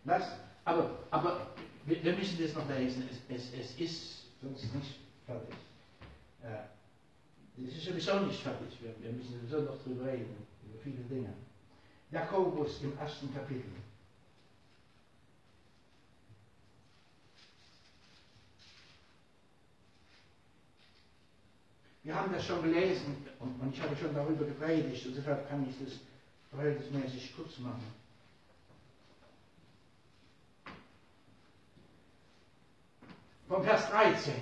Lass, 0.05 0.25
aber 0.65 0.99
aber 1.11 1.49
wir, 1.87 2.03
wir, 2.05 2.15
müssen 2.15 2.41
das 2.41 2.55
noch 2.55 2.69
lesen. 2.69 3.09
Es, 3.11 3.37
es, 3.37 3.53
es 3.55 3.81
ist 3.81 4.25
sonst 4.41 4.75
nicht 4.75 4.99
fertig. 5.27 5.55
Äh, 6.43 7.67
es 7.67 7.77
ist 7.77 7.85
sowieso 7.85 8.21
nicht 8.21 8.41
fertig. 8.41 8.69
Wir, 8.81 8.95
wir 9.03 9.13
müssen 9.13 9.41
sowieso 9.41 9.63
noch 9.63 9.83
drüber 9.83 10.07
reden, 10.07 10.37
über 10.65 10.79
viele 10.83 11.03
Dinge. 11.05 11.33
Jakobus 12.11 12.83
im 12.83 12.97
ersten 12.99 13.33
Kapitel. 13.35 13.71
Wir 22.05 22.17
haben 22.17 22.33
das 22.33 22.45
schon 22.45 22.63
gelesen 22.63 23.25
und, 23.39 23.61
und 23.61 23.75
ich 23.75 23.81
habe 23.81 23.97
schon 23.97 24.15
darüber 24.15 24.45
gepredigt, 24.45 25.07
und 25.07 25.17
deshalb 25.17 25.49
kann 25.49 25.67
ich 25.69 25.77
das 25.85 26.01
verhältnismäßig 26.51 27.37
kurz 27.37 27.59
machen. 27.59 27.95
Vom 33.47 33.63
Vers 33.63 33.89
13. 33.91 34.35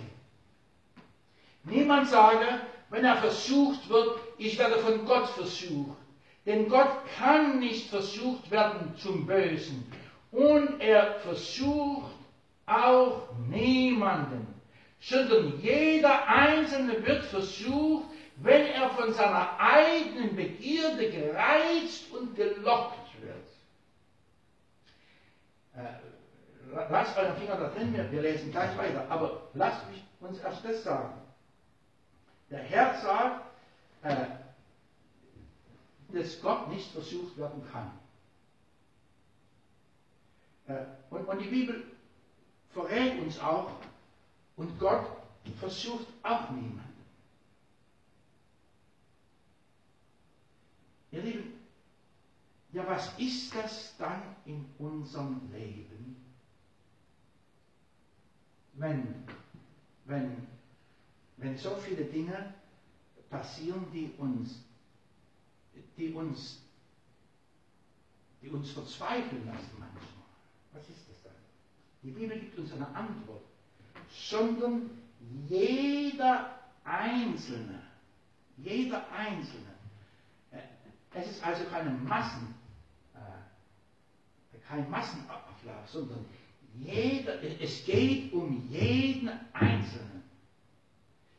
Niemand 1.64 2.08
sage, 2.08 2.46
wenn 2.88 3.04
er 3.04 3.16
versucht 3.16 3.88
wird, 3.88 4.18
ich 4.38 4.58
werde 4.58 4.78
von 4.78 5.04
Gott 5.04 5.28
versucht. 5.30 5.98
Denn 6.46 6.68
Gott 6.68 7.04
kann 7.18 7.58
nicht 7.58 7.90
versucht 7.90 8.50
werden 8.50 8.94
zum 8.96 9.26
Bösen. 9.26 9.92
Und 10.30 10.80
er 10.80 11.20
versucht 11.20 12.14
auch 12.66 13.28
niemanden 13.48 14.59
sondern 15.01 15.60
jeder 15.60 16.27
Einzelne 16.28 17.05
wird 17.05 17.24
versucht, 17.24 18.05
wenn 18.36 18.66
er 18.66 18.90
von 18.90 19.12
seiner 19.12 19.59
eigenen 19.59 20.36
Begierde 20.36 21.10
gereizt 21.10 22.10
und 22.12 22.35
gelockt 22.36 22.98
wird. 23.20 23.36
Äh, 25.77 26.82
lasst 26.90 27.16
euren 27.18 27.36
Finger 27.36 27.56
da 27.56 27.68
drin, 27.68 27.94
wir, 27.94 28.22
lesen 28.22 28.51
gleich 28.51 28.77
weiter, 28.77 29.06
aber 29.10 29.48
lasst 29.55 29.89
mich 29.90 30.02
uns 30.20 30.39
erst 30.40 30.64
das 30.64 30.82
sagen. 30.85 31.14
Der 32.51 32.60
Herr 32.60 33.01
sagt, 33.01 33.44
äh, 34.02 34.27
dass 36.12 36.40
Gott 36.40 36.68
nicht 36.68 36.90
versucht 36.93 37.36
werden 37.39 37.62
kann. 37.70 37.90
Äh, 40.66 40.85
und, 41.10 41.24
und 41.27 41.39
die 41.40 41.48
Bibel 41.48 41.85
verrät 42.70 43.20
uns 43.20 43.39
auch, 43.40 43.70
und 44.60 44.78
Gott 44.78 45.06
versucht 45.58 46.06
auch 46.22 46.50
niemanden. 46.50 47.06
Ihr 51.12 51.22
Lieben, 51.22 51.52
ja, 52.72 52.86
was 52.86 53.18
ist 53.18 53.54
das 53.54 53.96
dann 53.96 54.36
in 54.44 54.66
unserem 54.78 55.50
Leben, 55.50 56.14
wenn, 58.74 59.24
wenn, 60.04 60.46
wenn 61.38 61.56
so 61.56 61.74
viele 61.76 62.04
Dinge 62.04 62.52
passieren, 63.30 63.86
die 63.94 64.12
uns, 64.18 64.62
die 65.96 66.12
uns, 66.12 66.60
die 68.42 68.50
uns 68.50 68.72
verzweifeln 68.72 69.46
lassen 69.46 69.70
manchmal? 69.78 70.26
Was 70.74 70.86
ist 70.90 71.08
das 71.08 71.22
dann? 71.22 71.32
Die 72.02 72.10
Bibel 72.10 72.38
gibt 72.38 72.58
uns 72.58 72.74
eine 72.74 72.88
Antwort 72.94 73.49
sondern 74.12 74.90
jeder 75.48 76.58
Einzelne, 76.84 77.82
jeder 78.56 79.04
Einzelne. 79.12 79.74
Äh, 80.50 80.58
es 81.14 81.30
ist 81.30 81.46
also 81.46 81.64
keine 81.64 81.90
Massen, 81.90 82.54
äh, 83.14 84.58
kein 84.68 84.88
Massenablauf, 84.90 85.88
sondern 85.88 86.24
jeder, 86.78 87.42
es 87.60 87.84
geht 87.84 88.32
um 88.32 88.68
jeden 88.68 89.30
Einzelnen. 89.52 90.22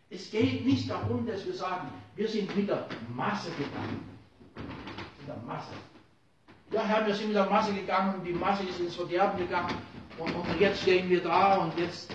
Es 0.10 0.30
geht 0.30 0.65
nicht 0.65 0.89
darum, 0.89 1.26
dass 1.26 1.45
wir 1.45 1.53
sagen, 1.53 1.88
wir 2.15 2.27
sind 2.27 2.53
mit 2.56 2.68
der 2.68 2.85
Masse 3.15 3.49
gegangen. 3.52 4.10
Mit 5.19 5.27
der 5.27 5.38
Masse. 5.38 5.72
Ja, 6.72 6.84
Herr, 6.85 7.07
wir 7.07 7.15
sind 7.15 7.27
mit 7.27 7.35
der 7.35 7.49
Masse 7.49 7.73
gegangen 7.73 8.15
und 8.15 8.26
die 8.26 8.34
Masse 8.34 8.64
ist 8.64 8.80
ins 8.80 8.95
Verderben 8.95 9.38
gegangen 9.38 9.76
und, 10.18 10.34
und 10.35 10.60
jetzt 10.60 10.81
stehen 10.81 11.10
wir 11.10 11.23
da 11.23 11.57
und 11.57 11.77
jetzt 11.77 12.11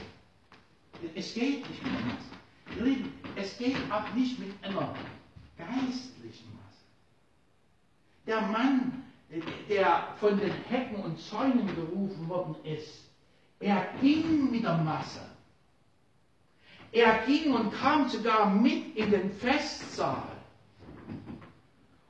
es 1.14 1.34
geht 1.34 1.68
nicht 1.68 1.82
mit 1.82 1.92
einer 1.92 2.06
Masse. 2.06 2.76
Ihr 2.76 2.84
Lieben, 2.84 3.12
es 3.36 3.58
geht 3.58 3.76
auch 3.90 4.14
nicht 4.14 4.38
mit 4.38 4.52
einer 4.62 4.94
geistlichen 5.56 6.52
Masse. 6.54 6.84
Der 8.26 8.40
Mann, 8.42 9.04
der 9.68 10.08
von 10.18 10.38
den 10.38 10.52
Hecken 10.68 10.96
und 10.96 11.18
Zäunen 11.18 11.66
gerufen 11.74 12.28
worden 12.28 12.56
ist, 12.64 13.10
er 13.60 13.86
ging 14.00 14.50
mit 14.50 14.64
der 14.64 14.78
Masse. 14.78 15.20
Er 16.92 17.18
ging 17.26 17.52
und 17.52 17.72
kam 17.72 18.08
sogar 18.08 18.50
mit 18.50 18.96
in 18.96 19.10
den 19.10 19.30
Festsaal. 19.30 20.22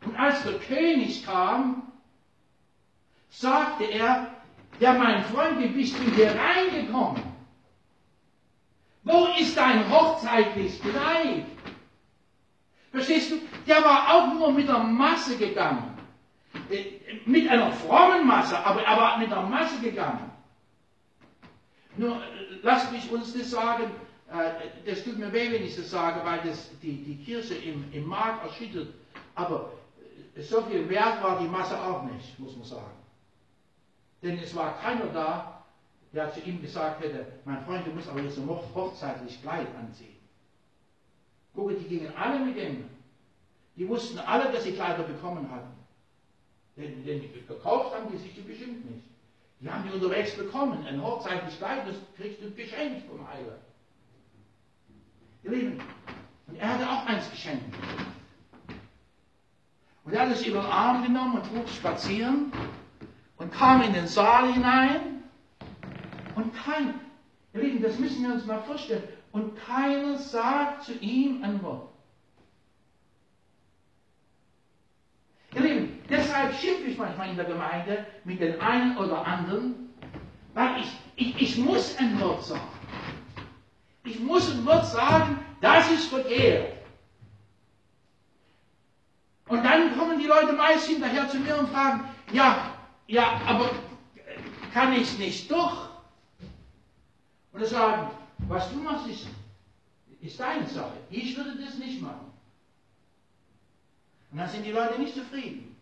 Und 0.05 0.17
als 0.17 0.43
der 0.45 0.59
König 0.61 1.25
kam, 1.25 1.91
sagte 3.29 3.85
er, 3.85 4.31
ja 4.79 4.93
mein 4.93 5.25
Freund, 5.25 5.59
wie 5.59 5.69
bist 5.69 5.99
du 5.99 6.03
hier 6.13 6.35
reingekommen? 6.35 7.26
Wo 9.07 9.29
ist 9.39 9.57
dein 9.57 9.89
hochzeitliches 9.89 10.81
Kleid? 10.81 11.47
Verstehst 12.91 13.31
du? 13.31 13.37
Der 13.65 13.77
war 13.85 14.13
auch 14.13 14.35
nur 14.35 14.51
mit 14.51 14.67
der 14.67 14.81
Masse 14.81 15.37
gegangen. 15.37 15.97
Äh, 16.69 17.21
mit 17.25 17.49
einer 17.49 17.71
frommen 17.71 18.27
Masse, 18.27 18.59
aber 18.59 18.83
er 18.83 18.97
war 18.97 19.19
mit 19.19 19.31
der 19.31 19.43
Masse 19.43 19.81
gegangen. 19.81 20.33
Nur, 21.97 22.21
lasst 22.63 22.91
mich 22.91 23.09
uns 23.13 23.33
das 23.33 23.51
sagen, 23.51 23.93
äh, 24.33 24.51
das 24.85 25.05
tut 25.05 25.19
mir 25.19 25.33
weh, 25.33 25.53
wenn 25.53 25.63
ich 25.63 25.77
das 25.77 25.89
sage, 25.89 26.21
weil 26.25 26.41
das 26.41 26.69
die, 26.81 27.05
die 27.05 27.25
Kirche 27.25 27.55
im, 27.55 27.85
im 27.93 28.07
Markt 28.07 28.45
erschüttert. 28.45 28.89
Aber 29.37 29.71
äh, 30.35 30.43
so 30.43 30.63
viel 30.63 30.89
wert 30.89 31.23
war 31.23 31.39
die 31.39 31.47
Masse 31.47 31.81
auch 31.81 32.03
nicht, 32.03 32.37
muss 32.41 32.57
man 32.57 32.67
sagen. 32.67 32.97
Denn 34.21 34.37
es 34.41 34.53
war 34.57 34.77
keiner 34.81 35.07
da, 35.15 35.56
der 36.13 36.33
zu 36.33 36.41
ihm 36.41 36.61
gesagt 36.61 37.03
hätte, 37.03 37.27
mein 37.45 37.65
Freund, 37.65 37.87
du 37.87 37.91
musst 37.91 38.09
aber 38.09 38.21
jetzt 38.21 38.39
ein 38.39 38.49
hochzeitlich 38.49 39.41
Kleid 39.43 39.67
anziehen. 39.79 40.17
Gucke, 41.55 41.75
die 41.75 41.85
gingen 41.85 42.15
alle 42.17 42.39
mit 42.45 42.57
ihm. 42.57 42.85
Die 43.77 43.89
wussten 43.89 44.19
alle, 44.19 44.53
dass 44.53 44.65
sie 44.65 44.73
Kleider 44.73 45.03
bekommen 45.03 45.51
hatten. 45.51 45.73
Denn, 46.77 47.05
denn 47.05 47.23
gekauft 47.47 47.95
haben 47.95 48.11
die 48.13 48.19
sich 48.19 48.35
die 48.35 48.43
bestimmt 48.43 48.89
nicht. 48.91 49.05
Die 49.61 49.71
haben 49.71 49.85
die 49.89 49.95
unterwegs 49.95 50.37
bekommen. 50.37 50.87
Ein 50.87 51.03
hochzeitliches 51.03 51.59
Kleid, 51.59 51.89
das 51.89 51.97
kriegst 52.17 52.43
du 52.43 52.51
geschenkt 52.51 53.09
vom 53.09 53.27
Heiler. 53.27 53.59
Ihr 55.43 55.51
Lieben, 55.51 55.81
und 56.47 56.57
er 56.57 56.69
hatte 56.69 56.89
auch 56.89 57.07
eins 57.07 57.31
geschenkt. 57.31 57.75
Und 60.05 60.13
er 60.13 60.23
hat 60.23 60.31
es 60.31 60.47
über 60.47 60.61
den 60.61 60.71
Arm 60.71 61.03
genommen 61.03 61.41
und 61.41 61.47
trug 61.47 61.69
spazieren 61.69 62.53
und 63.39 63.53
kam 63.53 63.83
in 63.83 63.93
den 63.93 64.07
Saal 64.07 64.53
hinein 64.53 65.16
und 66.37 66.55
kein, 66.55 67.01
ihr 67.53 67.63
Lieben, 67.63 67.83
das 67.83 67.99
müssen 67.99 68.23
wir 68.23 68.35
uns 68.35 68.47
mal 68.47 68.63
vorstellen. 68.63 69.03
Und 69.33 69.57
keiner 69.59 70.17
sagt 70.17 70.85
zu 70.85 70.93
ihm 70.95 71.43
ein 71.43 71.61
Wort. 71.63 71.91
Ihr 75.55 75.63
Lieben, 75.63 75.99
deshalb 76.09 76.55
schimpfe 76.55 76.85
ich 76.85 76.97
manchmal 76.97 77.31
in 77.31 77.37
der 77.37 77.47
Gemeinde 77.47 78.07
mit 78.25 78.41
den 78.41 78.61
einen 78.61 78.97
oder 78.97 79.27
anderen, 79.27 79.91
weil 80.55 80.81
ich 80.81 80.93
ich, 81.17 81.41
ich 81.41 81.57
muss 81.59 81.97
ein 81.99 82.21
Wort 82.21 82.45
sagen. 82.45 82.69
Ich 84.05 84.21
muss 84.21 84.51
ein 84.51 84.65
Wort 84.67 84.87
sagen, 84.87 85.39
das 85.61 85.91
ist 85.91 86.09
verkehrt. 86.09 86.75
Und 89.49 89.65
dann 89.65 89.97
kommen 89.97 90.19
die 90.19 90.27
Leute 90.27 90.53
meist 90.53 90.87
hinterher 90.87 91.29
zu 91.29 91.39
mir 91.39 91.57
und 91.59 91.71
fragen, 91.71 92.05
ja, 92.33 92.75
ja, 93.07 93.41
aber 93.47 93.71
kann 94.75 94.93
ich 94.93 95.19
nicht 95.19 95.51
doch? 95.51 95.96
Und 97.57 97.63
ich 97.63 97.71
sagen, 97.71 98.11
was 98.49 98.71
du 98.71 98.77
machst, 98.77 99.09
ist, 99.09 99.29
ist 100.21 100.39
deine 100.39 100.67
Sache. 100.67 100.93
Ich 101.09 101.35
würde 101.39 101.57
das 101.57 101.79
nicht 101.79 102.03
machen. 102.03 102.31
Und 104.31 104.37
dann 104.39 104.51
sind 104.51 104.67
die 104.67 104.73
Leute 104.73 105.01
nicht 105.01 105.15
zufrieden. 105.15 105.75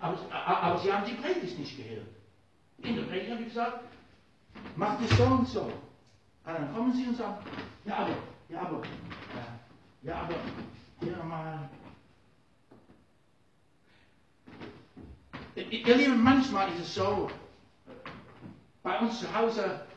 Aber, 0.00 0.18
aber 0.30 0.78
sie 0.80 0.92
haben 0.92 1.06
die 1.06 1.14
Predigt 1.14 1.58
nicht 1.58 1.78
gehört. 1.78 2.06
In 2.82 2.96
der 2.96 3.04
Predigt 3.04 3.30
habe 3.30 3.40
ich 3.40 3.48
gesagt, 3.48 3.84
mach 4.76 5.00
das 5.00 5.16
so 5.16 5.24
und 5.24 5.48
so. 5.48 5.62
Und 5.62 5.72
dann 6.44 6.74
kommen 6.74 6.92
sie 6.92 7.06
und 7.06 7.16
sagen, 7.16 7.42
ja 7.86 7.96
aber, 7.96 8.16
ja 8.50 8.60
aber, 8.60 8.82
ja, 10.02 10.14
aber, 10.14 10.34
hier 11.00 11.24
mal. 11.24 11.70
Ihr 15.56 15.96
Lieben, 15.96 16.22
manchmal 16.22 16.70
ist 16.72 16.80
es 16.80 16.94
so, 16.96 17.30
bei 18.82 18.98
uns 19.00 19.20
zu 19.20 19.34
Hause, 19.34 19.87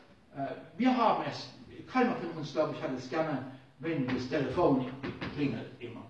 wir 0.76 0.96
haben 0.96 1.24
es, 1.28 1.48
keiner 1.92 2.14
von 2.16 2.30
uns, 2.30 2.52
glaube 2.52 2.74
ich, 2.74 2.82
hat 2.82 2.92
es 2.96 3.08
gerne, 3.10 3.44
wenn 3.78 4.06
das 4.06 4.28
Telefon 4.28 4.86
klingelt 5.34 5.70
immer. 5.80 6.06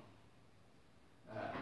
Äh, 1.28 1.56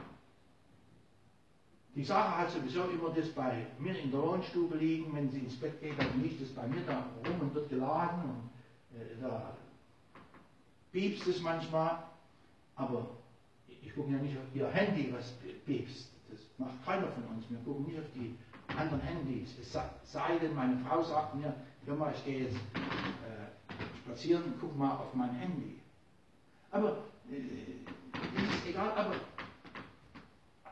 die 1.95 2.05
Sache 2.05 2.39
hat 2.39 2.51
sowieso 2.51 2.85
immer 2.85 3.11
das 3.11 3.29
bei 3.31 3.67
mir 3.79 3.99
in 3.99 4.11
der 4.11 4.21
Wohnstube 4.21 4.77
liegen, 4.77 5.15
wenn 5.15 5.31
sie 5.31 5.41
ins 5.41 5.59
Bett 5.59 5.81
geht, 5.81 5.99
dann 5.99 6.23
liegt 6.23 6.41
es 6.41 6.55
bei 6.55 6.67
mir 6.67 6.83
da 6.87 7.05
rum 7.27 7.41
und 7.41 7.55
wird 7.55 7.69
geladen 7.71 8.23
und 8.25 8.99
äh, 9.01 9.21
da 9.21 9.55
piepst 10.93 11.27
es 11.29 11.41
manchmal, 11.41 12.03
aber 12.77 13.07
ich 13.67 13.95
gucke 13.95 14.13
ja 14.13 14.19
nicht 14.19 14.37
auf 14.37 14.55
ihr 14.55 14.69
Handy, 14.69 15.13
was 15.13 15.33
piepst. 15.65 16.11
Das 16.29 16.41
macht 16.59 16.85
keiner 16.85 17.09
von 17.09 17.25
uns. 17.25 17.49
Wir 17.49 17.59
gucken 17.59 17.87
nicht 17.87 17.99
auf 17.99 18.11
die 18.15 18.37
anderen 18.77 19.01
Handys. 19.01 19.57
Es 19.59 19.73
sei 19.73 20.39
denn, 20.39 20.55
meine 20.55 20.79
Frau 20.79 21.03
sagt 21.03 21.35
mir, 21.35 21.55
hör 21.87 21.97
mal, 21.97 22.15
ich 22.15 22.25
gehe 22.25 22.45
jetzt 22.45 22.57
äh, 22.57 23.99
spazieren 23.99 24.45
und 24.45 24.61
guck 24.61 24.77
mal 24.77 24.97
auf 24.97 25.15
mein 25.15 25.35
Handy. 25.35 25.81
Aber 26.71 27.05
äh, 27.31 27.81
ist 28.55 28.67
egal, 28.67 28.93
aber, 28.93 29.15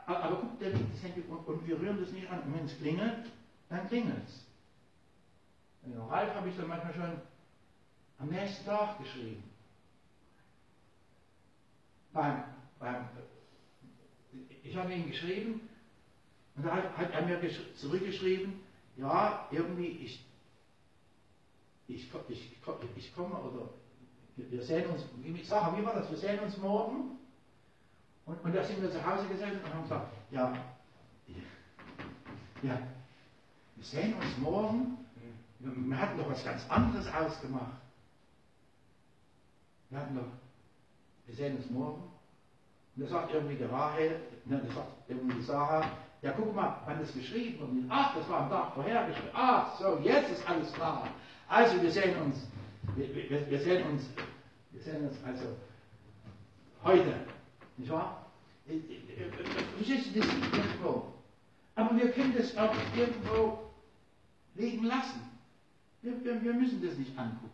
aber, 0.05 0.37
guck, 0.37 0.59
da 0.59 0.67
liegt 0.67 0.93
das 0.93 1.03
Handy 1.03 1.21
und, 1.27 1.37
und, 1.47 1.67
wir 1.67 1.79
rühren 1.79 1.99
das 1.99 2.11
nicht 2.11 2.29
an. 2.29 2.41
Und 2.43 2.55
wenn 2.55 2.65
es 2.65 2.77
klingelt, 2.77 3.31
dann 3.69 3.87
klingelt 3.87 4.27
es. 4.27 4.45
Ralf 6.09 6.35
habe 6.35 6.49
ich 6.49 6.55
dann 6.57 6.67
manchmal 6.67 6.93
schon 6.93 7.21
am 8.19 8.27
nächsten 8.29 8.65
Tag 8.65 8.99
geschrieben. 8.99 9.43
Beim, 12.11 12.43
beim, 12.79 13.07
ich 14.63 14.75
habe 14.75 14.93
ihm 14.93 15.07
geschrieben, 15.07 15.61
und 16.55 16.65
da 16.65 16.75
hat 16.75 17.13
er 17.13 17.25
mir 17.25 17.39
zurückgeschrieben, 17.75 18.59
ja, 18.97 19.47
irgendwie, 19.51 19.87
ich, 19.87 20.25
ich, 21.89 22.09
ich, 22.29 22.57
ich 22.95 23.15
komme 23.15 23.35
oder 23.35 23.69
wir 24.35 24.61
sehen 24.63 24.89
uns, 24.89 25.03
ich 25.23 25.47
sage, 25.47 25.77
wie 25.77 25.85
war 25.85 25.95
das, 25.95 26.09
wir 26.09 26.17
sehen 26.17 26.39
uns 26.39 26.57
morgen. 26.57 27.17
Und, 28.25 28.43
und 28.43 28.55
da 28.55 28.63
sind 28.63 28.81
wir 28.81 28.91
zu 28.91 29.05
Hause 29.05 29.27
gesessen 29.27 29.59
und 29.63 29.73
haben 29.73 29.83
gesagt, 29.83 30.13
ja, 30.31 30.53
ja, 32.61 32.79
wir 33.75 33.83
sehen 33.83 34.13
uns 34.13 34.37
morgen. 34.37 34.97
Wir, 35.59 35.99
hatten 35.99 36.17
doch 36.17 36.29
was 36.29 36.43
ganz 36.45 36.69
anderes 36.69 37.07
ausgemacht. 37.07 37.81
Wir 39.89 39.99
hatten 39.99 40.15
doch, 40.15 40.31
wir 41.25 41.35
sehen 41.35 41.57
uns 41.57 41.69
morgen. 41.69 42.03
Und 42.95 43.03
da 43.03 43.07
sagt 43.07 43.33
irgendwie 43.33 43.55
der 43.55 43.71
Rahel, 43.71 44.21
ne, 44.45 44.61
da 44.65 44.73
sagt 44.73 44.91
irgendwie 45.09 45.35
die 45.35 45.41
Sarah, 45.41 45.83
ja, 46.21 46.33
guck 46.33 46.53
mal, 46.53 46.81
wann 46.85 46.99
das 46.99 47.13
geschrieben 47.13 47.59
wurde. 47.59 47.85
Ach, 47.89 48.15
das 48.15 48.29
war 48.29 48.41
am 48.41 48.49
Tag 48.49 48.73
vorher 48.73 49.07
geschrieben. 49.07 49.29
Ach, 49.33 49.77
so, 49.79 49.99
jetzt 50.03 50.31
ist 50.31 50.49
alles 50.49 50.71
klar. 50.73 51.07
Also, 51.49 51.81
wir 51.81 51.91
sehen 51.91 52.15
uns, 52.21 52.47
wir, 52.95 53.49
wir, 53.49 53.59
sehen 53.59 53.83
uns, 53.87 54.07
wir 54.69 54.81
sehen 54.83 55.07
uns 55.07 55.17
also 55.25 55.57
heute, 56.83 57.25
nicht 57.77 57.91
wahr? 57.91 58.27
Verstehst 59.77 60.15
du 60.15 60.19
das 60.19 60.29
irgendwo? 60.29 61.11
Aber 61.73 61.95
wir 61.97 62.11
können 62.11 62.35
das 62.37 62.55
auch 62.55 62.71
irgendwo 62.95 63.71
liegen 64.53 64.85
lassen. 64.85 65.21
Wir, 66.03 66.23
wir, 66.23 66.43
wir 66.43 66.53
müssen 66.53 66.85
das 66.85 66.95
nicht 66.97 67.17
angucken. 67.17 67.49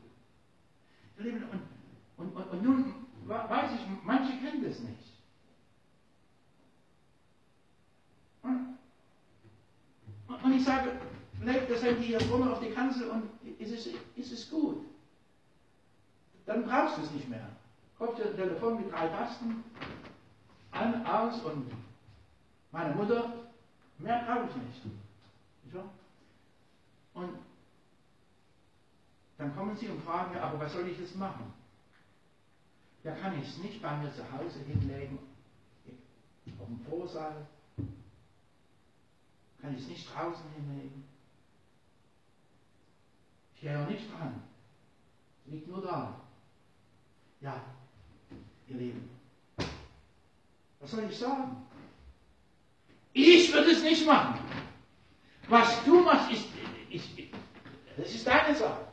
Und, 1.18 1.26
und, 2.18 2.36
und, 2.36 2.52
und 2.52 2.64
nun 2.64 2.94
weiß 3.28 3.72
ich, 3.76 3.80
manche 4.04 4.34
kennen 4.40 4.62
das 4.62 4.80
nicht. 4.80 5.16
Und 10.44 10.54
ich 10.54 10.66
sage, 10.66 10.92
leg 11.46 11.68
das 11.68 11.84
Handy 11.84 12.06
hier 12.06 12.20
vorne 12.22 12.52
auf 12.52 12.60
die 12.60 12.72
Kanzel 12.72 13.10
und 13.10 13.30
ist 13.60 13.72
es, 13.72 13.88
ist 14.16 14.32
es 14.32 14.50
gut. 14.50 14.86
Dann 16.46 16.66
brauchst 16.66 16.98
du 16.98 17.02
es 17.04 17.12
nicht 17.12 17.30
mehr. 17.30 17.48
Kommt 17.98 18.22
ein 18.22 18.36
Telefon 18.36 18.82
mit 18.82 18.92
drei 18.92 19.08
Tasten, 19.08 19.64
an, 20.72 21.06
aus 21.06 21.42
und 21.44 21.72
meine 22.72 22.94
Mutter, 22.94 23.34
mehr 24.00 24.24
brauche 24.26 24.50
ich 24.50 24.56
nicht. 24.56 24.82
Und 27.14 27.30
dann 29.38 29.56
kommen 29.56 29.76
sie 29.78 29.88
und 29.88 30.04
fragen, 30.04 30.36
ja, 30.36 30.44
aber 30.44 30.60
was 30.60 30.74
soll 30.74 30.88
ich 30.88 31.00
jetzt 31.00 31.16
machen? 31.16 31.54
Ja, 33.04 33.16
kann 33.16 33.40
ich 33.40 33.48
es 33.48 33.58
nicht 33.60 33.82
bei 33.82 33.96
mir 33.98 34.12
zu 34.12 34.24
Hause 34.32 34.60
hinlegen, 34.60 35.20
auf 36.60 36.68
dem 36.68 36.80
Vorsaal, 36.90 37.48
kann 39.62 39.74
ich 39.76 39.82
es 39.82 39.88
nicht 39.88 40.14
draußen 40.14 40.44
hinlegen. 40.56 41.06
Ich 43.56 43.62
gehe 43.62 43.80
auch 43.80 43.88
nicht 43.88 44.12
dran. 44.12 44.42
Liegt 45.46 45.68
nur 45.68 45.82
da. 45.82 46.20
Ja, 47.42 47.62
ihr 48.68 48.78
Lieben. 48.78 49.10
Was 50.80 50.92
soll 50.92 51.06
ich 51.10 51.18
sagen? 51.18 51.66
Ich 53.14 53.54
würde 53.54 53.72
es 53.72 53.82
nicht 53.82 54.06
machen. 54.06 54.40
Was 55.48 55.84
du 55.86 56.02
machst, 56.02 56.32
ist, 56.32 56.46
ist, 56.90 57.10
das 57.98 58.14
ist 58.14 58.28
deine 58.28 58.56
Sache. 58.56 58.88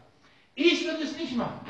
Ich 0.55 0.85
würde 0.85 1.03
es 1.03 1.17
nicht 1.17 1.37
machen. 1.37 1.61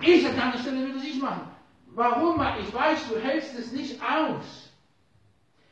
Ich 0.00 0.26
an 0.26 0.36
deiner 0.36 0.58
Stelle 0.58 0.80
würde 0.80 0.98
es 0.98 1.04
nicht 1.04 1.20
machen. 1.20 1.50
Warum? 1.88 2.40
Ich 2.60 2.72
weiß, 2.72 3.08
du 3.08 3.20
hältst 3.20 3.54
es 3.54 3.72
nicht 3.72 4.00
aus. 4.00 4.70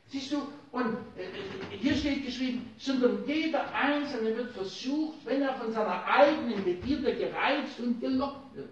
Siehst 0.09 0.33
du, 0.33 0.53
und 0.73 0.97
äh, 1.17 1.77
hier 1.79 1.97
steht 1.97 2.27
geschrieben, 2.27 2.71
sondern 2.79 3.25
jeder 3.27 3.73
Einzelne 3.75 4.37
wird 4.37 4.53
versucht, 4.53 5.19
wenn 5.25 5.43
er 5.43 5.55
von 5.55 5.73
seiner 5.73 6.05
eigenen 6.05 6.63
Begierde 6.65 7.15
gereizt 7.17 7.79
und 7.81 8.01
gelockt 8.01 8.55
wird. 8.55 8.69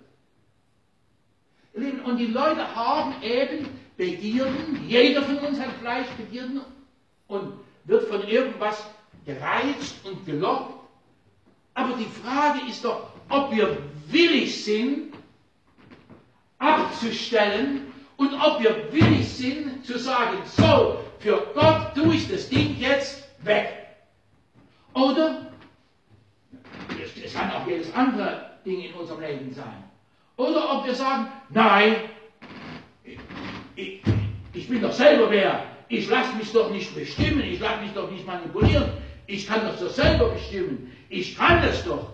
Und 2.06 2.16
die 2.16 2.26
Leute 2.26 2.74
haben 2.74 3.14
eben 3.22 3.68
Begierden, 3.96 4.86
jeder 4.88 5.22
von 5.22 5.38
uns 5.38 5.58
hat 5.60 5.72
Fleischbegierden 5.80 6.60
und 7.28 7.52
wird 7.84 8.08
von 8.08 8.26
irgendwas 8.26 8.84
gereizt 9.24 9.96
und 10.04 10.24
gelockt. 10.26 10.74
Aber 11.74 11.94
die 11.96 12.04
Frage 12.22 12.60
ist 12.68 12.84
doch, 12.84 13.10
ob 13.28 13.54
wir 13.54 13.76
willig 14.08 14.64
sind, 14.64 15.12
abzustellen 16.58 17.92
und 18.16 18.34
ob 18.34 18.62
wir 18.62 18.92
willig 18.92 19.28
sind 19.28 19.84
zu 19.84 19.98
sagen, 19.98 20.38
so, 20.44 20.98
für 21.18 21.46
Gott 21.54 21.94
tue 21.94 22.14
ich 22.14 22.28
das 22.28 22.48
Ding 22.48 22.76
jetzt 22.78 23.28
weg. 23.44 23.86
Oder, 24.94 25.46
es 27.24 27.34
kann 27.34 27.50
auch 27.52 27.66
jedes 27.66 27.92
andere 27.94 28.58
Ding 28.64 28.80
in 28.80 28.94
unserem 28.94 29.20
Leben 29.20 29.52
sein. 29.52 29.84
Oder 30.36 30.78
ob 30.78 30.86
wir 30.86 30.94
sagen, 30.94 31.28
nein, 31.50 31.96
ich, 33.74 34.02
ich 34.52 34.68
bin 34.68 34.80
doch 34.80 34.92
selber 34.92 35.30
wer. 35.30 35.64
Ich 35.88 36.08
lasse 36.08 36.34
mich 36.36 36.52
doch 36.52 36.70
nicht 36.70 36.94
bestimmen, 36.94 37.42
ich 37.42 37.60
lasse 37.60 37.82
mich 37.82 37.92
doch 37.92 38.10
nicht 38.10 38.26
manipulieren. 38.26 38.90
Ich 39.26 39.46
kann 39.46 39.66
doch 39.66 39.76
so 39.76 39.88
selber 39.88 40.30
bestimmen. 40.30 40.92
Ich 41.08 41.36
kann 41.36 41.62
das 41.62 41.84
doch. 41.84 42.12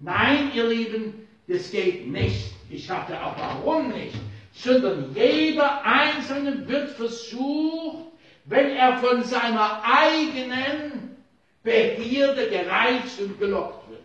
Nein, 0.00 0.52
ihr 0.54 0.68
Lieben, 0.68 1.26
das 1.48 1.70
geht 1.70 2.06
nicht. 2.06 2.52
Ich 2.70 2.86
sagte 2.86 3.20
auch 3.22 3.34
warum 3.38 3.88
nicht. 3.88 4.14
Sondern 4.58 5.14
jeder 5.14 5.84
Einzelne 5.84 6.66
wird 6.66 6.90
versucht, 6.90 8.06
wenn 8.44 8.70
er 8.70 8.98
von 8.98 9.22
seiner 9.22 9.82
eigenen 9.84 11.16
Begierde 11.62 12.48
gereizt 12.48 13.20
und 13.20 13.38
gelockt 13.38 13.88
wird. 13.88 14.02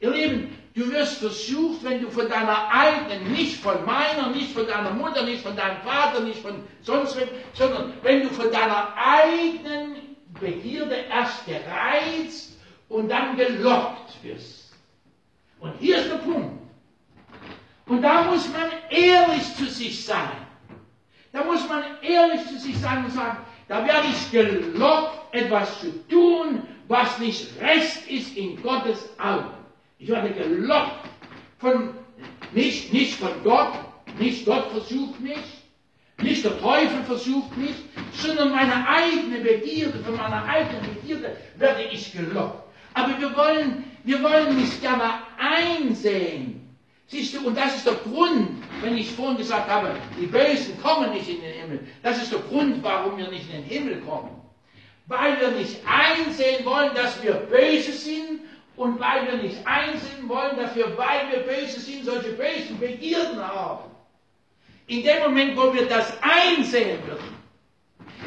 Ihr 0.00 0.10
Lieben, 0.10 0.58
du 0.74 0.90
wirst 0.90 1.18
versucht, 1.18 1.84
wenn 1.84 2.00
du 2.00 2.10
von 2.10 2.28
deiner 2.28 2.68
eigenen, 2.70 3.32
nicht 3.32 3.60
von 3.60 3.84
meiner, 3.84 4.30
nicht 4.30 4.52
von 4.52 4.66
deiner 4.66 4.92
Mutter, 4.92 5.24
nicht 5.24 5.42
von 5.42 5.56
deinem 5.56 5.82
Vater, 5.82 6.20
nicht 6.20 6.40
von 6.40 6.64
sonst 6.80 7.18
wem, 7.20 7.28
sondern 7.52 7.92
wenn 8.02 8.22
du 8.22 8.30
von 8.30 8.50
deiner 8.50 8.94
eigenen 8.96 10.16
Begierde 10.40 10.94
erst 11.10 11.44
gereizt 11.44 12.58
und 12.88 13.10
dann 13.10 13.36
gelockt 13.36 14.22
wirst. 14.22 14.72
Und 15.60 15.74
hier 15.80 15.98
ist 15.98 16.10
der 16.10 16.16
Punkt. 16.16 16.61
Und 17.86 18.02
da 18.02 18.24
muss 18.24 18.48
man 18.48 18.70
ehrlich 18.90 19.54
zu 19.56 19.66
sich 19.66 20.04
sein. 20.04 20.30
Da 21.32 21.44
muss 21.44 21.66
man 21.68 21.82
ehrlich 22.02 22.46
zu 22.46 22.58
sich 22.58 22.78
sein 22.78 23.04
und 23.04 23.12
sagen, 23.12 23.38
da 23.68 23.86
werde 23.86 24.08
ich 24.08 24.30
gelockt, 24.30 25.34
etwas 25.34 25.80
zu 25.80 26.06
tun, 26.08 26.62
was 26.88 27.18
nicht 27.18 27.58
recht 27.60 28.06
ist 28.08 28.36
in 28.36 28.60
Gottes 28.62 29.08
Augen. 29.18 29.50
Ich 29.98 30.08
werde 30.08 30.30
gelockt 30.30 31.08
von, 31.58 31.94
nicht, 32.52 32.92
nicht 32.92 33.18
von 33.18 33.30
Gott, 33.42 33.72
nicht 34.18 34.44
Gott 34.44 34.70
versucht 34.72 35.20
mich, 35.20 35.38
nicht 36.20 36.44
der 36.44 36.60
Teufel 36.60 37.02
versucht 37.04 37.56
mich, 37.56 37.74
sondern 38.12 38.50
meine 38.50 38.86
eigene 38.86 39.40
Begierde, 39.40 39.98
von 40.04 40.16
meiner 40.16 40.44
eigenen 40.44 40.94
Begierde 40.94 41.36
werde 41.56 41.82
ich 41.84 42.12
gelockt. 42.12 42.62
Aber 42.94 43.18
wir 43.18 43.34
wollen, 43.36 43.84
wir 44.04 44.22
wollen 44.22 44.56
nicht 44.56 44.80
gerne 44.82 45.14
einsehen. 45.38 46.61
Siehst 47.08 47.34
du, 47.34 47.46
und 47.46 47.56
das 47.56 47.76
ist 47.76 47.86
der 47.86 47.94
Grund, 47.94 48.62
wenn 48.80 48.96
ich 48.96 49.12
vorhin 49.12 49.36
gesagt 49.36 49.68
habe, 49.68 49.94
die 50.18 50.26
Bösen 50.26 50.80
kommen 50.80 51.12
nicht 51.12 51.28
in 51.28 51.40
den 51.40 51.52
Himmel. 51.52 51.80
Das 52.02 52.22
ist 52.22 52.32
der 52.32 52.40
Grund, 52.40 52.82
warum 52.82 53.18
wir 53.18 53.28
nicht 53.28 53.46
in 53.52 53.62
den 53.62 53.64
Himmel 53.64 54.00
kommen. 54.00 54.30
Weil 55.06 55.38
wir 55.40 55.50
nicht 55.50 55.80
einsehen 55.86 56.64
wollen, 56.64 56.94
dass 56.94 57.22
wir 57.22 57.34
böse 57.34 57.92
sind 57.92 58.40
und 58.76 58.98
weil 58.98 59.26
wir 59.26 59.42
nicht 59.42 59.58
einsehen 59.66 60.28
wollen, 60.28 60.56
dass 60.56 60.74
wir, 60.74 60.96
weil 60.96 61.30
wir 61.30 61.40
böse 61.40 61.80
sind, 61.80 62.04
solche 62.04 62.32
bösen 62.32 62.78
Begierden 62.80 63.46
haben. 63.46 63.90
In 64.86 65.02
dem 65.02 65.22
Moment, 65.22 65.56
wo 65.56 65.72
wir 65.74 65.86
das 65.86 66.16
einsehen 66.22 66.98
würden, 67.06 67.42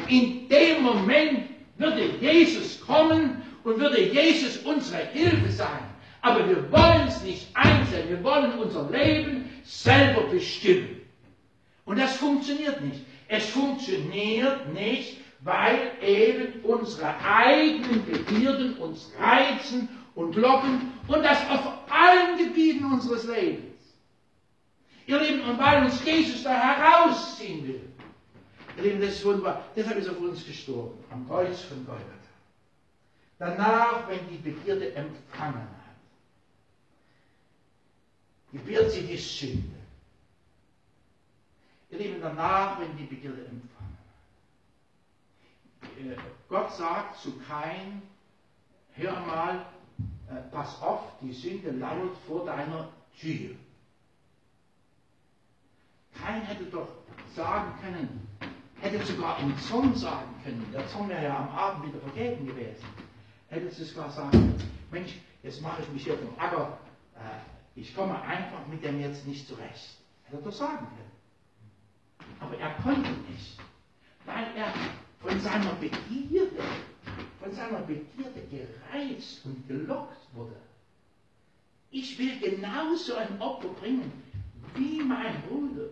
in 0.08 0.48
dem 0.48 0.82
Moment 0.82 1.50
würde 1.78 2.06
Jesus 2.20 2.80
kommen 2.80 3.42
und 3.64 3.78
würde 3.80 4.00
Jesus 4.00 4.58
unsere 4.58 5.04
Hilfe 5.06 5.50
sein. 5.50 5.95
Aber 6.26 6.48
wir 6.48 6.72
wollen 6.72 7.06
es 7.06 7.22
nicht 7.22 7.46
einsehen. 7.54 8.08
Wir 8.08 8.24
wollen 8.24 8.58
unser 8.58 8.90
Leben 8.90 9.48
selber 9.62 10.22
bestimmen. 10.22 11.02
Und 11.84 12.00
das 12.00 12.16
funktioniert 12.16 12.80
nicht. 12.80 13.00
Es 13.28 13.48
funktioniert 13.50 14.72
nicht, 14.74 15.18
weil 15.42 15.92
eben 16.02 16.64
unsere 16.64 17.14
eigenen 17.20 18.04
Begierden 18.04 18.76
uns 18.78 19.12
reizen 19.20 19.88
und 20.16 20.34
locken 20.34 20.92
und 21.06 21.22
das 21.22 21.38
auf 21.48 21.60
allen 21.88 22.38
Gebieten 22.38 22.86
unseres 22.86 23.24
Lebens. 23.28 23.76
Ihr 25.06 25.20
Lieben, 25.20 25.42
und 25.42 25.60
weil 25.60 25.84
uns 25.84 26.04
Jesus 26.04 26.42
da 26.42 26.54
herausziehen 26.54 27.68
will. 27.68 27.88
Ihr 28.78 28.82
Lieben, 28.82 29.00
das 29.00 29.10
ist 29.10 29.24
wunderbar. 29.24 29.62
Deshalb 29.76 29.98
ist 29.98 30.08
er 30.08 30.14
für 30.14 30.24
uns 30.24 30.44
gestorben, 30.44 30.98
am 31.12 31.28
Kreuz 31.28 31.60
von 31.60 31.86
Golgatha. 31.86 32.10
Danach, 33.38 34.08
wenn 34.08 34.28
die 34.28 34.38
Begierde 34.38 34.92
empfangen 34.96 35.75
hat, 38.56 38.64
gebiert 38.64 38.90
sie 38.90 39.06
die 39.06 39.16
Sünde. 39.16 39.76
Ihr 41.90 41.98
Lieben, 41.98 42.20
danach, 42.20 42.80
wenn 42.80 42.96
die 42.96 43.04
Begierde 43.04 43.44
empfangen. 43.46 43.98
Äh, 45.82 46.16
Gott 46.48 46.72
sagt 46.72 47.18
zu 47.18 47.38
Kain, 47.38 48.02
hör 48.94 49.20
mal, 49.20 49.66
äh, 50.28 50.40
pass 50.50 50.80
auf, 50.82 51.00
die 51.20 51.32
Sünde 51.32 51.70
lauert 51.70 52.16
vor 52.26 52.44
deiner 52.44 52.88
Tür. 53.18 53.54
Kein 56.20 56.42
hätte 56.42 56.64
doch 56.64 56.88
sagen 57.34 57.72
können, 57.80 58.26
hätte 58.80 59.04
sogar 59.04 59.38
im 59.40 59.56
Zorn 59.58 59.94
sagen 59.94 60.34
können, 60.42 60.66
der 60.72 60.86
Zorn 60.88 61.08
wäre 61.08 61.24
ja 61.24 61.38
am 61.38 61.48
Abend 61.50 61.86
wieder 61.86 62.00
vergeben 62.00 62.46
gewesen, 62.46 62.84
hätte 63.48 63.70
sogar 63.70 64.10
sagen 64.10 64.30
können, 64.30 64.72
Mensch, 64.90 65.14
jetzt 65.42 65.60
mache 65.62 65.82
ich 65.82 65.88
mich 65.90 66.04
hier 66.04 66.18
vom 66.18 66.38
Acker, 66.38 66.78
äh, 67.14 67.55
ich 67.76 67.94
komme 67.94 68.20
einfach 68.22 68.66
mit 68.66 68.82
dem 68.82 69.00
jetzt 69.00 69.26
nicht 69.26 69.46
zurecht. 69.46 69.98
Hätte 70.24 70.38
er 70.38 70.42
doch 70.42 70.52
sagen 70.52 70.78
können. 70.78 71.12
Aber 72.40 72.58
er 72.58 72.74
konnte 72.82 73.10
nicht, 73.30 73.58
weil 74.24 74.46
er 74.56 74.72
von 75.20 75.38
seiner 75.40 75.72
Begierde, 75.74 76.62
von 77.40 77.52
seiner 77.52 77.80
Begierde 77.80 78.40
gereizt 78.50 79.44
und 79.44 79.68
gelockt 79.68 80.16
wurde. 80.32 80.56
Ich 81.90 82.18
will 82.18 82.38
genauso 82.40 83.14
ein 83.14 83.40
Opfer 83.40 83.68
bringen 83.68 84.10
wie 84.74 85.02
mein 85.02 85.42
Bruder. 85.42 85.88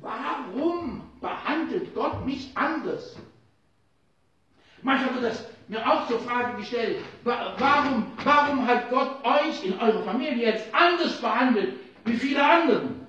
Warum 0.00 1.02
behandelt 1.20 1.94
Gott 1.94 2.24
mich 2.24 2.56
anders? 2.56 3.16
Manchmal 4.82 5.14
wird 5.14 5.24
das 5.24 5.51
mir 5.72 5.90
auch 5.90 6.06
zur 6.06 6.20
Frage 6.20 6.58
gestellt, 6.58 7.02
warum, 7.24 8.06
warum 8.22 8.66
hat 8.66 8.90
Gott 8.90 9.24
euch 9.24 9.64
in 9.64 9.78
eurer 9.80 10.02
Familie 10.04 10.46
jetzt 10.46 10.72
anders 10.72 11.20
behandelt 11.20 11.74
wie 12.04 12.16
viele 12.16 12.44
anderen? 12.44 13.06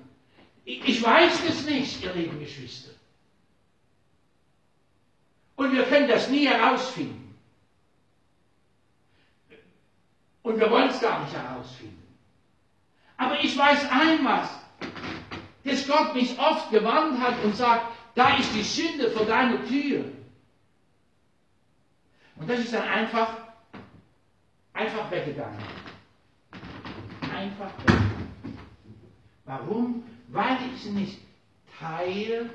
Ich 0.64 1.02
weiß 1.02 1.40
es 1.48 1.66
nicht, 1.66 2.02
ihr 2.02 2.12
lieben 2.14 2.38
Geschwister. 2.40 2.90
Und 5.56 5.72
wir 5.72 5.84
können 5.84 6.08
das 6.08 6.28
nie 6.30 6.46
herausfinden. 6.46 7.36
Und 10.42 10.58
wir 10.58 10.70
wollen 10.70 10.88
es 10.88 11.00
gar 11.00 11.22
nicht 11.22 11.34
herausfinden. 11.34 12.02
Aber 13.18 13.42
ich 13.44 13.56
weiß 13.56 13.90
ein 13.90 14.24
was, 14.24 14.48
dass 15.64 15.86
Gott 15.86 16.14
mich 16.14 16.38
oft 16.38 16.70
gewarnt 16.70 17.20
hat 17.20 17.34
und 17.44 17.54
sagt, 17.56 17.86
da 18.14 18.36
ist 18.38 18.54
die 18.54 18.62
Sünde 18.62 19.10
vor 19.10 19.26
deiner 19.26 19.64
Tür. 19.66 20.04
Und 22.36 22.50
das 22.50 22.60
ist 22.60 22.72
dann 22.72 22.88
einfach, 22.88 23.36
einfach 24.72 25.10
weggegangen. 25.10 25.62
Einfach 27.20 27.78
weggegangen. 27.78 28.28
Warum? 29.44 30.04
Weil 30.28 30.58
ich 30.74 30.84
nicht 30.86 31.20
Teil 31.78 32.50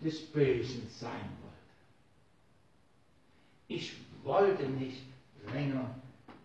des 0.00 0.26
Bösen 0.26 0.88
sein 0.90 1.10
wollte. 1.10 1.56
Ich 3.68 3.96
wollte 4.22 4.64
nicht 4.64 5.02
länger 5.52 5.94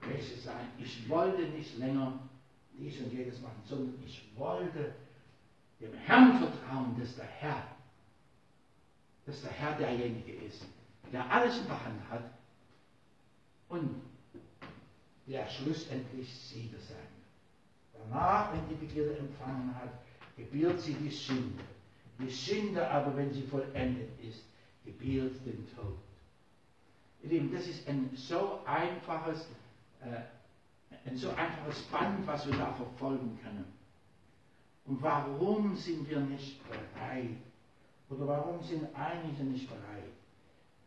böse 0.01 0.37
sein. 0.37 0.67
Ich 0.77 1.07
wollte 1.09 1.43
nicht 1.43 1.77
länger 1.77 2.19
dies 2.73 2.99
und 2.99 3.11
jedes 3.11 3.41
machen, 3.41 3.61
sondern 3.65 3.95
ich 4.05 4.23
wollte 4.35 4.93
dem 5.79 5.93
Herrn 5.93 6.39
vertrauen, 6.39 6.95
dass 6.99 7.15
der 7.15 7.25
Herr, 7.25 7.63
dass 9.25 9.41
der 9.41 9.51
Herr 9.51 9.77
derjenige 9.77 10.33
ist, 10.33 10.65
der 11.11 11.29
alles 11.29 11.59
in 11.59 11.67
der 11.67 11.85
Hand 11.85 12.09
hat 12.09 12.23
und 13.73 14.01
der 15.25 15.47
schlussendlich 15.49 16.33
Sieger 16.33 16.79
sein. 16.79 16.97
Danach, 17.93 18.53
wenn 18.53 18.67
die 18.69 18.85
Begierde 18.85 19.17
empfangen 19.17 19.73
hat, 19.75 19.89
gebiert 20.37 20.79
sie 20.79 20.93
die 20.93 21.09
Sünde. 21.09 21.63
Die 22.19 22.29
Sünde 22.29 22.87
aber, 22.87 23.15
wenn 23.17 23.33
sie 23.33 23.41
vollendet 23.41 24.09
ist, 24.21 24.43
gebiert 24.85 25.33
den 25.45 25.67
Tod. 25.75 25.97
Ihr 27.23 27.29
Lieben, 27.29 27.51
das 27.51 27.67
ist 27.67 27.87
ein 27.87 28.11
so 28.15 28.59
einfaches, 28.65 29.47
äh, 30.01 31.09
ein 31.09 31.17
so 31.17 31.29
einfaches 31.31 31.81
Band, 31.83 32.27
was 32.27 32.45
wir 32.45 32.55
da 32.55 32.73
verfolgen 32.73 33.39
können. 33.41 33.65
Und 34.85 35.01
warum 35.01 35.75
sind 35.75 36.07
wir 36.09 36.19
nicht 36.19 36.59
bereit? 36.69 37.37
Oder 38.09 38.27
warum 38.27 38.61
sind 38.61 38.87
einige 38.93 39.43
nicht 39.43 39.67
bereit? 39.67 40.12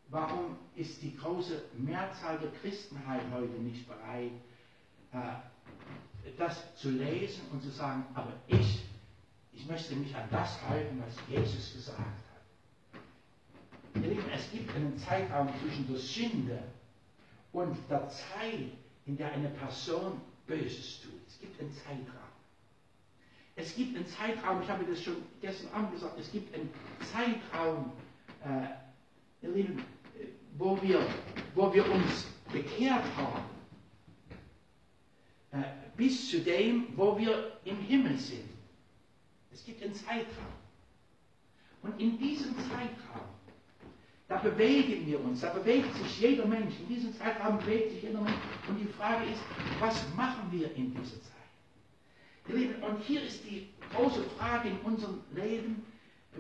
Warum 0.08 0.56
ist 0.76 1.02
die 1.02 1.16
große 1.16 1.62
Mehrzahl 1.76 2.38
der 2.38 2.50
Christenheit 2.60 3.22
heute 3.32 3.54
nicht 3.54 3.88
bereit, 3.88 4.30
äh, 5.12 6.30
das 6.38 6.76
zu 6.76 6.90
lesen 6.90 7.42
und 7.50 7.62
zu 7.62 7.70
sagen, 7.70 8.04
aber 8.14 8.32
ich, 8.46 8.84
ich 9.52 9.66
möchte 9.66 9.96
mich 9.96 10.14
an 10.14 10.28
das 10.30 10.60
halten, 10.68 11.02
was 11.04 11.14
Jesus 11.28 11.74
gesagt 11.74 11.98
hat. 11.98 13.02
Ihr 13.94 14.08
Lieben, 14.10 14.28
es 14.32 14.50
gibt 14.52 14.74
einen 14.74 14.96
Zeitraum 14.98 15.48
zwischen 15.60 15.88
der 15.88 15.98
Sünde 15.98 16.62
und 17.52 17.76
der 17.88 18.08
Zeit, 18.08 18.72
in 19.06 19.16
der 19.16 19.32
eine 19.32 19.48
Person 19.48 20.20
Böses 20.46 21.00
tut. 21.02 21.20
Es 21.26 21.40
gibt 21.40 21.60
einen 21.60 21.72
Zeitraum. 21.72 22.26
Es 23.56 23.74
gibt 23.74 23.96
einen 23.96 24.06
Zeitraum, 24.06 24.62
ich 24.62 24.68
habe 24.68 24.84
das 24.84 25.02
schon 25.02 25.16
gestern 25.40 25.72
Abend 25.72 25.92
gesagt, 25.92 26.18
es 26.20 26.30
gibt 26.30 26.54
einen 26.54 26.70
Zeitraum, 27.00 27.92
äh, 28.44 28.68
Lieben, 29.42 29.84
wo, 30.58 30.80
wir, 30.82 31.00
wo 31.54 31.72
wir 31.72 31.90
uns 31.90 32.26
bekehrt 32.52 33.04
haben, 33.16 33.44
äh, 35.52 35.62
bis 35.96 36.30
zu 36.30 36.40
dem, 36.40 36.88
wo 36.96 37.18
wir 37.18 37.58
im 37.64 37.78
Himmel 37.78 38.18
sind. 38.18 38.48
Es 39.52 39.64
gibt 39.64 39.82
einen 39.82 39.94
Zeitraum. 39.94 40.52
Und 41.82 42.00
in 42.00 42.18
diesem 42.18 42.54
Zeitraum, 42.56 43.28
da 44.28 44.38
bewegen 44.38 45.06
wir 45.06 45.20
uns, 45.20 45.40
da 45.40 45.52
bewegt 45.52 45.94
sich 45.94 46.20
jeder 46.20 46.46
Mensch, 46.46 46.74
in 46.80 46.88
diesem 46.88 47.14
Zeitraum 47.14 47.58
bewegt 47.58 47.92
sich 47.92 48.02
jeder 48.02 48.20
Mensch. 48.20 48.36
Und 48.68 48.78
die 48.78 48.92
Frage 48.92 49.24
ist, 49.24 49.40
was 49.78 50.04
machen 50.16 50.50
wir 50.50 50.74
in 50.74 50.92
dieser 50.94 51.22
Zeit? 51.22 51.32
Und 52.48 53.02
hier 53.02 53.22
ist 53.22 53.44
die 53.44 53.68
große 53.94 54.22
Frage 54.38 54.68
in 54.68 54.78
unserem 54.80 55.20
Leben, 55.34 55.84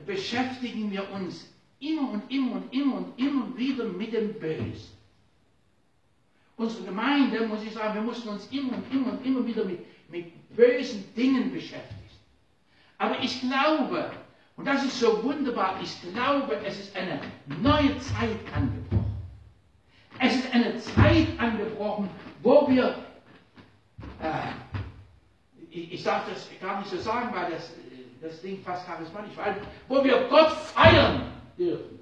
beschäftigen 0.04 0.90
wir 0.90 1.10
uns 1.12 1.48
immer 1.80 2.10
und 2.12 2.30
immer 2.30 2.52
und 2.56 2.72
immer 2.72 2.96
und 2.96 3.18
immer 3.18 3.56
wieder 3.56 3.84
mit 3.84 4.12
dem 4.12 4.34
Bösen? 4.34 4.96
Unsere 6.56 6.84
Gemeinde, 6.84 7.46
muss 7.46 7.62
ich 7.62 7.72
sagen, 7.74 7.94
wir 7.94 8.02
mussten 8.02 8.28
uns 8.28 8.46
immer 8.50 8.74
und 8.74 8.90
immer 8.90 9.12
und 9.12 9.26
immer 9.26 9.46
wieder 9.46 9.64
mit, 9.64 9.80
mit 10.10 10.56
bösen 10.56 11.14
Dingen 11.14 11.52
beschäftigen. 11.52 12.00
Aber 12.98 13.22
ich 13.22 13.40
glaube, 13.42 14.10
und 14.56 14.64
das 14.64 14.84
ist 14.84 14.98
so 14.98 15.22
wunderbar, 15.22 15.78
ich 15.82 16.00
glaube, 16.14 16.56
es 16.64 16.78
ist 16.78 16.96
eine 16.96 17.20
neue 17.60 17.98
Zeit 17.98 18.38
angebrochen. 18.54 19.04
Es 20.18 20.34
ist 20.36 20.52
eine 20.54 20.78
Zeit 20.78 21.28
angebrochen, 21.38 22.08
wo 22.42 22.66
wir, 22.68 22.94
äh, 24.22 24.52
ich, 25.70 25.92
ich 25.92 26.02
darf 26.02 26.26
das 26.26 26.48
gar 26.58 26.78
nicht 26.78 26.90
so 26.90 26.96
sagen, 26.96 27.34
weil 27.34 27.50
das, 27.50 27.70
das 28.22 28.40
Ding 28.40 28.62
fast 28.62 28.86
charismatisch 28.86 29.36
war, 29.36 29.54
wo 29.88 30.02
wir 30.02 30.26
Gott 30.30 30.52
feiern 30.52 31.32
dürfen. 31.58 31.98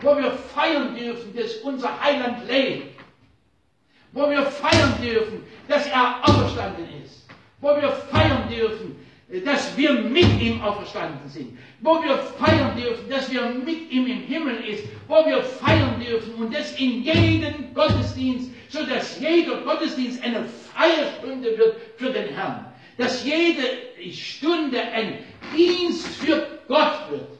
Wo 0.00 0.16
wir 0.16 0.30
feiern 0.30 0.94
dürfen, 0.94 1.34
dass 1.34 1.54
unser 1.56 2.00
Heiland 2.02 2.46
lebt. 2.48 2.98
Wo 4.12 4.28
wir 4.28 4.42
feiern 4.42 4.94
dürfen, 5.02 5.42
dass 5.68 5.86
er 5.86 6.20
auferstanden 6.22 6.86
ist. 7.04 7.26
Wo 7.60 7.68
wir 7.68 7.90
feiern 7.90 8.48
dürfen, 8.48 8.96
dass 9.44 9.76
wir 9.76 9.92
mit 9.92 10.40
ihm 10.40 10.62
auferstanden 10.62 11.28
sind, 11.28 11.58
wo 11.80 12.00
wir 12.02 12.16
feiern 12.16 12.76
dürfen, 12.76 13.08
dass 13.10 13.30
wir 13.30 13.42
mit 13.48 13.90
ihm 13.90 14.06
im 14.06 14.20
Himmel 14.20 14.56
ist, 14.68 14.84
wo 15.08 15.26
wir 15.26 15.42
feiern 15.42 16.00
dürfen 16.00 16.34
und 16.34 16.54
das 16.54 16.72
in 16.78 17.02
jedem 17.02 17.74
Gottesdienst, 17.74 18.50
so 18.68 18.84
dass 18.86 19.18
jeder 19.18 19.62
Gottesdienst 19.62 20.22
eine 20.22 20.44
Feierstunde 20.44 21.58
wird 21.58 21.76
für 21.96 22.10
den 22.10 22.28
Herrn, 22.34 22.66
dass 22.98 23.24
jede 23.24 24.12
Stunde 24.12 24.80
ein 24.80 25.18
Dienst 25.56 26.06
für 26.06 26.46
Gott 26.68 27.10
wird, 27.10 27.35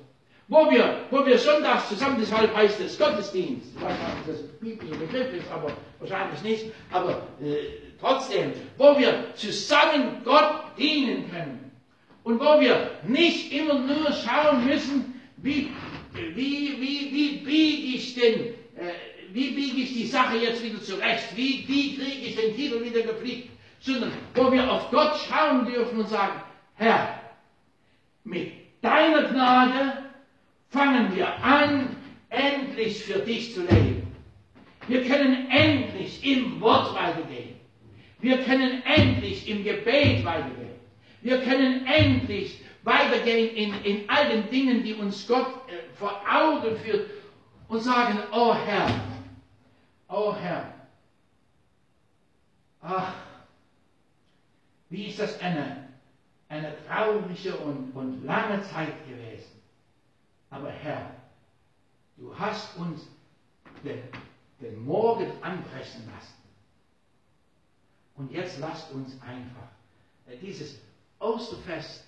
wo 0.48 0.70
wir, 0.70 1.06
wo 1.10 1.26
wir 1.26 1.38
sonntags 1.38 1.88
zusammen, 1.88 2.18
deshalb 2.20 2.54
heißt 2.54 2.80
es 2.80 2.98
Gottesdienst, 2.98 3.74
ich 3.76 3.82
weiß 3.82 3.92
nicht, 3.92 4.08
ob 4.20 4.26
das 4.26 4.40
ein 4.42 4.58
biblischer 4.60 4.96
Begriff 4.96 5.32
ist, 5.34 5.50
aber 5.50 5.72
wahrscheinlich 5.98 6.42
nicht, 6.42 6.66
aber 6.92 7.26
äh, 7.42 7.56
trotzdem, 8.00 8.52
wo 8.78 8.96
wir 8.96 9.34
zusammen 9.34 10.22
Gott 10.24 10.62
dienen 10.78 11.28
können 11.30 11.70
und 12.22 12.38
wo 12.38 12.60
wir 12.60 12.90
nicht 13.06 13.52
immer 13.52 13.74
nur 13.74 14.12
schauen 14.12 14.64
müssen, 14.64 15.20
wie, 15.38 15.70
wie, 16.12 16.76
wie, 16.80 17.10
wie 17.12 17.36
biege 17.38 17.96
ich 17.96 18.14
denn, 18.14 18.40
äh, 18.76 18.92
wie 19.32 19.50
biege 19.50 19.80
ich 19.82 19.94
die 19.94 20.06
Sache 20.06 20.36
jetzt 20.36 20.62
wieder 20.62 20.80
zurecht, 20.80 21.36
wie, 21.36 21.64
wie 21.66 21.96
kriege 21.96 22.26
ich 22.28 22.36
den 22.36 22.54
Titel 22.54 22.84
wieder 22.84 23.00
gepflegt, 23.02 23.50
sondern 23.80 24.12
wo 24.34 24.52
wir 24.52 24.70
auf 24.70 24.90
Gott 24.90 25.16
schauen 25.28 25.66
dürfen 25.66 25.98
und 25.98 26.08
sagen, 26.08 26.40
Herr, 26.76 27.20
mit 28.22 28.52
deiner 28.80 29.24
Gnade 29.24 30.05
fangen 30.68 31.14
wir 31.14 31.42
an, 31.42 31.96
endlich 32.28 33.04
für 33.04 33.20
dich 33.20 33.54
zu 33.54 33.62
leben. 33.62 34.14
Wir 34.88 35.04
können 35.04 35.50
endlich 35.50 36.24
im 36.24 36.60
Wort 36.60 36.94
weitergehen. 36.94 37.56
Wir 38.20 38.38
können 38.44 38.82
endlich 38.84 39.48
im 39.48 39.64
Gebet 39.64 40.24
weitergehen. 40.24 40.74
Wir 41.22 41.40
können 41.42 41.86
endlich 41.86 42.60
weitergehen 42.84 43.54
in, 43.56 43.74
in 43.84 44.08
all 44.08 44.28
den 44.28 44.48
Dingen, 44.48 44.84
die 44.84 44.94
uns 44.94 45.26
Gott 45.26 45.68
äh, 45.68 45.92
vor 45.96 46.20
Augen 46.30 46.76
führt 46.76 47.10
und 47.68 47.80
sagen, 47.80 48.18
oh 48.32 48.54
Herr, 48.54 48.88
oh 50.08 50.34
Herr, 50.36 50.72
ach, 52.80 53.12
wie 54.88 55.06
ist 55.06 55.18
das 55.18 55.40
eine, 55.40 55.88
eine 56.48 56.74
traurige 56.86 57.56
und, 57.56 57.90
und 57.96 58.24
lange 58.24 58.62
Zeit 58.62 59.06
gewesen. 59.08 59.55
Aber 60.50 60.70
Herr, 60.70 61.10
du 62.16 62.36
hast 62.38 62.76
uns 62.76 63.02
den, 63.84 64.02
den 64.60 64.84
Morgen 64.84 65.30
anbrechen 65.42 66.06
lassen. 66.14 66.34
Und 68.16 68.30
jetzt 68.30 68.58
lasst 68.58 68.90
uns 68.92 69.20
einfach 69.20 69.68
äh, 70.26 70.36
dieses 70.38 70.78
Osterfest. 71.18 72.04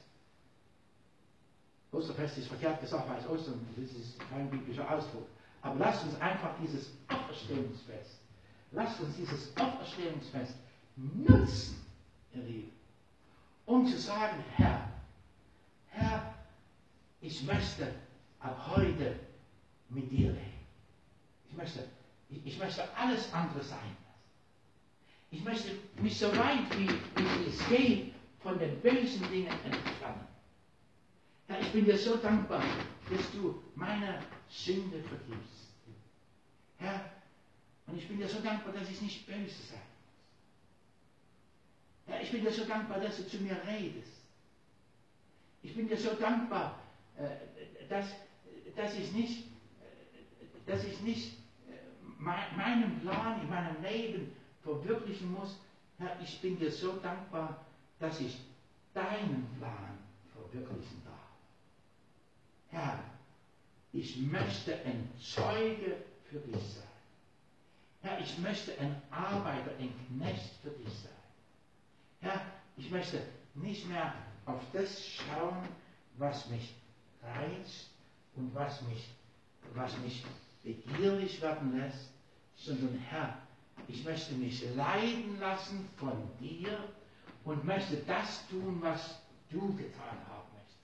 Osterfest 1.93 2.39
ist 2.39 2.49
verkehrt 2.49 2.81
gesagt, 2.81 3.09
weil 3.09 3.19
es 3.19 3.27
Ostern 3.27 3.67
das 3.77 3.93
ist 3.93 4.19
kein 4.31 4.51
biblischer 4.51 4.91
Ausdruck. 4.91 5.27
Aber 5.63 5.75
lasst 5.77 6.05
uns 6.05 6.21
einfach 6.21 6.55
dieses 6.63 6.91
Auferstehungsfest, 7.09 8.21
lasst 8.73 9.01
uns 9.01 9.17
dieses 9.17 9.57
Auferstehungsfest 9.57 10.55
nutzen, 10.97 11.85
ihr 12.35 12.43
Lieben, 12.43 12.73
um 13.67 13.87
zu 13.87 13.99
sagen, 13.99 14.43
Herr, 14.57 14.89
Herr, 15.89 16.35
ich 17.21 17.43
möchte 17.43 17.93
ab 18.41 18.77
heute 18.77 19.19
mit 19.89 20.11
dir 20.11 20.31
leben. 20.33 20.67
Ich 21.51 21.57
möchte, 21.57 21.89
ich, 22.29 22.47
ich 22.47 22.59
möchte 22.59 22.83
alles 22.97 23.33
andere 23.33 23.63
sein 23.63 23.97
Ich 25.31 25.45
möchte 25.45 25.71
mich 26.01 26.19
so 26.19 26.29
weit 26.37 26.71
wie, 26.79 26.89
wie 26.89 27.49
es 27.49 27.69
geht 27.69 28.15
von 28.41 28.59
den 28.59 28.81
bösen 28.81 29.23
Dingen 29.31 29.53
entfernen. 29.65 30.27
Herr, 31.47 31.61
ich 31.61 31.69
bin 31.73 31.85
dir 31.85 31.99
so 31.99 32.17
dankbar, 32.17 32.63
dass 33.11 33.31
du 33.33 33.63
meine 33.75 34.23
Sünde 34.49 35.03
vergibst. 35.03 35.69
Herr, 36.79 37.11
und 37.87 37.99
ich 37.99 38.09
bin 38.09 38.19
dir 38.19 38.29
so 38.29 38.41
dankbar, 38.41 38.73
dass 38.75 38.89
ich 38.89 39.01
nicht 39.03 39.27
böse 39.27 39.63
sein 39.71 39.79
muss. 39.79 39.89
Herr, 42.07 42.23
ich 42.23 42.31
bin 42.31 42.43
dir 42.43 42.53
so 42.53 42.65
dankbar, 42.65 43.01
dass 43.01 43.17
du 43.17 43.27
zu 43.29 43.39
mir 43.39 43.57
redest. 43.67 44.13
Ich 45.63 45.75
bin 45.75 45.89
dir 45.89 45.97
so 45.99 46.15
dankbar, 46.15 46.79
äh, 47.19 47.87
dass, 47.89 48.07
dass 48.79 48.95
ich 48.97 49.11
nicht, 49.13 49.45
dass 50.67 50.85
ich 50.85 51.01
nicht 51.01 51.33
äh, 51.69 51.73
meinen 52.19 53.01
Plan 53.01 53.43
in 53.43 53.49
meinem 53.51 53.83
Leben 53.83 54.33
verwirklichen 54.63 55.33
muss. 55.33 55.59
Herr, 55.99 56.17
ich 56.23 56.41
bin 56.41 56.57
dir 56.59 56.71
so 56.71 56.93
dankbar, 56.99 57.65
dass 57.99 58.21
ich 58.21 58.39
deinen 58.95 59.49
Plan 59.59 59.99
verwirklichen 60.33 61.03
darf. 61.05 61.19
Herr, 62.71 63.03
ich 63.93 64.17
möchte 64.19 64.75
ein 64.85 65.11
Zeuge 65.21 65.97
für 66.31 66.39
dich 66.39 66.63
sein. 66.63 66.85
Herr, 68.03 68.21
ich 68.21 68.39
möchte 68.39 68.79
ein 68.79 68.95
Arbeiter, 69.11 69.73
ein 69.81 69.93
Knecht 70.07 70.55
für 70.63 70.71
dich 70.71 70.93
sein. 70.93 71.11
Herr, 72.21 72.41
ich 72.77 72.89
möchte 72.93 73.21
nicht 73.55 73.89
mehr 73.89 74.15
auf 74.47 74.63
das 74.73 75.05
schauen, 75.05 75.67
was 76.17 76.49
mich 76.49 76.75
reizt 77.25 77.91
und 78.39 78.55
was 78.55 78.81
mich, 78.83 79.09
was 79.75 79.97
mich 79.99 80.25
begierig 80.63 81.41
werden 81.43 81.77
lässt, 81.79 82.11
sondern 82.57 82.99
Herr, 83.11 83.39
ich 83.89 84.05
möchte 84.05 84.35
mich 84.35 84.63
leiden 84.75 85.39
lassen 85.41 85.89
von 85.97 86.13
dir 86.41 86.79
und 87.45 87.65
möchte 87.65 87.97
das 88.07 88.47
tun, 88.49 88.79
was 88.81 89.21
du 89.51 89.75
getan 89.77 90.19
haben 90.29 90.49
möchtest. 90.55 90.79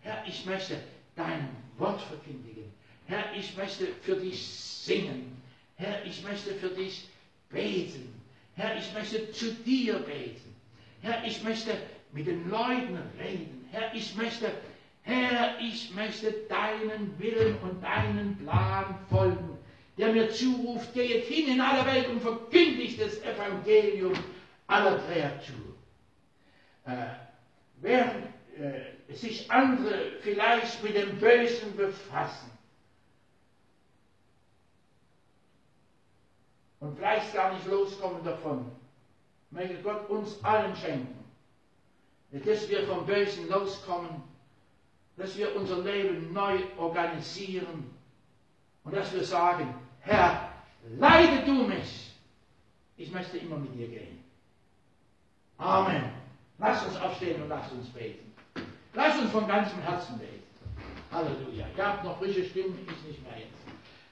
Herr, 0.00 0.24
ich 0.26 0.44
möchte 0.46 0.80
dein 1.16 1.48
Wort 1.78 2.00
verkündigen. 2.02 2.72
Herr, 3.06 3.34
ich 3.36 3.56
möchte 3.56 3.86
für 4.02 4.16
dich 4.16 4.46
singen. 4.48 5.36
Herr, 5.76 6.04
ich 6.04 6.22
möchte 6.22 6.54
für 6.54 6.70
dich 6.70 7.08
beten. 7.50 8.12
Herr, 8.54 8.76
ich 8.76 8.92
möchte 8.94 9.30
zu 9.32 9.52
dir 9.54 9.98
beten. 10.00 10.54
Herr, 11.02 11.24
ich 11.24 11.42
möchte 11.42 11.76
mit 12.12 12.26
den 12.26 12.48
Leuten 12.50 12.98
reden. 13.18 13.64
Herr, 13.70 13.94
ich 13.94 14.14
möchte, 14.16 14.52
Herr, 15.10 15.58
ich 15.60 15.92
möchte 15.92 16.32
deinen 16.48 17.18
Willen 17.18 17.58
und 17.62 17.82
deinen 17.82 18.38
Plan 18.38 18.96
folgen, 19.08 19.58
der 19.98 20.12
mir 20.12 20.30
zuruft, 20.30 20.94
geht 20.94 21.24
hin 21.24 21.48
in 21.48 21.60
alle 21.60 21.84
Welt 21.84 22.08
und 22.08 22.20
verkündigt 22.22 23.00
das 23.00 23.20
Evangelium 23.22 24.12
aller 24.68 24.98
Kreaturen. 25.00 25.74
Äh, 26.86 27.06
während 27.80 28.26
äh, 28.56 29.12
sich 29.14 29.50
andere 29.50 30.12
vielleicht 30.20 30.82
mit 30.84 30.94
dem 30.94 31.18
Bösen 31.18 31.76
befassen 31.76 32.50
und 36.78 36.96
vielleicht 36.96 37.34
gar 37.34 37.52
nicht 37.52 37.66
loskommen 37.66 38.22
davon, 38.24 38.70
möge 39.50 39.74
Gott 39.82 40.08
uns 40.08 40.42
allen 40.44 40.74
schenken, 40.76 41.24
dass 42.30 42.68
wir 42.68 42.86
vom 42.86 43.04
Bösen 43.06 43.48
loskommen, 43.48 44.29
dass 45.20 45.36
wir 45.36 45.54
unser 45.54 45.80
Leben 45.82 46.32
neu 46.32 46.60
organisieren 46.78 47.90
und 48.84 48.96
dass 48.96 49.12
wir 49.12 49.22
sagen, 49.22 49.74
Herr, 50.00 50.50
leide 50.98 51.44
du 51.44 51.64
mich, 51.64 52.12
ich 52.96 53.12
möchte 53.12 53.36
immer 53.36 53.58
mit 53.58 53.74
dir 53.74 53.88
gehen. 53.88 54.24
Amen. 55.58 56.04
Lass 56.58 56.86
uns 56.86 56.98
aufstehen 56.98 57.42
und 57.42 57.50
lass 57.50 57.70
uns 57.70 57.90
beten. 57.90 58.32
Lass 58.94 59.18
uns 59.20 59.30
von 59.30 59.46
ganzem 59.46 59.82
Herzen 59.82 60.18
beten. 60.18 60.42
Halleluja. 61.12 61.66
Habe 61.76 62.06
noch 62.06 62.18
frische 62.18 62.46
Stimmen, 62.46 62.78
ich 62.86 63.08
nicht 63.08 63.22
mehr 63.22 63.40
jetzt. 63.40 63.59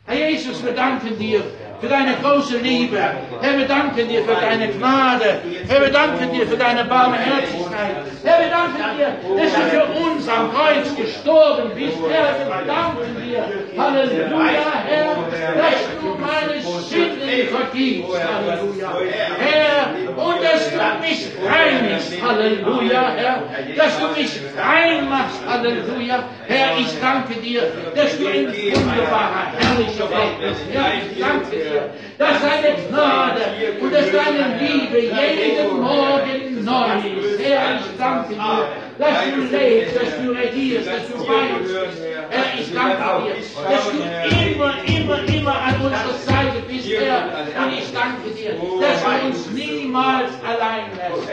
Herr 0.09 0.31
Jesus, 0.31 0.65
wir 0.65 0.73
danken 0.73 1.19
dir 1.19 1.43
für 1.81 1.87
deine 1.87 2.15
große 2.23 2.57
Liebe. 2.59 2.99
Herr, 3.43 3.59
wir 3.59 3.67
danken 3.67 4.09
dir 4.09 4.25
für 4.25 4.35
deine 4.35 4.69
Gnade. 4.69 5.41
Herr, 5.69 5.81
wir 5.83 5.91
danken 5.91 6.33
dir 6.33 6.47
für 6.47 6.57
deine 6.57 6.85
Barmherzigkeit. 6.87 7.97
Herr, 8.25 8.41
wir 8.41 8.49
danken 8.49 8.85
dir, 8.97 9.09
dass 9.37 9.55
du 9.55 9.61
für 9.71 9.85
uns 9.85 10.27
am 10.29 10.51
Kreuz 10.51 10.97
gestorben 10.97 11.71
bist. 11.75 11.99
Herr, 12.09 12.49
wir 12.49 12.67
danken 12.67 13.23
dir. 13.23 13.45
Halleluja, 13.77 14.73
Herr, 14.87 15.15
dass 15.57 15.81
du 16.01 16.17
meine 16.19 16.63
Sünden 16.63 17.49
vergibst. 17.55 18.11
Halleluja. 18.11 18.93
Herr, 19.39 20.08
und 20.19 20.43
dass 20.43 20.71
du 20.71 20.77
mich 21.01 21.29
reinigst. 21.47 22.13
Halleluja, 22.21 23.13
Herr. 23.17 23.43
Dass 23.77 23.99
du 24.01 24.07
mich 24.19 24.41
rein 24.57 25.09
machst. 25.09 25.41
Halleluja. 25.47 26.25
Herr, 26.47 26.79
ich 26.79 27.01
danke 27.01 27.35
dir, 27.41 27.63
dass 27.95 28.19
du 28.19 28.27
ein 28.27 28.47
wunderbarer, 28.49 29.53
herrlicher 29.57 30.09
Gott 30.11 30.41
bist. 30.41 30.63
Herr, 30.73 30.93
ich 30.99 31.21
danke 31.21 31.57
dir, 31.57 31.91
dass 32.19 32.37
deine 32.43 32.77
Gnade 32.89 33.41
und 33.81 33.95
dass 33.95 34.07
deine 34.11 34.59
Liebe 34.61 34.99
jeden 35.01 35.81
Morgen 35.81 36.65
neu 36.65 37.21
ist. 37.21 37.41
Herr, 37.41 37.77
ich 37.77 37.99
danke 37.99 38.35
dir, 38.35 38.69
dass 38.99 39.19
du 39.33 39.57
lebst, 39.57 39.97
dass 39.97 40.17
du 40.21 40.33
regierst, 40.33 40.89
dass 40.89 41.09
du 41.09 41.19
weinst. 41.29 41.75
Herr, 42.31 42.59
ich 42.59 42.73
danke 42.75 42.97
dir, 43.25 43.35
dass 43.71 43.85
du 43.91 43.97
immer, 44.51 44.75
immer, 44.87 45.35
immer 45.35 45.55
an 45.55 45.75
unserer 45.77 46.19
Seite 46.27 46.61
bist, 46.69 46.89
Herr. 46.91 47.29
Und 47.63 47.73
ich 47.79 47.93
danke 47.93 48.31
dir, 48.37 48.55
dass 48.81 49.05
du 49.05 49.27
uns 49.27 49.51
niemals 49.53 50.31
allein 50.47 50.87
lässt. 50.97 51.29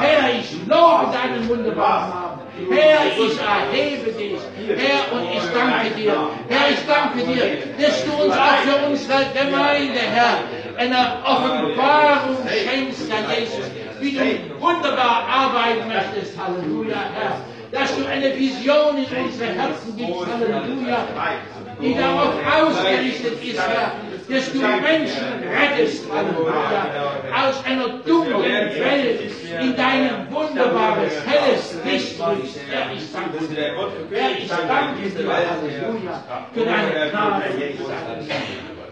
Herr, 0.00 0.34
ich 0.38 0.52
lobe 0.66 1.12
deinen 1.12 1.48
wunderbaren 1.48 2.10
Namen. 2.10 2.42
Herr, 2.70 3.06
ich 3.06 3.38
erhebe 3.40 4.12
dich. 4.12 4.40
Herr, 4.68 5.12
und 5.12 5.24
ich 5.32 5.42
danke 5.54 5.90
dir. 5.96 6.28
Herr, 6.48 6.70
ich 6.70 6.86
danke 6.86 7.24
dir, 7.24 7.58
dass 7.80 8.04
du 8.04 8.12
uns 8.24 8.34
auch 8.34 8.58
für 8.64 8.86
unsere 8.88 9.26
Gemeinde, 9.32 10.00
Herr, 10.00 10.38
eine 10.76 11.18
Offenbarung 11.24 12.36
schenkst, 12.46 13.10
Herr 13.10 13.38
Jesus, 13.38 13.70
wie 14.02 14.12
du 14.12 14.60
wunderbar 14.60 15.26
arbeiten 15.28 15.88
möchtest. 15.88 16.36
Halleluja, 16.38 16.96
Herr. 17.14 17.36
Dass 17.70 17.96
du 17.96 18.04
eine 18.04 18.36
Vision 18.36 18.98
in 18.98 19.24
unsere 19.24 19.52
Herzen 19.52 19.96
gibst. 19.96 20.26
Halleluja. 20.26 21.06
Die 21.80 21.94
darauf 21.94 22.34
ausgerichtet 22.46 23.42
ist, 23.42 23.58
Herr 23.58 23.92
dass 24.28 24.52
du 24.52 24.58
Menschen 24.58 25.26
rettest, 25.48 26.04
Halleluja, 26.10 26.90
aus 27.34 27.64
einer 27.64 27.88
dunklen 27.98 28.44
Welt 28.44 29.20
in 29.60 29.76
dein 29.76 30.26
wunderbares, 30.30 31.12
helles 31.26 31.76
Licht 31.84 32.20
rückst. 32.20 32.60
Herr, 32.70 32.92
ich 32.94 33.12
danke 33.12 33.44
dir. 33.46 33.62
Herr, 34.10 34.30
ich 34.38 34.48
danke 34.48 35.10
dir, 35.10 35.28
Halleluja, 35.28 36.24
für 36.54 36.64
deine 36.64 37.10
Gnade. 37.10 37.44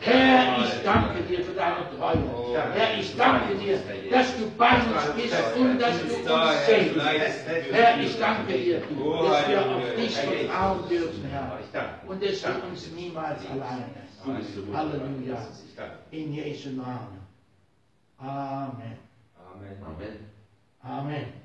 Herr, 0.03 0.65
ich 0.65 0.83
danke 0.83 1.23
dir 1.23 1.45
für 1.45 1.53
deine 1.53 1.77
Treue. 1.99 2.73
Herr, 2.75 2.99
ich 2.99 3.17
danke 3.17 3.55
dir, 3.57 3.79
dass 4.11 4.37
du 4.37 4.51
bei 4.57 4.75
uns 4.75 5.13
bist 5.17 5.57
und 5.57 5.79
dass 5.79 5.99
du 6.01 6.33
uns 6.33 6.67
segnest. 6.67 7.47
Herr, 7.73 8.01
ich 8.01 8.19
danke 8.19 8.53
dir, 8.53 8.81
dass 8.81 9.49
wir 9.49 9.67
auf 9.67 9.95
dich 9.97 10.17
vertrauen 10.17 10.89
dürfen, 10.89 11.25
Herr. 11.31 12.01
Und 12.07 12.23
dass 12.23 12.41
du 12.43 12.49
uns 12.71 12.91
niemals 12.93 13.41
allein 13.51 13.85
lässt. 13.95 14.75
Halleluja. 14.75 15.39
In 16.11 16.33
Jesu 16.35 16.71
Namen. 16.71 17.21
Amen. 18.19 18.99
Amen. 19.39 19.77
Amen. 19.83 20.31
Amen. 20.83 21.40